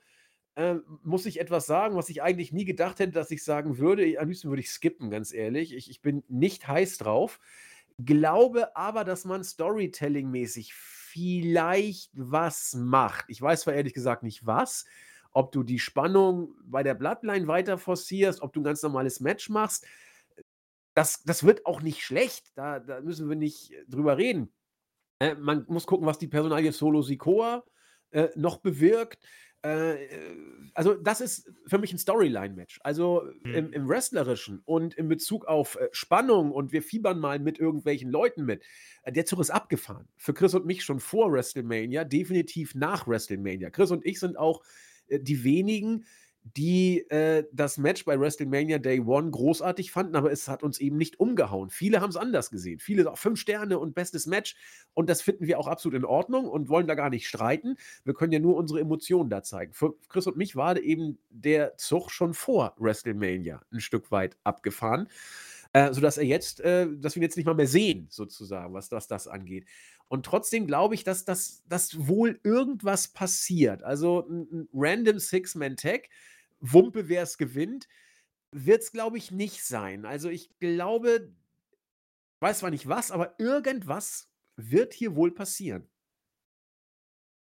äh, 0.55 0.77
muss 1.03 1.27
ich 1.27 1.39
etwas 1.39 1.67
sagen, 1.67 1.97
was 1.97 2.09
ich 2.09 2.23
eigentlich 2.23 2.53
nie 2.53 2.65
gedacht 2.65 2.99
hätte, 2.99 3.13
dass 3.13 3.31
ich 3.31 3.45
sagen 3.45 3.77
würde. 3.77 4.19
Am 4.19 4.29
liebsten 4.29 4.49
würde 4.49 4.63
ich 4.63 4.71
skippen, 4.71 5.11
ganz 5.11 5.35
ehrlich. 5.35 5.75
Ich, 5.75 5.91
ich 5.91 6.01
bin 6.01 6.25
nicht 6.29 6.67
heiß 6.67 6.97
drauf. 6.99 7.39
Glaube 7.99 8.75
aber, 8.77 9.05
dass 9.05 9.25
man 9.25 9.43
Storytelling-mäßig 9.43 10.73
vielleicht 10.73 12.13
was 12.15 12.75
macht. 12.75 13.27
Ich 13.29 13.43
weiß 13.43 13.63
zwar 13.63 13.75
ehrlich 13.75 13.93
gesagt 13.93 14.23
nicht 14.23 14.47
was. 14.47 14.87
Ob 15.33 15.53
du 15.53 15.63
die 15.63 15.79
Spannung 15.79 16.55
bei 16.65 16.83
der 16.83 16.95
Bloodline 16.95 17.49
weiter 17.49 17.77
forcierst, 17.77 18.41
ob 18.41 18.53
du 18.53 18.61
ein 18.61 18.65
ganz 18.65 18.83
normales 18.83 19.21
Match 19.21 19.51
machst. 19.51 19.85
Das, 20.95 21.23
das 21.25 21.45
wird 21.45 21.67
auch 21.67 21.83
nicht 21.83 22.03
schlecht. 22.03 22.57
Da, 22.57 22.79
da 22.79 23.01
müssen 23.01 23.29
wir 23.29 23.37
nicht 23.37 23.73
drüber 23.89 24.17
reden. 24.17 24.53
Äh, 25.19 25.35
man 25.35 25.65
muss 25.69 25.87
gucken, 25.87 26.07
was 26.07 26.19
die 26.19 26.29
Personalie 26.29 26.73
Solo 26.73 27.03
Sikoa 27.03 27.65
äh, 28.11 28.29
noch 28.35 28.59
bewirkt. 28.59 29.25
Äh, 29.63 29.97
also, 30.75 30.95
das 30.95 31.21
ist 31.21 31.51
für 31.67 31.79
mich 31.79 31.93
ein 31.93 31.99
Storyline-Match. 31.99 32.81
Also 32.83 33.29
hm. 33.43 33.55
im, 33.55 33.73
im, 33.73 33.89
Wrestlerischen 33.89 34.63
und 34.65 34.95
in 34.95 35.09
Bezug 35.09 35.47
auf 35.47 35.77
äh, 35.77 35.89
Spannung 35.93 36.53
und 36.53 36.73
wir 36.73 36.83
fiebern 36.83 37.19
mal 37.19 37.39
mit 37.39 37.59
irgendwelchen 37.59 38.11
Leuten 38.11 38.45
mit. 38.45 38.63
Äh, 39.03 39.13
der 39.13 39.27
Zug 39.27 39.41
ist 39.41 39.51
abgefahren. 39.51 40.09
Für 40.17 40.35
Chris 40.35 40.55
und 40.55 40.67
mich 40.67 40.85
schon 40.85 41.01
vor 41.01 41.33
WrestleMania, 41.33 42.05
definitiv 42.05 42.75
nach 42.75 43.07
WrestleMania. 43.09 43.71
Chris 43.71 43.91
und 43.91 44.05
ich 44.07 44.21
sind 44.21 44.37
auch 44.37 44.63
äh, 45.09 45.21
die 45.21 45.43
wenigen, 45.45 46.05
die 46.55 47.01
äh, 47.11 47.45
das 47.53 47.77
Match 47.77 48.05
bei 48.05 48.21
WrestleMania 48.21 48.79
Day 48.79 49.01
One 49.01 49.31
großartig 49.31 49.91
fanden, 49.91 50.15
aber 50.15 50.31
es 50.31 50.47
hat 50.49 50.63
uns 50.63 50.79
eben 50.79 50.97
nicht 50.97 51.19
umgehauen. 51.19 51.71
Viele 51.71 52.01
haben 52.01 52.11
es 52.11 52.17
anders 52.17 52.51
gesehen. 52.51 52.79
Viele 52.79 53.11
auch 53.11 53.19
fünf 53.19 53.41
Sterne 53.41 53.79
und 53.79 53.95
bestes 53.95 54.27
Match. 54.27 54.55
Und 54.95 55.11
das 55.11 55.23
finden 55.23 55.47
wir 55.47 55.59
auch 55.59 55.67
absolut 55.67 55.99
in 55.99 56.05
Ordnung 56.05 56.49
und 56.49 56.69
wollen 56.69 56.87
da 56.87 56.95
gar 56.95 57.11
nicht 57.11 57.27
streiten. 57.27 57.77
Wir 58.05 58.15
können 58.15 58.33
ja 58.33 58.39
nur 58.39 58.57
unsere 58.57 58.81
Emotionen 58.81 59.29
da 59.29 59.43
zeigen. 59.43 59.73
Für 59.73 59.95
Chris 60.09 60.27
und 60.27 60.37
mich 60.37 60.55
war 60.55 60.79
eben 60.79 61.19
der 61.31 61.77
Zug 61.77 62.11
schon 62.11 62.33
vor 62.33 62.75
WrestleMania 62.79 63.63
ein 63.73 63.81
Stück 63.81 64.11
weit 64.13 64.37
abgefahren. 64.45 65.09
Äh, 65.73 65.93
sodass 65.93 66.17
er 66.17 66.25
jetzt, 66.25 66.61
äh, 66.61 66.87
dass 66.97 67.17
wir 67.17 67.21
ihn 67.21 67.25
jetzt 67.25 67.37
nicht 67.37 67.45
mal 67.45 67.55
mehr 67.55 67.67
sehen, 67.67 68.07
sozusagen, 68.09 68.73
was 68.73 68.89
das, 68.89 69.09
das 69.09 69.27
angeht. 69.27 69.67
Und 70.09 70.25
trotzdem 70.25 70.67
glaube 70.67 70.95
ich, 70.95 71.03
dass 71.05 71.25
das 71.25 71.97
wohl 71.99 72.39
irgendwas 72.45 73.09
passiert. 73.09 73.83
Also 73.83 74.27
ein, 74.29 74.49
ein 74.53 74.69
random 74.73 75.19
Six-Man-Tag 75.19 76.09
Wumpe, 76.61 77.09
wer 77.09 77.23
es 77.23 77.39
gewinnt, 77.39 77.89
wird 78.53 78.83
es, 78.83 78.93
glaube 78.93 79.19
ich, 79.19 79.31
nicht 79.31 79.65
sein. 79.65 80.05
Also 80.05 80.31
ich 80.31 80.59
glaube, 80.59 81.33
weiß 82.41 82.61
zwar 82.61 82.71
nicht 82.71 82.89
was, 82.89 83.11
aber 83.11 83.39
irgendwas 83.39 84.31
wird 84.57 84.95
hier 84.95 85.17
wohl 85.17 85.33
passieren. 85.33 85.89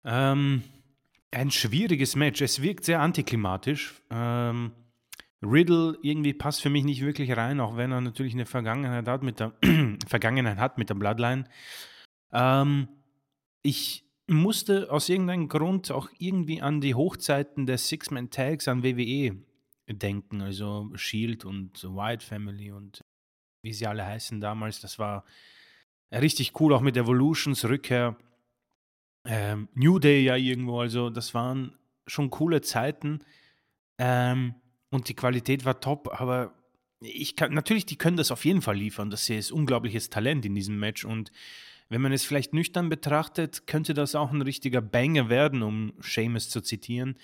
Ähm, 0.03 0.63
ein 1.31 1.51
schwieriges 1.51 2.15
Match. 2.15 2.41
Es 2.41 2.61
wirkt 2.61 2.85
sehr 2.85 2.99
antiklimatisch. 3.01 4.01
Ähm, 4.09 4.71
Riddle 5.43 5.97
irgendwie 6.01 6.33
passt 6.33 6.61
für 6.61 6.69
mich 6.69 6.83
nicht 6.83 7.01
wirklich 7.01 7.35
rein, 7.35 7.59
auch 7.59 7.75
wenn 7.75 7.91
er 7.91 8.01
natürlich 8.01 8.33
eine 8.33 8.45
Vergangenheit 8.45 9.07
hat 9.07 9.23
mit 9.23 9.39
der 9.39 9.53
Vergangenheit 10.07 10.57
hat 10.57 10.77
mit 10.77 10.89
der 10.89 10.95
Bloodline. 10.95 11.45
Ähm, 12.31 12.87
ich 13.63 14.10
musste 14.31 14.91
aus 14.91 15.09
irgendeinem 15.09 15.47
Grund 15.47 15.91
auch 15.91 16.09
irgendwie 16.17 16.61
an 16.61 16.81
die 16.81 16.95
Hochzeiten 16.95 17.65
der 17.65 17.77
Six-Man-Tags 17.77 18.67
an 18.67 18.83
WWE 18.83 19.35
denken, 19.87 20.41
also 20.41 20.89
Shield 20.95 21.43
und 21.43 21.83
White 21.83 22.25
Family 22.25 22.71
und 22.71 23.01
wie 23.61 23.73
sie 23.73 23.87
alle 23.87 24.05
heißen 24.05 24.39
damals. 24.39 24.79
Das 24.79 24.99
war 24.99 25.25
richtig 26.11 26.59
cool, 26.59 26.73
auch 26.73 26.81
mit 26.81 26.97
Evolutions 26.97 27.65
Rückkehr. 27.65 28.17
Ähm, 29.25 29.67
New 29.73 29.99
Day 29.99 30.23
ja 30.23 30.35
irgendwo, 30.35 30.79
also 30.79 31.09
das 31.09 31.33
waren 31.33 31.77
schon 32.07 32.29
coole 32.29 32.61
Zeiten 32.61 33.19
ähm, 33.99 34.55
und 34.89 35.09
die 35.09 35.15
Qualität 35.15 35.63
war 35.63 35.79
top, 35.79 36.09
aber 36.19 36.55
ich 37.01 37.35
kann, 37.35 37.53
natürlich, 37.53 37.85
die 37.85 37.97
können 37.97 38.17
das 38.17 38.31
auf 38.31 38.45
jeden 38.45 38.61
Fall 38.61 38.75
liefern. 38.75 39.09
Das 39.09 39.29
ist 39.29 39.51
unglaubliches 39.51 40.09
Talent 40.09 40.45
in 40.45 40.55
diesem 40.55 40.79
Match 40.79 41.03
und 41.03 41.31
wenn 41.91 42.01
man 42.01 42.13
es 42.13 42.23
vielleicht 42.23 42.53
nüchtern 42.53 42.87
betrachtet, 42.87 43.67
könnte 43.67 43.93
das 43.93 44.15
auch 44.15 44.31
ein 44.31 44.41
richtiger 44.41 44.79
Banger 44.79 45.27
werden, 45.27 45.61
um 45.61 45.91
Seamus 45.99 46.49
zu 46.49 46.61
zitieren. 46.61 47.17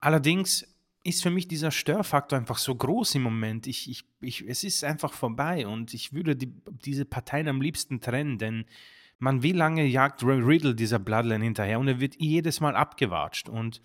Allerdings 0.00 0.66
ist 1.04 1.22
für 1.22 1.30
mich 1.30 1.46
dieser 1.46 1.70
Störfaktor 1.70 2.36
einfach 2.36 2.58
so 2.58 2.74
groß 2.74 3.14
im 3.14 3.22
Moment. 3.22 3.68
Ich, 3.68 3.88
ich, 3.88 4.04
ich, 4.20 4.44
es 4.48 4.64
ist 4.64 4.82
einfach 4.82 5.12
vorbei 5.12 5.68
und 5.68 5.94
ich 5.94 6.12
würde 6.12 6.34
die, 6.34 6.52
diese 6.84 7.04
Parteien 7.04 7.46
am 7.46 7.60
liebsten 7.60 8.00
trennen, 8.00 8.38
denn 8.38 8.64
man, 9.20 9.44
wie 9.44 9.52
lange 9.52 9.84
jagt 9.86 10.24
Riddle 10.24 10.74
dieser 10.74 10.98
Bloodline 10.98 11.44
hinterher 11.44 11.78
und 11.78 11.86
er 11.86 12.00
wird 12.00 12.16
jedes 12.18 12.60
Mal 12.60 12.74
abgewatscht. 12.74 13.48
Und 13.48 13.82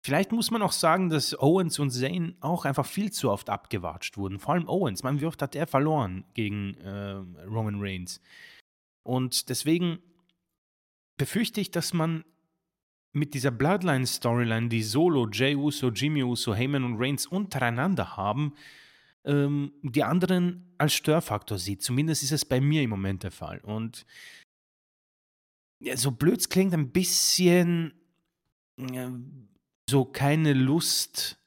vielleicht 0.00 0.32
muss 0.32 0.50
man 0.50 0.62
auch 0.62 0.72
sagen, 0.72 1.10
dass 1.10 1.38
Owens 1.38 1.78
und 1.78 1.90
Zane 1.90 2.36
auch 2.40 2.64
einfach 2.64 2.86
viel 2.86 3.12
zu 3.12 3.30
oft 3.30 3.50
abgewatscht 3.50 4.16
wurden. 4.16 4.38
Vor 4.38 4.54
allem 4.54 4.66
Owens. 4.66 5.02
Man, 5.02 5.20
wie 5.20 5.26
oft 5.26 5.42
hat 5.42 5.54
er 5.54 5.66
verloren 5.66 6.24
gegen 6.32 6.72
äh, 6.78 7.16
Roman 7.44 7.76
Reigns? 7.78 8.22
Und 9.06 9.48
deswegen 9.48 9.98
befürchte 11.16 11.60
ich, 11.60 11.70
dass 11.70 11.92
man 11.92 12.24
mit 13.12 13.34
dieser 13.34 13.50
Bloodline-Storyline, 13.50 14.68
die 14.68 14.82
Solo, 14.82 15.28
Jay 15.30 15.54
Uso, 15.54 15.90
Jimmy 15.90 16.22
Uso, 16.22 16.54
Heyman 16.54 16.84
und 16.84 16.96
Reigns 16.98 17.26
untereinander 17.26 18.16
haben, 18.16 18.54
ähm, 19.24 19.72
die 19.82 20.02
anderen 20.02 20.74
als 20.76 20.94
Störfaktor 20.94 21.58
sieht. 21.58 21.82
Zumindest 21.82 22.24
ist 22.24 22.32
es 22.32 22.44
bei 22.44 22.60
mir 22.60 22.82
im 22.82 22.90
Moment 22.90 23.22
der 23.22 23.30
Fall. 23.30 23.60
Und 23.60 24.04
ja, 25.78 25.96
so 25.96 26.10
blöd 26.10 26.40
es 26.40 26.48
klingt, 26.48 26.74
ein 26.74 26.90
bisschen 26.90 27.94
äh, 28.76 29.08
so 29.88 30.04
keine 30.04 30.52
Lust 30.52 31.38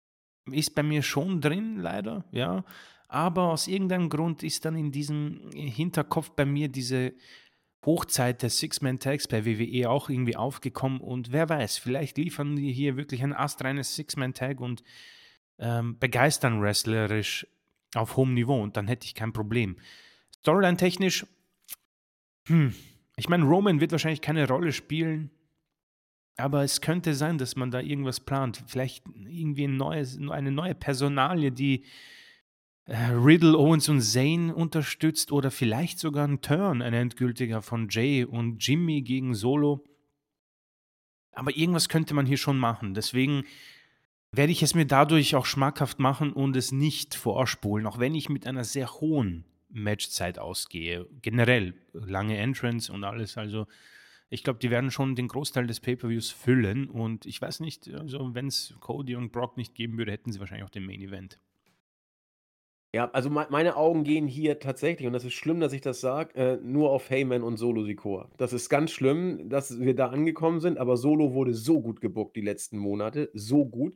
ist 0.50 0.74
bei 0.74 0.82
mir 0.82 1.04
schon 1.04 1.42
drin, 1.42 1.78
leider, 1.78 2.26
ja. 2.32 2.64
Aber 3.10 3.52
aus 3.52 3.68
irgendeinem 3.68 4.10
Grund 4.10 4.44
ist 4.44 4.66
dann 4.66 4.76
in 4.76 4.92
diesem 4.92 5.52
Hinterkopf 5.52 6.32
bei 6.32 6.46
mir 6.46 6.70
diese 6.70 7.14
Hochzeit 7.86 8.42
der 8.42 8.50
Six-Man-Tags 8.50 9.28
bei 9.28 9.46
WWE 9.46 9.90
auch 9.90 10.10
irgendwie 10.10 10.36
aufgekommen 10.36 11.00
und 11.00 11.32
wer 11.32 11.48
weiß, 11.48 11.78
vielleicht 11.78 12.18
liefern 12.18 12.56
die 12.56 12.74
hier 12.74 12.98
wirklich 12.98 13.24
ein 13.24 13.34
astreines 13.34 13.96
Six-Man-Tag 13.96 14.60
und 14.60 14.84
ähm, 15.60 15.98
begeistern 15.98 16.62
wrestlerisch 16.62 17.48
auf 17.96 18.18
hohem 18.18 18.34
Niveau 18.34 18.62
und 18.62 18.78
dann 18.78 18.88
hätte 18.88 19.06
ich 19.06 19.16
kein 19.16 19.34
Problem. 19.34 19.78
Storyline-technisch, 20.40 21.26
hm, 22.48 22.74
ich 23.16 23.30
meine, 23.30 23.46
Roman 23.46 23.80
wird 23.80 23.92
wahrscheinlich 23.92 24.22
keine 24.22 24.48
Rolle 24.48 24.72
spielen, 24.72 25.32
aber 26.38 26.64
es 26.64 26.82
könnte 26.82 27.14
sein, 27.16 27.38
dass 27.38 27.56
man 27.56 27.72
da 27.72 27.80
irgendwas 27.82 28.22
plant. 28.22 28.64
Vielleicht 28.68 29.04
irgendwie 29.16 29.66
ein 29.66 29.76
neues, 29.76 30.18
eine 30.18 30.52
neue 30.52 30.74
Personalie, 30.74 31.52
die 31.52 31.84
Riddle, 32.90 33.56
Owens 33.56 33.88
und 33.88 34.02
Zane 34.02 34.54
unterstützt 34.54 35.32
oder 35.32 35.52
vielleicht 35.52 36.00
sogar 36.00 36.28
ein 36.28 36.42
Turn, 36.42 36.82
ein 36.82 36.94
endgültiger 36.94 37.62
von 37.62 37.88
Jay 37.90 38.26
und 38.26 38.66
Jimmy 38.66 39.04
gegen 39.04 39.36
Solo. 39.36 39.84
Aber 41.32 41.56
irgendwas 41.56 41.88
könnte 41.88 42.16
man 42.16 42.26
hier 42.26 42.38
schon 42.38 42.58
machen. 42.58 42.96
Deswegen 42.96 43.44
werde 44.32 44.52
ich 44.52 44.64
es 44.64 44.74
mir 44.74 44.86
dadurch 44.86 45.36
auch 45.36 45.46
schmackhaft 45.46 46.00
machen 46.00 46.34
und 46.34 46.56
es 46.56 46.72
nicht 46.72 47.14
vorspulen, 47.14 47.86
auch 47.86 48.00
wenn 48.00 48.16
ich 48.16 48.28
mit 48.28 48.48
einer 48.48 48.64
sehr 48.64 48.92
hohen 49.00 49.46
Matchzeit 49.70 50.40
ausgehe. 50.40 51.08
Generell 51.22 51.76
lange 51.94 52.38
Entrance 52.38 52.92
und 52.92 53.04
alles. 53.04 53.38
Also 53.38 53.68
ich 54.32 54.44
glaube, 54.44 54.60
die 54.60 54.72
werden 54.72 54.90
schon 54.90 55.16
den 55.16 55.28
Großteil 55.28 55.68
des 55.68 55.80
Pay-per-Views 55.80 56.32
füllen 56.32 56.90
und 56.90 57.28
ich 57.28 57.40
weiß 57.40 57.60
nicht, 57.60 57.88
also 57.94 58.34
wenn 58.34 58.48
es 58.48 58.74
Cody 58.80 59.16
und 59.16 59.32
Brock 59.32 59.58
nicht 59.58 59.76
geben 59.76 59.98
würde, 60.00 60.12
hätten 60.12 60.32
sie 60.32 60.40
wahrscheinlich 60.40 60.66
auch 60.66 60.72
den 60.72 60.86
Main 60.86 61.02
Event. 61.02 61.40
Ja, 62.96 63.08
also 63.12 63.30
me 63.30 63.46
meine 63.52 63.76
Augen 63.76 64.04
gehen 64.04 64.28
hier 64.28 64.60
tatsächlich, 64.60 65.06
und 65.06 65.14
das 65.14 65.24
ist 65.24 65.34
schlimm, 65.34 65.60
dass 65.60 65.74
ich 65.74 65.82
das 65.82 66.02
sage, 66.02 66.34
äh, 66.36 66.58
nur 66.58 66.90
auf 66.90 67.10
Heyman 67.12 67.44
und 67.44 67.58
Solo 67.58 67.84
Sikoa. 67.84 68.30
Das 68.38 68.52
ist 68.52 68.68
ganz 68.68 68.90
schlimm, 68.90 69.48
dass 69.48 69.80
wir 69.80 69.96
da 69.96 70.08
angekommen 70.08 70.60
sind, 70.60 70.80
aber 70.80 70.98
Solo 70.98 71.34
wurde 71.36 71.54
so 71.54 71.82
gut 71.82 72.02
gebuckt 72.02 72.36
die 72.36 72.42
letzten 72.42 72.80
Monate, 72.80 73.30
so 73.34 73.64
gut. 73.66 73.96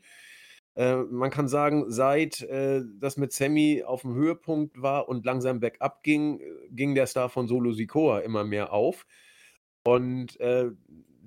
Äh, 0.75 0.97
man 0.97 1.31
kann 1.31 1.47
sagen, 1.47 1.85
seit 1.87 2.41
äh, 2.41 2.83
das 2.99 3.17
mit 3.17 3.33
Sammy 3.33 3.83
auf 3.83 4.01
dem 4.01 4.13
Höhepunkt 4.13 4.79
war 4.79 5.09
und 5.09 5.25
langsam 5.25 5.59
bergab 5.59 6.03
ging, 6.03 6.39
äh, 6.39 6.43
ging 6.69 6.93
der 6.93 7.07
Star 7.07 7.29
von 7.29 7.47
Solo 7.47 7.71
Sikoa 7.71 8.19
immer 8.19 8.43
mehr 8.43 8.73
auf. 8.73 9.07
Und 9.85 10.39
äh, 10.39 10.69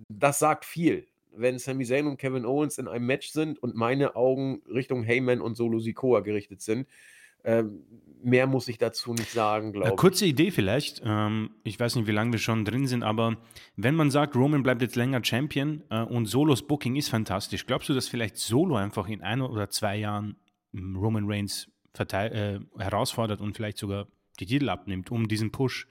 das 0.08 0.38
sagt 0.38 0.64
viel, 0.64 1.08
wenn 1.32 1.58
Sami 1.58 1.84
Zayn 1.84 2.06
und 2.06 2.18
Kevin 2.18 2.46
Owens 2.46 2.78
in 2.78 2.86
einem 2.86 3.06
Match 3.06 3.30
sind 3.30 3.60
und 3.60 3.74
meine 3.74 4.14
Augen 4.14 4.62
Richtung 4.72 5.02
Heyman 5.02 5.40
und 5.40 5.56
Solo 5.56 5.80
Sikoa 5.80 6.20
gerichtet 6.20 6.62
sind 6.62 6.86
ähm, 7.46 7.84
mehr 8.22 8.46
muss 8.46 8.68
ich 8.68 8.76
dazu 8.76 9.14
nicht 9.14 9.30
sagen, 9.30 9.72
glaube 9.72 9.90
ich. 9.90 9.96
Kurze 9.96 10.26
Idee 10.26 10.50
vielleicht. 10.50 11.00
Ähm, 11.04 11.50
ich 11.62 11.78
weiß 11.78 11.94
nicht, 11.96 12.06
wie 12.06 12.12
lange 12.12 12.32
wir 12.32 12.38
schon 12.38 12.64
drin 12.64 12.86
sind, 12.86 13.02
aber 13.02 13.36
wenn 13.76 13.94
man 13.94 14.10
sagt, 14.10 14.34
Roman 14.34 14.62
bleibt 14.62 14.82
jetzt 14.82 14.96
länger 14.96 15.24
Champion 15.24 15.82
äh, 15.90 16.02
und 16.02 16.26
Solos 16.26 16.66
Booking 16.66 16.96
ist 16.96 17.08
fantastisch, 17.08 17.66
glaubst 17.66 17.88
du, 17.88 17.94
dass 17.94 18.08
vielleicht 18.08 18.36
Solo 18.36 18.76
einfach 18.76 19.08
in 19.08 19.22
ein 19.22 19.40
oder 19.40 19.70
zwei 19.70 19.96
Jahren 19.96 20.36
hm, 20.72 20.96
Roman 20.96 21.24
Reigns 21.26 21.70
äh, 21.98 22.58
herausfordert 22.76 23.40
und 23.40 23.56
vielleicht 23.56 23.78
sogar 23.78 24.08
die 24.40 24.46
Titel 24.46 24.68
abnimmt, 24.68 25.10
um 25.10 25.28
diesen 25.28 25.52
Push 25.52 25.86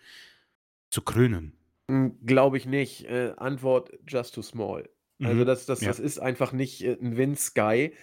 zu 0.90 1.02
krönen? 1.02 1.54
Hm, 1.90 2.20
glaube 2.26 2.58
ich 2.58 2.66
nicht. 2.66 3.06
Äh, 3.06 3.34
Antwort: 3.38 3.92
just 4.08 4.36
too 4.36 4.42
small. 4.42 4.90
Also, 5.24 5.42
mhm. 5.42 5.46
das, 5.46 5.66
das, 5.66 5.82
ja. 5.82 5.88
das 5.88 6.00
ist 6.00 6.20
einfach 6.20 6.52
nicht 6.52 6.84
äh, 6.84 6.98
ein 7.02 7.16
Win-Sky. 7.16 7.94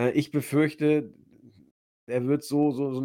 Äh, 0.00 0.10
ich 0.12 0.32
befürchte, 0.32 1.14
er 2.10 2.26
wird 2.26 2.44
so, 2.44 2.70
so, 2.72 2.92
so 2.92 3.02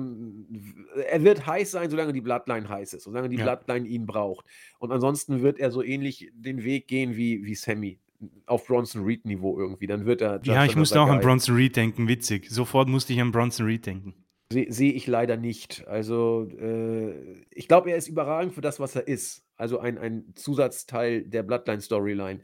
er 1.07 1.23
wird 1.23 1.45
heiß 1.45 1.71
sein, 1.71 1.89
solange 1.89 2.13
die 2.13 2.21
Bloodline 2.21 2.67
heiß 2.67 2.93
ist, 2.93 3.03
solange 3.03 3.29
die 3.29 3.37
ja. 3.37 3.43
Bloodline 3.43 3.87
ihn 3.87 4.05
braucht. 4.05 4.45
Und 4.79 4.91
ansonsten 4.91 5.41
wird 5.41 5.59
er 5.59 5.71
so 5.71 5.81
ähnlich 5.83 6.31
den 6.33 6.63
Weg 6.63 6.87
gehen 6.87 7.15
wie, 7.15 7.45
wie 7.45 7.55
Sammy 7.55 7.99
auf 8.45 8.65
Bronson 8.67 9.03
Reed 9.03 9.25
Niveau 9.25 9.57
irgendwie. 9.59 9.87
Dann 9.87 10.05
wird 10.05 10.21
er. 10.21 10.39
ja, 10.43 10.65
ich 10.65 10.75
musste 10.75 10.99
auch 11.01 11.07
an 11.07 11.19
Bronson 11.19 11.55
Reed 11.55 11.75
denken, 11.75 12.07
witzig. 12.07 12.49
Sofort 12.49 12.87
musste 12.87 13.13
ich 13.13 13.21
an 13.21 13.31
Bronson 13.31 13.65
Reed 13.65 13.85
denken. 13.85 14.13
Sehe 14.51 14.71
seh 14.71 14.89
ich 14.89 15.07
leider 15.07 15.37
nicht. 15.37 15.87
Also, 15.87 16.47
äh, 16.59 17.43
ich 17.51 17.67
glaube, 17.67 17.89
er 17.89 17.97
ist 17.97 18.07
überragend 18.07 18.53
für 18.53 18.61
das, 18.61 18.79
was 18.79 18.95
er 18.95 19.07
ist. 19.07 19.43
Also 19.57 19.79
ein, 19.79 19.97
ein 19.97 20.33
Zusatzteil 20.35 21.23
der 21.23 21.43
Bloodline-Storyline. 21.43 22.41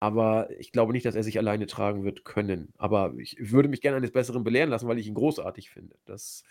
Aber 0.00 0.48
ich 0.58 0.72
glaube 0.72 0.92
nicht, 0.92 1.04
dass 1.04 1.14
er 1.14 1.22
sich 1.22 1.38
alleine 1.38 1.66
tragen 1.66 2.04
wird 2.04 2.24
können. 2.24 2.72
Aber 2.78 3.14
ich 3.18 3.36
würde 3.38 3.68
mich 3.68 3.82
gerne 3.82 3.98
eines 3.98 4.12
Besseren 4.12 4.42
belehren 4.42 4.70
lassen, 4.70 4.88
weil 4.88 4.98
ich 4.98 5.06
ihn 5.06 5.14
großartig 5.14 5.68
finde. 5.70 5.96
Das 6.06 6.42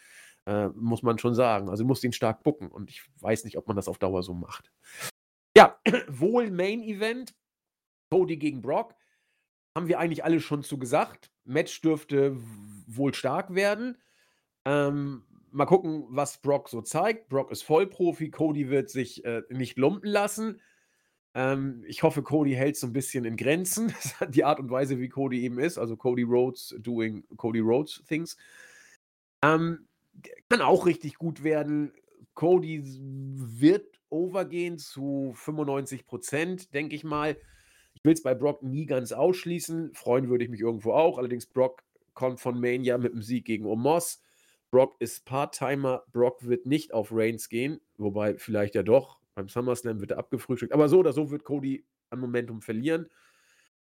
äh, 0.46 0.68
muss 0.70 1.02
man 1.02 1.18
schon 1.18 1.34
sagen. 1.34 1.70
Also 1.70 1.84
muss 1.84 2.04
ihn 2.04 2.14
stark 2.14 2.44
bucken 2.44 2.70
und 2.70 2.92
ich 2.92 3.04
weiß 3.20 3.46
nicht, 3.46 3.58
ob 3.58 3.68
man 3.68 3.76
das 3.76 3.88
auf 3.88 3.98
Dauer 3.98 4.22
so 4.22 4.36
macht. 4.36 4.72
Ja, 5.58 5.80
wohl 6.08 6.52
Main 6.52 6.84
Event. 6.84 7.34
Cody 8.12 8.38
gegen 8.38 8.62
Brock. 8.62 8.96
Haben 9.76 9.88
wir 9.88 10.00
eigentlich 10.00 10.24
alle 10.24 10.40
schon 10.40 10.64
zu 10.64 10.78
gesagt. 10.78 11.32
Match 11.44 11.82
dürfte 11.82 12.38
wohl 12.88 13.14
stark 13.14 13.54
werden. 13.54 13.98
Ähm, 14.66 15.24
mal 15.52 15.66
gucken, 15.66 16.06
was 16.10 16.42
Brock 16.42 16.70
so 16.70 16.82
zeigt. 16.82 17.30
Brock 17.30 17.52
ist 17.52 17.64
Vollprofi. 17.64 18.30
Cody 18.30 18.70
wird 18.70 18.90
sich 18.90 19.26
äh, 19.26 19.44
nicht 19.50 19.78
lumpen 19.78 20.10
lassen. 20.10 20.62
Ähm, 21.36 21.84
ich 21.88 22.04
hoffe, 22.04 22.24
Cody 22.24 22.54
hält 22.54 22.78
so 22.78 22.88
ein 22.88 22.94
bisschen 22.94 23.26
in 23.26 23.38
Grenzen. 23.38 23.94
die 24.30 24.44
Art 24.44 24.60
und 24.60 24.70
Weise, 24.70 25.00
wie 25.00 25.10
Cody 25.10 25.44
eben 25.44 25.60
ist. 25.60 25.78
Also 25.78 25.96
Cody 25.96 26.24
Rhodes 26.24 26.76
doing 26.80 27.24
Cody 27.38 27.60
Rhodes 27.60 28.04
Things. 28.08 28.38
Ähm, 29.44 29.88
kann 30.50 30.62
auch 30.62 30.86
richtig 30.86 31.16
gut 31.16 31.44
werden. 31.44 31.94
Cody 32.34 32.84
wird 32.86 34.00
overgehen 34.10 34.78
zu 34.78 35.34
95 35.36 36.06
Prozent, 36.06 36.74
denke 36.74 36.96
ich 36.96 37.04
mal. 37.04 37.38
Ich 37.94 38.04
will 38.04 38.14
es 38.14 38.24
bei 38.24 38.34
Brock 38.34 38.64
nie 38.64 38.86
ganz 38.86 39.12
ausschließen. 39.12 39.94
Freuen 39.94 40.30
würde 40.30 40.46
ich 40.46 40.50
mich 40.50 40.62
irgendwo 40.62 40.94
auch. 40.94 41.18
Allerdings, 41.18 41.46
Brock 41.46 41.84
kommt 42.14 42.40
von 42.40 42.60
Mania 42.60 42.98
mit 42.98 43.14
dem 43.14 43.22
Sieg 43.22 43.46
gegen 43.46 43.66
Omos. 43.66 44.24
Brock 44.72 44.96
ist 45.00 45.26
Part-Timer. 45.26 46.04
Brock 46.12 46.48
wird 46.48 46.66
nicht 46.66 46.94
auf 46.94 47.10
Reigns 47.12 47.50
gehen. 47.50 47.82
Wobei, 47.98 48.38
vielleicht 48.38 48.76
ja 48.76 48.84
doch. 48.84 49.19
Beim 49.40 49.48
SummerSlam 49.48 50.02
wird 50.02 50.12
er 50.12 50.18
abgefrühstückt. 50.18 50.74
Aber 50.74 50.90
so 50.90 51.00
oder 51.00 51.14
so 51.14 51.32
wird 51.32 51.46
Cody 51.46 51.86
an 52.10 52.20
Momentum 52.20 52.62
verlieren. 52.62 53.08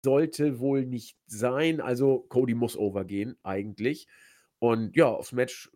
Sollte 0.04 0.60
wohl 0.60 0.84
nicht 0.84 1.16
sein. 1.26 1.80
Also 1.80 2.26
Cody 2.28 2.52
muss 2.52 2.76
overgehen, 2.76 3.38
eigentlich. 3.42 4.06
Und 4.58 4.94
ja, 4.96 5.06
aufs 5.06 5.32
Match 5.32 5.70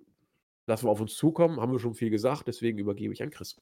lassen 0.67 0.87
wir 0.87 0.91
auf 0.91 1.01
uns 1.01 1.15
zukommen. 1.15 1.61
Haben 1.61 1.73
wir 1.73 1.79
schon 1.79 1.95
viel 1.95 2.11
gesagt. 2.11 2.47
Deswegen 2.47 2.77
übergebe 2.77 3.15
ich 3.15 3.23
an 3.23 3.31
Chris. 3.31 3.59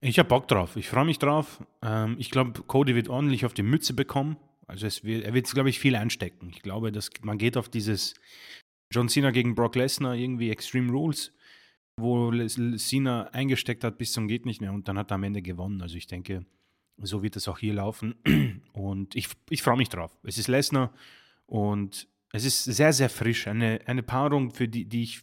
Ich 0.00 0.20
habe 0.20 0.28
Bock 0.28 0.46
drauf. 0.46 0.76
Ich 0.76 0.88
freue 0.88 1.04
mich 1.04 1.18
drauf. 1.18 1.60
Ähm, 1.82 2.14
ich 2.20 2.30
glaube, 2.30 2.62
Cody 2.62 2.94
wird 2.94 3.08
ordentlich 3.08 3.44
auf 3.44 3.54
die 3.54 3.64
Mütze 3.64 3.94
bekommen. 3.94 4.36
Also 4.68 4.86
wird, 5.02 5.24
er 5.24 5.34
wird, 5.34 5.50
glaube 5.52 5.70
ich, 5.70 5.80
viel 5.80 5.96
einstecken. 5.96 6.50
Ich 6.50 6.62
glaube, 6.62 6.92
dass 6.92 7.10
man 7.22 7.38
geht 7.38 7.56
auf 7.56 7.68
dieses 7.68 8.14
John 8.92 9.08
Cena 9.08 9.32
gegen 9.32 9.56
Brock 9.56 9.74
Lesnar 9.74 10.14
irgendwie 10.14 10.50
Extreme 10.50 10.92
Rules 10.92 11.35
wo 11.98 12.30
Cena 12.76 13.28
eingesteckt 13.32 13.84
hat 13.84 13.98
bis 13.98 14.12
zum 14.12 14.28
geht 14.28 14.46
nicht 14.46 14.60
mehr 14.60 14.72
und 14.72 14.88
dann 14.88 14.98
hat 14.98 15.10
er 15.10 15.14
am 15.14 15.24
Ende 15.24 15.42
gewonnen. 15.42 15.80
Also 15.80 15.96
ich 15.96 16.06
denke, 16.06 16.44
so 16.98 17.22
wird 17.22 17.36
es 17.36 17.48
auch 17.48 17.58
hier 17.58 17.74
laufen 17.74 18.14
und 18.72 19.14
ich, 19.14 19.28
ich 19.50 19.62
freue 19.62 19.76
mich 19.76 19.88
drauf. 19.88 20.16
Es 20.22 20.38
ist 20.38 20.48
Lesnar 20.48 20.92
und 21.46 22.08
es 22.32 22.44
ist 22.44 22.64
sehr, 22.64 22.92
sehr 22.92 23.08
frisch. 23.08 23.46
Eine, 23.46 23.80
eine 23.86 24.02
Paarung, 24.02 24.50
für 24.50 24.68
die, 24.68 24.84
die 24.84 25.04
ich 25.04 25.22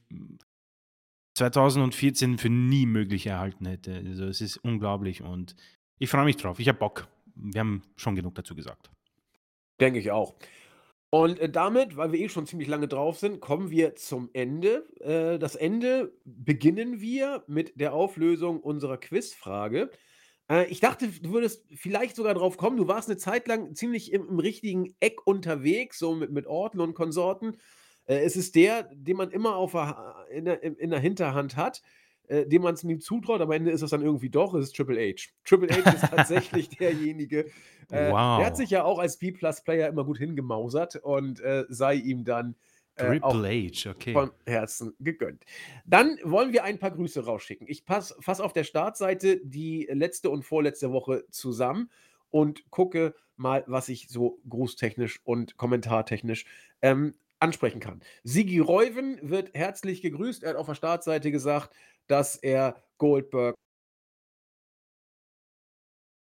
2014 1.36 2.38
für 2.38 2.50
nie 2.50 2.86
möglich 2.86 3.28
erhalten 3.28 3.66
hätte. 3.66 3.96
Also 3.96 4.26
es 4.26 4.42
ist 4.42 4.58
unglaublich 4.58 5.22
und 5.22 5.56
ich 6.00 6.10
freue 6.10 6.26
mich 6.26 6.38
drauf. 6.38 6.60
Ich 6.60 6.68
habe 6.68 6.80
Bock. 6.80 7.08
Wir 7.36 7.60
haben 7.60 7.84
schon 7.96 8.16
genug 8.16 8.36
dazu 8.36 8.56
gesagt. 8.56 8.90
Denke 9.80 10.00
ich 10.00 10.12
auch. 10.12 10.36
Und 11.14 11.40
äh, 11.40 11.48
damit, 11.48 11.96
weil 11.96 12.12
wir 12.12 12.20
eh 12.20 12.28
schon 12.28 12.48
ziemlich 12.48 12.68
lange 12.68 12.88
drauf 12.88 13.20
sind, 13.20 13.40
kommen 13.40 13.70
wir 13.70 13.96
zum 13.96 14.32
Ende. 14.34 14.84
Äh, 15.00 15.38
das 15.38 15.54
Ende 15.54 16.12
beginnen 16.26 17.02
wir 17.02 17.44
mit 17.46 17.80
der 17.80 17.94
Auflösung 17.94 18.60
unserer 18.60 18.98
Quizfrage. 18.98 19.92
Äh, 20.50 20.66
ich 20.72 20.80
dachte, 20.80 21.08
du 21.10 21.32
würdest 21.32 21.68
vielleicht 21.76 22.16
sogar 22.16 22.34
drauf 22.34 22.58
kommen. 22.58 22.78
Du 22.78 22.88
warst 22.88 23.10
eine 23.10 23.20
Zeit 23.20 23.48
lang 23.48 23.76
ziemlich 23.76 24.12
im, 24.12 24.28
im 24.28 24.40
richtigen 24.40 24.96
Eck 25.02 25.28
unterwegs, 25.28 26.00
so 26.00 26.16
mit, 26.16 26.32
mit 26.32 26.48
Orten 26.48 26.80
und 26.80 26.96
Konsorten. 26.96 27.58
Äh, 28.06 28.24
es 28.24 28.36
ist 28.36 28.56
der, 28.56 28.90
den 28.92 29.18
man 29.18 29.30
immer 29.30 29.56
auf 29.56 29.78
in, 30.32 30.46
der, 30.46 30.64
in 30.64 30.90
der 30.90 31.00
Hinterhand 31.00 31.58
hat 31.58 31.84
äh, 32.28 32.46
dem 32.46 32.62
man 32.62 32.74
es 32.74 32.84
ihm 32.84 33.00
zutraut. 33.00 33.42
Am 33.42 33.52
Ende 33.52 33.72
ist 33.72 33.82
es 33.82 33.90
dann 33.90 34.02
irgendwie 34.02 34.30
doch, 34.30 34.54
es 34.54 34.66
ist 34.66 34.76
Triple 34.76 35.00
H. 35.00 35.32
Triple 35.44 35.70
H 35.70 35.92
ist 35.92 36.10
tatsächlich 36.10 36.70
derjenige. 36.80 37.46
Äh, 37.92 38.12
wow. 38.12 38.40
Der 38.40 38.46
hat 38.46 38.58
sich 38.58 38.70
ja 38.70 38.84
auch 38.84 39.00
als 39.00 39.18
B-Plus-Player 39.18 39.90
immer 39.90 40.06
gut 40.06 40.18
hingemausert 40.18 40.96
und 40.98 41.40
äh, 41.42 41.66
sei 41.70 41.96
ihm 41.96 42.24
dann 42.24 42.56
äh, 42.96 43.20
Triple 43.20 43.72
H, 43.72 43.90
okay. 43.90 44.14
von 44.14 44.32
Herzen 44.46 44.96
gegönnt. 45.00 45.44
Dann 45.86 46.18
wollen 46.24 46.54
wir 46.54 46.64
ein 46.64 46.80
paar 46.80 46.92
Grüße 46.92 47.26
rausschicken. 47.26 47.68
Ich 47.68 47.86
passe 47.86 48.16
fast 48.20 48.42
auf 48.42 48.54
der 48.54 48.64
Startseite 48.64 49.42
die 49.44 49.88
letzte 49.92 50.30
und 50.30 50.44
vorletzte 50.44 50.92
Woche 50.92 51.26
zusammen 51.30 51.90
und 52.30 52.70
gucke 52.70 53.16
mal, 53.36 53.64
was 53.68 53.90
ich 53.90 54.08
so 54.10 54.40
grußtechnisch 54.48 55.22
und 55.24 55.58
kommentartechnisch 55.58 56.46
ähm, 56.82 57.16
ansprechen 57.44 57.82
kann. 57.82 58.02
Sigi 58.24 58.60
Reuven 58.60 59.20
wird 59.22 59.54
herzlich 59.54 60.02
gegrüßt. 60.02 60.44
Er 60.44 60.52
hat 60.52 60.58
auf 60.58 60.68
der 60.68 60.76
Startseite 60.76 61.30
gesagt, 61.30 61.76
dass 62.08 62.38
er 62.38 62.82
Goldberg 62.98 63.56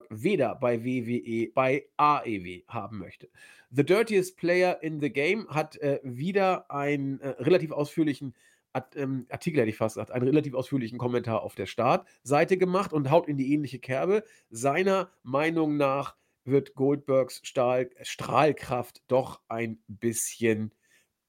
weder 0.10 0.56
bei 0.56 0.84
WWE, 0.84 1.52
bei 1.54 1.88
AEW 1.98 2.64
haben 2.68 2.98
möchte. 2.98 3.30
The 3.70 3.86
Dirtiest 3.86 4.38
Player 4.38 4.82
in 4.82 5.00
the 5.00 5.12
Game 5.12 5.48
hat 5.50 5.78
äh, 5.78 6.00
wieder 6.04 6.70
einen 6.72 7.20
äh, 7.22 7.30
relativ 7.30 7.72
ausführlichen 7.72 8.34
Art, 8.74 8.96
ähm, 8.96 9.26
Artikel, 9.30 9.60
hätte 9.60 9.70
ich 9.70 9.78
fast 9.78 9.96
gesagt, 9.96 10.12
einen 10.12 10.28
relativ 10.28 10.54
ausführlichen 10.54 10.98
Kommentar 10.98 11.42
auf 11.42 11.56
der 11.56 11.66
Startseite 11.66 12.58
gemacht 12.58 12.94
und 12.94 13.12
haut 13.12 13.28
in 13.28 13.38
die 13.38 13.54
ähnliche 13.54 13.80
Kerbe. 13.80 14.24
Seiner 14.50 15.12
Meinung 15.24 15.76
nach 15.76 16.16
wird 16.46 16.74
Goldbergs 16.74 17.42
Stahl, 17.44 17.90
Strahlkraft 18.02 19.04
doch 19.08 19.42
ein 19.50 19.82
bisschen 19.88 20.74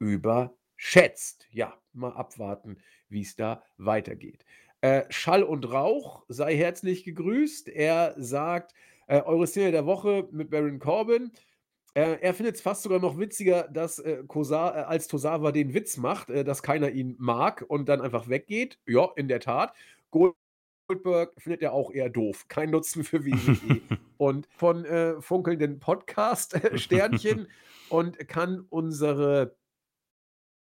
überschätzt. 0.08 1.46
Ja, 1.50 1.78
mal 1.92 2.12
abwarten, 2.12 2.78
wie 3.08 3.22
es 3.22 3.36
da 3.36 3.62
weitergeht. 3.76 4.44
Äh, 4.82 5.04
Schall 5.10 5.44
und 5.44 5.70
Rauch 5.70 6.24
sei 6.28 6.56
herzlich 6.56 7.04
gegrüßt. 7.04 7.68
Er 7.68 8.14
sagt, 8.16 8.74
äh, 9.06 9.22
eure 9.22 9.46
Szene 9.46 9.70
der 9.70 9.86
Woche 9.86 10.28
mit 10.32 10.50
Baron 10.50 10.80
Corbin. 10.80 11.30
Äh, 11.94 12.18
er 12.20 12.34
findet 12.34 12.56
es 12.56 12.62
fast 12.62 12.82
sogar 12.82 12.98
noch 12.98 13.18
witziger, 13.18 13.68
dass 13.68 13.98
äh, 13.98 14.24
Kosa, 14.26 14.70
äh, 14.70 14.82
als 14.84 15.06
Tosawa 15.08 15.52
den 15.52 15.74
Witz 15.74 15.98
macht, 15.98 16.30
äh, 16.30 16.42
dass 16.42 16.62
keiner 16.62 16.90
ihn 16.90 17.14
mag 17.18 17.64
und 17.68 17.88
dann 17.88 18.00
einfach 18.00 18.28
weggeht. 18.28 18.78
Ja, 18.86 19.10
in 19.14 19.28
der 19.28 19.40
Tat. 19.40 19.74
Goldberg 20.10 21.34
findet 21.38 21.62
er 21.62 21.74
auch 21.74 21.92
eher 21.92 22.08
doof. 22.08 22.46
Kein 22.48 22.70
Nutzen 22.70 23.04
für 23.04 23.24
WWE. 23.24 23.80
und 24.16 24.48
von 24.56 24.84
äh, 24.84 25.20
funkelnden 25.20 25.78
Podcast-Sternchen 25.78 27.46
und 27.90 28.26
kann 28.26 28.64
unsere 28.70 29.54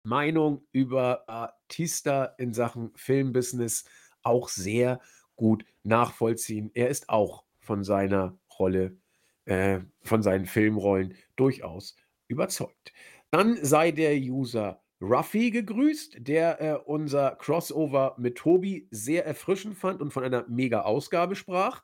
Meinung 0.07 0.65
über 0.71 1.27
Artista 1.27 2.25
in 2.37 2.53
Sachen 2.53 2.91
Filmbusiness 2.95 3.85
auch 4.23 4.49
sehr 4.49 4.99
gut 5.35 5.65
nachvollziehen. 5.83 6.71
Er 6.73 6.89
ist 6.89 7.09
auch 7.09 7.43
von 7.59 7.83
seiner 7.83 8.37
Rolle, 8.57 8.97
äh, 9.45 9.79
von 10.03 10.23
seinen 10.23 10.45
Filmrollen 10.45 11.15
durchaus 11.35 11.95
überzeugt. 12.27 12.93
Dann 13.31 13.57
sei 13.63 13.91
der 13.91 14.15
User 14.17 14.81
Ruffy 15.01 15.51
gegrüßt, 15.51 16.17
der 16.19 16.61
äh, 16.61 16.79
unser 16.85 17.35
Crossover 17.35 18.15
mit 18.17 18.37
Tobi 18.37 18.87
sehr 18.89 19.25
erfrischend 19.25 19.77
fand 19.77 20.01
und 20.01 20.11
von 20.11 20.23
einer 20.23 20.45
mega 20.47 20.81
Ausgabe 20.81 21.35
sprach. 21.35 21.83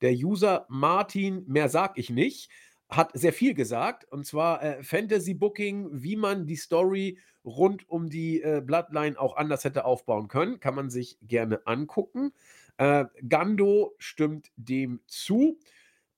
Der 0.00 0.12
User 0.12 0.66
Martin, 0.68 1.44
mehr 1.46 1.68
sag 1.68 1.98
ich 1.98 2.10
nicht, 2.10 2.50
hat 2.96 3.10
sehr 3.14 3.32
viel 3.32 3.54
gesagt, 3.54 4.04
und 4.10 4.26
zwar 4.26 4.62
äh, 4.62 4.82
Fantasy 4.82 5.34
Booking, 5.34 5.88
wie 5.92 6.16
man 6.16 6.46
die 6.46 6.56
Story 6.56 7.18
rund 7.44 7.88
um 7.88 8.08
die 8.08 8.42
äh, 8.42 8.62
Bloodline 8.64 9.18
auch 9.18 9.36
anders 9.36 9.64
hätte 9.64 9.84
aufbauen 9.84 10.28
können. 10.28 10.60
Kann 10.60 10.74
man 10.74 10.90
sich 10.90 11.18
gerne 11.22 11.66
angucken. 11.66 12.32
Äh, 12.76 13.06
Gando 13.28 13.94
stimmt 13.98 14.52
dem 14.56 15.00
zu. 15.06 15.58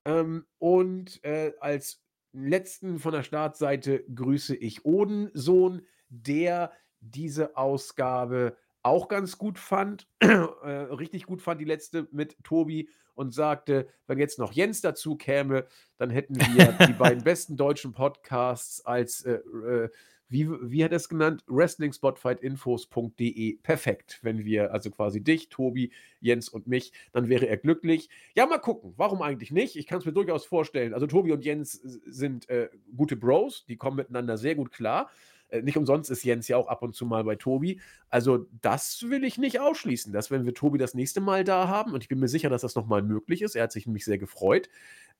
Ähm, 0.04 0.46
und 0.58 1.22
äh, 1.24 1.52
als 1.60 2.02
letzten 2.32 2.98
von 2.98 3.12
der 3.12 3.22
Startseite 3.22 4.04
grüße 4.14 4.56
ich 4.56 4.84
Odensohn, 4.84 5.86
der 6.08 6.72
diese 7.00 7.56
Ausgabe 7.56 8.56
auch 8.84 9.08
ganz 9.08 9.38
gut 9.38 9.58
fand, 9.58 10.06
äh, 10.20 10.26
richtig 10.26 11.26
gut 11.26 11.42
fand, 11.42 11.60
die 11.60 11.64
letzte 11.64 12.06
mit 12.12 12.36
Tobi 12.44 12.88
und 13.14 13.34
sagte, 13.34 13.88
wenn 14.06 14.18
jetzt 14.18 14.38
noch 14.38 14.52
Jens 14.52 14.80
dazu 14.80 15.16
käme, 15.16 15.66
dann 15.96 16.10
hätten 16.10 16.36
wir 16.36 16.72
die 16.86 16.92
beiden 16.98 17.24
besten 17.24 17.56
deutschen 17.56 17.92
Podcasts 17.92 18.84
als 18.84 19.24
äh, 19.24 19.34
äh, 19.34 19.88
wie, 20.28 20.48
wie 20.48 20.82
hat 20.82 20.90
er 20.90 20.96
es 20.96 21.08
genannt? 21.08 21.44
WrestlingSpotfightinfos.de. 21.46 23.58
Perfekt. 23.58 24.18
Wenn 24.22 24.44
wir 24.44 24.72
also 24.72 24.90
quasi 24.90 25.22
dich, 25.22 25.48
Tobi, 25.48 25.92
Jens 26.20 26.48
und 26.48 26.66
mich, 26.66 26.92
dann 27.12 27.28
wäre 27.28 27.46
er 27.46 27.56
glücklich. 27.56 28.08
Ja, 28.34 28.44
mal 28.46 28.58
gucken. 28.58 28.94
Warum 28.96 29.22
eigentlich 29.22 29.52
nicht? 29.52 29.76
Ich 29.76 29.86
kann 29.86 29.98
es 29.98 30.06
mir 30.06 30.12
durchaus 30.12 30.44
vorstellen. 30.44 30.92
Also 30.92 31.06
Tobi 31.06 31.30
und 31.30 31.44
Jens 31.44 31.70
sind 31.72 32.48
äh, 32.48 32.68
gute 32.96 33.14
Bros, 33.16 33.64
die 33.66 33.76
kommen 33.76 33.98
miteinander 33.98 34.36
sehr 34.38 34.56
gut 34.56 34.72
klar. 34.72 35.08
Äh, 35.54 35.62
nicht 35.62 35.76
umsonst 35.76 36.10
ist 36.10 36.24
Jens 36.24 36.48
ja 36.48 36.56
auch 36.56 36.68
ab 36.68 36.82
und 36.82 36.94
zu 36.94 37.06
mal 37.06 37.24
bei 37.24 37.36
Tobi. 37.36 37.80
Also 38.08 38.46
das 38.60 39.04
will 39.08 39.24
ich 39.24 39.38
nicht 39.38 39.60
ausschließen, 39.60 40.12
dass 40.12 40.30
wenn 40.30 40.44
wir 40.44 40.54
Tobi 40.54 40.78
das 40.78 40.94
nächste 40.94 41.20
Mal 41.20 41.44
da 41.44 41.68
haben, 41.68 41.92
und 41.92 42.02
ich 42.02 42.08
bin 42.08 42.18
mir 42.18 42.28
sicher, 42.28 42.50
dass 42.50 42.62
das 42.62 42.74
nochmal 42.74 43.02
möglich 43.02 43.42
ist, 43.42 43.54
er 43.54 43.64
hat 43.64 43.72
sich 43.72 43.86
nämlich 43.86 44.04
sehr 44.04 44.18
gefreut, 44.18 44.68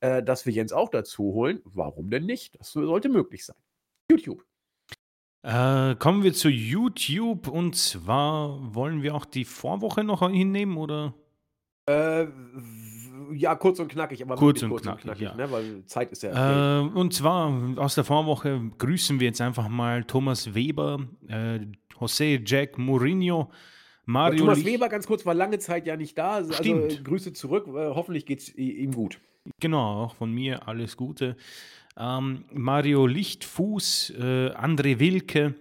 äh, 0.01 0.23
dass 0.23 0.47
wir 0.47 0.52
Jens 0.52 0.73
auch 0.73 0.90
dazu 0.90 1.23
holen. 1.23 1.61
Warum 1.65 2.11
denn 2.11 2.27
nicht? 2.27 2.59
Das 2.59 2.73
sollte 2.73 3.09
möglich 3.09 3.44
sein. 3.44 3.56
YouTube. 4.11 4.44
Äh, 5.43 5.94
kommen 5.97 6.23
wir 6.23 6.32
zu 6.32 6.48
YouTube 6.48 7.48
und 7.48 7.77
zwar 7.77 8.74
wollen 8.74 9.02
wir 9.02 9.15
auch 9.15 9.27
die 9.27 9.44
Vorwoche 9.44 10.02
noch 10.02 10.28
hinnehmen 10.31 10.78
oder? 10.78 11.15
Äh, 11.86 12.27
ja, 13.32 13.55
kurz 13.55 13.78
und 13.80 13.88
knackig, 13.88 14.22
aber 14.22 14.36
kurz 14.36 14.62
und 14.62 14.70
kurz 14.70 14.82
knackig, 14.82 15.05
und 15.05 15.16
knackig 15.18 15.22
ja. 15.22 15.34
ne? 15.34 15.51
weil 15.51 15.84
Zeit 15.86 16.12
ist 16.12 16.22
ja. 16.22 16.80
Äh, 16.80 16.88
und 16.88 17.14
zwar 17.14 17.52
aus 17.76 17.94
der 17.94 18.05
Vorwoche 18.05 18.60
grüßen 18.78 19.20
wir 19.20 19.26
jetzt 19.28 19.40
einfach 19.40 19.68
mal 19.68 20.05
Thomas 20.05 20.55
Weber, 20.55 21.01
äh, 21.28 21.60
José 21.98 22.40
Jack 22.44 22.78
Mourinho, 22.78 23.51
Mario. 24.05 24.40
Thomas 24.40 24.59
Lich 24.59 24.66
Weber, 24.66 24.88
ganz 24.88 25.06
kurz, 25.06 25.24
war 25.24 25.34
lange 25.34 25.59
Zeit 25.59 25.86
ja 25.86 25.96
nicht 25.96 26.16
da. 26.18 26.32
Also 26.32 26.52
Stimmt. 26.52 27.05
Grüße 27.05 27.32
zurück. 27.32 27.66
Äh, 27.68 27.94
hoffentlich 27.94 28.26
geht 28.26 28.40
es 28.40 28.55
ihm 28.55 28.92
gut. 28.92 29.18
Genau, 29.60 30.05
auch 30.05 30.14
von 30.14 30.32
mir 30.32 30.66
alles 30.68 30.96
Gute 30.96 31.36
ähm, 31.96 32.44
Mario 32.52 33.06
Lichtfuß, 33.06 34.14
äh, 34.18 34.51
André 34.51 34.98
Wilke, 34.98 35.55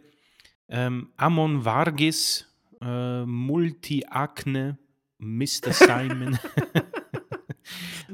ähm, 0.69 1.09
Amon 1.17 1.65
Vargis, 1.65 2.47
äh, 2.81 3.25
Multi-Akne, 3.25 4.77
Mr. 5.19 5.47
Simon. 5.71 6.39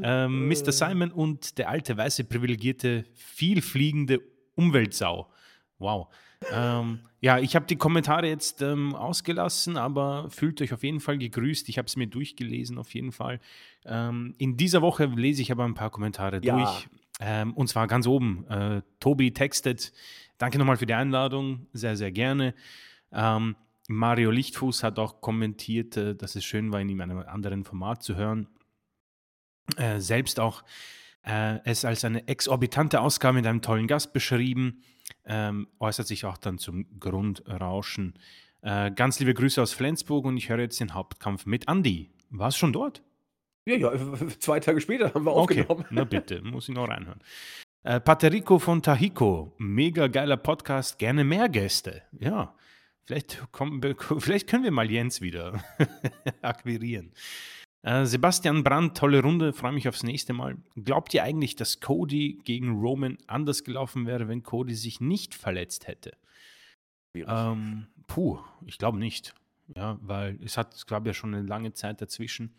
Ähm, 0.04 0.48
Mr. 0.48 0.72
Simon 0.72 1.12
und 1.12 1.58
der 1.58 1.70
alte 1.70 1.98
weiße 1.98 2.24
privilegierte, 2.26 3.06
vielfliegende 3.14 4.22
Umweltsau. 4.56 5.30
Wow. 5.78 6.08
ähm, 6.54 7.00
ja, 7.22 7.40
ich 7.40 7.56
habe 7.56 7.66
die 7.66 7.76
Kommentare 7.76 8.28
jetzt 8.28 8.62
ähm, 8.62 8.96
ausgelassen, 8.96 9.78
aber 9.78 10.30
fühlt 10.30 10.62
euch 10.62 10.74
auf 10.74 10.84
jeden 10.84 11.00
Fall 11.00 11.18
gegrüßt. 11.18 11.68
Ich 11.70 11.78
habe 11.78 11.88
es 11.88 11.98
mir 11.98 12.08
durchgelesen, 12.08 12.78
auf 12.78 12.94
jeden 12.94 13.12
Fall. 13.12 13.40
Ähm, 13.86 14.36
in 14.38 14.56
dieser 14.56 14.82
Woche 14.82 15.06
lese 15.06 15.42
ich 15.42 15.52
aber 15.52 15.66
ein 15.66 15.74
paar 15.74 15.90
Kommentare 15.90 16.40
ja. 16.44 16.56
durch. 16.56 16.88
Ähm, 17.20 17.54
und 17.54 17.68
zwar 17.68 17.88
ganz 17.88 18.08
oben. 18.08 18.46
Äh, 18.48 18.82
Tobi 19.00 19.34
textet, 19.34 19.92
danke 20.38 20.58
nochmal 20.58 20.78
für 20.78 20.86
die 20.86 20.94
Einladung, 20.94 21.68
sehr, 21.74 21.98
sehr 21.98 22.12
gerne. 22.12 22.54
Ähm, 23.12 23.56
Mario 23.90 24.32
Lichtfuß 24.32 24.84
hat 24.84 25.00
auch 25.00 25.20
kommentiert, 25.20 25.98
äh, 25.98 26.16
dass 26.16 26.36
es 26.36 26.46
schön 26.46 26.72
war, 26.72 26.80
ihn 26.80 26.90
in 26.90 27.02
einem 27.02 27.20
anderen 27.20 27.66
Format 27.66 28.04
zu 28.04 28.16
hören. 28.16 28.48
Äh, 29.78 30.00
selbst 30.00 30.40
auch 30.40 30.64
äh, 31.26 31.60
es 31.66 31.86
als 31.86 32.06
eine 32.06 32.28
exorbitante 32.28 33.02
Ausgabe 33.02 33.36
mit 33.36 33.48
einem 33.48 33.62
tollen 33.62 33.88
Gast 33.88 34.14
beschrieben, 34.14 34.84
ähm, 35.26 35.68
äußert 35.80 36.08
sich 36.08 36.26
auch 36.26 36.38
dann 36.38 36.58
zum 36.58 36.86
Grundrauschen. 37.00 38.18
Äh, 38.62 38.92
ganz 38.92 39.20
liebe 39.20 39.34
Grüße 39.34 39.62
aus 39.62 39.74
Flensburg 39.74 40.26
und 40.26 40.38
ich 40.38 40.50
höre 40.50 40.60
jetzt 40.60 40.80
den 40.80 40.94
Hauptkampf 40.94 41.46
mit 41.46 41.68
Andy. 41.68 42.10
War 42.30 42.50
es 42.50 42.58
schon 42.58 42.74
dort? 42.74 43.02
Ja, 43.66 43.76
ja, 43.76 43.92
zwei 44.40 44.60
Tage 44.60 44.82
später 44.82 45.14
haben 45.14 45.26
wir 45.26 45.36
okay. 45.36 45.62
aufgenommen. 45.62 45.86
Na 45.92 46.04
bitte, 46.06 46.42
muss 46.42 46.68
ich 46.70 46.76
noch 46.76 46.88
reinhören. 46.88 47.22
Äh, 47.84 48.00
Paterico 48.00 48.60
von 48.60 48.82
Tahico, 48.82 49.54
mega 49.58 50.08
geiler 50.08 50.38
Podcast, 50.38 51.00
gerne 51.00 51.24
mehr 51.24 51.48
Gäste. 51.48 52.02
Ja, 52.20 52.56
vielleicht, 53.06 53.52
kommen, 53.52 53.82
vielleicht 54.20 54.50
können 54.50 54.64
wir 54.64 54.72
mal 54.72 54.90
Jens 54.90 55.22
wieder 55.22 55.64
akquirieren. 56.42 57.14
Äh, 57.82 58.06
Sebastian 58.06 58.64
Brandt, 58.64 58.98
tolle 58.98 59.22
Runde, 59.22 59.54
freue 59.54 59.72
mich 59.72 59.88
aufs 59.88 60.04
nächste 60.04 60.34
Mal. 60.34 60.58
Glaubt 60.76 61.14
ihr 61.14 61.24
eigentlich, 61.24 61.56
dass 61.56 61.80
Cody 61.80 62.40
gegen 62.44 62.80
Roman 62.80 63.18
anders 63.28 63.64
gelaufen 63.64 64.06
wäre, 64.06 64.28
wenn 64.28 64.44
Cody 64.44 64.76
sich 64.76 65.00
nicht 65.00 65.36
verletzt 65.36 65.88
hätte? 65.88 66.18
Ähm, 67.16 67.88
puh, 68.08 68.40
ich 68.66 68.78
glaube 68.78 68.98
nicht. 68.98 69.34
Ja, 69.76 70.00
weil 70.02 70.40
es 70.44 70.58
hat, 70.58 70.74
es 70.74 70.86
gab 70.88 71.06
ja 71.06 71.14
schon 71.14 71.34
eine 71.34 71.46
lange 71.46 71.74
Zeit 71.74 72.02
dazwischen 72.02 72.54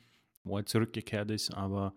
wo 0.45 0.59
er 0.59 0.67
zurückgekehrt 0.67 1.31
ist. 1.31 1.53
Aber 1.53 1.95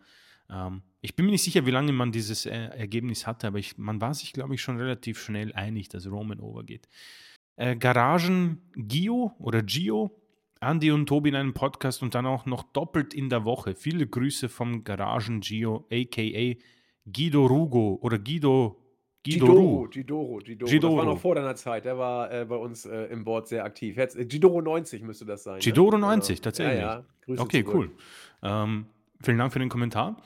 ähm, 0.50 0.84
ich 1.02 1.16
bin 1.16 1.26
mir 1.26 1.32
nicht 1.32 1.44
sicher, 1.44 1.66
wie 1.66 1.72
lange 1.72 1.91
man 1.91 2.12
dieses 2.12 2.45
äh, 2.45 2.52
Ergebnis 2.52 3.28
hatte, 3.28 3.48
aber 3.48 3.60
ich, 3.60 3.78
man 3.78 4.02
war 4.02 4.14
sich, 4.14 4.34
glaube 4.34 4.56
ich, 4.56 4.62
schon 4.62 4.78
relativ 4.78 5.20
schnell 5.20 5.54
einig, 5.54 5.90
dass 5.90 6.10
Roman 6.10 6.40
overgeht. 6.40 6.88
Äh, 7.56 7.76
Garagen 7.76 8.62
Gio 8.76 9.34
oder 9.40 9.62
Gio, 9.62 10.12
Andy 10.69 10.91
und 10.91 11.07
Tobi 11.07 11.30
in 11.30 11.35
einem 11.35 11.53
Podcast 11.53 12.02
und 12.02 12.15
dann 12.15 12.26
auch 12.26 12.45
noch 12.45 12.64
doppelt 12.64 13.14
in 13.14 13.30
der 13.30 13.45
Woche. 13.45 13.76
Viele 13.76 14.07
Grüße 14.07 14.49
vom 14.49 14.84
Garagen 14.84 15.41
Gio, 15.41 15.85
aka 15.91 16.56
Guido 17.06 17.45
Rugo 17.45 17.99
oder 18.02 18.18
Guido 18.18 18.80
Gidoro, 19.23 19.88
Gidoro, 19.90 20.38
Gidoro. 20.40 20.69
Das 20.69 20.98
war 20.98 21.06
noch 21.06 21.18
vor 21.18 21.35
deiner 21.35 21.56
Zeit. 21.56 21.85
Der 21.85 21.98
war 21.98 22.30
äh, 22.30 22.45
bei 22.45 22.57
uns 22.57 22.85
äh, 22.85 23.06
im 23.06 23.23
Board 23.23 23.48
sehr 23.48 23.64
aktiv. 23.64 23.95
Jetzt, 23.95 24.18
äh, 24.18 24.26
Gidoro 24.26 24.61
90 24.61 25.02
müsste 25.02 25.26
das 25.26 25.44
sein. 25.44 25.60
Gidoro 25.60 25.91
ne? 25.91 25.99
90, 25.99 26.31
also, 26.31 26.44
tatsächlich. 26.44 26.81
Ja, 26.81 26.95
ja. 26.98 27.06
Grüße 27.26 27.41
okay, 27.41 27.64
zurück. 27.64 27.76
cool. 27.76 27.91
Ähm, 28.41 28.85
vielen 29.22 29.38
Dank 29.38 29.53
für 29.53 29.60
den 29.60 29.69
Kommentar. 29.69 30.18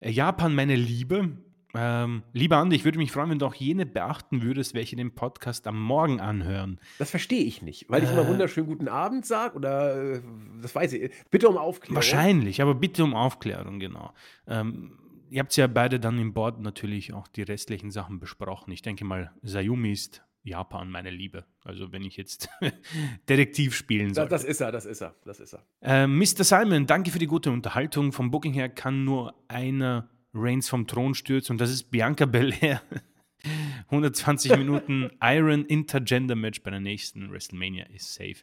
Äh, 0.00 0.10
Japan, 0.10 0.54
meine 0.54 0.74
Liebe. 0.74 1.36
Ähm, 1.74 2.22
lieber 2.32 2.56
Andi, 2.56 2.76
ich 2.76 2.84
würde 2.84 2.98
mich 2.98 3.12
freuen, 3.12 3.30
wenn 3.30 3.38
du 3.38 3.46
auch 3.46 3.54
jene 3.54 3.86
beachten 3.86 4.42
würdest, 4.42 4.74
welche 4.74 4.96
den 4.96 5.14
Podcast 5.14 5.66
am 5.66 5.80
Morgen 5.80 6.20
anhören. 6.20 6.80
Das 6.98 7.10
verstehe 7.10 7.44
ich 7.44 7.62
nicht, 7.62 7.88
weil 7.88 8.02
ich 8.02 8.10
immer 8.10 8.24
äh. 8.24 8.28
wunderschönen 8.28 8.66
guten 8.66 8.88
Abend 8.88 9.24
sage 9.26 9.54
oder 9.56 10.14
äh, 10.14 10.20
das 10.60 10.74
weiß 10.74 10.92
ich. 10.94 11.12
Bitte 11.30 11.48
um 11.48 11.56
Aufklärung. 11.56 11.96
Wahrscheinlich, 11.96 12.60
aber 12.60 12.74
bitte 12.74 13.04
um 13.04 13.14
Aufklärung, 13.14 13.78
genau. 13.78 14.12
Ähm, 14.46 14.98
ihr 15.30 15.40
habt 15.40 15.56
ja 15.56 15.66
beide 15.66 16.00
dann 16.00 16.18
im 16.18 16.32
Board 16.32 16.60
natürlich 16.60 17.12
auch 17.12 17.28
die 17.28 17.42
restlichen 17.42 17.90
Sachen 17.90 18.18
besprochen. 18.18 18.72
Ich 18.72 18.82
denke 18.82 19.04
mal, 19.04 19.32
Sayumi 19.42 19.92
ist 19.92 20.22
Japan 20.42 20.90
meine 20.90 21.10
Liebe. 21.10 21.44
Also 21.64 21.92
wenn 21.92 22.02
ich 22.02 22.16
jetzt 22.16 22.48
Detektiv 23.28 23.74
spielen 23.74 24.14
soll. 24.14 24.28
Das, 24.28 24.42
das, 24.42 24.50
ist 24.50 24.60
er, 24.60 24.72
das 24.72 24.86
ist 24.86 25.02
er, 25.02 25.14
das 25.24 25.40
ist 25.40 25.54
er. 25.54 25.64
Äh, 25.82 26.06
Mr. 26.06 26.44
Simon, 26.44 26.86
danke 26.86 27.10
für 27.10 27.18
die 27.18 27.26
gute 27.26 27.50
Unterhaltung. 27.50 28.12
Vom 28.12 28.30
Booking 28.30 28.54
her 28.54 28.68
kann 28.68 29.04
nur 29.04 29.34
einer 29.48 30.08
Reigns 30.32 30.68
vom 30.68 30.86
Thron 30.86 31.14
stürzen 31.14 31.54
und 31.54 31.60
das 31.60 31.70
ist 31.70 31.90
Bianca 31.90 32.26
Belair. 32.26 32.82
120 33.86 34.56
Minuten 34.56 35.10
Iron 35.22 35.64
Intergender 35.64 36.36
Match 36.36 36.62
bei 36.62 36.70
der 36.70 36.80
nächsten 36.80 37.32
WrestleMania 37.32 37.86
ist 37.86 38.14
safe. 38.14 38.36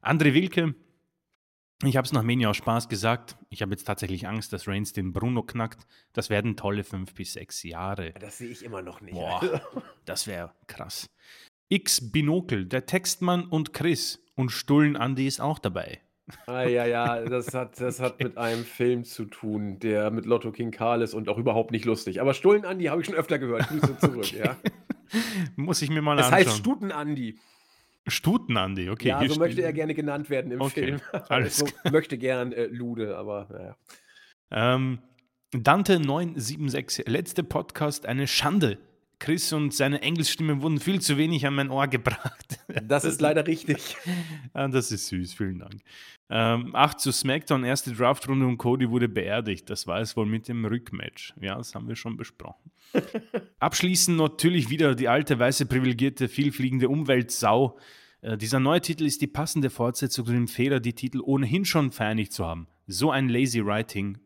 André 0.00 0.34
Wilke, 0.34 0.74
ich 1.84 1.96
habe 1.96 2.06
es 2.06 2.12
nach 2.12 2.22
Mania 2.22 2.48
aus 2.48 2.56
Spaß 2.56 2.88
gesagt. 2.88 3.36
Ich 3.50 3.60
habe 3.60 3.72
jetzt 3.72 3.84
tatsächlich 3.84 4.26
Angst, 4.26 4.52
dass 4.52 4.66
Reigns 4.66 4.92
den 4.92 5.12
Bruno 5.12 5.42
knackt. 5.42 5.86
Das 6.12 6.30
werden 6.30 6.56
tolle 6.56 6.84
fünf 6.84 7.12
bis 7.12 7.34
sechs 7.34 7.62
Jahre. 7.64 8.14
Das 8.18 8.38
sehe 8.38 8.48
ich 8.48 8.64
immer 8.64 8.80
noch 8.80 9.00
nicht. 9.00 9.14
Boah, 9.14 9.60
das 10.06 10.26
wäre 10.26 10.54
krass. 10.68 11.10
X 11.68 12.12
Binokel, 12.12 12.66
der 12.66 12.86
Textmann 12.86 13.44
und 13.46 13.72
Chris 13.72 14.24
und 14.36 14.50
Stullen 14.50 14.94
Andy 14.94 15.26
ist 15.26 15.40
auch 15.40 15.58
dabei. 15.58 16.00
Ah, 16.46 16.64
ja, 16.64 16.84
ja, 16.86 17.20
das 17.22 17.54
hat, 17.54 17.80
das 17.80 18.00
hat 18.00 18.20
mit 18.20 18.36
einem 18.36 18.64
Film 18.64 19.04
zu 19.04 19.26
tun, 19.26 19.78
der 19.78 20.10
mit 20.10 20.26
Lotto 20.26 20.50
King 20.50 20.72
Karl 20.72 21.02
ist 21.02 21.14
und 21.14 21.28
auch 21.28 21.38
überhaupt 21.38 21.70
nicht 21.70 21.84
lustig. 21.84 22.20
Aber 22.20 22.34
Stullen 22.34 22.64
Andi 22.64 22.86
habe 22.86 23.00
ich 23.00 23.06
schon 23.06 23.14
öfter 23.14 23.38
gehört. 23.38 23.68
Grüße 23.68 23.98
zurück, 24.00 24.24
okay. 24.24 24.42
ja. 24.44 24.56
Muss 25.54 25.82
ich 25.82 25.90
mir 25.90 26.02
mal 26.02 26.16
das 26.16 26.26
anschauen. 26.26 26.44
Das 26.44 26.52
heißt 26.52 26.58
Stuten 26.58 26.92
Andi. 26.92 27.38
Stuten 28.08 28.56
Andi, 28.56 28.90
okay. 28.90 29.08
Ja, 29.08 29.28
so 29.28 29.38
möchte 29.38 29.62
er 29.62 29.72
gerne 29.72 29.94
genannt 29.94 30.28
werden 30.28 30.50
im 30.50 30.60
okay. 30.60 30.84
Film. 30.84 31.00
Alles 31.28 31.58
so 31.58 31.66
möchte 31.90 32.18
gern 32.18 32.52
äh, 32.52 32.66
Lude, 32.66 33.16
aber 33.16 33.48
naja. 33.50 33.76
Ähm, 34.50 34.98
Dante 35.52 36.00
976, 36.00 37.06
letzte 37.06 37.44
Podcast, 37.44 38.06
eine 38.06 38.26
Schande. 38.26 38.78
Chris 39.18 39.52
und 39.52 39.72
seine 39.72 40.02
Englischstimme 40.02 40.60
wurden 40.60 40.78
viel 40.78 41.00
zu 41.00 41.16
wenig 41.16 41.46
an 41.46 41.54
mein 41.54 41.70
Ohr 41.70 41.88
gebracht. 41.88 42.58
Das 42.82 43.04
ist 43.04 43.20
leider 43.20 43.46
richtig. 43.46 43.96
ja, 44.54 44.68
das 44.68 44.90
ist 44.90 45.06
süß, 45.06 45.34
vielen 45.34 45.60
Dank. 45.60 45.80
Ähm, 46.28 46.74
8 46.74 47.00
zu 47.00 47.12
SmackDown, 47.12 47.64
erste 47.64 47.92
Draftrunde 47.92 48.44
und 48.44 48.58
Cody 48.58 48.90
wurde 48.90 49.08
beerdigt. 49.08 49.70
Das 49.70 49.86
war 49.86 50.00
es 50.00 50.16
wohl 50.16 50.26
mit 50.26 50.48
dem 50.48 50.64
Rückmatch. 50.64 51.32
Ja, 51.40 51.56
das 51.56 51.74
haben 51.74 51.88
wir 51.88 51.94
schon 51.94 52.16
besprochen. 52.16 52.72
Abschließend 53.60 54.18
natürlich 54.18 54.68
wieder 54.68 54.94
die 54.94 55.08
alte, 55.08 55.38
weiße, 55.38 55.66
privilegierte, 55.66 56.28
vielfliegende 56.28 56.88
Umweltsau. 56.88 57.78
Äh, 58.20 58.36
dieser 58.36 58.60
neue 58.60 58.80
Titel 58.80 59.04
ist 59.06 59.22
die 59.22 59.28
passende 59.28 59.70
Fortsetzung 59.70 60.26
zu 60.26 60.32
dem 60.32 60.48
Fehler, 60.48 60.80
die 60.80 60.92
Titel 60.92 61.20
ohnehin 61.22 61.64
schon 61.64 61.92
vereinigt 61.92 62.32
zu 62.32 62.44
haben. 62.44 62.66
So 62.86 63.10
ein 63.10 63.28
lazy 63.28 63.64
writing 63.64 64.18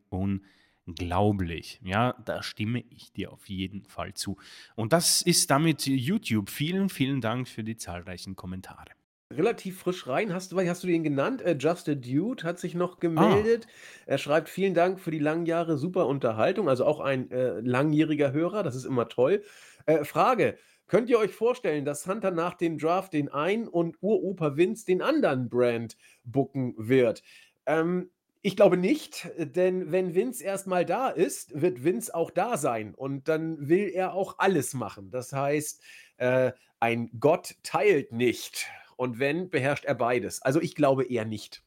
unglaublich. 0.87 1.81
Ja, 1.85 2.15
da 2.25 2.43
stimme 2.43 2.85
ich 2.91 3.13
dir 3.13 3.33
auf 3.33 3.49
jeden 3.49 3.85
Fall 3.85 4.15
zu. 4.15 4.39
Und 4.77 4.93
das 4.93 5.23
ist 5.23 5.51
damit 5.51 5.87
YouTube. 5.87 6.51
Vielen, 6.51 6.89
vielen 6.89 7.21
Dank 7.21 7.49
für 7.49 7.65
die 7.65 7.77
zahlreichen 7.77 8.37
Kommentare 8.37 8.91
relativ 9.33 9.79
frisch 9.79 10.07
rein. 10.07 10.33
Hast 10.33 10.53
du, 10.53 10.61
hast 10.61 10.83
du 10.83 10.87
den 10.89 11.05
genannt? 11.05 11.43
Äh, 11.43 11.57
Just 11.59 11.89
a 11.89 11.95
Dude 11.95 12.43
hat 12.45 12.59
sich 12.59 12.75
noch 12.75 12.97
ah. 12.97 13.01
gemeldet. 13.01 13.67
Ah. 13.67 14.03
Er 14.07 14.19
schreibt, 14.19 14.49
vielen 14.49 14.75
Dank 14.75 15.01
für 15.01 15.11
die 15.11 15.19
langen 15.19 15.47
Jahre, 15.47 15.79
super 15.79 16.07
Unterhaltung. 16.07 16.69
Also 16.69 16.85
auch 16.85 17.01
ein 17.01 17.31
äh, 17.31 17.61
langjähriger 17.61 18.33
Hörer, 18.33 18.63
das 18.63 18.75
ist 18.75 18.85
immer 18.85 19.09
toll. 19.09 19.43
Äh, 19.87 20.05
Frage, 20.05 20.59
könnt 20.87 21.09
ihr 21.09 21.19
euch 21.19 21.33
vorstellen, 21.33 21.85
dass 21.85 22.07
Hunter 22.07 22.31
nach 22.33 22.55
dem 22.55 22.79
Draft 22.79 23.13
den 23.13 23.29
einen 23.29 23.69
und 23.69 23.97
Uropa 24.01 24.57
Vince 24.57 24.85
den 24.85 25.03
anderen 25.03 25.49
Brand 25.49 25.97
bucken 26.25 26.75
wird? 26.77 27.23
Ähm, 27.67 28.11
ich 28.43 28.57
glaube 28.57 28.77
nicht, 28.77 29.29
denn 29.37 29.93
wenn 29.93 30.15
Vince 30.15 30.43
erstmal 30.43 30.87
da 30.87 31.09
ist, 31.09 31.61
wird 31.61 31.85
Vince 31.85 32.15
auch 32.15 32.31
da 32.31 32.57
sein 32.57 32.95
und 32.95 33.29
dann 33.29 33.69
will 33.69 33.91
er 33.93 34.15
auch 34.15 34.39
alles 34.39 34.73
machen. 34.73 35.11
Das 35.11 35.33
heißt, 35.33 35.83
äh, 36.17 36.53
ein 36.81 37.11
Gott 37.21 37.57
teilt 37.63 38.13
nicht. 38.13 38.67
Und 38.97 39.19
wenn, 39.19 39.51
beherrscht 39.51 39.85
er 39.85 39.95
beides. 39.95 40.43
Also 40.43 40.61
ich 40.61 40.75
glaube 40.75 41.05
eher 41.05 41.25
nicht. 41.25 41.63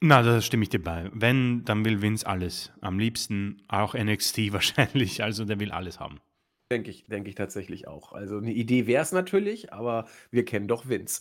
Na, 0.00 0.22
da 0.22 0.42
stimme 0.42 0.62
ich 0.62 0.68
dir 0.68 0.82
bei. 0.82 1.10
Wenn, 1.12 1.64
dann 1.64 1.84
will 1.84 2.02
Vince 2.02 2.26
alles. 2.26 2.72
Am 2.82 2.98
liebsten 2.98 3.62
auch 3.68 3.94
NXT 3.94 4.38
wahrscheinlich. 4.52 5.22
Also 5.22 5.44
der 5.44 5.58
will 5.60 5.72
alles 5.72 6.00
haben. 6.00 6.20
Denke 6.72 6.90
ich, 6.90 7.06
denke 7.06 7.28
ich 7.28 7.36
tatsächlich 7.36 7.86
auch. 7.86 8.12
Also 8.12 8.38
eine 8.38 8.52
Idee 8.52 8.88
wäre 8.88 9.02
es 9.02 9.12
natürlich, 9.12 9.72
aber 9.72 10.06
wir 10.32 10.44
kennen 10.44 10.66
doch 10.66 10.88
Vince. 10.88 11.20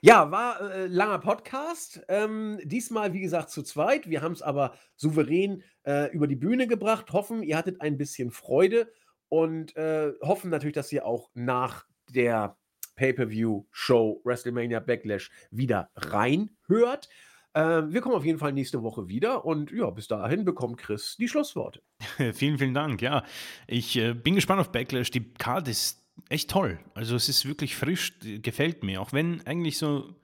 Ja, 0.00 0.30
war 0.30 0.60
äh, 0.60 0.86
langer 0.86 1.18
Podcast. 1.18 2.02
Ähm, 2.08 2.58
diesmal, 2.64 3.12
wie 3.12 3.20
gesagt, 3.20 3.50
zu 3.50 3.62
zweit. 3.62 4.08
Wir 4.08 4.22
haben 4.22 4.32
es 4.32 4.40
aber 4.40 4.74
souverän 4.94 5.62
äh, 5.84 6.10
über 6.12 6.26
die 6.26 6.36
Bühne 6.36 6.66
gebracht. 6.66 7.12
Hoffen, 7.12 7.42
ihr 7.42 7.58
hattet 7.58 7.82
ein 7.82 7.98
bisschen 7.98 8.30
Freude 8.30 8.90
und 9.28 9.76
äh, 9.76 10.12
hoffen 10.22 10.48
natürlich, 10.48 10.74
dass 10.76 10.90
ihr 10.92 11.04
auch 11.04 11.30
nach 11.34 11.84
der 12.08 12.56
Pay-Per-View-Show 12.94 14.22
WrestleMania 14.24 14.80
Backlash 14.80 15.30
wieder 15.50 15.90
reinhört. 15.94 17.10
Äh, 17.56 17.90
wir 17.90 18.02
kommen 18.02 18.14
auf 18.14 18.24
jeden 18.26 18.38
Fall 18.38 18.52
nächste 18.52 18.82
Woche 18.82 19.08
wieder 19.08 19.46
und 19.46 19.72
ja, 19.72 19.88
bis 19.88 20.08
dahin 20.08 20.44
bekommt 20.44 20.76
Chris 20.76 21.16
die 21.16 21.26
Schlussworte. 21.26 21.80
vielen, 22.34 22.58
vielen 22.58 22.74
Dank. 22.74 23.00
Ja, 23.00 23.24
ich 23.66 23.96
äh, 23.96 24.12
bin 24.12 24.34
gespannt 24.34 24.60
auf 24.60 24.72
Backlash. 24.72 25.10
Die 25.10 25.32
Card 25.32 25.66
ist 25.66 26.06
echt 26.28 26.50
toll. 26.50 26.78
Also 26.92 27.16
es 27.16 27.30
ist 27.30 27.46
wirklich 27.46 27.74
frisch, 27.74 28.18
gefällt 28.42 28.82
mir. 28.82 29.00
Auch 29.00 29.14
wenn 29.14 29.40
eigentlich 29.46 29.78
so 29.78 30.14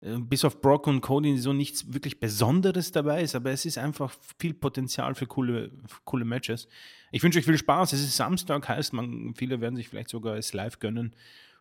äh, 0.00 0.16
bis 0.16 0.42
auf 0.46 0.62
Brock 0.62 0.86
und 0.86 1.02
Cody 1.02 1.36
so 1.36 1.52
nichts 1.52 1.92
wirklich 1.92 2.18
Besonderes 2.18 2.92
dabei 2.92 3.20
ist, 3.20 3.34
aber 3.34 3.50
es 3.50 3.66
ist 3.66 3.76
einfach 3.76 4.14
viel 4.38 4.54
Potenzial 4.54 5.14
für 5.14 5.26
coole, 5.26 5.70
für 5.86 6.00
coole 6.06 6.24
Matches. 6.24 6.66
Ich 7.12 7.22
wünsche 7.22 7.38
euch 7.38 7.44
viel 7.44 7.58
Spaß. 7.58 7.92
Es 7.92 8.00
ist 8.00 8.16
Samstag, 8.16 8.70
heißt 8.70 8.94
man, 8.94 9.34
viele 9.34 9.60
werden 9.60 9.76
sich 9.76 9.90
vielleicht 9.90 10.08
sogar 10.08 10.36
es 10.38 10.54
live 10.54 10.78
gönnen. 10.78 11.14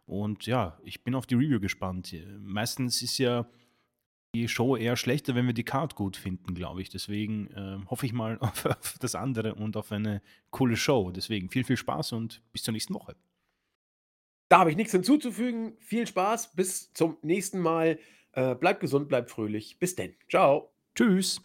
Und 0.05 0.45
ja, 0.45 0.79
ich 0.85 1.03
bin 1.03 1.13
auf 1.13 1.25
die 1.25 1.35
Review 1.35 1.59
gespannt. 1.59 2.15
Meistens 2.39 3.01
ist 3.01 3.17
ja 3.17 3.45
die 4.33 4.47
Show 4.47 4.75
eher 4.75 4.95
schlechter, 4.95 5.35
wenn 5.35 5.45
wir 5.45 5.53
die 5.53 5.63
Card 5.63 5.95
gut 5.95 6.17
finden, 6.17 6.55
glaube 6.55 6.81
ich. 6.81 6.89
Deswegen 6.89 7.47
äh, 7.51 7.79
hoffe 7.89 8.05
ich 8.05 8.13
mal 8.13 8.37
auf, 8.41 8.65
auf, 8.65 8.97
das 8.99 9.15
andere 9.15 9.55
und 9.55 9.77
auf 9.77 9.91
eine 9.91 10.21
coole 10.49 10.77
Show. 10.77 11.11
Deswegen 11.11 11.49
viel, 11.49 11.63
viel 11.63 11.77
Spaß 11.77 12.13
und 12.13 12.41
bis 12.51 12.63
zur 12.63 12.71
nächsten 12.71 12.93
Woche. 12.93 13.15
Da 14.49 14.59
habe 14.59 14.71
ich 14.71 14.75
nichts 14.75 14.91
hinzuzufügen. 14.91 15.77
Viel 15.79 16.07
Spaß. 16.07 16.55
Bis 16.55 16.91
zum 16.93 17.17
nächsten 17.21 17.59
Mal. 17.59 17.99
Äh, 18.33 18.55
bleibt 18.55 18.79
gesund, 18.81 19.07
bleibt 19.07 19.29
fröhlich. 19.29 19.79
Bis 19.79 19.95
denn. 19.95 20.15
Ciao. 20.29 20.73
Tschüss. 20.95 21.41